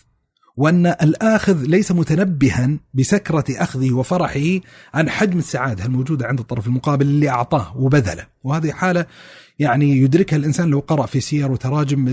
وأن 0.56 0.86
الآخذ 0.86 1.62
ليس 1.62 1.92
متنبها 1.92 2.70
بسكرة 2.94 3.44
أخذه 3.50 3.92
وفرحه 3.92 4.60
عن 4.94 5.10
حجم 5.10 5.38
السعادة. 5.38 5.84
الموجودة 5.84 6.26
عند 6.26 6.40
الطرف 6.40 6.66
المقابل 6.66 7.06
اللي 7.06 7.28
أعطاه 7.28 7.76
وبذله؟ 7.76 8.26
وهذه 8.44 8.70
حالة 8.70 9.06
يعني 9.58 9.96
يدركها 9.98 10.36
الإنسان 10.36 10.70
لو 10.70 10.80
قرأ 10.80 11.06
في 11.06 11.20
سير 11.20 11.52
وتراجم 11.52 12.04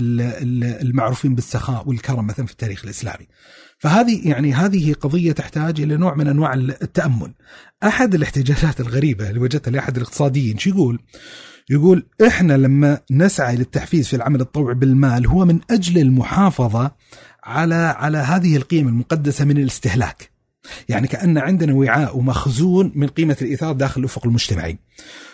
المعروفين 0.82 1.34
بالسخاء 1.34 1.88
والكرم 1.88 2.26
مثلا 2.26 2.46
في 2.46 2.52
التاريخ 2.52 2.84
الإسلامي. 2.84 3.26
فهذه 3.78 4.28
يعني 4.28 4.52
هذه 4.54 4.92
قضية 4.92 5.32
تحتاج 5.32 5.80
إلى 5.80 5.96
نوع 5.96 6.14
من 6.14 6.28
أنواع 6.28 6.54
التأمل. 6.54 7.34
أحد 7.84 8.14
الاحتجاجات 8.14 8.80
الغريبة 8.80 9.28
اللي 9.28 9.40
وجدتها 9.40 9.70
لأحد 9.70 9.96
الاقتصاديين 9.96 10.58
شو 10.58 10.70
يقول؟ 10.70 10.98
يقول 11.70 12.06
إحنا 12.26 12.52
لما 12.52 12.98
نسعى 13.10 13.56
للتحفيز 13.56 14.08
في 14.08 14.16
العمل 14.16 14.40
الطوعي 14.40 14.74
بالمال 14.74 15.26
هو 15.26 15.44
من 15.44 15.60
أجل 15.70 15.98
المحافظة 15.98 16.90
على 17.44 17.74
على 17.74 18.18
هذه 18.18 18.56
القيم 18.56 18.88
المقدسة 18.88 19.44
من 19.44 19.58
الاستهلاك. 19.58 20.30
يعني 20.88 21.06
كأن 21.06 21.38
عندنا 21.38 21.72
وعاء 21.72 22.18
ومخزون 22.18 22.92
من 22.94 23.06
قيمة 23.06 23.36
الإيثار 23.42 23.72
داخل 23.72 24.00
الأفق 24.00 24.26
المجتمعي. 24.26 24.78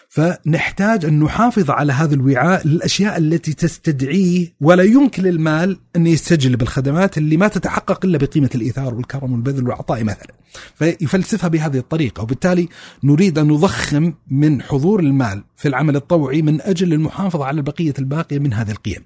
فنحتاج 0.09 1.05
أن 1.05 1.21
نحافظ 1.21 1.71
على 1.71 1.93
هذا 1.93 2.15
الوعاء 2.15 2.67
للأشياء 2.67 3.19
التي 3.19 3.53
تستدعيه 3.53 4.55
ولا 4.61 4.83
يمكن 4.83 5.23
للمال 5.23 5.79
أن 5.97 6.07
يستجلب 6.07 6.63
الخدمات 6.63 7.19
اللي 7.19 7.37
ما 7.37 7.49
تتحقق 7.49 8.05
إلا 8.05 8.19
بقيمة 8.19 8.51
الإيثار 8.55 8.95
والكرم 8.95 9.33
والبذل 9.33 9.65
والعطاء 9.65 10.05
مثلا. 10.05 10.35
فيفلسفها 10.75 11.49
بهذه 11.49 11.79
الطريقة 11.79 12.23
وبالتالي 12.23 12.69
نريد 13.05 13.39
أن 13.39 13.47
نضخم 13.49 14.15
من 14.31 14.63
حضور 14.63 15.01
المال 15.01 15.43
في 15.57 15.69
العمل 15.69 15.97
الطوعي 15.97 16.43
من 16.43 16.61
أجل 16.61 16.93
المحافظة 16.93 17.45
على 17.45 17.57
البقيه 17.57 17.95
الباقيه 17.99 18.39
من 18.39 18.53
هذه 18.53 18.71
القيم. 18.71 19.05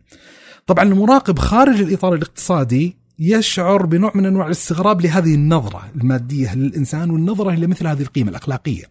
طبعا 0.66 0.84
المراقب 0.84 1.38
خارج 1.38 1.80
الإطار 1.80 2.14
الاقتصادي 2.14 2.96
يشعر 3.18 3.86
بنوع 3.86 4.12
من 4.14 4.26
أنواع 4.26 4.46
الاستغراب 4.46 5.00
لهذه 5.00 5.34
النظرة 5.34 5.82
المادية 5.96 6.54
للإنسان 6.54 7.10
والنظرة 7.10 7.50
لمثل 7.50 7.86
هذه 7.86 8.02
القيمة 8.02 8.30
الأخلاقية. 8.30 8.84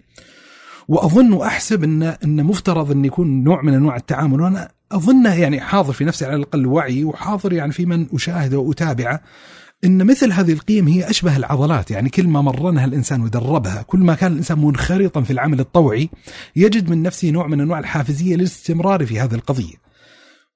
وأظن 0.88 1.34
وأحسب 1.34 1.84
ان 1.84 2.04
أن 2.04 2.44
مفترض 2.44 2.92
أن 2.92 3.06
يكون 3.06 3.44
نوع 3.44 3.62
من 3.62 3.74
أنواع 3.74 3.96
التعامل 3.96 4.42
وأنا 4.42 4.72
اظنه 4.92 5.34
يعني 5.34 5.62
حاضر 5.62 5.94
في 5.94 6.06
نفسي 6.06 6.26
على 6.26 6.36
الأقل 6.36 6.66
وعي 6.66 7.04
وحاضر 7.04 7.54
يعني 7.54 7.72
في 7.72 7.86
من 7.86 8.08
اشاهده 8.14 8.60
وأتابعه 8.60 9.22
أن 9.86 10.06
مثل 10.06 10.32
هذه 10.32 10.54
القيم 10.54 10.88
هي 10.88 11.10
أشبه 11.10 11.38
العضلات 11.38 11.92
يعني 11.92 12.10
كل 12.10 12.28
ما 12.28 12.42
مرنها 12.42 12.86
الإنسان 12.86 13.22
ودربها 13.22 13.82
كل 13.82 14.00
ما 14.00 14.16
كان 14.16 14.32
الإنسان 14.32 14.60
منخرطا 14.60 15.22
في 15.22 15.34
العمل 15.34 15.60
الطوعي 15.60 16.10
يجد 16.56 16.90
من 16.90 17.04
نفسه 17.04 17.30
نوع 17.30 17.48
من 17.48 17.62
أنواع 17.62 17.80
الحافزية 17.80 18.36
للاستمرار 18.36 19.06
في 19.06 19.20
هذه 19.20 19.36
القضية 19.36 19.91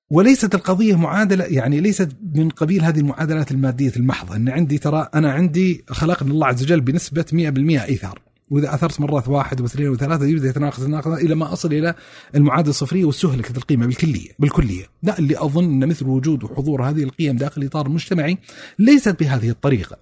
وليست 0.10 0.56
القضية 0.56 0.96
معادلة 0.96 1.46
يعني 1.46 1.82
ليست 1.82 2.10
من 2.36 2.50
قبيل 2.50 2.84
هذه 2.84 3.00
المعادلات 3.00 3.52
المادية 3.52 3.92
المحضة. 3.98 4.36
أن 4.36 4.50
عندي 4.50 4.78
ترى 4.78 5.10
أنا 5.16 5.32
عندي 5.32 5.84
خلقني 5.90 6.32
الله 6.32 6.48
عز 6.48 6.64
وجل 6.64 6.82
بنسبة 6.82 7.26
100% 7.34 7.84
إيثار. 7.84 8.22
وإذا 8.50 8.74
أثرت 8.74 9.02
مرات 9.02 9.28
واحد 9.28 9.62
واثنين 9.62 9.90
وثلاثة 9.90 10.26
يبدأ 10.26 10.50
يتناقص 10.50 10.80
يتناقص 10.80 11.08
إلى 11.08 11.36
ما 11.36 11.54
أصل 11.54 11.74
إلى 11.74 11.96
المعادلة 12.36 12.70
الصفرية 12.70 13.06
واستهلكت 13.06 13.58
القيمه 13.58 13.86
بالكلية 13.86 14.30
بالكلية، 14.40 14.86
لا 15.04 15.20
اللي 15.20 15.38
أظن 15.38 15.64
إن 15.64 15.90
مثل 15.90 16.06
وجود 16.06 16.44
وحضور 16.44 16.90
هذه 16.90 17.04
القيم 17.04 17.38
داخل 17.38 17.62
الاطار 17.62 17.86
المجتمعي 17.86 18.38
ليست 18.80 19.20
بهذه 19.20 19.50
الطريقة. 19.50 19.98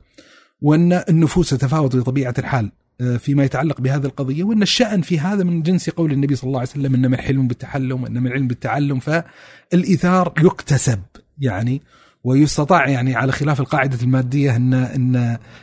وأن 0.62 1.04
النفوس 1.10 1.49
تتفاوت 1.49 1.95
بطبيعة 1.95 2.34
الحال. 2.38 2.72
فيما 3.20 3.44
يتعلق 3.44 3.82
بهذه 3.82 4.06
القضية 4.06 4.44
وإن 4.44 4.62
الشأن 4.62 5.02
في 5.02 5.20
هذا 5.20 5.44
من 5.44 5.62
جنس 5.62 5.89
قول 5.89 6.12
النبي 6.12 6.36
صلى 6.36 6.48
الله 6.48 6.60
عليه 6.60 6.70
وسلم 6.70 6.96
إنما 6.96 7.16
الحلم 7.16 7.48
بالتحلم 7.48 8.04
وإنما 8.04 8.30
العلم 8.30 8.48
بالتعلم 8.48 9.00
فالإيثار 9.00 10.34
يكتسب 10.44 11.00
يعني 11.39 11.82
ويستطاع 12.24 12.89
يعني 12.89 13.16
على 13.16 13.32
خلاف 13.32 13.60
القاعدة 13.60 13.98
المادية 14.04 14.56
إن 14.56 14.74
إن 14.74 15.16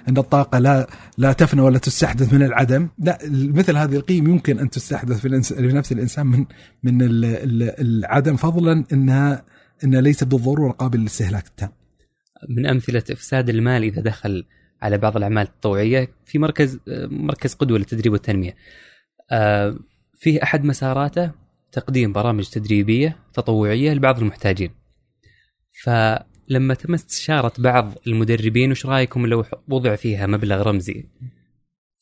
إن 0.09 0.19
الطاقة 0.19 0.59
لا 0.59 0.87
لا 1.19 1.33
تفنى 1.33 1.61
ولا 1.61 1.79
تستحدث 1.79 2.33
من 2.33 2.43
العدم، 2.43 2.89
لا 2.99 3.19
مثل 3.31 3.77
هذه 3.77 3.97
القيم 3.97 4.31
يمكن 4.31 4.59
أن 4.59 4.71
تستحدث 4.71 5.21
في, 5.21 5.43
في 5.43 5.67
نفس 5.67 5.93
الإنسان 5.93 6.27
من 6.27 6.47
من 6.83 6.99
العدم 7.79 8.37
فضلا 8.37 8.85
إنها 8.93 9.45
إنها 9.85 10.01
ليست 10.01 10.25
بالضرورة 10.25 10.73
قابلة 10.73 11.01
للاستهلاك 11.01 11.47
التام. 11.47 11.71
من 12.49 12.67
أمثلة 12.67 13.03
إفساد 13.11 13.49
المال 13.49 13.83
إذا 13.83 14.03
دخل 14.03 14.45
على 14.83 14.99
بعض 14.99 15.17
الأعمال 15.17 15.47
التطوعيه 15.47 16.09
في 16.25 16.39
مركز 16.39 16.81
مركز 17.11 17.55
قدوة 17.55 17.79
للتدريب 17.79 18.13
والتنمية. 18.13 18.57
آه، 19.31 19.79
فيه 20.15 20.43
أحد 20.43 20.65
مساراته 20.65 21.33
تقديم 21.73 22.13
برامج 22.13 22.49
تدريبية 22.49 23.17
تطوعية 23.33 23.93
لبعض 23.93 24.19
المحتاجين. 24.19 24.71
فلما 25.83 26.75
تم 26.75 26.95
استشارة 26.95 27.53
بعض 27.59 27.95
المدربين 28.07 28.71
وش 28.71 28.87
رأيكم 28.87 29.27
لو 29.27 29.45
وضع 29.69 29.97
فيها 29.97 30.27
مبلغ 30.27 30.63
رمزي؟ 30.63 31.09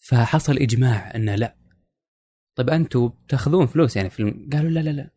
فحصل 0.00 0.58
إجماع 0.58 1.14
إنه 1.14 1.34
لا. 1.34 1.56
طيب 2.54 2.70
أنتم 2.70 3.10
تأخذون 3.28 3.66
فلوس 3.66 3.96
يعني 3.96 4.10
في 4.10 4.20
الم... 4.20 4.48
قالوا 4.52 4.70
لا 4.70 4.80
لا 4.80 4.90
لا. 4.90 5.10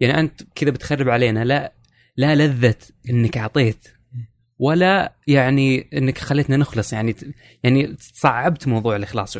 يعني 0.00 0.20
أنت 0.20 0.42
كذا 0.54 0.70
بتخرب 0.70 1.08
علينا 1.08 1.44
لا 1.44 1.72
لا 2.16 2.34
لذة 2.34 2.76
إنك 3.10 3.38
أعطيت 3.38 3.88
ولا 4.62 5.12
يعني 5.26 5.88
إنك 5.94 6.18
خليتنا 6.18 6.56
نخلص 6.56 6.92
يعني 6.92 7.14
يعني 7.64 7.96
صعبت 7.98 8.68
موضوع 8.68 8.96
الإخلاص. 8.96 9.38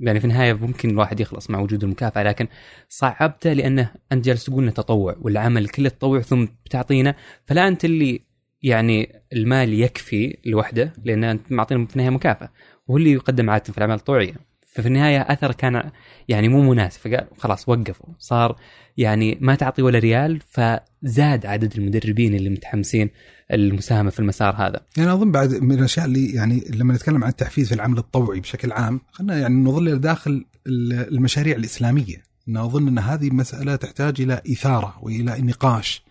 يعني 0.00 0.20
في 0.20 0.24
النهاية 0.24 0.52
ممكن 0.52 0.90
الواحد 0.90 1.20
يخلص 1.20 1.50
مع 1.50 1.58
وجود 1.58 1.84
المكافأة 1.84 2.22
لكن 2.22 2.46
صعبته 2.88 3.52
لأنه 3.52 3.92
أنت 4.12 4.24
جالس 4.24 4.44
تقول 4.44 4.72
تطوع 4.72 5.16
والعمل 5.20 5.68
كله 5.68 5.88
تطوع 5.88 6.20
ثم 6.20 6.46
بتعطينا 6.64 7.14
فلا 7.46 7.68
أنت 7.68 7.84
اللي 7.84 8.20
يعني 8.62 9.22
المال 9.32 9.80
يكفي 9.80 10.36
لوحده 10.44 10.92
لأن 11.04 11.24
أنت 11.24 11.52
معطينا 11.52 11.86
في 11.86 11.92
النهاية 11.92 12.10
مكافأة. 12.10 12.52
وهو 12.88 12.98
اللي 12.98 13.12
يقدم 13.12 13.50
عادة 13.50 13.64
في 13.64 13.78
الأعمال 13.78 13.96
الطوعية. 13.96 14.34
ففي 14.66 14.88
النهاية 14.88 15.20
اثر 15.20 15.52
كان 15.52 15.90
يعني 16.28 16.48
مو 16.48 16.70
مناسب 16.70 17.00
فقال 17.00 17.26
خلاص 17.38 17.68
وقفوا. 17.68 18.14
صار 18.18 18.56
يعني 18.96 19.38
ما 19.40 19.54
تعطي 19.54 19.82
ولا 19.82 19.98
ريال 19.98 20.40
فزاد 20.40 21.46
عدد 21.46 21.76
المدربين 21.76 22.34
اللي 22.34 22.50
متحمسين. 22.50 23.10
المساهمة 23.52 24.10
في 24.10 24.20
المسار 24.20 24.54
هذا. 24.54 24.80
يعني 24.96 25.12
أظن 25.12 25.32
بعد 25.32 25.54
من 25.54 25.78
الأشياء 25.78 26.06
اللي 26.06 26.32
يعني 26.32 26.64
لما 26.70 26.94
نتكلم 26.94 27.24
عن 27.24 27.30
التحفيز 27.30 27.68
في 27.68 27.74
العمل 27.74 27.98
الطوعي 27.98 28.40
بشكل 28.40 28.72
عام 28.72 29.00
خلينا 29.12 29.38
يعني 29.38 29.54
نظل 29.54 29.98
داخل 29.98 30.44
المشاريع 30.66 31.56
الإسلامية، 31.56 32.22
إن 32.48 32.56
أظن 32.56 32.88
إن 32.88 32.98
هذه 32.98 33.30
مساله 33.30 33.76
تحتاج 33.76 34.20
إلى 34.20 34.42
إثارة 34.52 34.98
وإلى 35.02 35.40
نقاش 35.40 36.02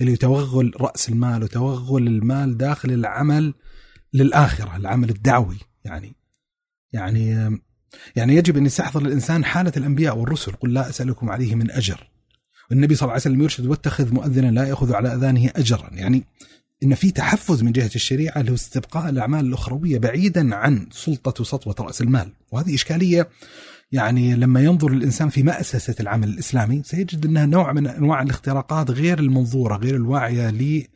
اللي 0.00 0.12
يتوغل 0.12 0.72
رأس 0.80 1.08
المال 1.08 1.42
وتوغل 1.42 2.06
المال 2.06 2.56
داخل 2.56 2.90
العمل 2.90 3.54
للآخرة، 4.14 4.76
العمل 4.76 5.10
الدعوي 5.10 5.58
يعني 5.84 6.16
يعني 6.92 7.58
يعني 8.16 8.36
يجب 8.36 8.56
أن 8.56 8.66
يستحضر 8.66 9.02
الإنسان 9.02 9.44
حالة 9.44 9.72
الأنبياء 9.76 10.18
والرسل 10.18 10.52
قل 10.52 10.74
لا 10.74 10.88
أسألكم 10.88 11.30
عليه 11.30 11.54
من 11.54 11.70
أجر. 11.70 12.08
والنبي 12.70 12.94
صلى 12.94 13.02
الله 13.02 13.12
عليه 13.12 13.22
وسلم 13.22 13.42
يرشد 13.42 13.66
واتخذ 13.66 14.14
مؤذنا 14.14 14.50
لا 14.50 14.64
يأخذ 14.64 14.94
على 14.94 15.14
أذانه 15.14 15.50
أجرا، 15.56 15.88
يعني 15.92 16.24
إن 16.82 16.94
في 16.94 17.10
تحفز 17.10 17.62
من 17.62 17.72
جهة 17.72 17.90
الشريعة 17.94 18.40
اللي 18.40 18.50
هو 18.50 18.54
استبقاء 18.54 19.08
الأعمال 19.08 19.46
الأخروية 19.46 19.98
بعيدا 19.98 20.54
عن 20.54 20.86
سلطة 20.92 21.40
وسطوه 21.40 21.74
راس 21.80 22.00
المال، 22.00 22.32
وهذه 22.52 22.74
إشكالية 22.74 23.28
يعني 23.92 24.34
لما 24.34 24.60
ينظر 24.60 24.92
الإنسان 24.92 25.28
في 25.28 25.42
مأسسة 25.42 25.94
العمل 26.00 26.28
الإسلامي 26.28 26.82
سيجد 26.84 27.26
أنها 27.26 27.46
نوع 27.46 27.72
من 27.72 27.86
أنواع 27.86 28.22
الاختراقات 28.22 28.90
غير 28.90 29.18
المنظورة 29.18 29.76
غير 29.76 29.96
الواعية 29.96 30.50
ل 30.50 30.86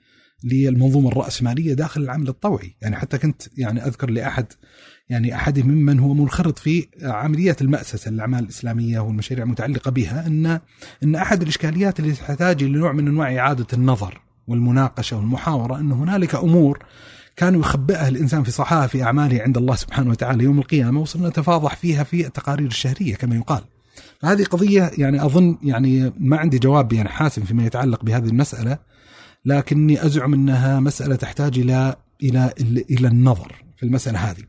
للمنظومة 0.44 1.08
الرأسمالية 1.08 1.74
داخل 1.74 2.02
العمل 2.02 2.28
الطوعي، 2.28 2.76
يعني 2.82 2.96
حتى 2.96 3.18
كنت 3.18 3.42
يعني 3.58 3.86
أذكر 3.86 4.10
لأحد 4.10 4.46
يعني 5.08 5.34
أحد 5.34 5.58
ممن 5.58 5.98
هو 5.98 6.14
منخرط 6.14 6.58
في 6.58 6.86
عمليات 7.02 7.62
المأسسة 7.62 8.08
الاعمال 8.08 8.44
الإسلامية 8.44 9.00
والمشاريع 9.00 9.44
المتعلقة 9.44 9.90
بها 9.90 10.26
ان 10.26 10.60
أن 11.02 11.14
أحد 11.14 11.42
الإشكاليات 11.42 12.00
اللي 12.00 12.12
تحتاج 12.12 12.64
لنوع 12.64 12.92
من 12.92 13.08
أنواع 13.08 13.38
إعادة 13.38 13.66
النظر 13.72 14.25
والمناقشة 14.46 15.16
والمحاورة 15.16 15.78
أن 15.78 15.92
هنالك 15.92 16.34
أمور 16.34 16.78
كانوا 17.36 17.60
يخبئها 17.60 18.08
الإنسان 18.08 18.42
في 18.42 18.50
صحائف 18.50 18.96
أعماله 18.96 19.42
عند 19.42 19.56
الله 19.56 19.74
سبحانه 19.74 20.10
وتعالى 20.10 20.44
يوم 20.44 20.58
القيامة 20.58 21.00
وصرنا 21.00 21.28
نتفاضح 21.28 21.76
فيها 21.76 22.04
في 22.04 22.26
التقارير 22.26 22.66
الشهرية 22.66 23.14
كما 23.14 23.36
يقال. 23.36 23.64
فهذه 24.20 24.44
قضية 24.44 24.90
يعني 24.98 25.24
أظن 25.24 25.58
يعني 25.62 26.12
ما 26.18 26.36
عندي 26.36 26.58
جواب 26.58 26.92
يعني 26.92 27.08
حاسم 27.08 27.42
فيما 27.42 27.66
يتعلق 27.66 28.04
بهذه 28.04 28.28
المسألة 28.28 28.78
لكني 29.44 30.06
أزعم 30.06 30.34
أنها 30.34 30.80
مسألة 30.80 31.16
تحتاج 31.16 31.58
إلى 31.58 31.96
إلى 32.22 32.54
إلى 32.90 33.08
النظر 33.08 33.65
في 33.76 33.82
المسألة 33.82 34.18
هذه. 34.18 34.42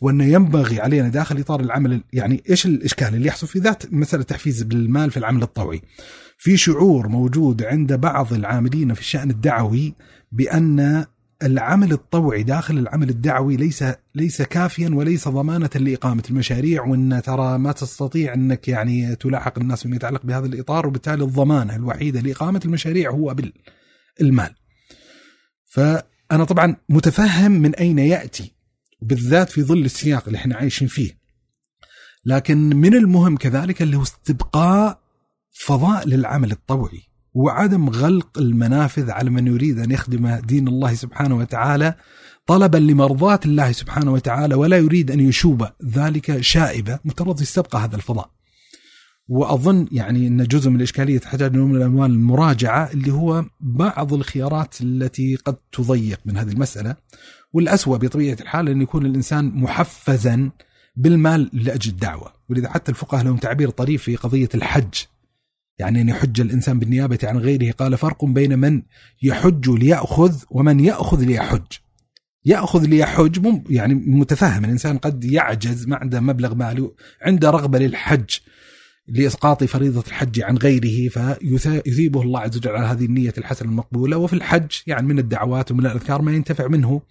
وانه 0.00 0.24
ينبغي 0.24 0.80
علينا 0.80 1.08
داخل 1.08 1.40
إطار 1.40 1.60
العمل 1.60 2.04
يعني 2.12 2.42
إيش 2.50 2.66
الاشكال 2.66 3.14
اللي 3.14 3.28
يحصل 3.28 3.46
في 3.46 3.58
ذات 3.58 3.92
مسألة 3.92 4.22
تحفيز 4.22 4.62
بالمال 4.62 5.10
في 5.10 5.16
العمل 5.16 5.42
الطوعي. 5.42 5.82
في 6.38 6.56
شعور 6.56 7.08
موجود 7.08 7.62
عند 7.62 7.92
بعض 7.92 8.32
العاملين 8.32 8.94
في 8.94 9.00
الشأن 9.00 9.30
الدعوي 9.30 9.94
بأن 10.32 11.04
العمل 11.42 11.92
الطوعي 11.92 12.42
داخل 12.42 12.78
العمل 12.78 13.08
الدعوي 13.08 13.56
ليس 13.56 13.84
ليس 14.14 14.42
كافيا 14.42 14.88
وليس 14.88 15.28
ضمانة 15.28 15.70
لإقامة 15.74 16.22
المشاريع 16.30 16.84
وأن 16.84 17.22
ترى 17.24 17.58
ما 17.58 17.72
تستطيع 17.72 18.34
أنك 18.34 18.68
يعني 18.68 19.16
تلاحق 19.16 19.58
الناس 19.58 19.82
فيما 19.82 19.96
يتعلق 19.96 20.26
بهذا 20.26 20.46
الإطار 20.46 20.86
وبالتالي 20.86 21.24
الضمانة 21.24 21.76
الوحيدة 21.76 22.20
لإقامة 22.20 22.60
المشاريع 22.64 23.10
هو 23.10 23.36
بالمال 24.20 24.54
فأنا 25.64 26.44
طبعا 26.44 26.76
متفهم 26.88 27.52
من 27.52 27.74
أين 27.74 27.98
يأتي 27.98 28.54
بالذات 29.02 29.50
في 29.50 29.62
ظل 29.62 29.84
السياق 29.84 30.22
اللي 30.26 30.36
إحنا 30.36 30.56
عايشين 30.56 30.88
فيه 30.88 31.22
لكن 32.24 32.58
من 32.76 32.94
المهم 32.94 33.36
كذلك 33.36 33.82
اللي 33.82 33.96
هو 33.96 34.02
استبقاء 34.02 35.00
فضاء 35.50 36.08
للعمل 36.08 36.50
الطوعي 36.52 37.02
وعدم 37.34 37.88
غلق 37.88 38.38
المنافذ 38.38 39.10
على 39.10 39.30
من 39.30 39.46
يريد 39.46 39.78
أن 39.78 39.90
يخدم 39.90 40.34
دين 40.34 40.68
الله 40.68 40.94
سبحانه 40.94 41.36
وتعالى 41.36 41.94
طلبا 42.46 42.78
لمرضاة 42.78 43.40
الله 43.46 43.72
سبحانه 43.72 44.12
وتعالى 44.12 44.54
ولا 44.54 44.76
يريد 44.76 45.10
أن 45.10 45.20
يشوب 45.20 45.68
ذلك 45.84 46.40
شائبة 46.40 46.98
مفترض 47.04 47.42
يستبقى 47.42 47.78
هذا 47.78 47.96
الفضاء. 47.96 48.30
وأظن 49.28 49.88
يعني 49.92 50.26
إن 50.26 50.44
جزء 50.44 50.70
من 50.70 50.76
الإشكالية 50.76 51.18
تحتاج 51.18 51.56
من 51.56 51.76
الاموال 51.76 52.10
المراجعة 52.10 52.90
اللي 52.92 53.12
هو 53.12 53.44
بعض 53.60 54.12
الخيارات 54.12 54.80
التي 54.80 55.36
قد 55.36 55.56
تضيق 55.72 56.20
من 56.24 56.36
هذه 56.36 56.52
المسألة 56.52 56.96
والأسوأ 57.52 57.96
بطبيعة 57.96 58.36
الحال 58.40 58.68
أن 58.68 58.82
يكون 58.82 59.06
الإنسان 59.06 59.44
محفزا 59.44 60.50
بالمال 60.96 61.50
لأجل 61.52 61.90
الدعوة، 61.90 62.32
ولذا 62.48 62.68
حتى 62.68 62.90
الفقهاء 62.90 63.24
لهم 63.24 63.36
تعبير 63.36 63.70
طريف 63.70 64.02
في 64.02 64.16
قضية 64.16 64.48
الحج. 64.54 64.94
يعني 65.78 66.00
أن 66.00 66.08
يحج 66.08 66.40
الإنسان 66.40 66.78
بالنيابة 66.78 67.18
عن 67.22 67.38
غيره 67.38 67.72
قال 67.72 67.98
فرق 67.98 68.24
بين 68.24 68.58
من 68.58 68.82
يحج 69.22 69.70
ليأخذ 69.70 70.36
ومن 70.50 70.80
يأخذ 70.80 71.24
ليحج. 71.24 71.66
يأخذ 72.44 72.84
ليحج 72.84 73.62
يعني 73.70 73.94
متفهم 73.94 74.64
الإنسان 74.64 74.98
قد 74.98 75.24
يعجز 75.24 75.86
ما 75.86 75.96
عنده 75.96 76.20
مبلغ 76.20 76.54
مالي 76.54 76.90
عنده 77.22 77.50
رغبة 77.50 77.78
للحج. 77.78 78.30
لإسقاط 79.08 79.64
فريضة 79.64 80.04
الحج 80.08 80.40
عن 80.40 80.56
غيره 80.56 81.08
فيثيبه 81.08 82.22
الله 82.22 82.40
عز 82.40 82.56
وجل 82.56 82.70
على 82.70 82.86
هذه 82.86 83.04
النية 83.04 83.34
الحسنة 83.38 83.68
المقبولة 83.68 84.16
وفي 84.16 84.32
الحج 84.32 84.70
يعني 84.86 85.06
من 85.06 85.18
الدعوات 85.18 85.70
ومن 85.70 85.86
الأذكار 85.86 86.22
ما 86.22 86.32
ينتفع 86.32 86.68
منه 86.68 87.02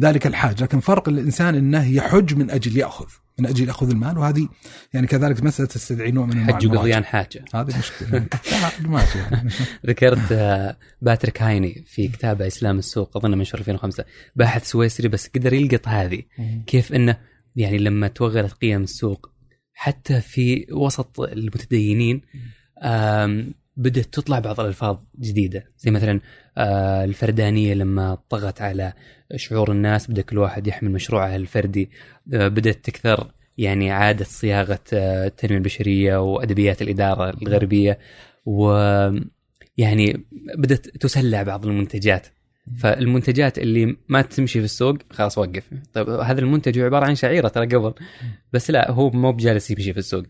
ذلك 0.00 0.26
الحاج. 0.26 0.62
لكن 0.62 0.80
فرق 0.80 1.08
الإنسان 1.08 1.54
أنه 1.54 1.92
يحج 1.92 2.34
من 2.34 2.50
أجل 2.50 2.76
يأخذ 2.76 3.06
من 3.38 3.46
أجل 3.46 3.68
يأخذ 3.68 3.90
المال 3.90 4.18
وهذه 4.18 4.48
يعني 4.94 5.06
كذلك 5.06 5.42
مسألة 5.42 5.68
تستدعي 5.68 6.10
نوع 6.10 6.26
من 6.26 6.52
حج 6.52 6.66
وقضيان 6.66 7.04
حاجة. 7.04 7.44
هذه 7.54 7.78
مشكلة. 7.78 8.26
ماشي 8.88 9.18
ذكرت 9.86 10.32
آه، 10.32 10.76
باتريك 11.02 11.42
هايني 11.42 11.84
في 11.86 12.08
كتابه 12.08 12.46
إسلام 12.46 12.78
السوق 12.78 13.16
أظن 13.16 13.38
من 13.38 13.44
شهر 13.44 13.60
2005 13.60 14.04
باحث 14.36 14.70
سويسري 14.70 15.08
بس 15.08 15.28
قدر 15.34 15.52
يلقط 15.52 15.88
هذه 15.88 16.22
كيف 16.66 16.92
إنه 16.92 17.16
يعني 17.56 17.78
لما 17.78 18.08
توغلت 18.08 18.52
قيم 18.52 18.82
السوق 18.82 19.30
حتى 19.80 20.20
في 20.20 20.66
وسط 20.72 21.20
المتدينين 21.20 22.20
بدأت 23.76 24.04
تطلع 24.04 24.38
بعض 24.38 24.60
الألفاظ 24.60 24.98
جديدة. 25.20 25.64
زي 25.78 25.90
مثلا 25.90 26.20
آه، 26.58 27.04
الفردانية 27.04 27.74
لما 27.74 28.18
طغت 28.28 28.62
على 28.62 28.92
شعور 29.36 29.72
الناس 29.72 30.10
بدأ 30.10 30.22
كل 30.22 30.38
واحد 30.38 30.66
يحمل 30.66 30.90
مشروعه 30.90 31.36
الفردي. 31.36 31.90
آه، 32.34 32.48
بدأت 32.48 32.84
تكثر 32.84 33.30
يعني 33.58 33.90
عادة 33.90 34.24
صياغة 34.24 34.80
آه، 34.92 35.26
التنمية 35.26 35.56
البشرية 35.58 36.16
وأدبيات 36.16 36.82
الإدارة 36.82 37.30
الغربية. 37.42 37.98
و 38.46 38.70
يعني 39.76 40.26
بدأت 40.58 40.88
تسلع 40.88 41.42
بعض 41.42 41.66
المنتجات. 41.66 42.26
فالمنتجات 42.78 43.58
اللي 43.58 43.96
ما 44.08 44.22
تمشي 44.22 44.58
في 44.58 44.64
السوق 44.64 44.96
خلاص 45.10 45.38
وقف. 45.38 45.70
طيب 45.92 46.08
هذا 46.08 46.40
المنتج 46.40 46.78
هو 46.78 46.84
عبارة 46.84 47.06
عن 47.06 47.14
شعيرة 47.14 47.48
ترى 47.48 47.66
قبل 47.66 47.94
بس 48.52 48.70
لا 48.70 48.90
هو 48.90 49.10
مو 49.10 49.32
بجالس 49.32 49.70
يمشي 49.70 49.92
في 49.92 49.98
السوق. 49.98 50.24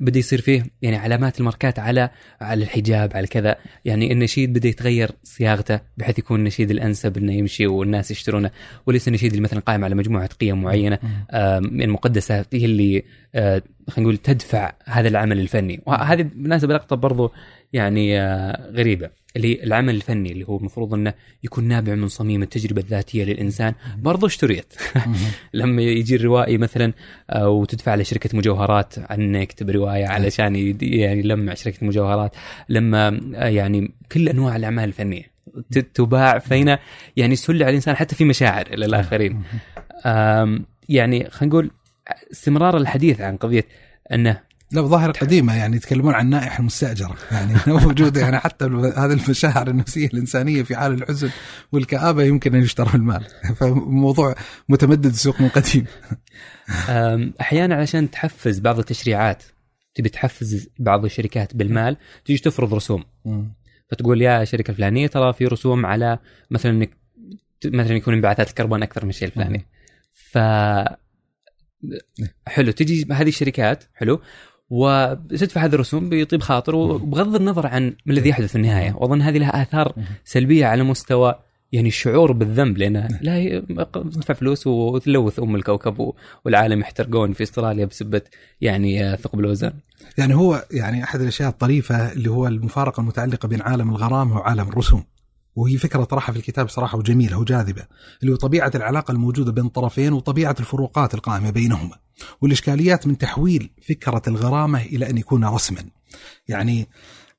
بدا 0.00 0.18
يصير 0.18 0.40
فيه 0.40 0.62
يعني 0.82 0.96
علامات 0.96 1.40
الماركات 1.40 1.78
على 1.78 2.10
على 2.40 2.64
الحجاب 2.64 3.16
على 3.16 3.26
كذا. 3.26 3.56
يعني 3.84 4.12
النشيد 4.12 4.52
بدا 4.52 4.68
يتغير 4.68 5.10
صياغته 5.22 5.80
بحيث 5.96 6.18
يكون 6.18 6.40
النشيد 6.40 6.70
الأنسب 6.70 7.16
إنه 7.16 7.32
يمشي 7.32 7.66
والناس 7.66 8.10
يشترونه. 8.10 8.50
وليس 8.86 9.08
النشيد 9.08 9.30
اللي 9.30 9.42
مثلا 9.42 9.60
قائم 9.60 9.84
على 9.84 9.94
مجموعة 9.94 10.26
قيم 10.26 10.62
معينة 10.62 10.98
المقدسه 11.64 12.44
هي 12.52 12.64
اللي 12.64 13.04
آه، 13.34 13.62
خلينا 13.90 14.10
نقول 14.10 14.16
تدفع 14.16 14.72
هذا 14.84 15.08
العمل 15.08 15.40
الفني. 15.40 15.82
وهذه 15.86 16.22
بالمناسبه 16.22 16.74
لقطة 16.74 16.96
برضو 16.96 17.32
يعني 17.72 18.20
آه، 18.20 18.70
غريبة. 18.70 19.23
اللي 19.36 19.64
العمل 19.64 19.94
الفني 19.94 20.32
اللي 20.32 20.48
هو 20.48 20.56
المفروض 20.56 20.94
إنه 20.94 21.14
يكون 21.44 21.64
نابع 21.64 21.94
من 21.94 22.08
صميم 22.08 22.42
التجربة 22.42 22.80
الذاتية 22.80 23.24
للإنسان. 23.24 23.74
برضو 23.98 24.26
اشتريت 24.26 24.74
لما 25.54 25.82
يجي 25.82 26.16
الروائي 26.16 26.58
مثلا 26.58 26.92
آه، 27.30 27.48
وتدفع 27.48 27.94
لشركة 27.94 28.38
مجوهرات 28.38 28.98
انه 28.98 29.38
يكتب 29.38 29.70
رواية 29.70 30.06
علشان 30.06 30.56
يعني 30.82 31.18
يلمع 31.18 31.54
شركة 31.54 31.86
مجوهرات. 31.86 32.36
لما 32.68 33.20
آه، 33.34 33.48
يعني 33.48 33.92
كل 34.12 34.28
أنواع 34.28 34.56
الأعمال 34.56 34.84
الفنية 34.84 35.34
تباع 35.94 36.38
فهنا 36.38 36.78
يعني 37.16 37.36
سلع 37.36 37.68
الإنسان 37.68 37.96
حتى 37.96 38.14
في 38.14 38.24
مشاعر 38.24 38.66
إلى 38.66 38.86
الآخرين. 38.86 39.42
يعني 40.88 41.30
خلينا 41.30 41.54
نقول 41.54 41.70
استمرار 42.32 42.76
الحديث 42.76 43.20
عن 43.20 43.36
قضية 43.36 43.64
أنه 44.12 44.40
لا 44.74 44.82
ظاهرة 44.82 45.12
قديمة 45.12 45.56
يعني 45.56 45.76
يتكلمون 45.76 46.14
عن 46.14 46.24
النائحة 46.24 46.60
المستأجرة 46.60 47.16
يعني 47.30 47.54
موجودة. 47.84 48.20
يعني 48.20 48.38
حتى 48.38 48.64
هذه 48.64 49.12
المشاعر 49.12 49.68
النفسية 49.68 50.06
الإنسانية 50.06 50.62
في 50.62 50.76
حال 50.76 50.92
الحزن 50.92 51.30
والكآبة 51.72 52.22
يمكن 52.22 52.54
أن 52.54 52.62
يشترى 52.62 52.90
المال. 52.94 53.26
فموضوع 53.60 54.34
متمدد 54.68 55.06
السوق 55.06 55.40
من 55.40 55.48
قديم. 55.48 55.86
أحيانا 57.40 57.74
عشان 57.74 58.10
تحفز 58.10 58.58
بعض 58.58 58.78
التشريعات 58.78 59.42
تبي 59.94 60.08
تحفز 60.08 60.68
بعض 60.78 61.04
الشركات 61.04 61.56
بالمال 61.56 61.96
تيجي 62.24 62.42
تفرض 62.42 62.74
رسوم. 62.74 63.04
فتقول 63.90 64.22
يا 64.22 64.44
شركة 64.44 64.70
الفلانية 64.70 65.06
ترى 65.06 65.32
في 65.32 65.46
رسوم 65.46 65.86
على 65.86 66.18
مثلا 66.50 66.72
إنك 66.72 66.90
مثلا 67.64 67.96
يكون 67.96 68.14
انبعاثات 68.14 68.48
الكربون 68.48 68.82
أكثر 68.82 69.04
من 69.04 69.10
الشيء 69.10 69.28
الفلاني. 69.28 69.66
ف 70.12 70.38
حلو 72.46 72.70
تجي 72.70 73.06
هذه 73.12 73.28
الشركات 73.28 73.84
حلو 73.94 74.20
وتدفع 74.70 75.64
هذه 75.64 75.74
الرسوم 75.74 76.08
بيطيب 76.08 76.42
خاطر 76.42 76.74
وبغض 76.74 77.34
النظر 77.34 77.66
عن 77.66 77.96
ما 78.06 78.12
الذي 78.12 78.28
يحدث 78.28 78.50
في 78.50 78.56
النهاية 78.56 78.92
وأظن 78.92 79.22
هذه 79.22 79.38
لها 79.38 79.62
آثار 79.62 79.92
سلبية 80.24 80.66
على 80.66 80.82
مستوى 80.82 81.34
يعني 81.72 81.88
الشعور 81.88 82.32
بالذنب 82.32 82.78
لأنه 82.78 83.08
لا 83.20 83.60
تدفع 83.92 84.34
فلوس 84.34 84.66
وتلوث 84.66 85.40
أم 85.40 85.56
الكوكب 85.56 86.12
والعالم 86.44 86.80
يحترقون 86.80 87.32
في 87.32 87.42
استراليا 87.42 87.84
بسبة 87.84 88.22
يعني 88.60 89.16
ثقب 89.16 89.40
الأوزان. 89.40 89.72
يعني 90.18 90.34
هو 90.34 90.64
يعني 90.70 91.04
أحد 91.04 91.20
الأشياء 91.20 91.48
الطريفة 91.48 92.12
اللي 92.12 92.30
هو 92.30 92.46
المفارقة 92.46 93.00
المتعلقة 93.00 93.48
بين 93.48 93.62
عالم 93.62 93.90
الغرامه 93.90 94.36
وعالم 94.36 94.68
الرسوم. 94.68 95.04
وهي 95.56 95.76
فكرة 95.76 96.04
طرحها 96.04 96.32
في 96.32 96.38
الكتاب 96.38 96.68
صراحة 96.68 96.98
وجميلة 96.98 97.38
وجاذبة 97.38 97.82
اللي 98.22 98.32
هو 98.32 98.36
طبيعة 98.36 98.72
العلاقة 98.74 99.12
الموجودة 99.12 99.52
بين 99.52 99.66
الطرفين 99.66 100.12
وطبيعة 100.12 100.56
الفروقات 100.60 101.14
القائمة 101.14 101.50
بينهما 101.50 101.98
والإشكاليات 102.40 103.06
من 103.06 103.18
تحويل 103.18 103.70
فكرة 103.88 104.22
الغرامة 104.28 104.82
إلى 104.82 105.10
أن 105.10 105.18
يكون 105.18 105.44
رسما. 105.44 105.84
يعني 106.48 106.88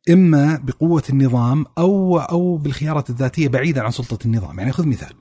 إما 0.09 0.55
بقوة 0.63 1.03
النظام 1.09 1.65
أو 1.77 2.19
أو 2.19 2.57
بالخيارة 2.57 3.05
الذاتية 3.09 3.47
بعيدا 3.47 3.81
عن 3.81 3.91
سلطة 3.91 4.25
النظام. 4.25 4.59
يعني 4.59 4.71
خذ 4.71 4.87
مثال 4.87 5.13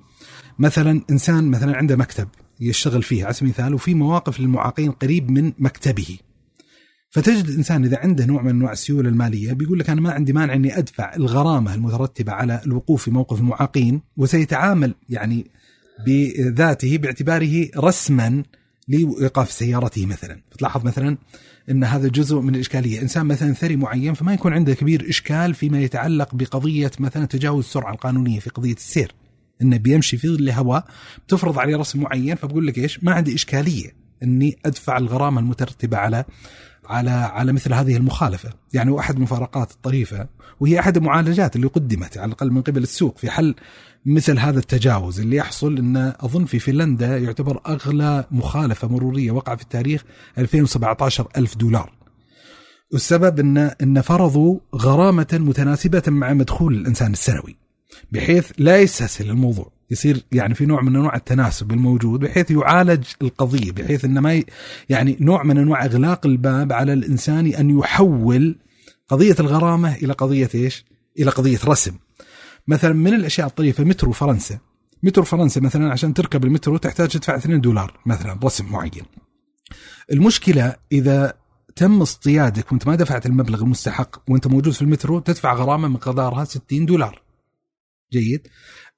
مثلا 0.58 1.00
إنسان 1.10 1.50
مثلا 1.50 1.76
عنده 1.76 1.96
مكتب 1.96 2.28
يشتغل 2.60 3.02
فيه 3.02 3.24
على 3.24 3.32
سبيل 3.32 3.48
المثال 3.48 3.74
وفي 3.74 3.94
مواقف 3.94 4.40
للمعاقين 4.40 4.90
قريب 4.90 5.30
من 5.30 5.52
مكتبه. 5.58 6.18
فتجد 7.14 7.48
الإنسان 7.48 7.84
إذا 7.84 7.98
عنده 7.98 8.26
نوع 8.26 8.42
من 8.42 8.50
أنواع 8.50 8.72
السيولة 8.72 9.08
المالية 9.08 9.52
بيقول 9.52 9.78
لك 9.78 9.90
أنا 9.90 10.00
ما 10.00 10.12
عندي 10.12 10.32
مانع 10.32 10.54
إني 10.54 10.78
أدفع 10.78 11.14
الغرامة 11.14 11.74
المترتبة 11.74 12.32
على 12.32 12.60
الوقوف 12.66 13.04
في 13.04 13.10
موقف 13.10 13.40
المعاقين 13.40 14.00
وسيتعامل 14.16 14.94
يعني 15.08 15.46
بذاته 16.06 16.98
باعتباره 16.98 17.68
رسما 17.76 18.42
لإيقاف 18.88 19.52
سيارته 19.52 20.06
مثلا. 20.06 20.40
فتلاحظ 20.50 20.84
مثلا 20.84 21.18
إن 21.70 21.84
هذا 21.84 22.08
جزء 22.08 22.40
من 22.40 22.54
الإشكالية. 22.54 23.02
إنسان 23.02 23.26
مثلا 23.26 23.52
ثري 23.52 23.76
معين 23.76 24.14
فما 24.14 24.34
يكون 24.34 24.52
عنده 24.52 24.74
كبير 24.74 25.08
إشكال 25.08 25.54
فيما 25.54 25.80
يتعلق 25.80 26.34
بقضية 26.34 26.90
مثلا 26.98 27.24
تجاوز 27.24 27.64
السرعه 27.64 27.92
القانونية 27.92 28.40
في 28.40 28.50
قضية 28.50 28.74
السير. 28.74 29.14
انه 29.62 29.76
بيمشي 29.76 30.16
في 30.16 30.28
ظل 30.28 30.50
هواء 30.50 30.86
تفرض 31.28 31.58
عليه 31.58 31.76
رسم 31.76 32.00
معين 32.00 32.34
فبقول 32.34 32.66
لك 32.66 32.78
إيش؟ 32.78 33.04
ما 33.04 33.12
عندي 33.12 33.34
إشكالية 33.34 34.04
إني 34.22 34.56
أدفع 34.66 34.98
الغرامة 34.98 35.40
المترتبة 35.40 35.96
على 35.96 36.24
على 36.86 37.10
على 37.10 37.52
مثل 37.52 37.72
هذه 37.72 37.96
المخالفة، 37.96 38.50
يعني 38.72 38.90
واحد 38.90 39.16
المفارقات 39.16 39.70
الطريفة 39.70 40.28
وهي 40.60 40.80
أحد 40.80 40.96
المعالجات 40.96 41.56
اللي 41.56 41.66
قدمت 41.66 42.18
على 42.18 42.28
الأقل 42.28 42.50
من 42.50 42.62
قبل 42.62 42.82
السوق 42.82 43.18
في 43.18 43.30
حل 43.30 43.54
مثل 44.06 44.38
هذا 44.38 44.58
التجاوز 44.58 45.20
اللي 45.20 45.36
يحصل 45.36 45.78
إن 45.78 45.96
أظن 46.20 46.44
في 46.44 46.58
فنلندا 46.58 47.18
يعتبر 47.18 47.60
أغلى 47.66 48.24
مخالفة 48.30 48.88
مرورية 48.88 49.30
وقع 49.30 49.56
في 49.56 49.62
التاريخ 49.62 50.04
2017 50.38 51.28
ألف 51.36 51.56
دولار. 51.56 51.92
والسبب 52.92 53.40
إن 53.40 53.58
إن 53.58 54.00
فرضوا 54.00 54.58
غرامة 54.74 55.26
متناسبة 55.32 56.02
مع 56.08 56.32
مدخول 56.32 56.74
الإنسان 56.74 57.12
السنوي 57.12 57.56
بحيث 58.12 58.52
لا 58.58 58.76
يستسهل 58.76 59.30
الموضوع 59.30 59.73
يصير 59.90 60.24
يعني 60.32 60.54
في 60.54 60.66
نوع 60.66 60.82
من 60.82 60.96
أنواع 60.96 61.16
التناسب 61.16 61.72
الموجود 61.72 62.20
بحيث 62.20 62.50
يعالج 62.50 63.04
القضية 63.22 63.72
بحيث 63.72 64.04
إنه 64.04 64.20
ما 64.20 64.42
يعني 64.88 65.16
نوع 65.20 65.42
من 65.42 65.58
أنواع 65.58 65.84
إغلاق 65.84 66.26
الباب 66.26 66.72
على 66.72 66.92
الإنسان 66.92 67.46
أن 67.46 67.78
يحول 67.78 68.58
قضية 69.08 69.36
الغرامة 69.40 69.94
إلى 69.94 70.12
قضية 70.12 70.48
إيش؟ 70.54 70.84
إلى 71.18 71.30
قضية 71.30 71.58
رسم. 71.64 71.92
مثلا 72.68 72.92
من 72.92 73.14
الأشياء 73.14 73.46
الطريفة 73.46 73.84
مترو 73.84 74.12
فرنسا. 74.12 74.58
مترو 75.02 75.24
فرنسا 75.24 75.60
مثلا 75.60 75.92
عشان 75.92 76.14
تركب 76.14 76.44
المترو 76.44 76.76
تحتاج 76.76 77.08
تدفع 77.08 77.36
2 77.36 77.60
دولار 77.60 78.00
مثلا 78.06 78.38
رسم 78.44 78.72
معين. 78.72 79.04
المشكلة 80.12 80.76
إذا 80.92 81.32
تم 81.76 82.02
اصطيادك 82.02 82.72
وأنت 82.72 82.86
ما 82.86 82.94
دفعت 82.94 83.26
المبلغ 83.26 83.62
المستحق 83.62 84.30
وأنت 84.30 84.46
موجود 84.46 84.72
في 84.72 84.82
المترو 84.82 85.18
تدفع 85.18 85.54
غرامة 85.54 85.88
مقدارها 85.88 86.44
60 86.44 86.86
دولار. 86.86 87.23
جيد؟ 88.18 88.48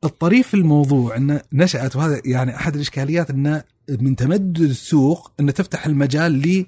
الطريف 0.04 0.48
في 0.48 0.54
الموضوع 0.54 1.16
انه 1.16 1.40
نشأت 1.52 1.96
وهذا 1.96 2.22
يعني 2.24 2.56
أحد 2.56 2.74
الإشكاليات 2.74 3.30
انه 3.30 3.64
من 3.88 4.16
تمدد 4.16 4.60
السوق 4.60 5.32
انه 5.40 5.52
تفتح 5.52 5.86
المجال 5.86 6.66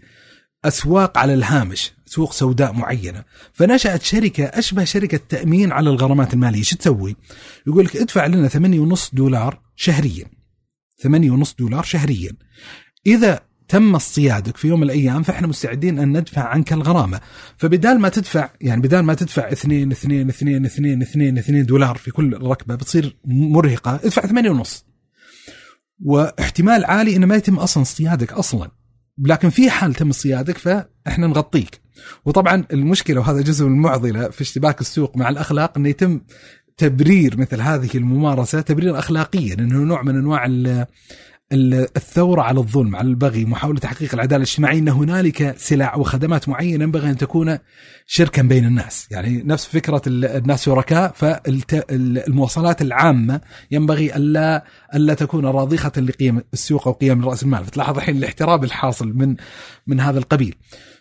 لأسواق 0.64 1.18
على 1.18 1.34
الهامش، 1.34 1.92
سوق 2.06 2.32
سوداء 2.32 2.72
معينة، 2.72 3.24
فنشأت 3.52 4.02
شركة 4.02 4.44
أشبه 4.44 4.84
شركة 4.84 5.20
تأمين 5.28 5.72
على 5.72 5.90
الغرامات 5.90 6.34
المالية، 6.34 6.62
شو 6.62 6.76
تسوي؟ 6.76 7.16
يقول 7.66 7.84
لك 7.84 7.96
ادفع 7.96 8.26
لنا 8.26 8.48
8.5 8.48 9.10
دولار 9.12 9.60
شهريا. 9.76 10.24
8.5 11.02 11.54
دولار 11.58 11.82
شهريا. 11.82 12.32
إذا 13.06 13.47
تم 13.68 13.94
اصطيادك 13.94 14.56
في 14.56 14.68
يوم 14.68 14.80
من 14.80 14.86
الأيام 14.86 15.22
فإحنا 15.22 15.46
مستعدين 15.46 15.98
أن 15.98 16.18
ندفع 16.18 16.42
عنك 16.42 16.72
الغرامة. 16.72 17.20
فبدال 17.56 18.00
ما 18.00 18.08
تدفع 18.08 18.50
يعني 18.60 18.82
بدال 18.82 19.00
ما 19.00 19.14
تدفع 19.14 19.52
2 19.52 19.92
2 19.92 20.28
2 20.28 20.64
2 20.64 21.02
2 21.02 21.38
2 21.38 21.66
دولار 21.66 21.96
في 21.96 22.10
كل 22.10 22.42
ركبة 22.42 22.74
بتصير 22.74 23.16
مرهقة. 23.24 23.94
ادفع 23.94 24.22
8 24.22 24.50
ونص. 24.50 24.84
واحتمال 26.04 26.84
عالي 26.84 27.16
إنه 27.16 27.26
ما 27.26 27.36
يتم 27.36 27.56
أصلا 27.56 27.82
اصطيادك 27.82 28.32
أصلا. 28.32 28.70
لكن 29.18 29.50
في 29.50 29.70
حال 29.70 29.94
تم 29.94 30.08
اصطيادك 30.08 30.58
فإحنا 30.58 31.26
نغطيك. 31.26 31.80
وطبعا 32.24 32.64
المشكلة 32.72 33.20
وهذا 33.20 33.40
جزء 33.40 33.66
من 33.66 33.72
المعضلة 33.72 34.28
في 34.28 34.40
اشتباك 34.40 34.80
السوق 34.80 35.16
مع 35.16 35.28
الأخلاق 35.28 35.78
إنه 35.78 35.88
يتم 35.88 36.20
تبرير 36.76 37.36
مثل 37.38 37.60
هذه 37.60 37.90
الممارسة 37.94 38.60
تبرير 38.60 38.98
اخلاقيا 38.98 39.54
إنه 39.54 39.78
نوع 39.78 40.02
من 40.02 40.16
أنواع 40.16 40.46
الثورة 41.52 42.42
على 42.42 42.58
الظلم 42.60 42.96
على 42.96 43.08
البغي 43.08 43.44
محاولة 43.44 43.80
تحقيق 43.80 44.14
العدالة 44.14 44.36
الاجتماعية 44.36 44.78
أن 44.78 44.88
هنالك 44.88 45.54
سلع 45.58 45.96
وخدمات 45.96 46.48
معينة 46.48 46.84
ينبغي 46.84 47.10
أن 47.10 47.16
تكون 47.16 47.58
شركا 48.06 48.42
بين 48.42 48.64
الناس. 48.64 49.06
يعني 49.10 49.42
نفس 49.42 49.64
فكرة 49.64 50.02
الناس 50.06 50.64
شركاء 50.64 51.12
فالمواصلات 51.12 52.82
العامة 52.82 53.40
ينبغي 53.70 54.16
ألا 54.16 54.64
ألا 54.94 55.14
تكون 55.14 55.46
راضخة 55.46 55.92
لقيم 55.96 56.42
السوق 56.52 56.88
أو 56.88 56.92
قيم 56.92 57.24
رأس 57.24 57.42
المال. 57.42 57.64
فتلاحظ 57.64 57.96
الحين 57.96 58.16
الاحتراب 58.16 58.64
الحاصل 58.64 59.08
من 59.08 59.36
من 59.86 60.00
هذا 60.00 60.18
القبيل. 60.18 60.54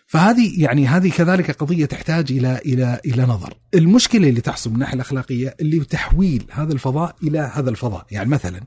فهذه 0.06 0.62
يعني 0.62 0.86
هذه 0.86 1.10
كذلك 1.10 1.50
قضية 1.50 1.86
تحتاج 1.86 2.32
إلى 2.32 2.60
إلى 2.66 3.00
إلى 3.04 3.22
نظر. 3.22 3.54
المشكلة 3.74 4.28
اللي 4.28 4.40
تحصل 4.40 4.70
من 4.70 4.76
الناحية 4.76 4.94
الأخلاقية 4.94 5.56
اللي 5.60 5.84
تحويل 5.84 6.44
هذا 6.50 6.72
الفضاء 6.72 7.16
إلى 7.22 7.50
هذا 7.54 7.70
الفضاء، 7.70 8.06
يعني 8.10 8.28
مثلا 8.28 8.60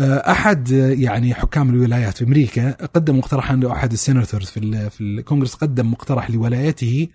أحد 0.00 0.70
يعني 0.70 1.34
حكام 1.34 1.70
الولايات 1.70 2.16
في 2.18 2.24
أمريكا 2.24 2.70
قدم 2.70 3.18
مقترح 3.18 3.50
عنده 3.50 3.72
احد 3.72 3.92
السيناتورز 3.92 4.46
في 4.46 4.90
في 4.90 5.00
الكونغرس 5.00 5.54
قدم 5.54 5.90
مقترح 5.90 6.30
لولايته 6.30 7.08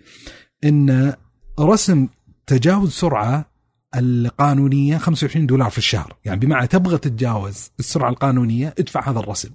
إن 0.64 1.14
رسم 1.60 2.08
تجاوز 2.46 2.92
سرعة 2.92 3.50
القانونية 3.96 4.98
25 4.98 5.46
دولار 5.46 5.70
في 5.70 5.78
الشهر، 5.78 6.16
يعني 6.24 6.40
بمعنى 6.40 6.66
تبغى 6.66 6.98
تتجاوز 6.98 7.70
السرعة 7.78 8.10
القانونية 8.10 8.74
ادفع 8.78 9.10
هذا 9.10 9.18
الرسم. 9.18 9.48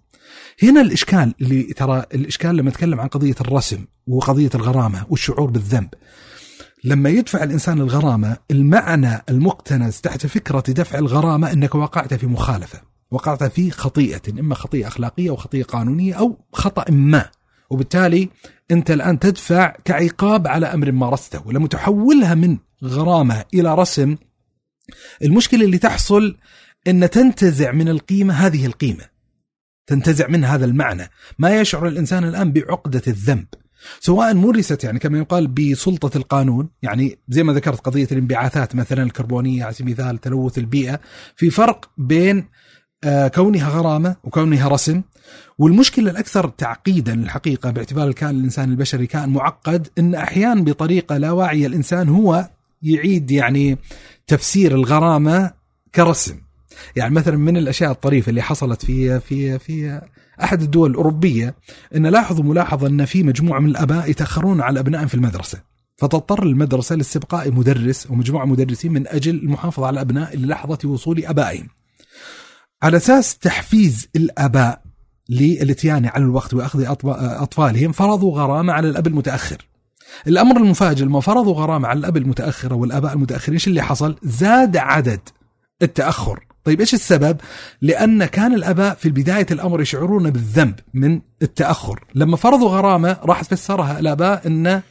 هنا 0.64 0.82
الإشكال 0.82 1.34
اللي 1.42 1.64
ترى 1.64 2.06
الإشكال 2.14 2.56
لما 2.56 2.70
أتكلم 2.70 3.00
عن 3.00 3.08
قضية 3.08 3.36
الرسم 3.42 3.86
وقضية 4.08 4.50
الغرامة 4.56 5.06
والشعور 5.10 5.50
بالذنب. 5.50 5.90
لما 6.84 7.10
يدفع 7.10 7.44
الإنسان 7.44 7.82
الغرامة 7.82 8.38
المعنى 8.52 9.22
المقتنز 9.30 9.98
تحت 9.98 10.28
فكرة 10.28 10.64
دفع 10.68 11.00
الغرامة 11.00 11.52
إنك 11.52 11.76
وقعت 11.76 12.14
في 12.14 12.28
مخالفة، 12.28 12.95
وقعت 13.16 13.44
في 13.44 13.72
خطيئة 13.72 14.22
إما 14.40 14.56
خطيئة 14.56 14.88
أخلاقية 14.88 15.30
أو 15.30 15.36
خطيئة 15.36 15.64
قانونية 15.64 16.14
أو 16.14 16.46
خطأ 16.54 16.92
ما. 16.92 17.30
وبالتالي 17.70 18.30
أنت 18.72 18.92
الآن 18.92 19.20
تدفع 19.20 19.76
كعقاب 19.86 20.48
على 20.48 20.66
أمر 20.66 20.92
مارسته 20.92 21.48
ولما 21.48 21.68
تحولها 21.68 22.36
من 22.36 22.58
غرامة 22.84 23.46
إلى 23.54 23.76
رسم. 23.76 24.16
المشكلة 25.24 25.66
اللي 25.66 25.78
تحصل 25.78 26.38
إن 26.88 27.10
تنتزع 27.10 27.72
من 27.72 27.90
القيمة 27.90 28.34
هذه 28.34 28.66
القيمة. 28.66 29.06
تنتزع 29.88 30.28
من 30.28 30.46
هذا 30.46 30.66
المعنى. 30.66 31.10
ما 31.40 31.60
يشعر 31.60 31.88
الإنسان 31.88 32.24
الآن 32.24 32.52
بعقدة 32.52 33.02
الذنب. 33.08 33.48
سواء 34.00 34.34
مورست 34.34 34.84
يعني 34.84 35.00
كما 35.00 35.18
يقال 35.18 35.48
بسلطة 35.48 36.18
القانون 36.18 36.70
يعني 36.82 37.20
زي 37.30 37.44
ما 37.44 37.54
ذكرت 37.54 37.80
قضية 37.80 38.08
الانبعاثات 38.12 38.76
مثلا 38.76 39.04
الكربونية 39.04 39.64
على 39.64 39.74
سبيل 39.74 39.96
المثال 40.00 40.22
تلوث 40.22 40.58
البيئة 40.58 41.00
في 41.36 41.50
فرق 41.50 41.90
بين 41.98 42.48
كونها 43.36 43.70
غرامة 43.70 44.16
وكونها 44.24 44.68
رسم. 44.68 45.02
والمشكلة 45.58 46.12
الأكثر 46.12 46.50
تعقيدا 46.50 47.14
الحقيقة 47.14 47.72
باعتبار 47.72 48.08
الكائن 48.08 48.36
الإنسان 48.36 48.72
البشري 48.72 49.08
كائن 49.08 49.30
معقد 49.30 49.88
إن 50.00 50.16
أحيانا 50.16 50.62
بطريقة 50.62 51.18
لا 51.18 51.32
واعية 51.32 51.68
الإنسان 51.68 52.10
هو 52.10 52.50
يعيد 52.82 53.32
يعني 53.32 53.78
تفسير 54.28 54.76
الغرامة 54.76 55.52
كرسم. 55.96 56.36
يعني 56.96 57.16
مثلا 57.16 57.38
من 57.38 57.58
الأشياء 57.58 57.92
الطريفة 57.92 58.30
اللي 58.30 58.42
حصلت 58.42 58.86
في 58.86 59.20
في 59.20 59.60
في 59.60 60.02
أحد 60.44 60.62
الدول 60.62 60.92
الأوروبية 60.92 61.56
إن 61.96 62.08
لاحظوا 62.08 62.44
ملاحظة 62.44 62.88
إن 62.88 63.06
في 63.06 63.24
مجموعة 63.24 63.60
من 63.60 63.70
الأباء 63.70 64.10
يتأخرون 64.10 64.62
على 64.62 64.80
أبنائهم 64.80 65.08
في 65.08 65.16
المدرسة. 65.16 65.62
فتضطر 65.98 66.44
المدرسة 66.44 66.96
لاستبقاء 66.96 67.52
مدرس 67.52 68.12
ومجموعة 68.12 68.46
مدرسين 68.46 68.94
من 68.94 69.08
أجل 69.08 69.36
المحافظة 69.36 69.88
على 69.88 69.94
الأبناء 69.94 70.38
للحظه 70.38 70.90
وصول 70.90 71.26
أبائهم. 71.26 71.68
على 72.84 72.98
أساس 72.98 73.38
تحفيز 73.38 74.08
الأباء 74.16 74.82
للاتيان 75.30 76.06
على 76.06 76.24
الوقت 76.24 76.54
وأخذ 76.54 76.86
أطفالهم 77.06 77.92
فرضوا 77.92 78.38
غرامة 78.40 78.74
على 78.74 78.90
الأب 78.90 79.08
المتأخر. 79.08 79.58
الأمر 80.28 80.58
المفاجئ 80.58 81.06
لما 81.06 81.20
فرضوا 81.20 81.54
غرامة 81.54 81.88
على 81.88 82.00
الأب 82.00 82.18
المتأخر 82.18 82.74
والاباء 82.74 83.14
المتأخرين 83.14 83.56
إيش 83.56 83.68
اللي 83.68 83.82
حصل؟ 83.82 84.16
زاد 84.24 84.78
عدد 84.78 85.20
التأخر. 85.82 86.46
طيب 86.64 86.80
إيش 86.80 86.94
السبب؟ 86.94 87.38
لأن 87.82 88.26
كان 88.26 88.54
الأباء 88.54 88.96
في 88.96 89.10
بداية 89.10 89.46
الأمر 89.52 89.82
يشعرون 89.82 90.30
بالذنب 90.30 90.80
من 90.94 91.22
التأخر، 91.42 92.06
لما 92.16 92.38
فرضوا 92.38 92.70
غرامة 92.70 93.18
راح 93.24 93.44
فسرها 93.44 94.00
الأباء 94.00 94.48
انه 94.48 94.82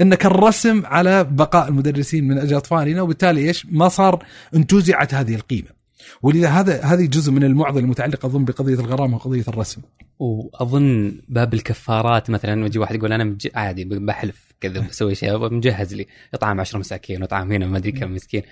إن 0.00 0.14
كالرسم 0.14 0.86
على 0.86 1.24
بقاء 1.24 1.68
المدرسين 1.68 2.28
من 2.28 2.38
أجل 2.38 2.56
أطفالنا 2.56 3.02
وبالتالي 3.02 3.48
إيش؟ 3.48 3.66
ما 3.70 3.88
صار 3.88 4.24
انتزعت 4.54 5.14
هذه 5.14 5.34
القيمة. 5.34 5.81
ولذا 6.22 6.48
هذا 6.48 6.82
هذه 6.82 7.06
جزء 7.06 7.32
من 7.32 7.44
المعضلة 7.44 7.80
المتعلقة 7.80 8.26
أظن 8.26 8.44
بقضية 8.44 8.74
الغرامة 8.74 9.16
وقضية 9.16 9.44
الرسم. 9.48 9.82
وأظن 10.18 11.20
باب 11.28 11.54
الكفارات 11.54 12.30
مثلا 12.30 12.66
يجي 12.66 12.78
واحد 12.78 12.94
يقول 12.94 13.12
أنا 13.12 13.24
مج... 13.24 13.48
عادي 13.54 13.84
بحلف 13.84 14.52
كذا 14.60 14.80
بسوي 14.80 15.14
شيء 15.14 15.38
مجهز 15.38 15.94
لي. 15.94 16.06
اطعام 16.34 16.60
10 16.60 16.78
مساكين 16.78 17.22
واطعام 17.22 17.52
هنا 17.52 17.66
ما 17.66 17.78
أدري 17.78 17.92
كم 17.92 18.14
مسكين. 18.14 18.42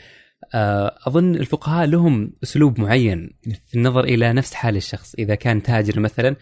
آه، 0.54 0.98
أظن 1.06 1.34
الفقهاء 1.34 1.86
لهم 1.86 2.32
أسلوب 2.42 2.80
معين 2.80 3.30
في 3.66 3.74
النظر 3.74 4.04
إلى 4.04 4.32
نفس 4.32 4.54
حال 4.54 4.76
الشخص، 4.76 5.14
إذا 5.14 5.34
كان 5.34 5.62
تاجر 5.62 6.00
مثلا 6.00 6.36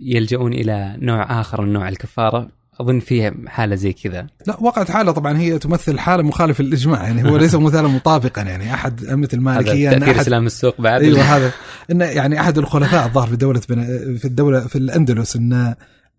يلجؤون 0.00 0.52
إلى 0.52 0.96
نوع 0.98 1.40
آخر 1.40 1.62
من 1.62 1.72
نوع 1.72 1.88
الكفارة. 1.88 2.50
أظن 2.80 3.00
فيها 3.00 3.34
حالة 3.46 3.76
زي 3.76 3.92
كذا. 3.92 4.26
لا 4.46 4.56
وقعت 4.60 4.90
حالة 4.90 5.12
طبعا 5.12 5.38
هي 5.38 5.58
تمثل 5.58 5.98
حالة 5.98 6.22
مخالفة 6.22 6.64
للإجماع 6.64 7.02
يعني 7.02 7.30
هو 7.30 7.36
ليس 7.36 7.54
مثالا 7.54 7.88
مطابقا 7.88 8.42
يعني 8.42 8.74
أحد 8.74 9.04
ائمه 9.04 9.28
المالكية 9.34 9.90
هذا 9.90 9.98
تأثير 9.98 10.20
إسلام 10.20 10.46
السوق 10.46 10.80
بعد. 10.80 11.02
أيوه 11.02 11.20
هذا. 11.20 11.52
إن 11.90 12.00
يعني 12.00 12.40
أحد 12.40 12.58
الخلفاء 12.58 13.06
الظاهر 13.06 13.28
في 13.28 13.36
دوله 13.36 13.60
في 13.60 14.24
الدولة 14.24 14.60
في 14.60 14.76
الأندلس 14.76 15.36
ان 15.36 15.74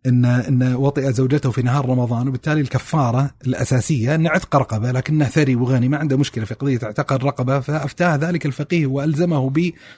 ان 0.05 0.25
إن 0.25 0.75
وطئ 0.75 1.11
زوجته 1.11 1.51
في 1.51 1.61
نهار 1.61 1.89
رمضان 1.89 2.27
وبالتالي 2.27 2.61
الكفارة 2.61 3.31
الأساسية 3.47 4.15
أن 4.15 4.27
عتق 4.27 4.55
رقبة 4.55 4.91
لكنه 4.91 5.25
ثري 5.25 5.55
وغني 5.55 5.89
ما 5.89 5.97
عنده 5.97 6.17
مشكلة 6.17 6.45
في 6.45 6.53
قضية 6.53 6.79
اعتق 6.83 7.13
الرقبة 7.13 7.59
فأفتاه 7.59 8.15
ذلك 8.15 8.45
الفقيه 8.45 8.87
وألزمه 8.87 9.49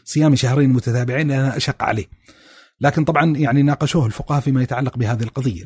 بصيام 0.06 0.36
شهرين 0.36 0.69
متتابعين 0.69 1.27
لانها 1.27 1.57
أشق 1.57 1.84
عليه. 1.84 2.06
لكن 2.81 3.03
طبعا 3.03 3.38
يعني 3.38 3.61
ناقشوه 3.61 4.06
الفقهاء 4.06 4.41
فيما 4.41 4.64
يتعلق 4.64 4.97
بهذه 4.97 5.23
القضية. 5.23 5.64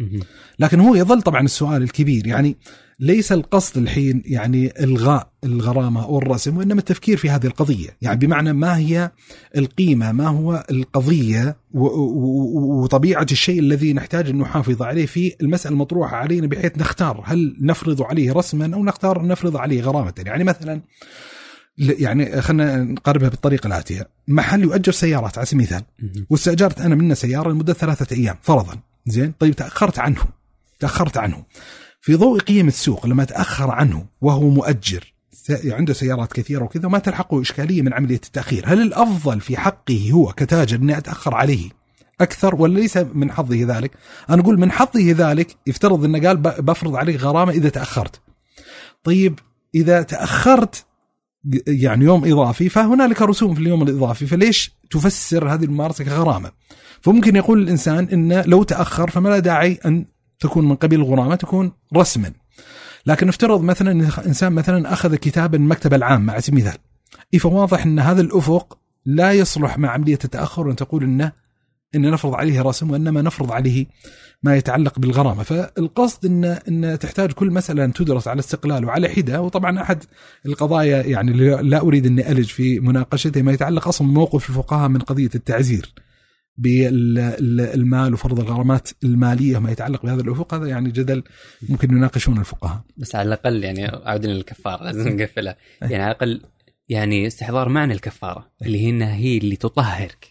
لكن 0.59 0.79
هو 0.79 0.95
يظل 0.95 1.21
طبعا 1.21 1.41
السؤال 1.41 1.83
الكبير 1.83 2.27
يعني 2.27 2.57
ليس 2.99 3.31
القصد 3.31 3.77
الحين 3.77 4.23
يعني 4.25 4.73
إلغاء 4.83 5.29
الغرامة 5.43 6.03
أو 6.03 6.17
الرسم 6.17 6.57
وإنما 6.57 6.79
التفكير 6.79 7.17
في 7.17 7.29
هذه 7.29 7.45
القضية، 7.45 7.89
يعني 8.01 8.19
بمعنى 8.19 8.53
ما 8.53 8.77
هي 8.77 9.11
القيمة، 9.57 10.11
ما 10.11 10.27
هو 10.27 10.65
القضية 10.71 11.57
وطبيعة 11.73 13.27
الشيء 13.31 13.59
الذي 13.59 13.93
نحتاج 13.93 14.29
أن 14.29 14.37
نحافظ 14.37 14.81
عليه 14.81 15.05
في 15.05 15.35
المسألة 15.41 15.73
المطروحة 15.73 16.17
علينا 16.17 16.47
بحيث 16.47 16.77
نختار 16.77 17.23
هل 17.25 17.55
نفرض 17.61 18.01
عليه 18.01 18.33
رسما 18.33 18.75
أو 18.75 18.83
نختار 18.83 19.27
نفرض 19.27 19.57
عليه 19.57 19.81
غرامة، 19.81 20.13
يعني 20.25 20.43
مثلا 20.43 20.81
يعني 21.77 22.41
خلينا 22.41 22.83
نقربها 22.83 23.29
بالطريقة 23.29 23.67
الآتية. 23.67 24.09
محل 24.27 24.63
يؤجر 24.63 24.91
سيارات 24.91 25.37
على 25.37 25.45
سبيل 25.45 25.59
المثال. 25.59 25.83
واستأجرت 26.29 26.81
أنا 26.81 26.95
منه 26.95 27.13
سيارة 27.13 27.49
لمدة 27.49 27.73
ثلاثة 27.73 28.15
أيام 28.15 28.35
فرضا. 28.41 28.79
زين؟ 29.05 29.33
طيب 29.39 29.55
تأخرت 29.55 29.99
عنه. 29.99 30.21
تأخرت 30.79 31.17
عنه. 31.17 31.43
في 32.01 32.15
ضوء 32.15 32.39
قيم 32.39 32.67
السوق 32.67 33.05
لما 33.05 33.23
تأخر 33.23 33.71
عنه 33.71 34.05
وهو 34.21 34.49
مؤجر 34.49 35.13
عنده 35.65 35.93
سيارات 35.93 36.33
كثيرة 36.33 36.63
وكذا 36.63 36.87
ما 36.87 36.99
تلحقه 36.99 37.41
إشكالية 37.41 37.81
من 37.81 37.93
عملية 37.93 38.15
التأخير، 38.15 38.63
هل 38.67 38.81
الأفضل 38.81 39.41
في 39.41 39.57
حقه 39.57 40.09
هو 40.11 40.33
كتاجر 40.33 40.77
أني 40.77 40.97
أتأخر 40.97 41.35
عليه 41.35 41.69
أكثر 42.21 42.55
ولا 42.55 42.79
ليس 42.79 42.97
من 42.97 43.31
حظه 43.31 43.77
ذلك؟ 43.77 43.91
أنا 44.29 44.41
أقول 44.41 44.59
من 44.59 44.71
حظه 44.71 45.11
ذلك 45.11 45.55
يفترض 45.67 46.03
انه 46.03 46.27
قال 46.27 46.37
بفرض 46.37 46.95
عليك 46.95 47.21
غرامة 47.21 47.51
إذا 47.51 47.69
تأخرت. 47.69 48.21
طيب 49.03 49.39
إذا 49.75 50.01
تأخرت 50.01 50.85
يعني 51.67 52.05
يوم 52.05 52.25
إضافي 52.25 52.69
فهنالك 52.69 53.21
رسوم 53.21 53.55
في 53.55 53.61
اليوم 53.61 53.83
الإضافي 53.83 54.25
فليش 54.25 54.71
تفسر 54.89 55.53
هذه 55.53 55.63
الممارسة 55.63 56.03
كغرامة؟ 56.03 56.51
فممكن 57.01 57.35
يقول 57.35 57.61
الإنسان 57.61 58.07
إن 58.13 58.41
لو 58.45 58.63
تأخر 58.63 59.09
فما 59.09 59.29
لا 59.29 59.39
داعي 59.39 59.79
أن 59.85 60.05
تكون 60.39 60.67
من 60.69 60.75
قبيل 60.75 60.99
الغرامة 60.99 61.35
تكون 61.35 61.71
رسما. 61.95 62.31
لكن 63.05 63.27
نفترض 63.27 63.61
مثلا 63.61 63.91
إن 63.91 64.09
إنسان 64.27 64.53
مثلا 64.53 64.93
أخذ 64.93 65.15
كتابا 65.15 65.57
المكتبه 65.57 65.95
العامه 65.95 66.33
على 66.33 66.41
سبيل 66.41 66.59
المثال. 66.59 66.79
فواضح 67.39 67.85
إن 67.85 67.99
هذا 67.99 68.21
الأفق 68.21 68.77
لا 69.05 69.31
يصلح 69.31 69.77
مع 69.77 69.89
عملية 69.89 70.19
التأخر 70.23 70.71
ان 70.71 70.75
تقول 70.75 71.03
إنه 71.03 71.31
إن 71.95 72.11
نفرض 72.11 72.33
عليه 72.33 72.61
رسم 72.61 72.91
وإنما 72.91 73.21
نفرض 73.21 73.51
عليه 73.51 73.85
ما 74.43 74.55
يتعلق 74.55 74.99
بالغرامة، 74.99 75.43
فالقصد 75.43 76.25
إن 76.25 76.45
إن 76.45 76.99
تحتاج 76.99 77.31
كل 77.31 77.51
مسألة 77.51 77.85
أن 77.85 77.93
تدرس 77.93 78.27
على 78.27 78.39
استقلال 78.39 78.85
وعلى 78.85 79.09
حدة، 79.09 79.41
وطبعا 79.41 79.81
أحد 79.81 80.03
القضايا 80.45 81.03
يعني 81.03 81.33
لا 81.61 81.81
أريد 81.81 82.05
إني 82.05 82.31
ألج 82.31 82.45
في 82.45 82.79
مناقشته 82.79 83.41
ما 83.41 83.51
يتعلق 83.51 83.87
أصلا 83.87 84.07
بموقف 84.07 84.49
الفقهاء 84.49 84.89
من 84.89 84.99
قضية 84.99 85.29
التعزير. 85.35 85.93
بالمال 86.57 88.13
وفرض 88.13 88.39
الغرامات 88.39 88.89
المالية 89.03 89.59
ما 89.59 89.71
يتعلق 89.71 90.03
بهذا 90.03 90.21
الأفق. 90.21 90.53
هذا 90.53 90.67
يعني 90.67 90.91
جدل 90.91 91.23
ممكن 91.69 91.97
يناقشون 91.97 92.39
الفقهاء. 92.39 92.81
بس 92.97 93.15
على 93.15 93.27
الأقل 93.27 93.63
يعني 93.63 93.85
عودنا 93.85 94.31
للكفاره 94.31 94.83
لازم 94.83 95.09
نقفلها، 95.09 95.57
يعني 95.81 96.03
على 96.03 96.11
الأقل 96.11 96.41
يعني 96.89 97.27
استحضار 97.27 97.69
معنى 97.69 97.93
الكفارة 97.93 98.51
اللي 98.61 98.85
هي 98.85 98.89
إنها 98.89 99.15
هي 99.15 99.37
اللي 99.37 99.55
تطهرك. 99.55 100.27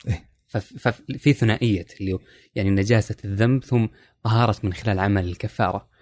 إيه. 0.56 0.78
ففي 0.78 1.32
ثنائية 1.32 1.86
اللي 2.00 2.18
يعني 2.54 2.70
نجاسة 2.70 3.16
الذنب 3.24 3.64
ثم 3.64 3.86
طهارة 4.24 4.56
من 4.62 4.72
خلال 4.72 4.98
عمل 4.98 5.28
الكفارة. 5.28 5.92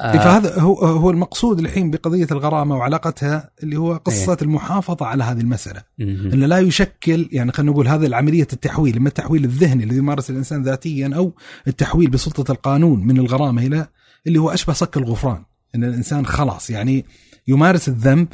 آه 0.00 0.12
فهذا 0.12 0.60
هو 0.60 0.74
هو 0.74 1.10
المقصود 1.10 1.58
الحين 1.58 1.90
بقضية 1.90 2.26
الغرامة 2.30 2.76
وعلاقتها 2.76 3.50
اللي 3.62 3.76
هو 3.76 3.96
قصة 3.96 4.32
إيه. 4.32 4.42
المحافظة 4.42 5.06
على 5.06 5.24
هذه 5.24 5.40
المسألة. 5.40 5.82
إنه 6.00 6.46
لا 6.46 6.58
يشكل 6.58 7.28
يعني 7.32 7.52
خلينا 7.52 7.72
نقول 7.72 7.88
هذا 7.88 8.06
العملية 8.06 8.46
التحويل 8.52 8.96
إما 8.96 9.08
التحويل 9.08 9.44
الذهني 9.44 9.84
الذي 9.84 9.96
يمارس 9.98 10.30
الإنسان 10.30 10.62
ذاتيا 10.62 11.10
أو 11.14 11.34
التحويل 11.68 12.10
بسلطة 12.10 12.52
القانون 12.52 13.06
من 13.06 13.18
الغرامة 13.18 13.66
إلى 13.66 13.86
اللي 14.26 14.38
هو 14.38 14.50
أشبه 14.50 14.72
صك 14.72 14.96
الغفران 14.96 15.44
إن 15.74 15.84
الإنسان 15.84 16.26
خلاص 16.26 16.70
يعني 16.70 17.04
يمارس 17.48 17.88
الذنب 17.88 18.28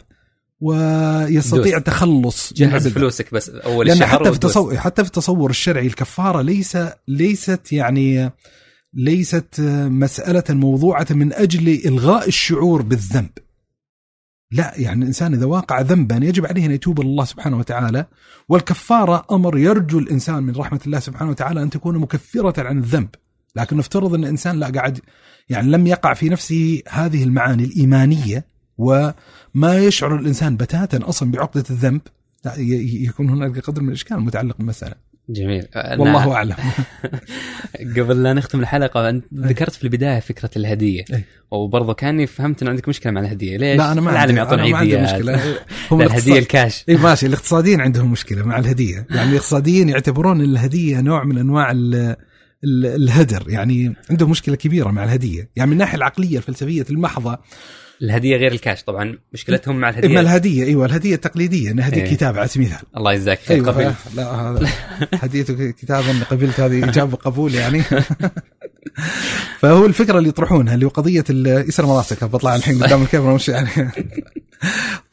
ويستطيع 0.64 1.62
دوس. 1.62 1.74
التخلص 1.74 2.52
من 2.52 2.68
جهز. 2.68 2.88
فلوسك 2.88 3.34
بس 3.34 3.48
أول 3.48 3.90
الشهر 3.90 4.08
حتى 4.08 4.24
في. 4.24 4.30
التصور 4.30 4.76
حتى 4.76 5.02
في 5.02 5.08
التصور 5.08 5.50
الشرعي 5.50 5.86
الكفارة 5.86 6.42
ليس 6.42 6.78
ليست 7.08 7.72
يعني 7.72 8.30
ليست 8.94 9.60
مسألة 9.88 10.44
موضوعة 10.50 11.06
من 11.10 11.32
أجل 11.32 11.68
إلغاء 11.68 12.28
الشعور 12.28 12.82
بالذنب. 12.82 13.30
لا 14.52 14.72
يعني 14.76 15.02
الإنسان 15.02 15.34
إذا 15.34 15.46
واقع 15.46 15.80
ذنبا 15.80 16.16
يجب 16.16 16.46
عليه 16.46 16.66
أن 16.66 16.70
يتوب 16.70 17.00
إلى 17.00 17.08
الله 17.08 17.24
سبحانه 17.24 17.58
وتعالى 17.58 18.06
والكفارة 18.48 19.26
أمر 19.30 19.58
يرجو 19.58 19.98
الإنسان 19.98 20.42
من 20.42 20.56
رحمة 20.56 20.80
الله 20.86 20.98
سبحانه 20.98 21.30
وتعالى 21.30 21.62
أن 21.62 21.70
تكون 21.70 21.98
مكفرة 21.98 22.62
عن 22.62 22.78
الذنب. 22.78 23.08
لكن 23.56 23.76
نفترض 23.76 24.14
أن 24.14 24.24
الإنسان 24.24 24.60
لا 24.60 24.68
قاعد 24.68 25.00
يعني 25.48 25.70
لم 25.70 25.86
يقع 25.86 26.14
في 26.14 26.28
نفسه 26.28 26.82
هذه 26.88 27.24
المعاني 27.24 27.64
الإيمانية 27.64 28.53
وما 28.78 29.76
يشعر 29.78 30.16
الإنسان 30.16 30.56
بتاتا 30.56 31.08
أصلا 31.08 31.30
بعقدة 31.30 31.64
الذنب. 31.70 32.00
يكون 32.56 33.30
هناك 33.30 33.58
قدر 33.58 33.82
من 33.82 33.88
الإشكال 33.88 34.16
المتعلق 34.16 34.56
بالمسألة. 34.58 34.94
جميل. 35.28 35.66
والله 35.76 36.32
أعلم. 36.34 36.54
قبل 37.96 38.22
لا 38.22 38.32
نختم 38.32 38.60
الحلقة 38.60 39.08
أنت. 39.10 39.24
ذكرت 39.34 39.72
في 39.72 39.84
البداية 39.84 40.20
فكرة 40.20 40.50
الهدية. 40.56 41.04
وبرضه 41.50 41.94
كاني 41.94 42.26
فهمت 42.26 42.62
ان 42.62 42.68
عندك 42.68 42.88
مشكلة 42.88 43.12
مع 43.12 43.20
الهدية. 43.20 43.56
ليش؟ 43.56 43.78
لا 43.78 43.92
أنا 43.92 44.00
ما 44.00 44.10
العالم 44.10 44.36
يعطون 44.36 44.60
عندي 44.60 44.96
مشكلة. 44.96 45.40
هم 45.90 46.02
الهدية 46.02 46.38
الكاش. 46.38 46.84
إي 46.88 46.96
ماشي. 46.96 47.26
الاقتصاديين 47.26 47.80
عندهم 47.80 48.12
مشكلة 48.12 48.42
مع 48.42 48.58
الهدية. 48.58 49.06
يعني 49.10 49.30
الاقتصاديين 49.30 49.88
يعتبرون 49.88 50.40
الهدية 50.40 51.00
نوع 51.00 51.24
من 51.24 51.38
أنواع 51.38 51.70
ال 51.70 51.94
ال- 52.64 52.86
الهدر. 52.86 53.44
يعني 53.48 53.94
عندهم 54.10 54.30
مشكلة 54.30 54.56
كبيرة 54.56 54.90
مع 54.90 55.04
الهدية. 55.04 55.48
يعني 55.56 55.66
من 55.70 55.72
الناحية 55.72 55.96
العقلية 55.98 56.36
الفلسفية 56.38 56.84
المحضة 56.90 57.38
الهدية 58.02 58.36
غير 58.36 58.52
الكاش 58.52 58.82
طبعا 58.84 59.18
مشكلتهم 59.32 59.76
مع 59.76 59.88
إما 59.88 59.98
الهدية 59.98 60.20
الهديه 60.20 60.64
إيوه 60.64 60.86
الهدية 60.86 61.14
التقليدية 61.14 61.70
إن 61.70 61.80
هديك 61.80 62.04
إيه. 62.04 62.14
كتاب 62.14 62.38
على 62.38 62.48
سبيل 62.48 62.66
المثال 62.66 62.86
الله 62.96 63.12
يجزاك 63.12 63.38
خير 63.38 63.62
قبل 63.70 63.92
ف- 63.92 64.16
لا 64.16 64.34
هذا 64.34 64.68
هديته 65.12 65.70
كتابا 65.70 66.24
قبلت 66.30 66.60
هذه 66.60 66.88
اجابه 66.88 67.16
قبول 67.16 67.54
يعني. 67.54 67.82
فهو 69.60 69.86
الفكرة 69.86 70.18
اللي 70.18 70.28
يطرحونها 70.28 70.74
اللي 70.74 70.86
هو 70.86 70.90
قضية 70.90 71.24
يسر 71.68 71.84
راسك 71.84 72.24
بطلع 72.24 72.56
الحين 72.56 72.82
قدام 72.82 73.02
الكاميرا 73.02 73.34
مش 73.34 73.48
يعني 73.48 73.68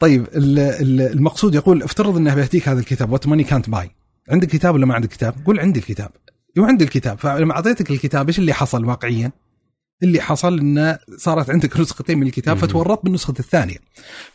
طيب 0.00 0.26
ال- 0.34 0.58
ال- 0.58 1.00
المقصود 1.12 1.54
يقول 1.54 1.82
افترض 1.82 2.16
إنه 2.16 2.34
بيهديك 2.34 2.68
هذا 2.68 2.80
الكتاب 2.80 3.12
وات 3.12 3.26
ماني 3.26 3.44
كانت 3.44 3.70
باي 3.70 3.90
عندك 4.28 4.48
كتاب 4.48 4.74
ولا 4.74 4.86
ما 4.86 4.94
عندك 4.94 5.08
كتاب؟ 5.08 5.34
قول 5.46 5.60
عندي 5.60 5.80
الكتاب. 5.80 6.10
أيوه 6.56 6.68
عندي 6.68 6.84
الكتاب 6.84 7.18
فلما 7.18 7.52
أعطيتك 7.52 7.90
الكتاب 7.90 8.28
إيش 8.28 8.38
اللي 8.38 8.52
حصل 8.52 8.84
واقعيا؟ 8.84 9.32
اللي 10.02 10.20
حصل 10.20 10.58
انه 10.58 10.98
صارت 11.16 11.50
عندك 11.50 11.80
نسختين 11.80 12.18
من 12.18 12.26
الكتاب. 12.26 12.56
فتورطت 12.56 13.04
بالنسخة 13.04 13.34
الثانية. 13.38 13.76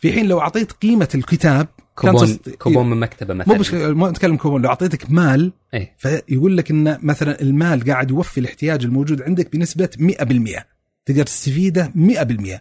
في 0.00 0.12
حين 0.12 0.28
لو 0.28 0.40
أعطيت 0.40 0.72
قيمة 0.72 1.08
الكتاب 1.14 1.68
كوبون 1.94 2.26
تص- 2.26 2.50
كوبون 2.58 2.90
من 2.90 2.96
مكتبة 3.00 3.34
مثلا. 3.34 3.54
مو 3.54 3.60
بش... 3.60 3.74
ما 3.74 4.10
نتكلم 4.10 4.36
كوبون 4.36 4.62
لو 4.62 4.68
أعطيتك 4.68 5.10
مال 5.10 5.52
إيه. 5.74 5.94
فيقول 5.98 6.56
لك 6.56 6.70
إن 6.70 6.98
مثلا 7.02 7.40
المال 7.42 7.84
قاعد 7.84 8.10
يوفي 8.10 8.40
الاحتياج 8.40 8.84
الموجود 8.84 9.22
عندك 9.22 9.52
بنسبة 9.52 9.88
100% 9.98 10.62
تقدر 11.06 11.22
تستفيده 11.26 11.92
100% 11.96 12.58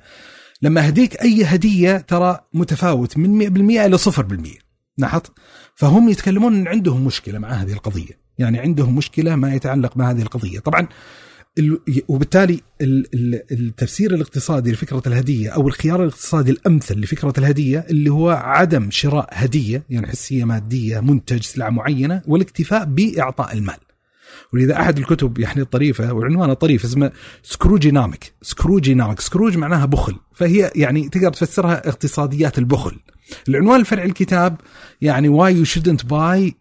لما 0.61 0.85
أهديك 0.87 1.21
أي 1.21 1.43
هدية 1.43 1.97
ترى 1.97 2.39
متفاوت 2.53 3.17
من 3.17 3.39
100% 3.39 3.85
إلى 3.85 3.97
0% 3.97 4.47
لاحظت؟ 4.97 5.31
فهم 5.75 6.09
يتكلمون 6.09 6.55
إن 6.55 6.67
عندهم 6.67 7.05
مشكلة 7.05 7.39
مع 7.39 7.49
هذه 7.49 7.73
القضية. 7.73 8.27
يعني 8.37 8.59
عندهم 8.59 8.95
مشكلة 8.95 9.35
ما 9.35 9.53
يتعلق 9.55 9.97
مع 9.97 10.09
هذه 10.11 10.21
القضية. 10.21 10.59
طبعا 10.59 10.87
وبالتالي 12.07 12.59
ال- 12.81 13.05
ال- 13.13 13.41
التفسير 13.51 14.13
الاقتصادي 14.13 14.71
لفكرة 14.71 15.01
الهدية 15.07 15.49
أو 15.49 15.67
الخيار 15.67 16.03
الاقتصادي 16.03 16.51
الأمثل 16.51 16.99
لفكرة 16.99 17.33
الهدية 17.37 17.85
اللي 17.89 18.09
هو 18.11 18.29
عدم 18.29 18.91
شراء 18.91 19.29
هدية 19.31 19.83
يعني 19.89 20.07
حسية 20.07 20.43
مادية 20.43 20.99
منتج 20.99 21.41
سلعه 21.43 21.69
معينة 21.69 22.21
والاكتفاء 22.27 22.85
بإعطاء 22.85 23.53
المال. 23.53 23.77
ولذا 24.53 24.81
أحد 24.81 24.97
الكتب 24.97 25.39
يعني 25.39 25.61
الطريفة 25.61 26.13
وعنوانها 26.13 26.53
طريف 26.53 26.85
اسمه 26.85 27.11
Scroogenomics 27.43 28.33
Scroogenomics 28.41 29.19
Scrooge 29.19 29.57
معناها 29.57 29.85
بخل 29.85 30.15
فهي 30.33 30.71
يعني 30.75 31.09
تقدر 31.09 31.33
تفسرها 31.33 31.87
اقتصاديات 31.89 32.57
البخل. 32.57 32.99
العنوان 33.49 33.79
الفرعي 33.79 34.05
الكتاب 34.05 34.57
يعني 35.01 35.29
why 35.29 35.65
you 35.65 35.69
shouldn't 35.69 36.01
buy 36.07 36.51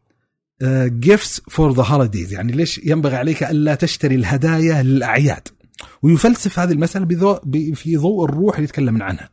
gifts 0.86 1.40
for 1.48 1.73
the 1.73 1.82
holidays 1.82 2.32
يعني 2.33 2.53
ليش 2.53 2.81
ينبغي 2.85 3.16
عليك 3.16 3.43
ألا 3.43 3.74
تشتري 3.74 4.15
الهدايا 4.15 4.83
للأعياد؟ 4.83 5.49
ويفلسف 6.03 6.59
هذه 6.59 6.73
المسألة 6.73 7.07
في 7.74 7.97
ضوء 7.97 8.24
الروح 8.24 8.55
اللي 8.55 8.65
يتكلم 8.65 9.03
عنها. 9.03 9.31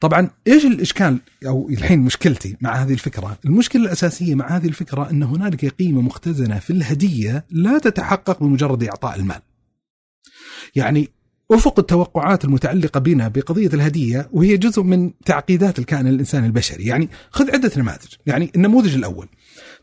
طبعا 0.00 0.30
إيش 0.46 0.64
الإشكال 0.64 1.18
أو 1.46 1.68
الحين 1.68 1.98
مشكلتي 1.98 2.56
مع 2.60 2.74
هذه 2.74 2.92
الفكرة؟ 2.92 3.38
المشكلة 3.44 3.82
الأساسية 3.82 4.34
مع 4.34 4.56
هذه 4.56 4.66
الفكرة 4.66 5.10
أن 5.10 5.22
هنالك 5.22 5.64
قيمة 5.64 6.00
مختزنة 6.00 6.58
في 6.58 6.70
الهدية 6.70 7.44
لا 7.50 7.78
تتحقق 7.78 8.42
بمجرد 8.42 8.84
إعطاء 8.84 9.16
المال. 9.16 9.40
يعني 10.74 11.08
أفق 11.50 11.78
التوقعات 11.78 12.44
المتعلقة 12.44 13.00
بنا 13.00 13.28
بقضية 13.28 13.66
الهدية 13.66 14.28
وهي 14.32 14.56
جزء 14.56 14.82
من 14.82 15.10
تعقيدات 15.24 15.78
الكائن 15.78 16.06
الانساني 16.06 16.46
البشري، 16.46 16.84
يعني 16.84 17.08
خذ 17.30 17.50
عدة 17.50 17.72
نماذج، 17.76 18.14
يعني 18.26 18.50
النموذج 18.56 18.94
الأول. 18.94 19.28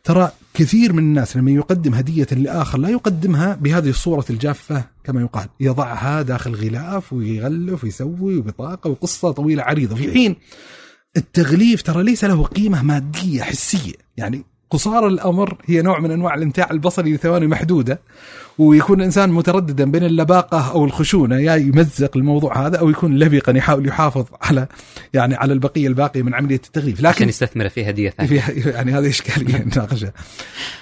ترى 0.03 0.31
كثير 0.53 0.93
من 0.93 0.99
الناس 0.99 1.37
لما 1.37 1.51
يقدم 1.51 1.93
هدية 1.93 2.27
لآخر 2.31 2.77
لا 2.77 2.89
يقدمها 2.89 3.55
بهذه 3.55 3.89
الصورة 3.89 4.25
الجافة 4.29 4.85
كما 5.03 5.21
يقال، 5.21 5.47
يضعها 5.59 6.21
داخل 6.21 6.55
غلاف 6.55 7.13
ويغلف 7.13 7.83
ويسوي 7.83 8.37
وبطاقة 8.37 8.89
وقصة 8.89 9.31
طويلة 9.31 9.63
عريضة، 9.63 9.95
في 9.95 10.11
حين 10.11 10.35
التغليف 11.17 11.81
ترى 11.81 12.03
ليس 12.03 12.23
له 12.23 12.43
قيمة 12.43 12.83
مادية 12.83 13.43
حسية، 13.43 13.93
يعني 14.17 14.43
قصار 14.73 15.07
الأمر 15.07 15.57
هي 15.65 15.81
نوع 15.81 15.99
من 15.99 16.11
أنواع 16.11 16.35
الامتاع 16.35 16.71
البصري 16.71 17.13
لثواني 17.13 17.47
محدودة 17.47 18.01
ويكون 18.57 18.99
الإنسان 18.99 19.29
مترددا 19.31 19.91
بين 19.91 20.03
اللباقة 20.03 20.71
أو 20.71 20.85
الخشونة 20.85 21.39
يا 21.39 21.55
يمزق 21.55 22.17
الموضوع 22.17 22.67
هذا 22.67 22.77
أو 22.77 22.89
يكون 22.89 23.19
لبقا 23.19 23.57
يحاول 23.57 23.87
يحافظ 23.87 24.25
على 24.41 24.67
يعني 25.13 25.35
على 25.35 25.53
البقية 25.53 25.87
الباقية 25.87 26.21
من 26.21 26.33
عملية 26.33 26.55
التغليف 26.55 26.97
عشان 26.97 27.09
لكن 27.09 27.29
يستثمر 27.29 27.69
في 27.69 27.89
هدية 27.89 28.09
ثانية. 28.09 28.39
في 28.41 28.69
يعني 28.69 28.91
هذه 28.91 29.09
اشكاليه 29.09 29.57
نناقشها 29.65 30.13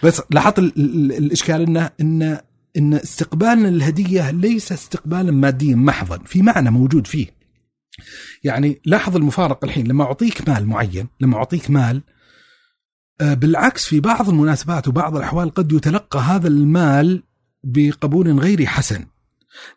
بس 0.03 0.21
لاحظت 0.29 0.59
ال- 0.59 0.73
ال- 0.77 1.11
الإشكال 1.11 1.61
انه 1.61 1.89
ان 2.01 2.37
إن 2.77 2.93
استقبالنا 2.93 3.67
للهديه 3.67 4.31
ليس 4.31 4.71
استقبالا 4.71 5.31
ماديا 5.31 5.75
محضا 5.75 6.19
في 6.25 6.41
معنى 6.41 6.71
موجود 6.71 7.07
فيه. 7.07 7.27
يعني 8.43 8.81
لاحظ 8.85 9.15
المفارقه 9.15 9.65
الحين 9.65 9.87
لما 9.87 10.03
أعطيك 10.03 10.49
مال 10.49 10.65
معين 10.65 11.07
لما 11.19 11.37
أعطيك 11.37 11.69
مال 11.71 12.01
بالعكس 13.21 13.85
في 13.85 13.99
بعض 13.99 14.29
المناسبات 14.29 14.87
وبعض 14.87 15.15
الأحوال 15.15 15.53
قد 15.53 15.71
يتلقى 15.71 16.19
هذا 16.19 16.47
المال 16.47 17.23
بقبول 17.63 18.39
غير 18.39 18.65
حسن. 18.65 19.05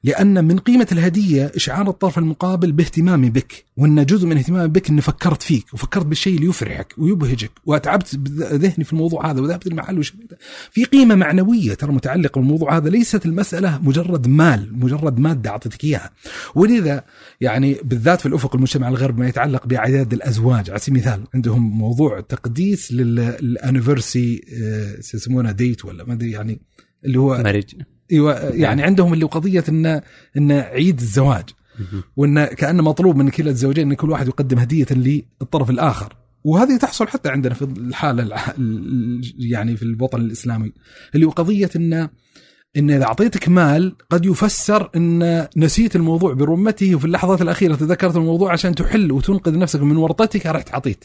لأن 0.05 0.45
من 0.45 0.59
قيمة 0.59 0.87
الهدية 0.93 1.53
إشعار 1.57 1.89
الطرف 1.89 2.19
المقابل 2.19 2.73
باهتمامي 2.73 3.31
بك 3.31 3.65
وأن 3.77 4.05
جزء 4.05 4.27
من 4.27 4.37
اهتمامي 4.37 4.69
بك 4.69 4.91
أني 4.91 5.01
فكرت 5.01 5.43
فيك 5.43 5.75
وفكرت 5.75 6.07
بالشيء 6.07 6.37
اللي 6.37 6.49
يفرحك 6.49 6.95
ويبهجك 6.99 7.51
وأتعبت 7.67 8.15
ذهني 8.39 8.85
في 8.85 8.93
الموضوع 8.93 9.31
هذا 9.31 9.41
وذهبت 9.41 9.67
المحل 9.67 9.99
وشريته 9.99 10.37
في 10.71 10.85
قيمة 10.85 11.15
معنوية 11.15 11.75
ترى 11.75 11.93
متعلقة 11.93 12.39
بالموضوع 12.39 12.77
هذا 12.77 12.89
ليست 12.89 13.27
المسألة 13.27 13.81
مجرد 13.83 14.29
مال 14.29 14.79
مجرد 14.79 15.19
مادة 15.19 15.51
أعطيتك 15.51 15.85
إياها. 15.85 16.11
ولذا 16.55 17.05
يعني 17.41 17.77
بالذات 17.85 18.21
في 18.21 18.27
الأفق 18.27 18.55
المجتمع 18.55 18.89
الغربي 18.89 19.21
ما 19.21 19.29
يتعلق 19.29 19.67
بأعداد 19.67 20.13
الأزواج 20.13 20.71
على 20.71 20.79
سبيل 20.79 20.95
المثال 20.95 21.25
عندهم 21.35 21.79
موضوع 21.79 22.21
تقديس 22.21 22.93
للأنيفرسي 22.93 24.45
يسمونه 25.15 25.53
ديت 25.53 25.85
ولا 25.85 26.05
ما 26.05 26.13
أدري 26.13 26.31
يعني 26.31 26.61
اللي 27.05 27.19
هو 27.19 27.35
أيوه 27.35 27.94
يعني 28.11 28.83
عندهم 28.83 29.13
اللي 29.13 29.25
قضية 29.25 29.65
انه 29.69 30.03
انه 30.37 30.55
عيد 30.61 31.01
الزواج. 31.01 31.45
وإن 32.17 32.45
كانه 32.45 32.83
مطلوب 32.83 33.17
من 33.17 33.29
كلا 33.29 33.51
الزوجين 33.51 33.91
إن 33.91 33.95
كل 33.95 34.11
واحد 34.11 34.29
يقدم 34.29 34.59
هدية 34.59 34.87
للطرف 34.91 35.71
الآخر. 35.71 36.17
وهذه 36.45 36.77
تحصل 36.77 37.09
حتى 37.09 37.29
عندنا 37.29 37.55
في 37.55 37.63
الحالة 37.65 38.37
يعني 39.39 39.77
في 39.77 39.83
الوطن 39.83 40.21
الإسلامي. 40.21 40.73
اللي 41.15 41.27
هو 41.27 41.31
قضية 41.31 41.71
انه 41.77 42.11
إن 42.77 42.91
إذا 42.91 43.05
أعطيتك 43.05 43.49
مال 43.49 43.97
قد 44.11 44.27
يفسر 44.27 44.91
إن 44.97 45.47
نسيت 45.57 45.97
الموضوع 45.97 46.33
برمته 46.33 46.95
وفي 46.95 47.05
اللحظات 47.05 47.43
الأخيرة 47.43 47.75
تذكرت 47.75 48.17
الموضوع 48.17 48.53
عشان 48.53 48.75
تحل 48.75 49.13
وتنقذ 49.13 49.59
نفسك 49.59 49.81
من 49.81 49.97
ورطتك 49.97 50.47
رحت 50.47 50.71
اعطيت 50.71 51.05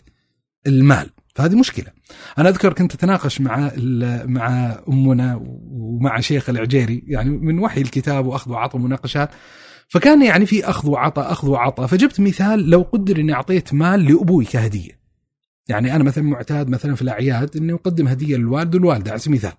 المال. 0.68 1.10
فهذه 1.40 1.56
مشكلة. 1.56 1.88
أنا 2.38 2.50
أذكر 2.50 2.74
كنت 2.74 2.94
أتناقش 2.94 3.42
مع 3.42 3.72
مع 4.26 4.76
أمنا 4.90 5.42
ومع 5.72 6.20
شيخ 6.20 6.50
العجيري 6.50 7.04
يعني 7.08 7.30
من 7.30 7.60
وحي 7.60 7.82
الكتاب 7.82 8.26
وأخذ 8.26 8.52
وعطى 8.52 8.78
مناقشات. 8.78 9.30
فكان 9.88 10.24
يعني 10.24 10.46
في 10.46 10.70
أخذ 10.70 10.90
وعطاء 10.90 11.32
أخذ 11.32 11.50
وعطاء 11.50 11.88
فجبت 11.88 12.20
مثال 12.20 12.70
لو 12.70 12.82
قدر 12.82 13.20
إني 13.20 13.34
أعطيت 13.34 13.74
مال 13.74 14.06
لأبوي 14.06 14.46
كهدية. 14.46 15.00
يعني 15.68 15.96
أنا 15.96 16.04
مثلا 16.04 16.24
معتاد 16.24 16.70
مثلا 16.70 16.96
في 16.96 17.02
الأعياد 17.02 17.58
إني 17.58 17.74
أقدم 17.74 18.08
هدية 18.08 18.38
للوالد 18.38 18.76
والوالده 18.76 19.12
على 19.12 19.20
سبيل 19.20 19.40
المثال. 19.40 19.58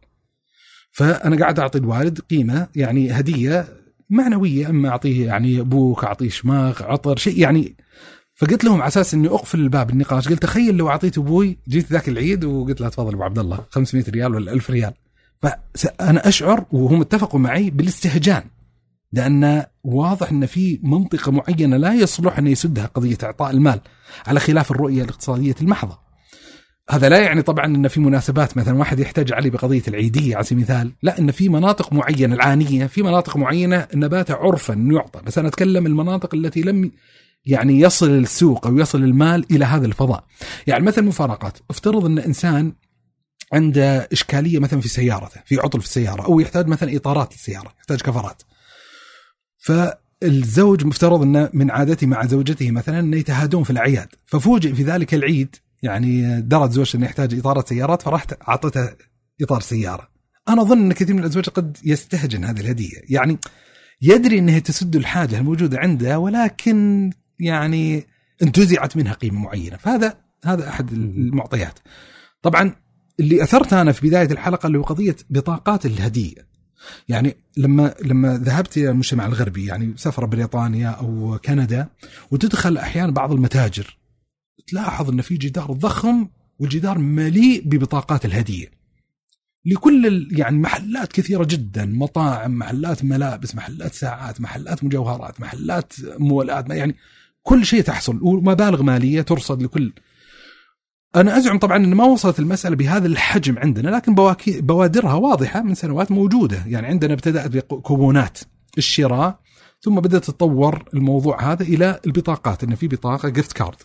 فأنا 0.90 1.36
قاعد 1.36 1.59
أعطي 1.59 1.78
الوالد 1.78 2.20
قيمة 2.20 2.69
يعني 2.77 3.11
هدية 3.12 3.66
معنوية 4.11 4.70
أما 4.70 4.89
أعطيه 4.89 5.27
يعني 5.27 5.61
أبوك 5.61 6.05
أعطيه 6.05 6.28
شماغ 6.28 6.82
عطر 6.82 7.16
شيء 7.16 7.39
يعني 7.39 7.77
فقلت 8.40 8.64
لهم 8.64 8.80
على 8.80 8.88
أساس 8.88 9.14
إني 9.14 9.28
أقفل 9.28 9.60
الباب 9.60 9.90
النقاش 9.90 10.28
قلت 10.28 10.42
تخيل 10.42 10.76
لو 10.76 10.88
أعطيت 10.88 11.18
أبوي 11.18 11.58
جيت 11.68 11.92
ذاك 11.92 12.08
العيد 12.08 12.44
وقلت 12.44 12.80
له 12.80 12.88
تفضل 12.88 13.14
أبو 13.14 13.22
عبد 13.22 13.38
الله 13.38 13.58
500 13.70 14.04
ريال 14.08 14.34
ولا 14.34 14.52
1000 14.52 14.70
ريال 14.70 14.92
فأنا 15.42 16.28
أشعر 16.28 16.64
وهم 16.72 17.00
اتفقوا 17.00 17.40
معي 17.40 17.70
بالاستهجان 17.70 18.42
لأن 19.12 19.64
واضح 19.84 20.30
إن 20.30 20.46
في 20.46 20.80
منطقة 20.82 21.32
معينة 21.32 21.76
لا 21.76 21.94
يصلح 21.94 22.38
أن 22.38 22.46
يسدها 22.46 22.86
قضية 22.86 23.18
إعطاء 23.22 23.50
المال 23.50 23.80
على 24.26 24.40
خلاف 24.40 24.70
الرؤية 24.70 25.02
الاقتصادية 25.02 25.54
المحضة. 25.60 25.98
هذا 26.90 27.08
لا 27.08 27.18
يعني 27.18 27.42
طبعا 27.42 27.66
إن 27.66 27.88
في 27.88 28.00
مناسبات 28.00 28.56
مثلا 28.56 28.78
واحد 28.78 29.00
يحتاج 29.00 29.32
علي 29.32 29.50
بقضية 29.50 29.82
العيدية 29.88 30.36
على 30.36 30.44
سبيل 30.44 30.64
المثال، 30.64 30.92
لا 31.02 31.18
إن 31.18 31.30
في 31.30 31.48
مناطق 31.48 31.92
معينة 31.92 32.34
العانية، 32.34 32.86
في 32.86 33.02
مناطق 33.02 33.36
معينة 33.36 33.86
النبات 33.94 34.30
عرفا 34.30 34.72
يعطى، 34.72 35.20
بس 35.26 35.38
أنا 35.38 35.48
أتكلم 35.48 35.86
المناطق 35.86 36.34
التي 36.34 36.60
لم 36.62 36.90
يعني 37.46 37.80
يصل 37.80 38.10
السوق 38.10 38.66
أو 38.66 38.78
يصل 38.78 39.04
المال 39.04 39.46
إلى 39.50 39.64
هذا 39.64 39.86
الفضاء. 39.86 40.24
يعني 40.66 40.84
مثلا 40.84 41.04
مفارقات، 41.04 41.58
افترض 41.70 42.04
أن 42.04 42.18
إنسان 42.18 42.72
عنده 43.52 44.08
إشكالية 44.12 44.58
مثلا 44.58 44.80
في 44.80 44.88
سيارته، 44.88 45.40
في 45.46 45.58
عطل 45.58 45.80
في 45.80 45.86
السيارة 45.86 46.22
أو 46.22 46.40
يحتاج 46.40 46.66
مثلا 46.66 46.96
إطارات 46.96 47.32
للسيارة، 47.32 47.74
يحتاج 47.78 48.00
كفرات. 48.00 48.42
فالزوج 49.58 50.84
مفترض 50.84 51.22
انه 51.22 51.50
من 51.52 51.70
عادته 51.70 52.06
مع 52.06 52.26
زوجته 52.26 52.70
مثلا 52.70 53.00
انه 53.00 53.16
يتهادون 53.16 53.64
في 53.64 53.70
الأعياد، 53.70 54.08
ففوجئ 54.24 54.74
في 54.74 54.82
ذلك 54.82 55.14
العيد 55.14 55.56
يعني 55.82 56.40
درت 56.40 56.70
زوجته 56.70 56.96
انه 56.96 57.06
يحتاج 57.06 57.38
اطارات 57.38 57.68
سيارات 57.68 58.02
فرحت 58.02 58.34
اعطيته 58.48 58.88
إطار 59.42 59.60
سيارة. 59.60 60.08
أنا 60.48 60.62
أظن 60.62 60.78
أن 60.78 60.92
كثير 60.92 61.14
من 61.14 61.20
الأزواج 61.20 61.48
قد 61.48 61.76
يستهجن 61.84 62.44
هذه 62.44 62.60
الهدية، 62.60 63.02
يعني 63.08 63.38
يدري 64.02 64.38
أنها 64.38 64.58
تسد 64.58 64.96
الحاجة 64.96 65.38
الموجودة 65.38 65.78
عنده 65.78 66.18
ولكن 66.18 67.10
يعني 67.40 68.06
انتزعت 68.42 68.96
منها 68.96 69.12
قيمة 69.12 69.40
معينة، 69.40 69.76
فهذا 69.76 70.18
هذا 70.44 70.68
أحد 70.68 70.92
المعطيات. 70.92 71.78
طبعا 72.42 72.74
اللي 73.20 73.42
أثرت 73.42 73.72
أنا 73.72 73.92
في 73.92 74.08
بداية 74.08 74.32
الحلقة 74.32 74.66
اللي 74.66 74.78
هو 74.78 74.82
قضية 74.82 75.16
بطاقات 75.30 75.86
الهدية. 75.86 76.50
يعني 77.08 77.36
لما 77.56 77.94
لما 78.04 78.36
ذهبت 78.36 78.76
إلى 78.76 78.90
المجتمع 78.90 79.26
الغربي 79.26 79.66
يعني 79.66 79.92
سفر 79.96 80.24
بريطانيا 80.24 80.88
أو 80.88 81.38
كندا 81.44 81.88
وتدخل 82.30 82.78
أحيانا 82.78 83.12
بعض 83.12 83.32
المتاجر 83.32 83.96
تلاحظ 84.66 85.10
إن 85.10 85.20
في 85.20 85.36
جدار 85.36 85.72
ضخم 85.72 86.28
والجدار 86.58 86.98
مليء 86.98 87.62
ببطاقات 87.64 88.24
الهدية. 88.24 88.80
لكل 89.64 90.28
يعني 90.32 90.58
محلات 90.58 91.12
كثيرة 91.12 91.44
جدا 91.44 91.84
مطاعم 91.84 92.58
محلات 92.58 93.04
ملابس 93.04 93.54
محلات 93.54 93.94
ساعات 93.94 94.40
محلات 94.40 94.84
مجوهرات 94.84 95.40
محلات 95.40 95.92
مولات 96.18 96.70
يعني 96.70 96.96
كل 97.42 97.66
شيء 97.66 97.82
تحصل 97.82 98.18
ومبالغ 98.22 98.82
مالية 98.82 99.22
ترصد 99.22 99.62
لكل. 99.62 99.92
أنا 101.16 101.38
أزعم 101.38 101.58
طبعا 101.58 101.76
إن 101.76 101.94
ما 101.94 102.04
وصلت 102.04 102.38
المسألة 102.38 102.76
بهذا 102.76 103.06
الحجم 103.06 103.58
عندنا 103.58 103.88
لكن 103.88 104.14
بوادرها 104.46 105.14
واضحة 105.14 105.62
من 105.62 105.74
سنوات 105.74 106.10
موجودة. 106.10 106.62
يعني 106.66 106.86
عندنا 106.86 107.14
ابتدأت 107.14 107.50
بكوبونات 107.50 108.38
الشراء 108.78 109.40
ثم 109.82 110.00
بدأت 110.00 110.24
تتطور 110.24 110.84
الموضوع 110.94 111.52
هذا 111.52 111.62
إلى 111.62 112.00
البطاقات 112.06 112.64
إن 112.64 112.74
في 112.74 112.88
بطاقة 112.88 113.28
جيفت 113.28 113.52
كارد 113.52 113.76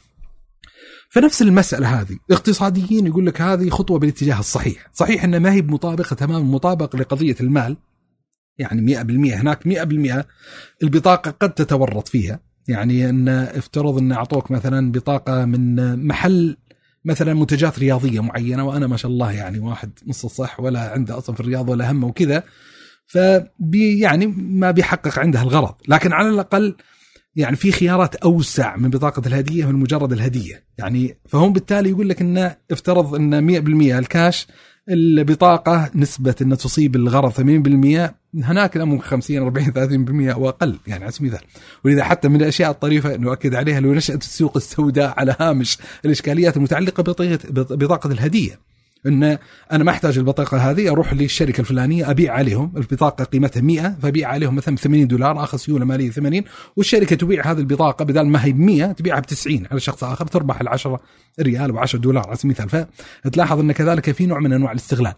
فنفس 1.10 1.42
المسألة 1.42 2.02
هذه 2.02 2.18
اقتصاديين 2.32 3.08
يقول 3.08 3.26
لك 3.26 3.42
هذه 3.42 3.70
خطوة 3.70 4.00
بالاتجاه 4.00 4.40
الصحيح. 4.40 4.90
صحيح 4.94 5.24
أنها 5.24 5.40
ما 5.40 5.54
هي 5.54 5.62
مطابقة 5.62 6.14
تمام 6.14 6.52
مطابق 6.52 6.96
لقضية 6.96 7.36
المال. 7.42 7.78
يعني 8.58 8.96
100% 8.96 9.36
هناك 9.36 9.68
100% 9.68 10.26
البطاقة 10.84 11.32
قد 11.32 11.54
تتورط 11.54 12.08
فيها. 12.08 12.40
يعني 12.68 13.10
أن 13.10 13.30
افترض 13.30 13.98
أن 13.98 14.12
أعطوك 14.12 14.52
مثلا 14.52 14.92
بطاقة 14.92 15.46
من 15.46 16.06
محل 16.08 16.58
مثلا 17.06 17.34
منتجات 17.34 17.80
رياضية 17.80 18.20
معينة 18.20 18.64
وأنا 18.66 18.88
ما 18.88 18.98
شاء 18.98 19.12
الله 19.12 19.32
يعني 19.32 19.60
واحد 19.60 19.92
نص 20.08 20.26
الصح 20.26 20.60
ولا 20.60 20.92
عنده 20.92 21.18
أصلا 21.18 21.36
في 21.36 21.42
الرياضة 21.42 21.72
ولا 21.72 21.92
همه 21.92 22.08
وكذا 22.08 22.44
فبي 23.06 24.00
يعني 24.00 24.28
ما 24.38 24.72
بيحقق 24.72 25.20
عنده 25.20 25.42
الغرض. 25.42 25.76
لكن 25.88 26.14
على 26.14 26.30
الأقل 26.30 26.76
يعني 27.36 27.56
في 27.56 27.72
خيارات 27.72 28.16
أوسع 28.16 28.76
من 28.76 28.90
بطاقة 28.90 29.22
الهدية 29.28 29.66
من 29.66 29.76
مجرد 29.76 30.12
الهدية. 30.12 30.64
يعني 30.78 31.18
فهم 31.26 31.54
بالتالي 31.54 31.90
يقول 31.90 32.10
لك 32.10 32.22
انه 32.22 32.56
افترض 32.72 33.16
إن 33.16 33.42
100% 33.92 33.98
الكاش 33.98 34.48
البطاقة 34.90 35.92
نسبة 35.96 36.36
إنها 36.42 36.58
تصيب 36.58 36.96
الغرض 36.96 37.32
80% 37.32 38.14
هناك 38.44 38.78
ممكن 38.78 39.04
50 39.04 39.38
40 39.38 40.30
30% 40.32 40.34
أو 40.34 40.50
أقل 40.50 40.80
يعني 40.88 41.04
على 41.04 41.12
سبيل 41.12 41.30
المثال. 41.30 41.48
ولذا 41.84 42.04
حتى 42.04 42.28
من 42.28 42.36
الأشياء 42.36 42.72
الطريفة 42.72 43.18
نؤكد 43.18 43.56
عليها 43.56 43.80
لو 43.80 43.94
نشأت 43.94 44.22
السوق 44.22 44.58
السوداء 44.58 45.14
على 45.18 45.36
هامش 45.40 45.78
الإشكاليات 46.06 46.58
المتعلقة 46.58 47.04
ببطاقه 47.50 48.12
الهدية. 48.12 48.60
إن 49.08 49.38
أنا 49.72 49.84
ما 49.84 49.92
أحتاج 49.92 50.18
البطاقة 50.18 50.58
هذه 50.58 50.90
أروح 50.90 51.14
للشركة 51.14 51.62
الفلانية 51.62 52.12
أبيع 52.12 52.34
عليهم 52.34 52.74
البطاقة 52.78 53.24
قيمتها 53.24 53.62
100 53.62 53.96
فأبيع 54.02 54.30
عليهم 54.30 54.56
مثلا 54.56 54.76
80 54.76 55.08
دولار 55.08 55.44
اخذ 55.44 55.58
سيولة 55.58 55.86
مالية 55.86 56.10
80 56.10 56.44
والشركة 56.76 57.16
تبيع 57.16 57.52
هذه 57.52 57.60
البطاقة 57.60 58.06
بدل 58.06 58.26
ما 58.26 58.46
هي 58.46 58.52
ب 58.52 58.60
100 58.60 58.92
تبيعها 58.92 59.20
ب 59.20 59.26
90 59.26 59.68
على 59.72 59.80
شخص 59.80 60.04
آخر 60.04 60.28
تربح 60.28 60.62
ال 60.62 60.68
10 60.68 61.00
ريال 61.42 61.80
و10 61.80 61.96
دولار 61.96 62.28
على 62.28 62.36
سبيل 62.36 62.56
المثال 62.60 62.86
فتلاحظ 63.24 63.60
إن 63.60 63.72
كذلك 63.72 64.12
في 64.12 64.26
نوع 64.26 64.40
من 64.40 64.54
أنواع 64.54 64.72
الاستغلال. 64.72 65.14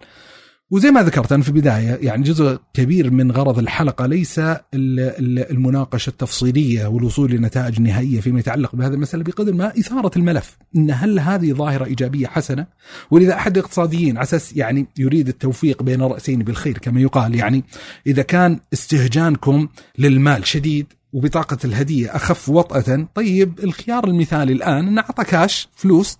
وزي 0.71 0.91
ما 0.91 1.03
ذكرت 1.03 1.31
أنا 1.31 1.43
في 1.43 1.49
البداية 1.49 1.99
يعني 2.01 2.23
جزء 2.23 2.59
كبير 2.73 3.11
من 3.11 3.31
غرض 3.31 3.59
الحلقة 3.59 4.05
ليس 4.05 4.41
المناقشة 4.73 6.09
التفصيلية 6.09 6.85
والوصول 6.87 7.31
لنتائج 7.31 7.81
نهائية 7.81 8.21
فيما 8.21 8.39
يتعلق 8.39 8.75
بهذه 8.75 8.93
المسألة 8.93 9.23
بقدر 9.23 9.53
ما 9.53 9.67
إثارة 9.79 10.11
الملف. 10.15 10.57
إن 10.75 10.91
هل 10.91 11.19
هذه 11.19 11.53
ظاهرة 11.53 11.85
إيجابية 11.85 12.27
حسنة؟ 12.27 12.67
ولذا 13.11 13.33
أحد 13.33 13.57
الاقتصاديين 13.57 14.17
على 14.17 14.23
أساس 14.23 14.57
يعني 14.57 14.87
يريد 14.97 15.27
التوفيق 15.27 15.83
بين 15.83 16.01
رأسين 16.01 16.39
بالخير 16.39 16.77
كما 16.77 17.01
يقال 17.01 17.35
يعني 17.35 17.63
إذا 18.07 18.21
كان 18.21 18.59
استهجانكم 18.73 19.67
للمال 19.97 20.47
شديد 20.47 20.87
وبطاقة 21.13 21.57
الهدية 21.65 22.15
أخف 22.15 22.49
وطأة 22.49 23.07
طيب 23.15 23.59
الخيار 23.63 24.07
المثالي 24.07 24.53
الآن 24.53 24.87
أن 24.87 24.97
أعطى 24.97 25.23
كاش 25.23 25.67
فلوس 25.75 26.17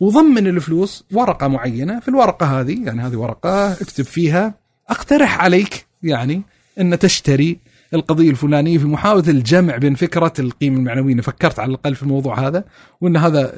وضمن 0.00 0.46
الفلوس 0.46 1.04
ورقة 1.12 1.48
معينة 1.48 2.00
في 2.00 2.08
الورقة 2.08 2.60
هذه 2.60 2.84
يعني 2.84 3.00
هذه 3.00 3.16
ورقة 3.16 3.72
اكتب 3.72 4.04
فيها 4.04 4.54
أقترح 4.88 5.40
عليك 5.40 5.86
يعني 6.02 6.42
أن 6.80 6.98
تشتري 6.98 7.58
القضية 7.94 8.30
الفلانية 8.30 8.78
في 8.78 8.84
محاولة 8.84 9.28
الجمع 9.28 9.76
بين 9.76 9.94
فكرة 9.94 10.32
القيمه 10.38 10.76
المعنوية 10.76 11.20
فكرت 11.20 11.58
على 11.58 11.70
الأقل 11.70 11.94
في 11.94 12.02
الموضوع 12.02 12.48
هذا 12.48 12.64
وأن 13.00 13.16
هذا 13.16 13.52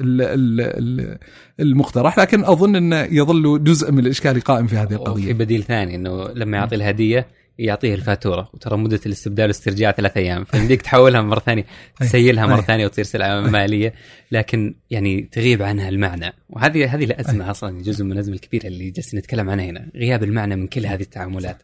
المقترح 1.61 2.19
لكن 2.19 2.45
أظن 2.45 2.77
انه 2.77 2.97
يظل 2.97 3.65
جزء 3.65 3.93
من 3.93 3.99
الإشكال 3.99 4.41
قائم 4.41 4.67
في 4.67 4.77
هذه 4.77 4.93
القضية. 4.93 5.25
في 5.25 5.33
بديل 5.33 5.63
ثاني 5.63 5.95
إنه 5.95 6.29
لما 6.29 6.57
يعطي 6.57 6.75
الهدية 6.75 7.27
يعطيه 7.59 7.95
الفاتورة. 7.95 8.51
وترى 8.55 8.77
مدة 8.77 9.01
الاستبدال 9.07 9.43
والاسترجاع 9.43 9.93
ثلاث 9.93 10.17
أيام. 10.17 10.45
فيمديك 10.45 10.83
تحولها 10.83 11.21
مرة 11.23 11.41
ثانية 11.41 11.65
تسيلها 12.01 12.47
مرة 12.47 12.61
ثانية 12.61 12.87
وتصير 12.87 13.05
سلعة 13.05 13.41
مالية. 13.41 13.95
لكن 14.33 14.75
يعني 14.91 15.29
تغيب 15.33 15.63
عنها 15.63 15.89
المعنى. 15.89 16.33
وهذه 16.51 16.95
هذه 16.95 17.05
الازمه 17.05 17.51
أصلا 17.51 17.83
جزء 17.83 18.05
من 18.05 18.13
الأزمة 18.13 18.35
الكبيرة 18.35 18.67
اللي 18.67 18.91
جالسين 18.91 19.19
نتكلم 19.19 19.51
عنها 19.51 19.65
هنا. 19.65 19.89
غياب 19.97 20.25
المعنى 20.25 20.57
من 20.57 20.67
كل 20.67 20.87
هذه 20.87 21.03
التعاملات. 21.03 21.63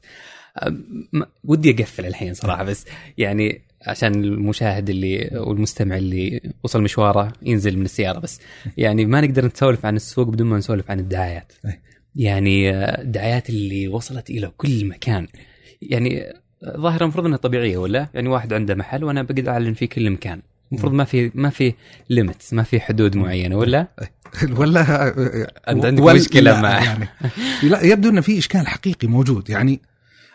ودي 1.45 1.71
أقفل 1.71 2.07
الحين 2.07 2.35
صراحة 2.35 2.65
بس. 2.65 2.85
يعني 3.19 3.63
عشان 3.87 4.25
المشاهد 4.25 4.91
اللي 4.91 5.31
والمستمع 5.33 5.97
اللي 5.97 6.41
وصل 6.63 6.83
مشواره 6.83 7.33
ينزل 7.43 7.79
من 7.79 7.85
السيارة 7.85 8.19
بس. 8.19 8.41
يعني 8.77 9.07
ما 9.07 9.21
نقدر 9.21 9.47
نسولف 9.47 9.87
عن 9.87 9.97
السوق 9.97 10.29
بدون 10.29 10.47
ما 10.47 10.59
نسولف 10.59 10.91
عن 10.91 11.01
الدعايات. 11.01 11.53
يعني 12.17 12.71
الدعايات 13.01 13.51
اللي 13.51 13.89
وصلت 13.89 14.31
إلى 14.31 14.53
كل 14.57 14.85
مكان. 14.85 15.29
يعني 15.91 16.33
ظاهرة 16.77 17.03
المفروض 17.03 17.27
إنها 17.27 17.39
طبيعية 17.39 17.77
ولا؟ 17.77 18.09
يعني 18.15 18.29
واحد 18.29 18.53
عنده 18.53 18.75
محل 18.75 19.05
وأنا 19.05 19.23
بقدر 19.23 19.51
أعلن 19.51 19.75
في 19.75 19.87
كل 19.87 20.11
مكان. 20.11 20.41
المفروض 20.73 20.93
ما 20.93 21.05
في 21.05 21.31
ما 21.35 21.51
في 21.51 21.75
ليميتس 22.11 22.53
ما 22.53 22.63
في 22.63 22.81
حدود 22.81 23.17
معينة 23.17 23.57
ولا؟ 23.57 23.89
ولا 24.59 25.09
أنت 25.69 25.85
عندك 25.85 26.03
مشكلة 26.03 26.61
مع 26.61 26.85
يعني. 26.85 27.09
لا 27.63 27.83
يبدو 27.83 28.09
ان 28.09 28.21
في 28.21 28.39
إشكال 28.39 28.67
حقيقي 28.67 29.09
موجود. 29.09 29.51
يعني 29.51 29.81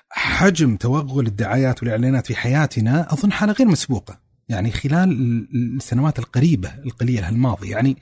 حجم 0.09 0.75
توغل 0.75 1.27
الدعايات 1.27 1.83
والإعلانات 1.83 2.27
في 2.27 2.35
حياتنا 2.35 3.13
أظن 3.13 3.31
حالة 3.31 3.53
غير 3.53 3.67
مسبوقة. 3.67 4.19
يعني 4.49 4.71
خلال 4.71 5.11
السنوات 5.77 6.19
القريبة 6.19 6.71
القليلة 6.85 7.29
الماضية. 7.29 7.71
يعني 7.71 7.97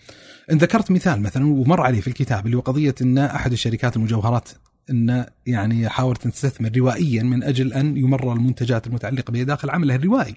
إن 0.51 0.57
ذكرت 0.57 0.91
مثال 0.91 1.21
مثلا 1.21 1.45
ومر 1.45 1.81
علي 1.81 2.01
في 2.01 2.07
الكتاب 2.07 2.45
اللي 2.45 2.57
هو 2.57 2.61
قضية 2.61 2.95
إن 3.01 3.17
أحد 3.17 3.51
الشركات 3.51 3.95
المجوهرات 3.95 4.49
إن 4.89 5.26
يعني 5.45 5.89
حاولت 5.89 6.26
ان 6.26 6.31
تستثمر 6.31 6.72
روائيا 6.77 7.23
من 7.23 7.43
أجل 7.43 7.73
أن 7.73 7.97
يمرر 7.97 8.34
المنتجات 8.34 8.88
المتعلقة 8.88 9.31
به 9.31 9.43
داخل 9.43 9.69
عمله 9.69 9.95
الروائي. 9.95 10.35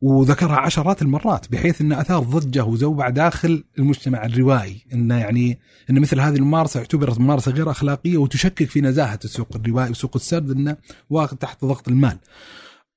وذكرها 0.00 0.56
عشرات 0.56 1.02
المرات 1.02 1.52
بحيث 1.52 1.80
إن 1.80 1.92
أثار 1.92 2.22
ضجة 2.22 2.64
وزوبعه 2.64 3.10
داخل 3.10 3.64
المجتمع 3.78 4.24
الروائي 4.24 4.86
انه 4.92 5.18
يعني 5.18 5.58
إن 5.90 6.00
مثل 6.00 6.20
هذه 6.20 6.36
الممارسة 6.36 6.80
اعتبرت 6.80 7.20
ممارسة 7.20 7.52
غير 7.52 7.70
أخلاقية 7.70 8.16
وتشكك 8.16 8.70
في 8.70 8.80
نزاهة 8.80 9.18
السوق 9.24 9.56
الروائي 9.56 9.90
وسوق 9.90 10.16
السرد 10.16 10.50
إنه 10.50 10.76
واقع 11.10 11.36
تحت 11.36 11.64
ضغط 11.64 11.88
المال. 11.88 12.18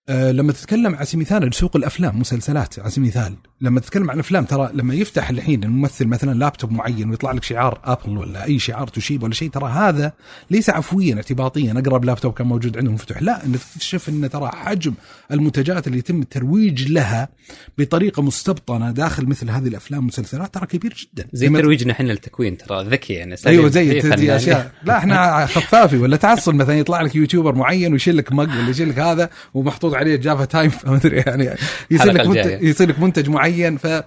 أه 0.10 0.32
لما 0.32 0.54
تتكلم 0.54 0.96
على 0.96 1.06
سبيل 1.06 1.28
المثال 1.28 1.54
سوق 1.54 1.76
الأفلام 1.76 2.20
مسلسلات 2.20 2.80
على 2.80 2.90
سبيل 2.90 3.04
المثال 3.04 3.36
لما 3.62 3.80
تتكلم 3.80 4.10
عن 4.10 4.16
الافلام 4.16 4.46
ترى 4.46 4.70
لما 4.74 4.96
يفتح 4.96 5.30
الحين 5.30 5.64
الممثل 5.64 6.08
مثلا 6.08 6.40
لابتوب 6.40 6.72
معين 6.72 7.10
ويطلع 7.10 7.32
لك 7.32 7.44
شعار 7.44 7.80
أبل 7.84 8.18
ولا 8.18 8.46
أي 8.46 8.60
شعار 8.60 8.88
توشيبا 8.88 9.26
ولا 9.26 9.34
شيء 9.34 9.50
ترى 9.50 9.70
هذا 9.70 10.14
ليس 10.52 10.70
عفويا 10.70 11.16
اعتباطيا. 11.16 11.74
أقرب 11.78 12.06
لابتوب 12.06 12.34
كان 12.34 12.48
موجود 12.48 12.78
عندهم 12.78 12.94
مفتوح 12.94 13.22
لا 13.22 13.46
انك 13.46 13.60
تكتشف 13.74 14.10
إن 14.10 14.30
ترى 14.30 14.48
حجم 14.54 14.94
المنتجات 15.32 15.88
اللي 15.88 15.98
يتم 15.98 16.22
الترويج 16.22 16.92
لها 16.92 17.30
بطريقة 17.78 18.22
مستبطنة 18.22 18.92
داخل 18.92 19.26
مثل 19.26 19.50
هذه 19.50 19.68
الأفلام 19.68 20.00
والمسلسلات 20.00 20.54
ترى 20.54 20.66
كبير 20.66 20.94
جدا. 20.94 21.28
زي 21.34 21.50
ترويجنا 21.50 21.94
إحنا 21.94 22.12
للتكوين 22.12 22.58
ترى 22.58 22.84
ذكي 22.84 23.14
يعني. 23.14 23.36
أيوه 23.48 23.70
زي 23.70 24.02
تدي 24.02 24.36
أشياء. 24.36 24.72
لا 24.84 24.98
إحنا 24.98 25.46
خفافي 25.56 25.98
ولا 25.98 26.18
تعصب. 26.18 26.56
مثلا 26.56 26.80
يطلع 26.80 27.02
لك 27.02 27.16
YouTuber 27.16 27.56
معين 27.56 27.94
ويشيل 27.94 28.18
لك 28.18 28.32
mug 28.32 28.50
ولا 28.50 28.70
يشيل 28.70 28.90
لك 28.90 29.00
هذا 29.00 29.30
ومحطوط 29.54 29.94
عليه 29.94 30.16
Java 30.16 30.46
Time 30.46 30.72
ما 30.86 30.96
أدري 30.96 31.18
يعني. 31.18 31.50
يصير 31.92 32.12
لك 32.12 32.62
يصير 32.62 32.90
لك 32.90 33.00
منتج 33.00 33.30
معين 33.30 33.51
ف 33.78 34.04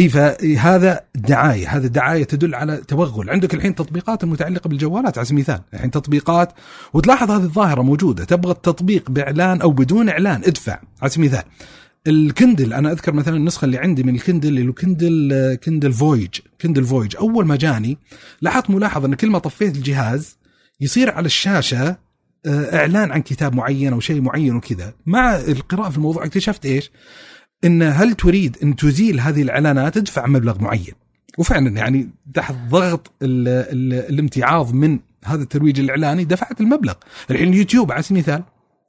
اي 0.00 0.08
فهذا 0.08 1.00
دعاية. 1.14 1.68
هذا 1.68 1.86
دعاية 1.86 2.24
تدل 2.24 2.54
على 2.54 2.76
توغل. 2.76 3.30
عندك 3.30 3.54
الحين 3.54 3.74
تطبيقات 3.74 4.24
المتعلقة 4.24 4.68
بالجوالات 4.68 5.18
على 5.18 5.24
سبيل 5.24 5.38
المثال. 5.38 5.60
الحين 5.74 5.90
تطبيقات 5.90 6.52
وتلاحظ 6.92 7.30
هذه 7.30 7.42
الظاهرة 7.42 7.82
موجودة. 7.82 8.24
تبغى 8.24 8.52
التطبيق 8.52 9.10
بإعلان 9.10 9.60
أو 9.60 9.70
بدون 9.70 10.08
إعلان 10.08 10.42
ادفع. 10.44 10.80
على 11.02 11.10
سبيل 11.10 11.26
المثال 11.26 11.44
ال 12.06 12.15
Kindle 12.15 12.72
أنا 12.72 12.92
أذكر 12.92 13.12
مثلا 13.12 13.36
النسخة 13.36 13.64
اللي 13.64 13.78
عندي 13.78 14.02
من 14.02 14.14
ال 14.14 14.20
Kindle 14.20 14.58
اللي 14.58 14.72
Kindle 14.72 15.58
Kindle 15.64 15.92
Voyage. 15.92 16.30
Kindle 16.60 16.84
Voyage. 16.84 17.16
أول 17.16 17.46
ما 17.46 17.56
جاني 17.56 17.98
لاحظت 18.40 18.70
ملاحظة 18.70 19.06
إن 19.06 19.14
كل 19.14 19.30
ما 19.30 19.38
طفيت 19.38 19.76
الجهاز 19.76 20.36
يصير 20.80 21.10
على 21.10 21.26
الشاشة 21.26 21.96
إعلان 22.46 23.12
عن 23.12 23.22
كتاب 23.22 23.54
معين 23.54 23.92
أو 23.92 24.00
شيء 24.00 24.20
معين 24.20 24.56
وكذا. 24.56 24.92
مع 25.06 25.36
القراءة 25.36 25.90
في 25.90 25.96
الموضوع 25.96 26.24
اكتشفت 26.24 26.66
إيش؟ 26.66 26.90
إن 27.64 27.82
هل 27.82 28.14
تريد 28.14 28.56
أن 28.62 28.76
تزيل 28.76 29.20
هذه 29.20 29.42
الإعلانات 29.42 29.96
ادفع 29.96 30.26
مبلغ 30.26 30.62
معين؟ 30.62 30.94
وفعلا 31.38 31.70
يعني 31.76 32.10
تحت 32.34 32.54
ضغط 32.68 33.12
ال 33.22 33.48
ال 33.48 33.94
الامتعاض 34.12 34.74
من 34.74 34.98
هذا 35.24 35.42
الترويج 35.42 35.80
الإعلاني 35.80 36.24
دفعت 36.24 36.60
المبلغ. 36.60 36.94
الحين 37.30 37.48
اليوتيوب 37.48 37.92
على 37.92 38.02
سبيل 38.02 38.18
المثال 38.18 38.42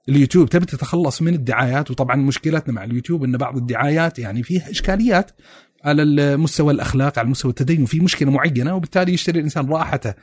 اليوتيوب 0.09 0.49
تبي 0.49 0.65
تتخلص 0.65 1.21
من 1.21 1.33
الدعايات 1.33 1.91
وطبعا 1.91 2.15
مشكلتنا 2.15 2.73
مع 2.73 2.83
اليوتيوب 2.83 3.23
ان 3.23 3.37
بعض 3.37 3.57
الدعايات 3.57 4.19
يعني 4.19 4.43
فيها 4.43 4.71
إشكاليات 4.71 5.31
على 5.83 6.03
المستوى 6.03 6.73
الاخلاق 6.73 7.19
على 7.19 7.25
المستوى 7.25 7.49
التدين 7.49 7.85
في 7.85 7.99
مشكلة 7.99 8.31
معينة 8.31 8.75
وبالتالي 8.75 9.13
يشتري 9.13 9.39
الإنسان 9.39 9.69
راحته. 9.69 10.13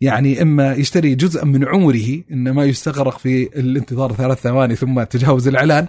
يعني 0.00 0.42
إما 0.42 0.74
يشتري 0.74 1.14
جزءا 1.14 1.44
من 1.44 1.68
عمره 1.68 2.22
ان 2.30 2.50
ما 2.50 2.64
يستغرق 2.64 3.18
في 3.18 3.60
الانتظار 3.60 4.12
ثلاث 4.12 4.40
ثواني 4.40 4.76
ثم 4.76 5.02
تجاوز 5.02 5.48
الإعلان 5.48 5.88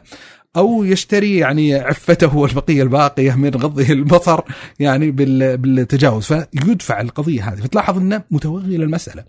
أو 0.55 0.84
يشتري 0.84 1.38
يعني 1.38 1.75
عفته 1.75 2.38
والبقية 2.38 2.84
الباقية 2.84 3.35
من 3.35 3.49
غضه 3.49 3.89
البصر 3.89 4.39
يعني 4.80 5.11
بالتجاوز. 5.11 6.25
فيدفع 6.25 7.01
القضية 7.01 7.53
هذه. 7.53 7.61
فتلاحظ 7.61 7.97
إنه 7.97 8.23
متوغل 8.31 8.84
المسألة. 8.84 9.23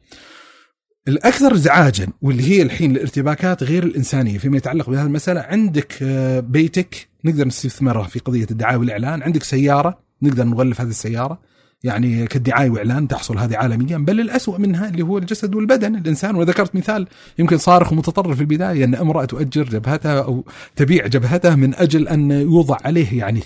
الأكثر 1.09 1.55
ازعاجا 1.55 2.09
واللي 2.22 2.51
هي 2.51 2.62
الحين 2.62 2.90
الارتباكات 2.90 3.62
غير 3.62 3.82
الإنسانية 3.82 4.38
فيما 4.38 4.56
يتعلق 4.56 4.90
بهذه 4.90 5.06
المسألة 5.06 5.40
عندك 5.40 6.05
بيتك 6.48 7.09
نقدر 7.24 7.46
نستثمره 7.46 8.02
في 8.02 8.18
قضية 8.18 8.46
الدعاية 8.51 8.76
والإعلان، 8.76 9.22
عندك 9.22 9.42
سيارة 9.42 9.98
نقدر 10.22 10.44
نغلف 10.44 10.80
هذه 10.80 10.88
السيارة. 10.88 11.53
يعني 11.85 12.27
كدعاية 12.27 12.70
وإعلان 12.70 13.09
تحصل 13.09 13.39
هذه 13.39 13.56
عالميا 13.56 13.98
بل 13.98 14.20
الأسوأ 14.20 14.59
منها 14.59 14.89
اللي 14.89 15.02
هو 15.02 15.19
الجسد 15.19 15.55
والبدن. 15.55 15.97
الإنسان 15.97 16.36
وذكرت 16.36 16.77
مثال 16.77 17.06
يمكن 17.39 17.59
صارخ 17.59 17.93
ومتطرف 17.93 18.36
في 18.36 18.40
البداية 18.40 18.85
أن 18.85 18.94
امرأة 18.94 19.24
تؤجر 19.24 19.65
جبهتها 19.65 20.23
أو 20.23 20.44
تبيع 20.77 21.06
جبهتها 21.06 21.55
من 21.56 21.74
أجل 21.74 22.09
أن 22.09 22.31
يوضع 22.31 22.77
عليه 22.85 23.19
يعني 23.19 23.40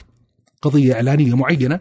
قضية 0.63 0.95
إعلانية 0.95 1.37
معينة. 1.37 1.81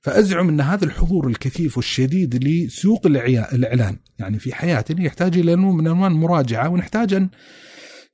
فأزعم 0.00 0.48
أن 0.48 0.60
هذا 0.60 0.84
الحضور 0.84 1.28
الكثيف 1.28 1.76
والشديد 1.76 2.44
لسوق 2.44 3.06
الإعلان. 3.06 3.96
يعني 4.18 4.38
في 4.38 4.54
حياتنا 4.54 5.04
يحتاج 5.04 5.38
إلى 5.38 5.54
نوع 5.54 5.72
من 5.72 5.86
انواع 5.86 6.06
المراجعه 6.06 6.68
ونحتاج 6.68 7.14
أن 7.14 7.28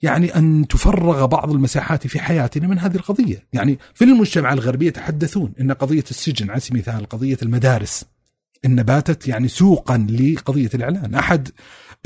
يعني 0.03 0.37
أن 0.37 0.67
تفرغ 0.69 1.27
بعض 1.27 1.51
المساحات 1.51 2.07
في 2.07 2.21
حياتنا 2.21 2.69
من 2.69 2.79
هذه 2.79 2.97
القضية. 2.97 3.47
يعني 3.53 3.79
في 3.95 4.05
المجتمع 4.05 4.53
الغربي 4.53 4.87
يتحدثون 4.87 5.53
أن 5.61 5.73
قضية 5.73 6.05
السجن 6.11 6.51
على 6.51 6.61
سبيل 6.61 6.83
المثال 6.87 7.09
قضية 7.09 7.39
المدارس 7.43 8.05
إن 8.65 8.83
باتت 8.83 9.29
يعني 9.29 9.49
سوقا 9.49 9.99
لقضية 9.99 10.71
الإعلان. 10.75 11.15
أحد 11.15 11.49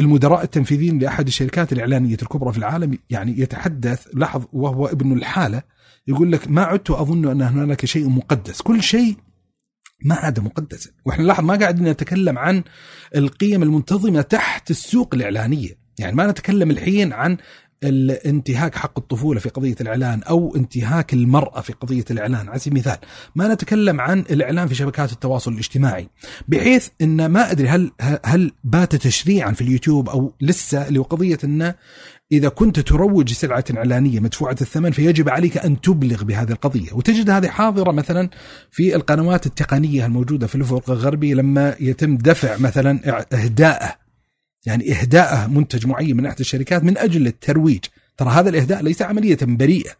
المدراء 0.00 0.42
التنفيذيين 0.42 0.98
لأحد 0.98 1.26
الشركات 1.26 1.72
الإعلانية 1.72 2.16
الكبرى 2.22 2.52
في 2.52 2.58
العالم 2.58 2.98
يعني 3.10 3.40
يتحدث 3.40 4.06
لاحظ 4.14 4.44
وهو 4.52 4.86
ابن 4.86 5.12
الحالة 5.12 5.62
يقول 6.06 6.32
لك 6.32 6.48
ما 6.48 6.62
عدت 6.62 6.90
أظن 6.90 7.30
أن 7.30 7.42
هنالك 7.42 7.84
شيء 7.84 8.08
مقدس. 8.08 8.62
كل 8.62 8.82
شيء 8.82 9.16
ما 10.04 10.14
عاد 10.14 10.40
مقدسا 10.40 10.90
وإحنا 11.04 11.24
لاحظ 11.24 11.44
ما 11.44 11.54
قاعدين 11.54 11.88
نتكلم 11.88 12.38
عن 12.38 12.62
القيم 13.16 13.62
المنتظمة 13.62 14.20
تحت 14.20 14.70
السوق 14.70 15.14
الإعلانية. 15.14 15.78
يعني 15.98 16.16
ما 16.16 16.26
نتكلم 16.26 16.70
الحين 16.70 17.12
عن 17.12 17.36
الانتهاك 17.84 18.74
حق 18.74 18.98
الطفولة 18.98 19.40
في 19.40 19.48
قضية 19.48 19.76
الإعلان 19.80 20.22
أو 20.22 20.56
انتهاك 20.56 21.12
المرأة 21.14 21.60
في 21.60 21.72
قضية 21.72 22.04
الإعلان. 22.10 22.48
على 22.48 22.58
سبيل 22.58 22.72
المثال 22.72 22.98
ما 23.36 23.54
نتكلم 23.54 24.00
عن 24.00 24.18
الإعلان 24.18 24.68
في 24.68 24.74
شبكات 24.74 25.12
التواصل 25.12 25.52
الاجتماعي 25.52 26.08
بحيث 26.48 26.88
إن 27.02 27.26
ما 27.26 27.50
أدري 27.50 27.68
هل 27.68 27.90
هل 28.24 28.52
بات 28.64 28.96
تشريعا 28.96 29.52
في 29.52 29.60
اليوتيوب 29.60 30.08
أو 30.08 30.32
لسه 30.40 30.88
اللي 30.88 30.98
قضية 30.98 31.38
انه 31.44 31.74
إذا 32.32 32.48
كنت 32.48 32.80
تروج 32.80 33.32
سلعة 33.32 33.64
إعلانية 33.76 34.20
مدفوعة 34.20 34.56
الثمن 34.60 34.90
فيجب 34.90 35.28
عليك 35.28 35.58
أن 35.58 35.80
تبلغ 35.80 36.24
بهذه 36.24 36.52
القضية. 36.52 36.92
وتجد 36.92 37.30
هذه 37.30 37.48
حاضرة 37.48 37.92
مثلا 37.92 38.30
في 38.70 38.96
القنوات 38.96 39.46
التقنية 39.46 40.06
الموجودة 40.06 40.46
في 40.46 40.54
الأفق 40.54 40.90
الغربي 40.90 41.34
لما 41.34 41.76
يتم 41.80 42.16
دفع 42.16 42.56
مثلا 42.58 43.24
إهداءه 43.32 44.07
يعني 44.66 44.92
إهداءه 44.92 45.46
منتج 45.46 45.86
معين 45.86 46.16
من 46.16 46.26
أحد 46.26 46.40
الشركات 46.40 46.84
من 46.84 46.98
أجل 46.98 47.26
الترويج. 47.26 47.84
ترى 48.16 48.30
هذا 48.30 48.48
الإهداء 48.48 48.82
ليس 48.82 49.02
عملية 49.02 49.38
بريئة. 49.42 49.90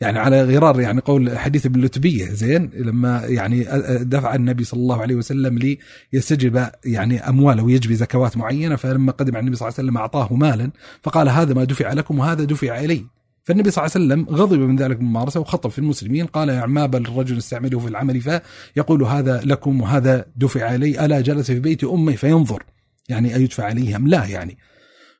يعني 0.00 0.18
على 0.18 0.42
غرار 0.42 0.80
يعني 0.80 1.00
قول 1.00 1.38
حديث 1.38 1.66
ابن 1.66 1.80
لتبية 1.80 2.26
زين؟ 2.26 2.70
لما 2.74 3.22
يعني 3.24 3.66
دفع 4.00 4.34
النبي 4.34 4.64
صلى 4.64 4.80
الله 4.80 5.02
عليه 5.02 5.14
وسلم 5.14 5.76
ليستجب 6.12 6.68
يعني 6.84 7.28
أمواله 7.28 7.62
ويجبي 7.62 7.94
زكوات 7.94 8.36
معينة 8.36 8.76
فلما 8.76 9.12
قدم 9.12 9.36
على 9.36 9.40
النبي 9.40 9.56
صلى 9.56 9.68
الله 9.68 9.78
عليه 9.78 9.88
وسلم 9.88 9.98
أعطاه 9.98 10.34
مالا 10.34 10.70
فقال 11.02 11.28
هذا 11.28 11.54
ما 11.54 11.64
دفع 11.64 11.92
لكم 11.92 12.18
وهذا 12.18 12.44
دفع 12.44 12.80
إلي. 12.80 13.04
فالنبي 13.44 13.70
صلى 13.70 13.84
الله 13.84 13.94
عليه 13.94 14.04
وسلم 14.06 14.36
غضب 14.36 14.58
من 14.58 14.76
ذلك 14.76 14.98
الممارسة 14.98 15.40
وخطب 15.40 15.70
في 15.70 15.78
المسلمين 15.78 16.26
قال 16.26 16.48
يا 16.48 16.66
ما 16.66 16.86
بل 16.86 17.00
الرجل 17.02 17.38
استعمله 17.38 17.78
في 17.78 17.88
العمل 17.88 18.20
فيقول 18.20 19.02
هذا 19.02 19.40
لكم 19.44 19.80
وهذا 19.80 20.24
دفع 20.36 20.74
إلي 20.74 21.04
ألا 21.04 21.20
جلس 21.20 21.50
في 21.50 21.60
بيت 21.60 21.84
امه 21.84 22.12
فينظر. 22.12 22.62
يعني 23.08 23.36
أيدفع 23.36 23.64
عليه 23.64 23.96
أم 23.96 24.08
لا 24.08 24.24
يعني. 24.24 24.58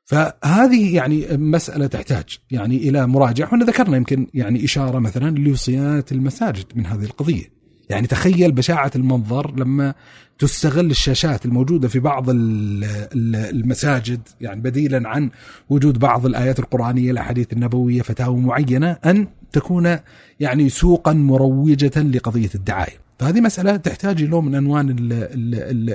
فهذه 0.05 0.95
يعني 0.95 1.27
مسألة 1.37 1.87
تحتاج 1.87 2.37
يعني 2.51 2.77
إلى 2.77 3.07
مراجعة 3.07 3.49
وأنا 3.51 3.65
ذكرنا 3.65 3.97
يمكن 3.97 4.27
يعني 4.33 4.65
إشارة 4.65 4.99
مثلا 4.99 5.37
لصيانة 5.37 6.03
المساجد 6.11 6.65
من 6.75 6.85
هذه 6.85 7.03
القضية. 7.03 7.55
يعني 7.89 8.07
تخيل 8.07 8.51
بشاعة 8.51 8.91
المنظر 8.95 9.55
لما 9.59 9.93
تستغل 10.39 10.91
الشاشات 10.91 11.45
الموجودة 11.45 11.87
في 11.87 11.99
بعض 11.99 12.25
المساجد 12.29 14.21
يعني 14.41 14.61
بديلا 14.61 15.09
عن 15.09 15.29
وجود 15.69 15.99
بعض 15.99 16.25
الآيات 16.25 16.59
القرآنية 16.59 17.11
الأحاديث 17.11 17.53
النبوية 17.53 18.01
فتاوى 18.01 18.39
معينة 18.39 18.91
أن 18.91 19.27
تكون 19.51 19.97
يعني 20.39 20.69
سوقا 20.69 21.13
مروجة 21.13 22.01
لقضية 22.01 22.49
الدعاية. 22.55 22.97
فهذه 23.19 23.41
مسألة 23.41 23.75
تحتاج 23.75 24.23
إلى 24.23 24.41
من 24.41 24.55
أنواع 24.55 24.85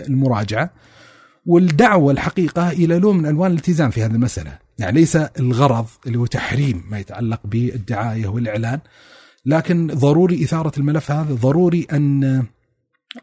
المراجعة. 0.08 0.70
والدعوة 1.46 2.12
الحقيقة 2.12 2.70
إلى 2.70 2.98
نوع 2.98 3.12
من 3.12 3.26
ألوان 3.26 3.50
الالتزام 3.50 3.90
في 3.90 4.02
هذه 4.02 4.10
المسألة. 4.10 4.58
يعني 4.78 5.00
ليس 5.00 5.16
الغرض 5.16 5.86
اللي 6.06 6.18
هو 6.18 6.26
تحريم 6.26 6.84
ما 6.90 6.98
يتعلق 6.98 7.40
بالدعاية 7.44 8.28
والإعلان 8.28 8.80
لكن 9.46 9.86
ضروري 9.86 10.44
إثارة 10.44 10.72
الملف 10.78 11.10
هذا 11.10 11.34
ضروري 11.34 11.86
أن 11.92 12.24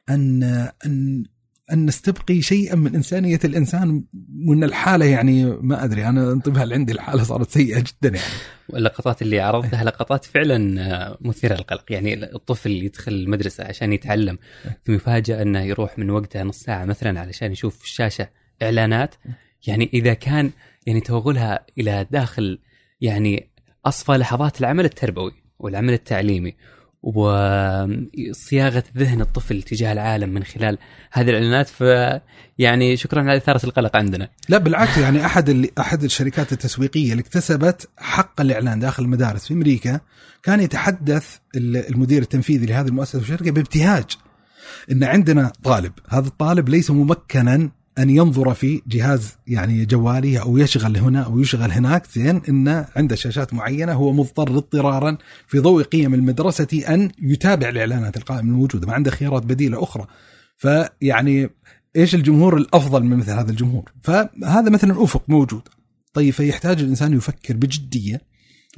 أن 0.10 0.44
أن 0.86 1.26
أن 1.74 1.86
نستبقي 1.86 2.42
شيئا 2.42 2.76
من 2.76 2.96
إنسانية 2.96 3.40
الإنسان 3.44 4.04
وأن 4.48 4.64
الحالة 4.64 5.06
يعني 5.06 5.46
ما 5.46 5.84
أدري 5.84 6.08
أنا 6.08 6.32
انتبه 6.32 6.74
عندي 6.74 6.94
الحالة 6.94 7.24
صارت 7.24 7.50
سيئة 7.50 7.80
جدا 7.80 8.18
يعني. 8.18 8.32
اللقطات 8.74 9.22
اللي 9.22 9.40
عرضتها 9.40 9.84
لقطات 9.84 10.26
فعلا 10.26 11.18
مثيرة 11.22 11.56
للقلق. 11.56 11.92
يعني 11.92 12.24
الطفل 12.36 12.72
يدخل 12.72 13.12
المدرسة 13.12 13.64
عشان 13.64 13.94
يتعلم 13.94 14.38
ثم 14.86 14.94
يفاجأ 14.94 15.42
أنه 15.42 15.62
يروح 15.62 16.00
من 16.00 16.10
وقتها 16.10 16.44
نص 16.44 16.60
ساعة 16.60 16.86
مثلا 16.86 17.20
علشان 17.20 17.52
يشوف 17.52 17.78
في 17.78 17.84
الشاشة 17.84 18.30
إعلانات. 18.62 19.16
يعني 19.68 19.90
إذا 19.94 20.14
كان 20.14 20.52
يعني 20.86 21.02
توغلها 21.02 21.66
إلى 21.78 22.08
داخل 22.12 22.60
يعني 23.02 23.50
أصفى 23.86 24.12
لحظات 24.12 24.60
العمل 24.60 24.86
التربوي 24.86 25.32
والعمل 25.60 25.94
التعليمي 25.94 26.56
وصياغة 27.16 28.84
ذهن 28.98 29.22
الطفل 29.22 29.62
تجاه 29.62 29.94
العالم 29.94 30.30
من 30.30 30.44
خلال 30.44 30.78
هذه 31.12 31.30
الإعلانات 31.30 31.68
ف 31.68 31.84
يعني 32.60 32.98
شكرا 32.98 33.22
على 33.22 33.38
إثارة 33.38 33.66
القلق 33.66 33.98
عندنا. 33.98 34.30
لا 34.50 34.58
بالعكس 34.58 34.98
يعني 34.98 35.26
أحد 35.26 35.50
اللي 35.50 35.72
أحد 35.80 36.04
الشركات 36.04 36.54
التسويقية 36.54 37.12
اللي 37.12 37.22
اكتسبت 37.22 37.90
حق 37.98 38.42
الإعلان 38.42 38.80
داخل 38.80 39.04
المدارس 39.04 39.46
في 39.48 39.54
أمريكا 39.54 40.00
كان 40.44 40.60
يتحدث 40.60 41.38
المدير 41.56 42.22
التنفيذي 42.22 42.66
لهذه 42.66 42.88
المؤسسة 42.88 43.20
والشركة 43.20 43.52
بابتهاج 43.52 44.06
إن 44.92 45.04
عندنا 45.04 45.52
طالب، 45.64 45.92
هذا 46.10 46.28
الطالب 46.28 46.70
ليس 46.70 46.92
ممكنا 46.92 47.70
أن 47.98 48.10
ينظر 48.10 48.54
في 48.54 48.82
جهاز 48.88 49.38
يعني 49.48 49.86
جوالي 49.86 50.40
أو 50.40 50.58
يشغل 50.58 50.98
هنا 50.98 51.22
أو 51.22 51.40
يشغل 51.40 51.72
هناك 51.72 52.08
زين 52.14 52.42
انه 52.50 52.86
عنده 52.96 53.16
شاشات 53.16 53.54
معينة 53.54 53.94
هو 53.94 54.14
مضطر 54.14 54.50
اضطرارا 54.58 55.18
في 55.48 55.60
ضوء 55.60 55.84
قيم 55.84 56.14
المدرسة 56.14 56.84
أن 56.90 57.12
يتابع 57.22 57.70
الإعلانات 57.70 58.18
القائمة 58.18 58.50
الموجودة 58.50 58.88
ما 58.88 58.94
عنده 58.94 59.12
خيارات 59.12 59.46
بديلة 59.46 59.84
أخرى. 59.84 60.08
فيعني 60.56 61.50
إيش 61.96 62.16
الجمهور 62.16 62.58
الأفضل 62.58 63.04
من 63.04 63.18
مثل 63.18 63.32
هذا 63.32 63.52
الجمهور؟ 63.52 63.92
فهذا 64.04 64.70
مثلا 64.70 65.04
أفق 65.04 65.24
موجود. 65.28 65.62
طيب 66.14 66.34
فيحتاج 66.34 66.82
الإنسان 66.82 67.14
يفكر 67.14 67.54
بجدية 67.58 68.22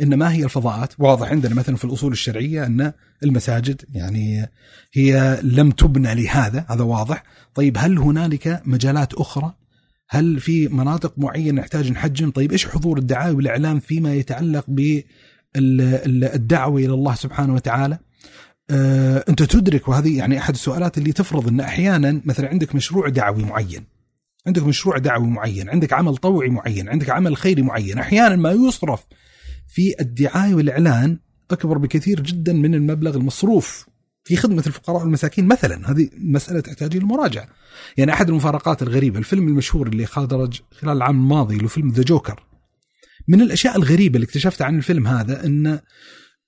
إن 0.02 0.14
ما 0.14 0.34
هي 0.34 0.44
الفضاءات؟ 0.44 0.94
واضح 1.00 1.30
عندنا 1.30 1.56
مثلا 1.56 1.76
في 1.76 1.86
الأصول 1.86 2.12
الشرعية 2.12 2.66
أن 2.66 2.94
المساجد 3.24 3.82
يعني 3.94 4.50
هي 4.94 5.40
لم 5.44 5.72
تبنى 5.72 6.16
لهذا 6.16 6.66
هذا 6.70 6.84
واضح. 6.84 7.24
طيب 7.56 7.78
هل 7.78 7.98
هنالك 7.98 8.62
مجالات 8.66 9.14
أخرى؟ 9.14 9.54
هل 10.10 10.40
في 10.40 10.68
مناطق 10.68 11.14
معينة 11.18 11.62
نحتاج 11.62 11.92
نحجم؟ 11.92 12.32
طيب 12.32 12.52
إيش 12.52 12.68
حضور 12.68 12.98
الدعايه 12.98 13.34
والإعلام 13.34 13.80
فيما 13.80 14.14
يتعلق 14.14 14.66
بالدعوة 15.56 16.80
إلى 16.80 16.94
الله 16.94 17.16
سبحانه 17.16 17.54
وتعالى؟ 17.54 17.98
آه، 18.72 19.26
أنت 19.30 19.44
تدرك 19.44 19.88
وهذه 19.88 20.18
يعني 20.18 20.38
أحد 20.38 20.54
السؤالات 20.54 20.98
اللي 20.98 21.12
تفرض 21.12 21.48
أن 21.48 21.60
أحيانا 21.60 22.22
مثلا 22.26 22.50
عندك 22.50 22.76
مشروع 22.76 23.10
دعوي 23.10 23.44
معين 23.44 23.84
عندك 24.48 24.64
مشروع 24.64 24.98
دعوي 24.98 25.28
معين 25.28 25.70
عندك 25.70 25.94
عمل 25.94 26.18
طوعي 26.18 26.50
معين 26.50 26.90
عندك 26.90 27.10
عمل 27.10 27.38
خيري 27.38 27.62
معين 27.62 28.00
أحيانا 28.00 28.36
ما 28.36 28.52
يصرف 28.52 29.06
في 29.70 29.96
الدعاية 30.02 30.56
والإعلان 30.56 31.20
اكبر 31.52 31.78
بكثير 31.78 32.20
جدا 32.20 32.54
من 32.54 32.76
المبلغ 32.76 33.16
المصروف 33.16 33.86
في 34.24 34.36
خدمة 34.36 34.64
الفقراء 34.68 35.02
والمساكين. 35.02 35.46
مثلا 35.48 35.92
هذه 35.92 36.10
مسألة 36.18 36.60
تحتاج 36.60 36.96
إلى 36.96 37.06
مراجعة. 37.06 37.50
يعني 37.98 38.14
أحد 38.14 38.30
المفارقات 38.30 38.82
الغريبة 38.82 39.20
الفيلم 39.20 39.48
المشهور 39.48 39.88
اللي 39.88 40.06
خرج 40.06 40.62
خلال 40.72 40.98
العام 40.98 41.20
الماضي 41.20 41.56
اللي 41.56 41.68
فيلم 41.68 41.92
ذا 41.92 42.04
جوكر 42.04 42.44
من 43.28 43.42
الأشياء 43.42 43.78
الغريبة 43.78 44.16
اللي 44.16 44.26
اكتشفتها 44.26 44.66
عن 44.66 44.78
الفيلم 44.78 45.08
هذا 45.08 45.46
إن 45.46 45.80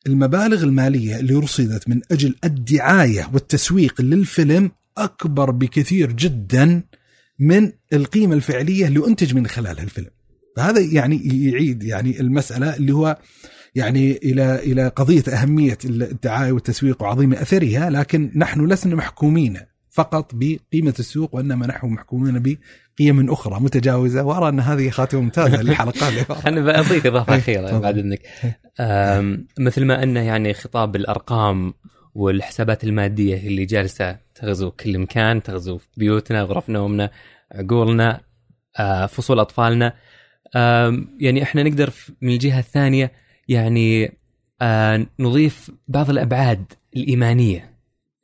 المبالغ 0.07 0.64
المالية 0.64 1.19
اللي 1.19 1.34
رصدت 1.34 1.89
من 1.89 2.02
أجل 2.11 2.35
الدعاية 2.43 3.30
والتسويق 3.34 4.02
للفيلم 4.02 4.72
أكبر 4.98 5.52
بكثير 5.52 6.11
جدا 6.11 6.84
من 7.39 7.72
القيمة 7.93 8.35
الفعلية 8.35 8.88
اللي 8.88 9.07
أنتج 9.07 9.35
من 9.35 9.48
خلال 9.48 9.80
الفيلم 9.80 10.10
فهذا 10.57 10.80
يعني 10.80 11.45
يعيد 11.49 11.84
يعني 11.84 12.19
المسألة 12.19 12.76
اللي 12.76 12.91
هو 12.91 13.18
يعني 13.76 14.18
إلى 14.18 14.56
إلى 14.56 14.88
قضية 14.88 15.23
أهمية 15.34 15.78
الدعايه 15.86 16.52
والتسويق 16.52 17.03
وعظيم 17.03 17.34
أثرها 17.34 17.90
لكن 17.90 18.32
نحن 18.36 18.65
لسنا 18.65 18.95
محكومين 18.95 19.57
فقط 19.90 20.32
بقيمة 20.34 20.94
السوق 20.99 21.36
وإنما 21.36 21.68
نحن 21.68 21.88
محكومين 21.88 22.57
بقيم 22.99 23.32
أخرى 23.32 23.60
متجاوزة. 23.60 24.23
وأرى 24.23 24.49
أن 24.49 24.60
هذه 24.60 24.90
خاتمة 24.90 25.22
ممتازة 25.22 25.61
للحلقة 25.61 26.48
أنا 26.48 26.61
بضيف 26.61 27.06
إضافة 27.06 27.38
أخيرة 27.38 27.80
بعد 27.80 27.98
إنك. 27.98 28.19
مثل 29.60 29.86
ما 29.86 30.03
انه 30.03 30.19
يعني 30.19 30.53
خطاب 30.53 30.95
الأرقام 30.95 31.73
والحسابات 32.15 32.84
المادية 32.84 33.48
اللي 33.48 33.65
جالسة 33.65 34.18
تغزو 34.36 34.72
كل 34.72 34.99
مكان 34.99 35.44
تغزو 35.44 35.80
بيوتنا 35.98 36.41
غرف 36.41 36.69
نومنا 36.69 37.11
عقولنا 37.52 38.22
آه، 38.80 39.06
فصول 39.06 39.40
أطفالنا 39.40 39.94
يعني 41.19 41.44
إحنا 41.44 41.64
نقدر 41.64 41.94
من 42.22 42.34
الجهة 42.34 42.60
الثانية 42.60 43.11
يعني 43.48 44.11
نضيف 45.19 45.72
بعض 45.88 46.10
الأبعاد 46.10 46.73
الإيمانية 46.95 47.72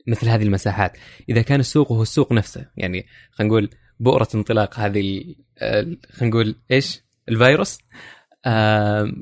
مثل 0.07 0.29
هذه 0.29 0.43
المساحات. 0.43 0.97
إذا 1.29 1.41
كان 1.41 1.59
السوق 1.59 1.91
هو 1.91 2.01
السوق 2.01 2.31
نفسه 2.31 2.65
يعني 2.77 3.05
خلينا 3.31 3.53
نقول 3.53 3.69
بؤرة 3.99 4.27
انطلاق 4.35 4.79
هذه 4.79 5.23
خلينا 5.59 5.97
نقول 6.21 6.55
إيش؟ 6.71 7.01
الفيروس. 7.29 7.79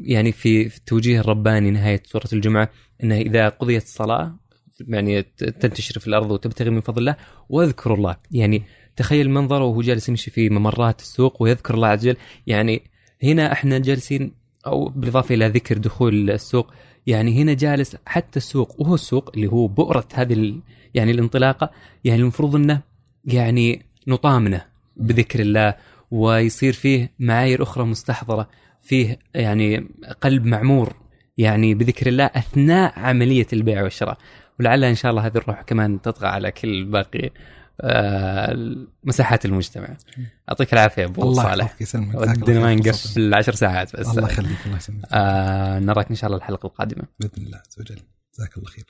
يعني 0.04 0.32
في 0.32 0.66
التوجيه 0.66 1.20
الرباني 1.20 1.72
نهاية 1.72 2.04
سورة 2.06 2.28
الجمعة 2.34 2.70
انه 3.04 3.16
إذا 3.16 3.50
قضيت 3.50 3.84
الصلاة 3.84 4.40
يعني 4.88 5.22
تنتشر 5.62 6.00
في 6.00 6.08
الأرض 6.08 6.32
وتبتغي 6.32 6.70
من 6.70 6.82
فضل 6.82 7.00
الله 7.00 7.16
واذكروا 7.50 7.98
الله. 7.98 8.16
يعني 8.32 8.64
تخيل 8.96 9.30
منظره 9.30 9.64
وهو 9.64 9.82
جالس 9.82 10.10
يمشي 10.10 10.32
في 10.32 10.50
ممرات 10.50 11.00
السوق 11.00 11.42
ويذكر 11.42 11.74
الله 11.74 11.88
عز 11.88 12.08
وجل. 12.08 12.18
يعني 12.48 12.84
هنا 13.24 13.52
إحنا 13.52 13.80
جالسين 13.80 14.32
أو 14.68 14.90
بالاضافه 14.90 15.36
إلى 15.36 15.48
ذكر 15.48 15.78
دخول 15.78 16.30
السوق 16.30 16.74
يعني 17.08 17.42
هنا 17.42 17.54
جالس 17.54 17.98
حتى 18.06 18.38
السوق 18.38 18.82
وهو 18.82 18.96
السوق 18.96 19.32
اللي 19.36 19.48
هو 19.48 19.68
بؤرة 19.68 20.08
هذه 20.14 20.56
يعني 20.94 21.12
الانطلاقة 21.12 21.72
يعني 22.04 22.22
المفروض 22.22 22.56
انه 22.56 22.82
يعني 23.26 23.86
نطامنه 24.08 24.66
بذكر 24.98 25.40
الله 25.40 25.76
ويصير 26.12 26.74
فيه 26.74 27.12
معايير 27.20 27.64
أخرى 27.64 27.86
مستحضرة 27.86 28.50
فيه 28.82 29.20
يعني 29.36 29.88
قلب 30.22 30.46
معمور 30.46 30.94
يعني 31.38 31.74
بذكر 31.74 32.08
الله 32.08 32.26
أثناء 32.26 33.00
عملية 33.00 33.48
البيع 33.54 33.84
والشراء. 33.84 34.18
ولعل 34.60 34.84
إن 34.84 34.96
شاء 34.96 35.12
الله 35.12 35.26
هذه 35.26 35.38
الروح 35.38 35.62
كمان 35.62 36.02
تطغى 36.02 36.28
على 36.28 36.52
كل 36.52 36.86
باقي 36.86 37.32
مساحات 39.04 39.46
المجتمع. 39.46 39.98
يعطيك 40.48 40.74
العافية 40.74 41.06
أبو 41.06 41.24
الله 41.24 41.44
صالح. 41.44 41.76
يسلمك. 41.82 42.16
ودنا 42.16 42.60
ما 42.60 42.76
نقفل 42.76 43.34
عشر 43.34 43.56
ساعات 43.56 43.96
بس. 43.96 44.08
الله 44.08 44.30
يخليك 44.30 44.66
الله 44.66 44.78
يسلمك. 44.78 45.06
آه 45.12 45.80
نراك 45.80 46.10
إن 46.10 46.16
شاء 46.16 46.28
الله 46.28 46.38
الحلقة 46.38 46.68
القادمة. 46.68 47.04
بإذن 47.20 47.46
الله 47.46 47.58
عز 47.58 47.80
وجل. 47.80 48.00
جزاك 48.34 48.58
الله 48.58 48.70
خير. 48.70 48.86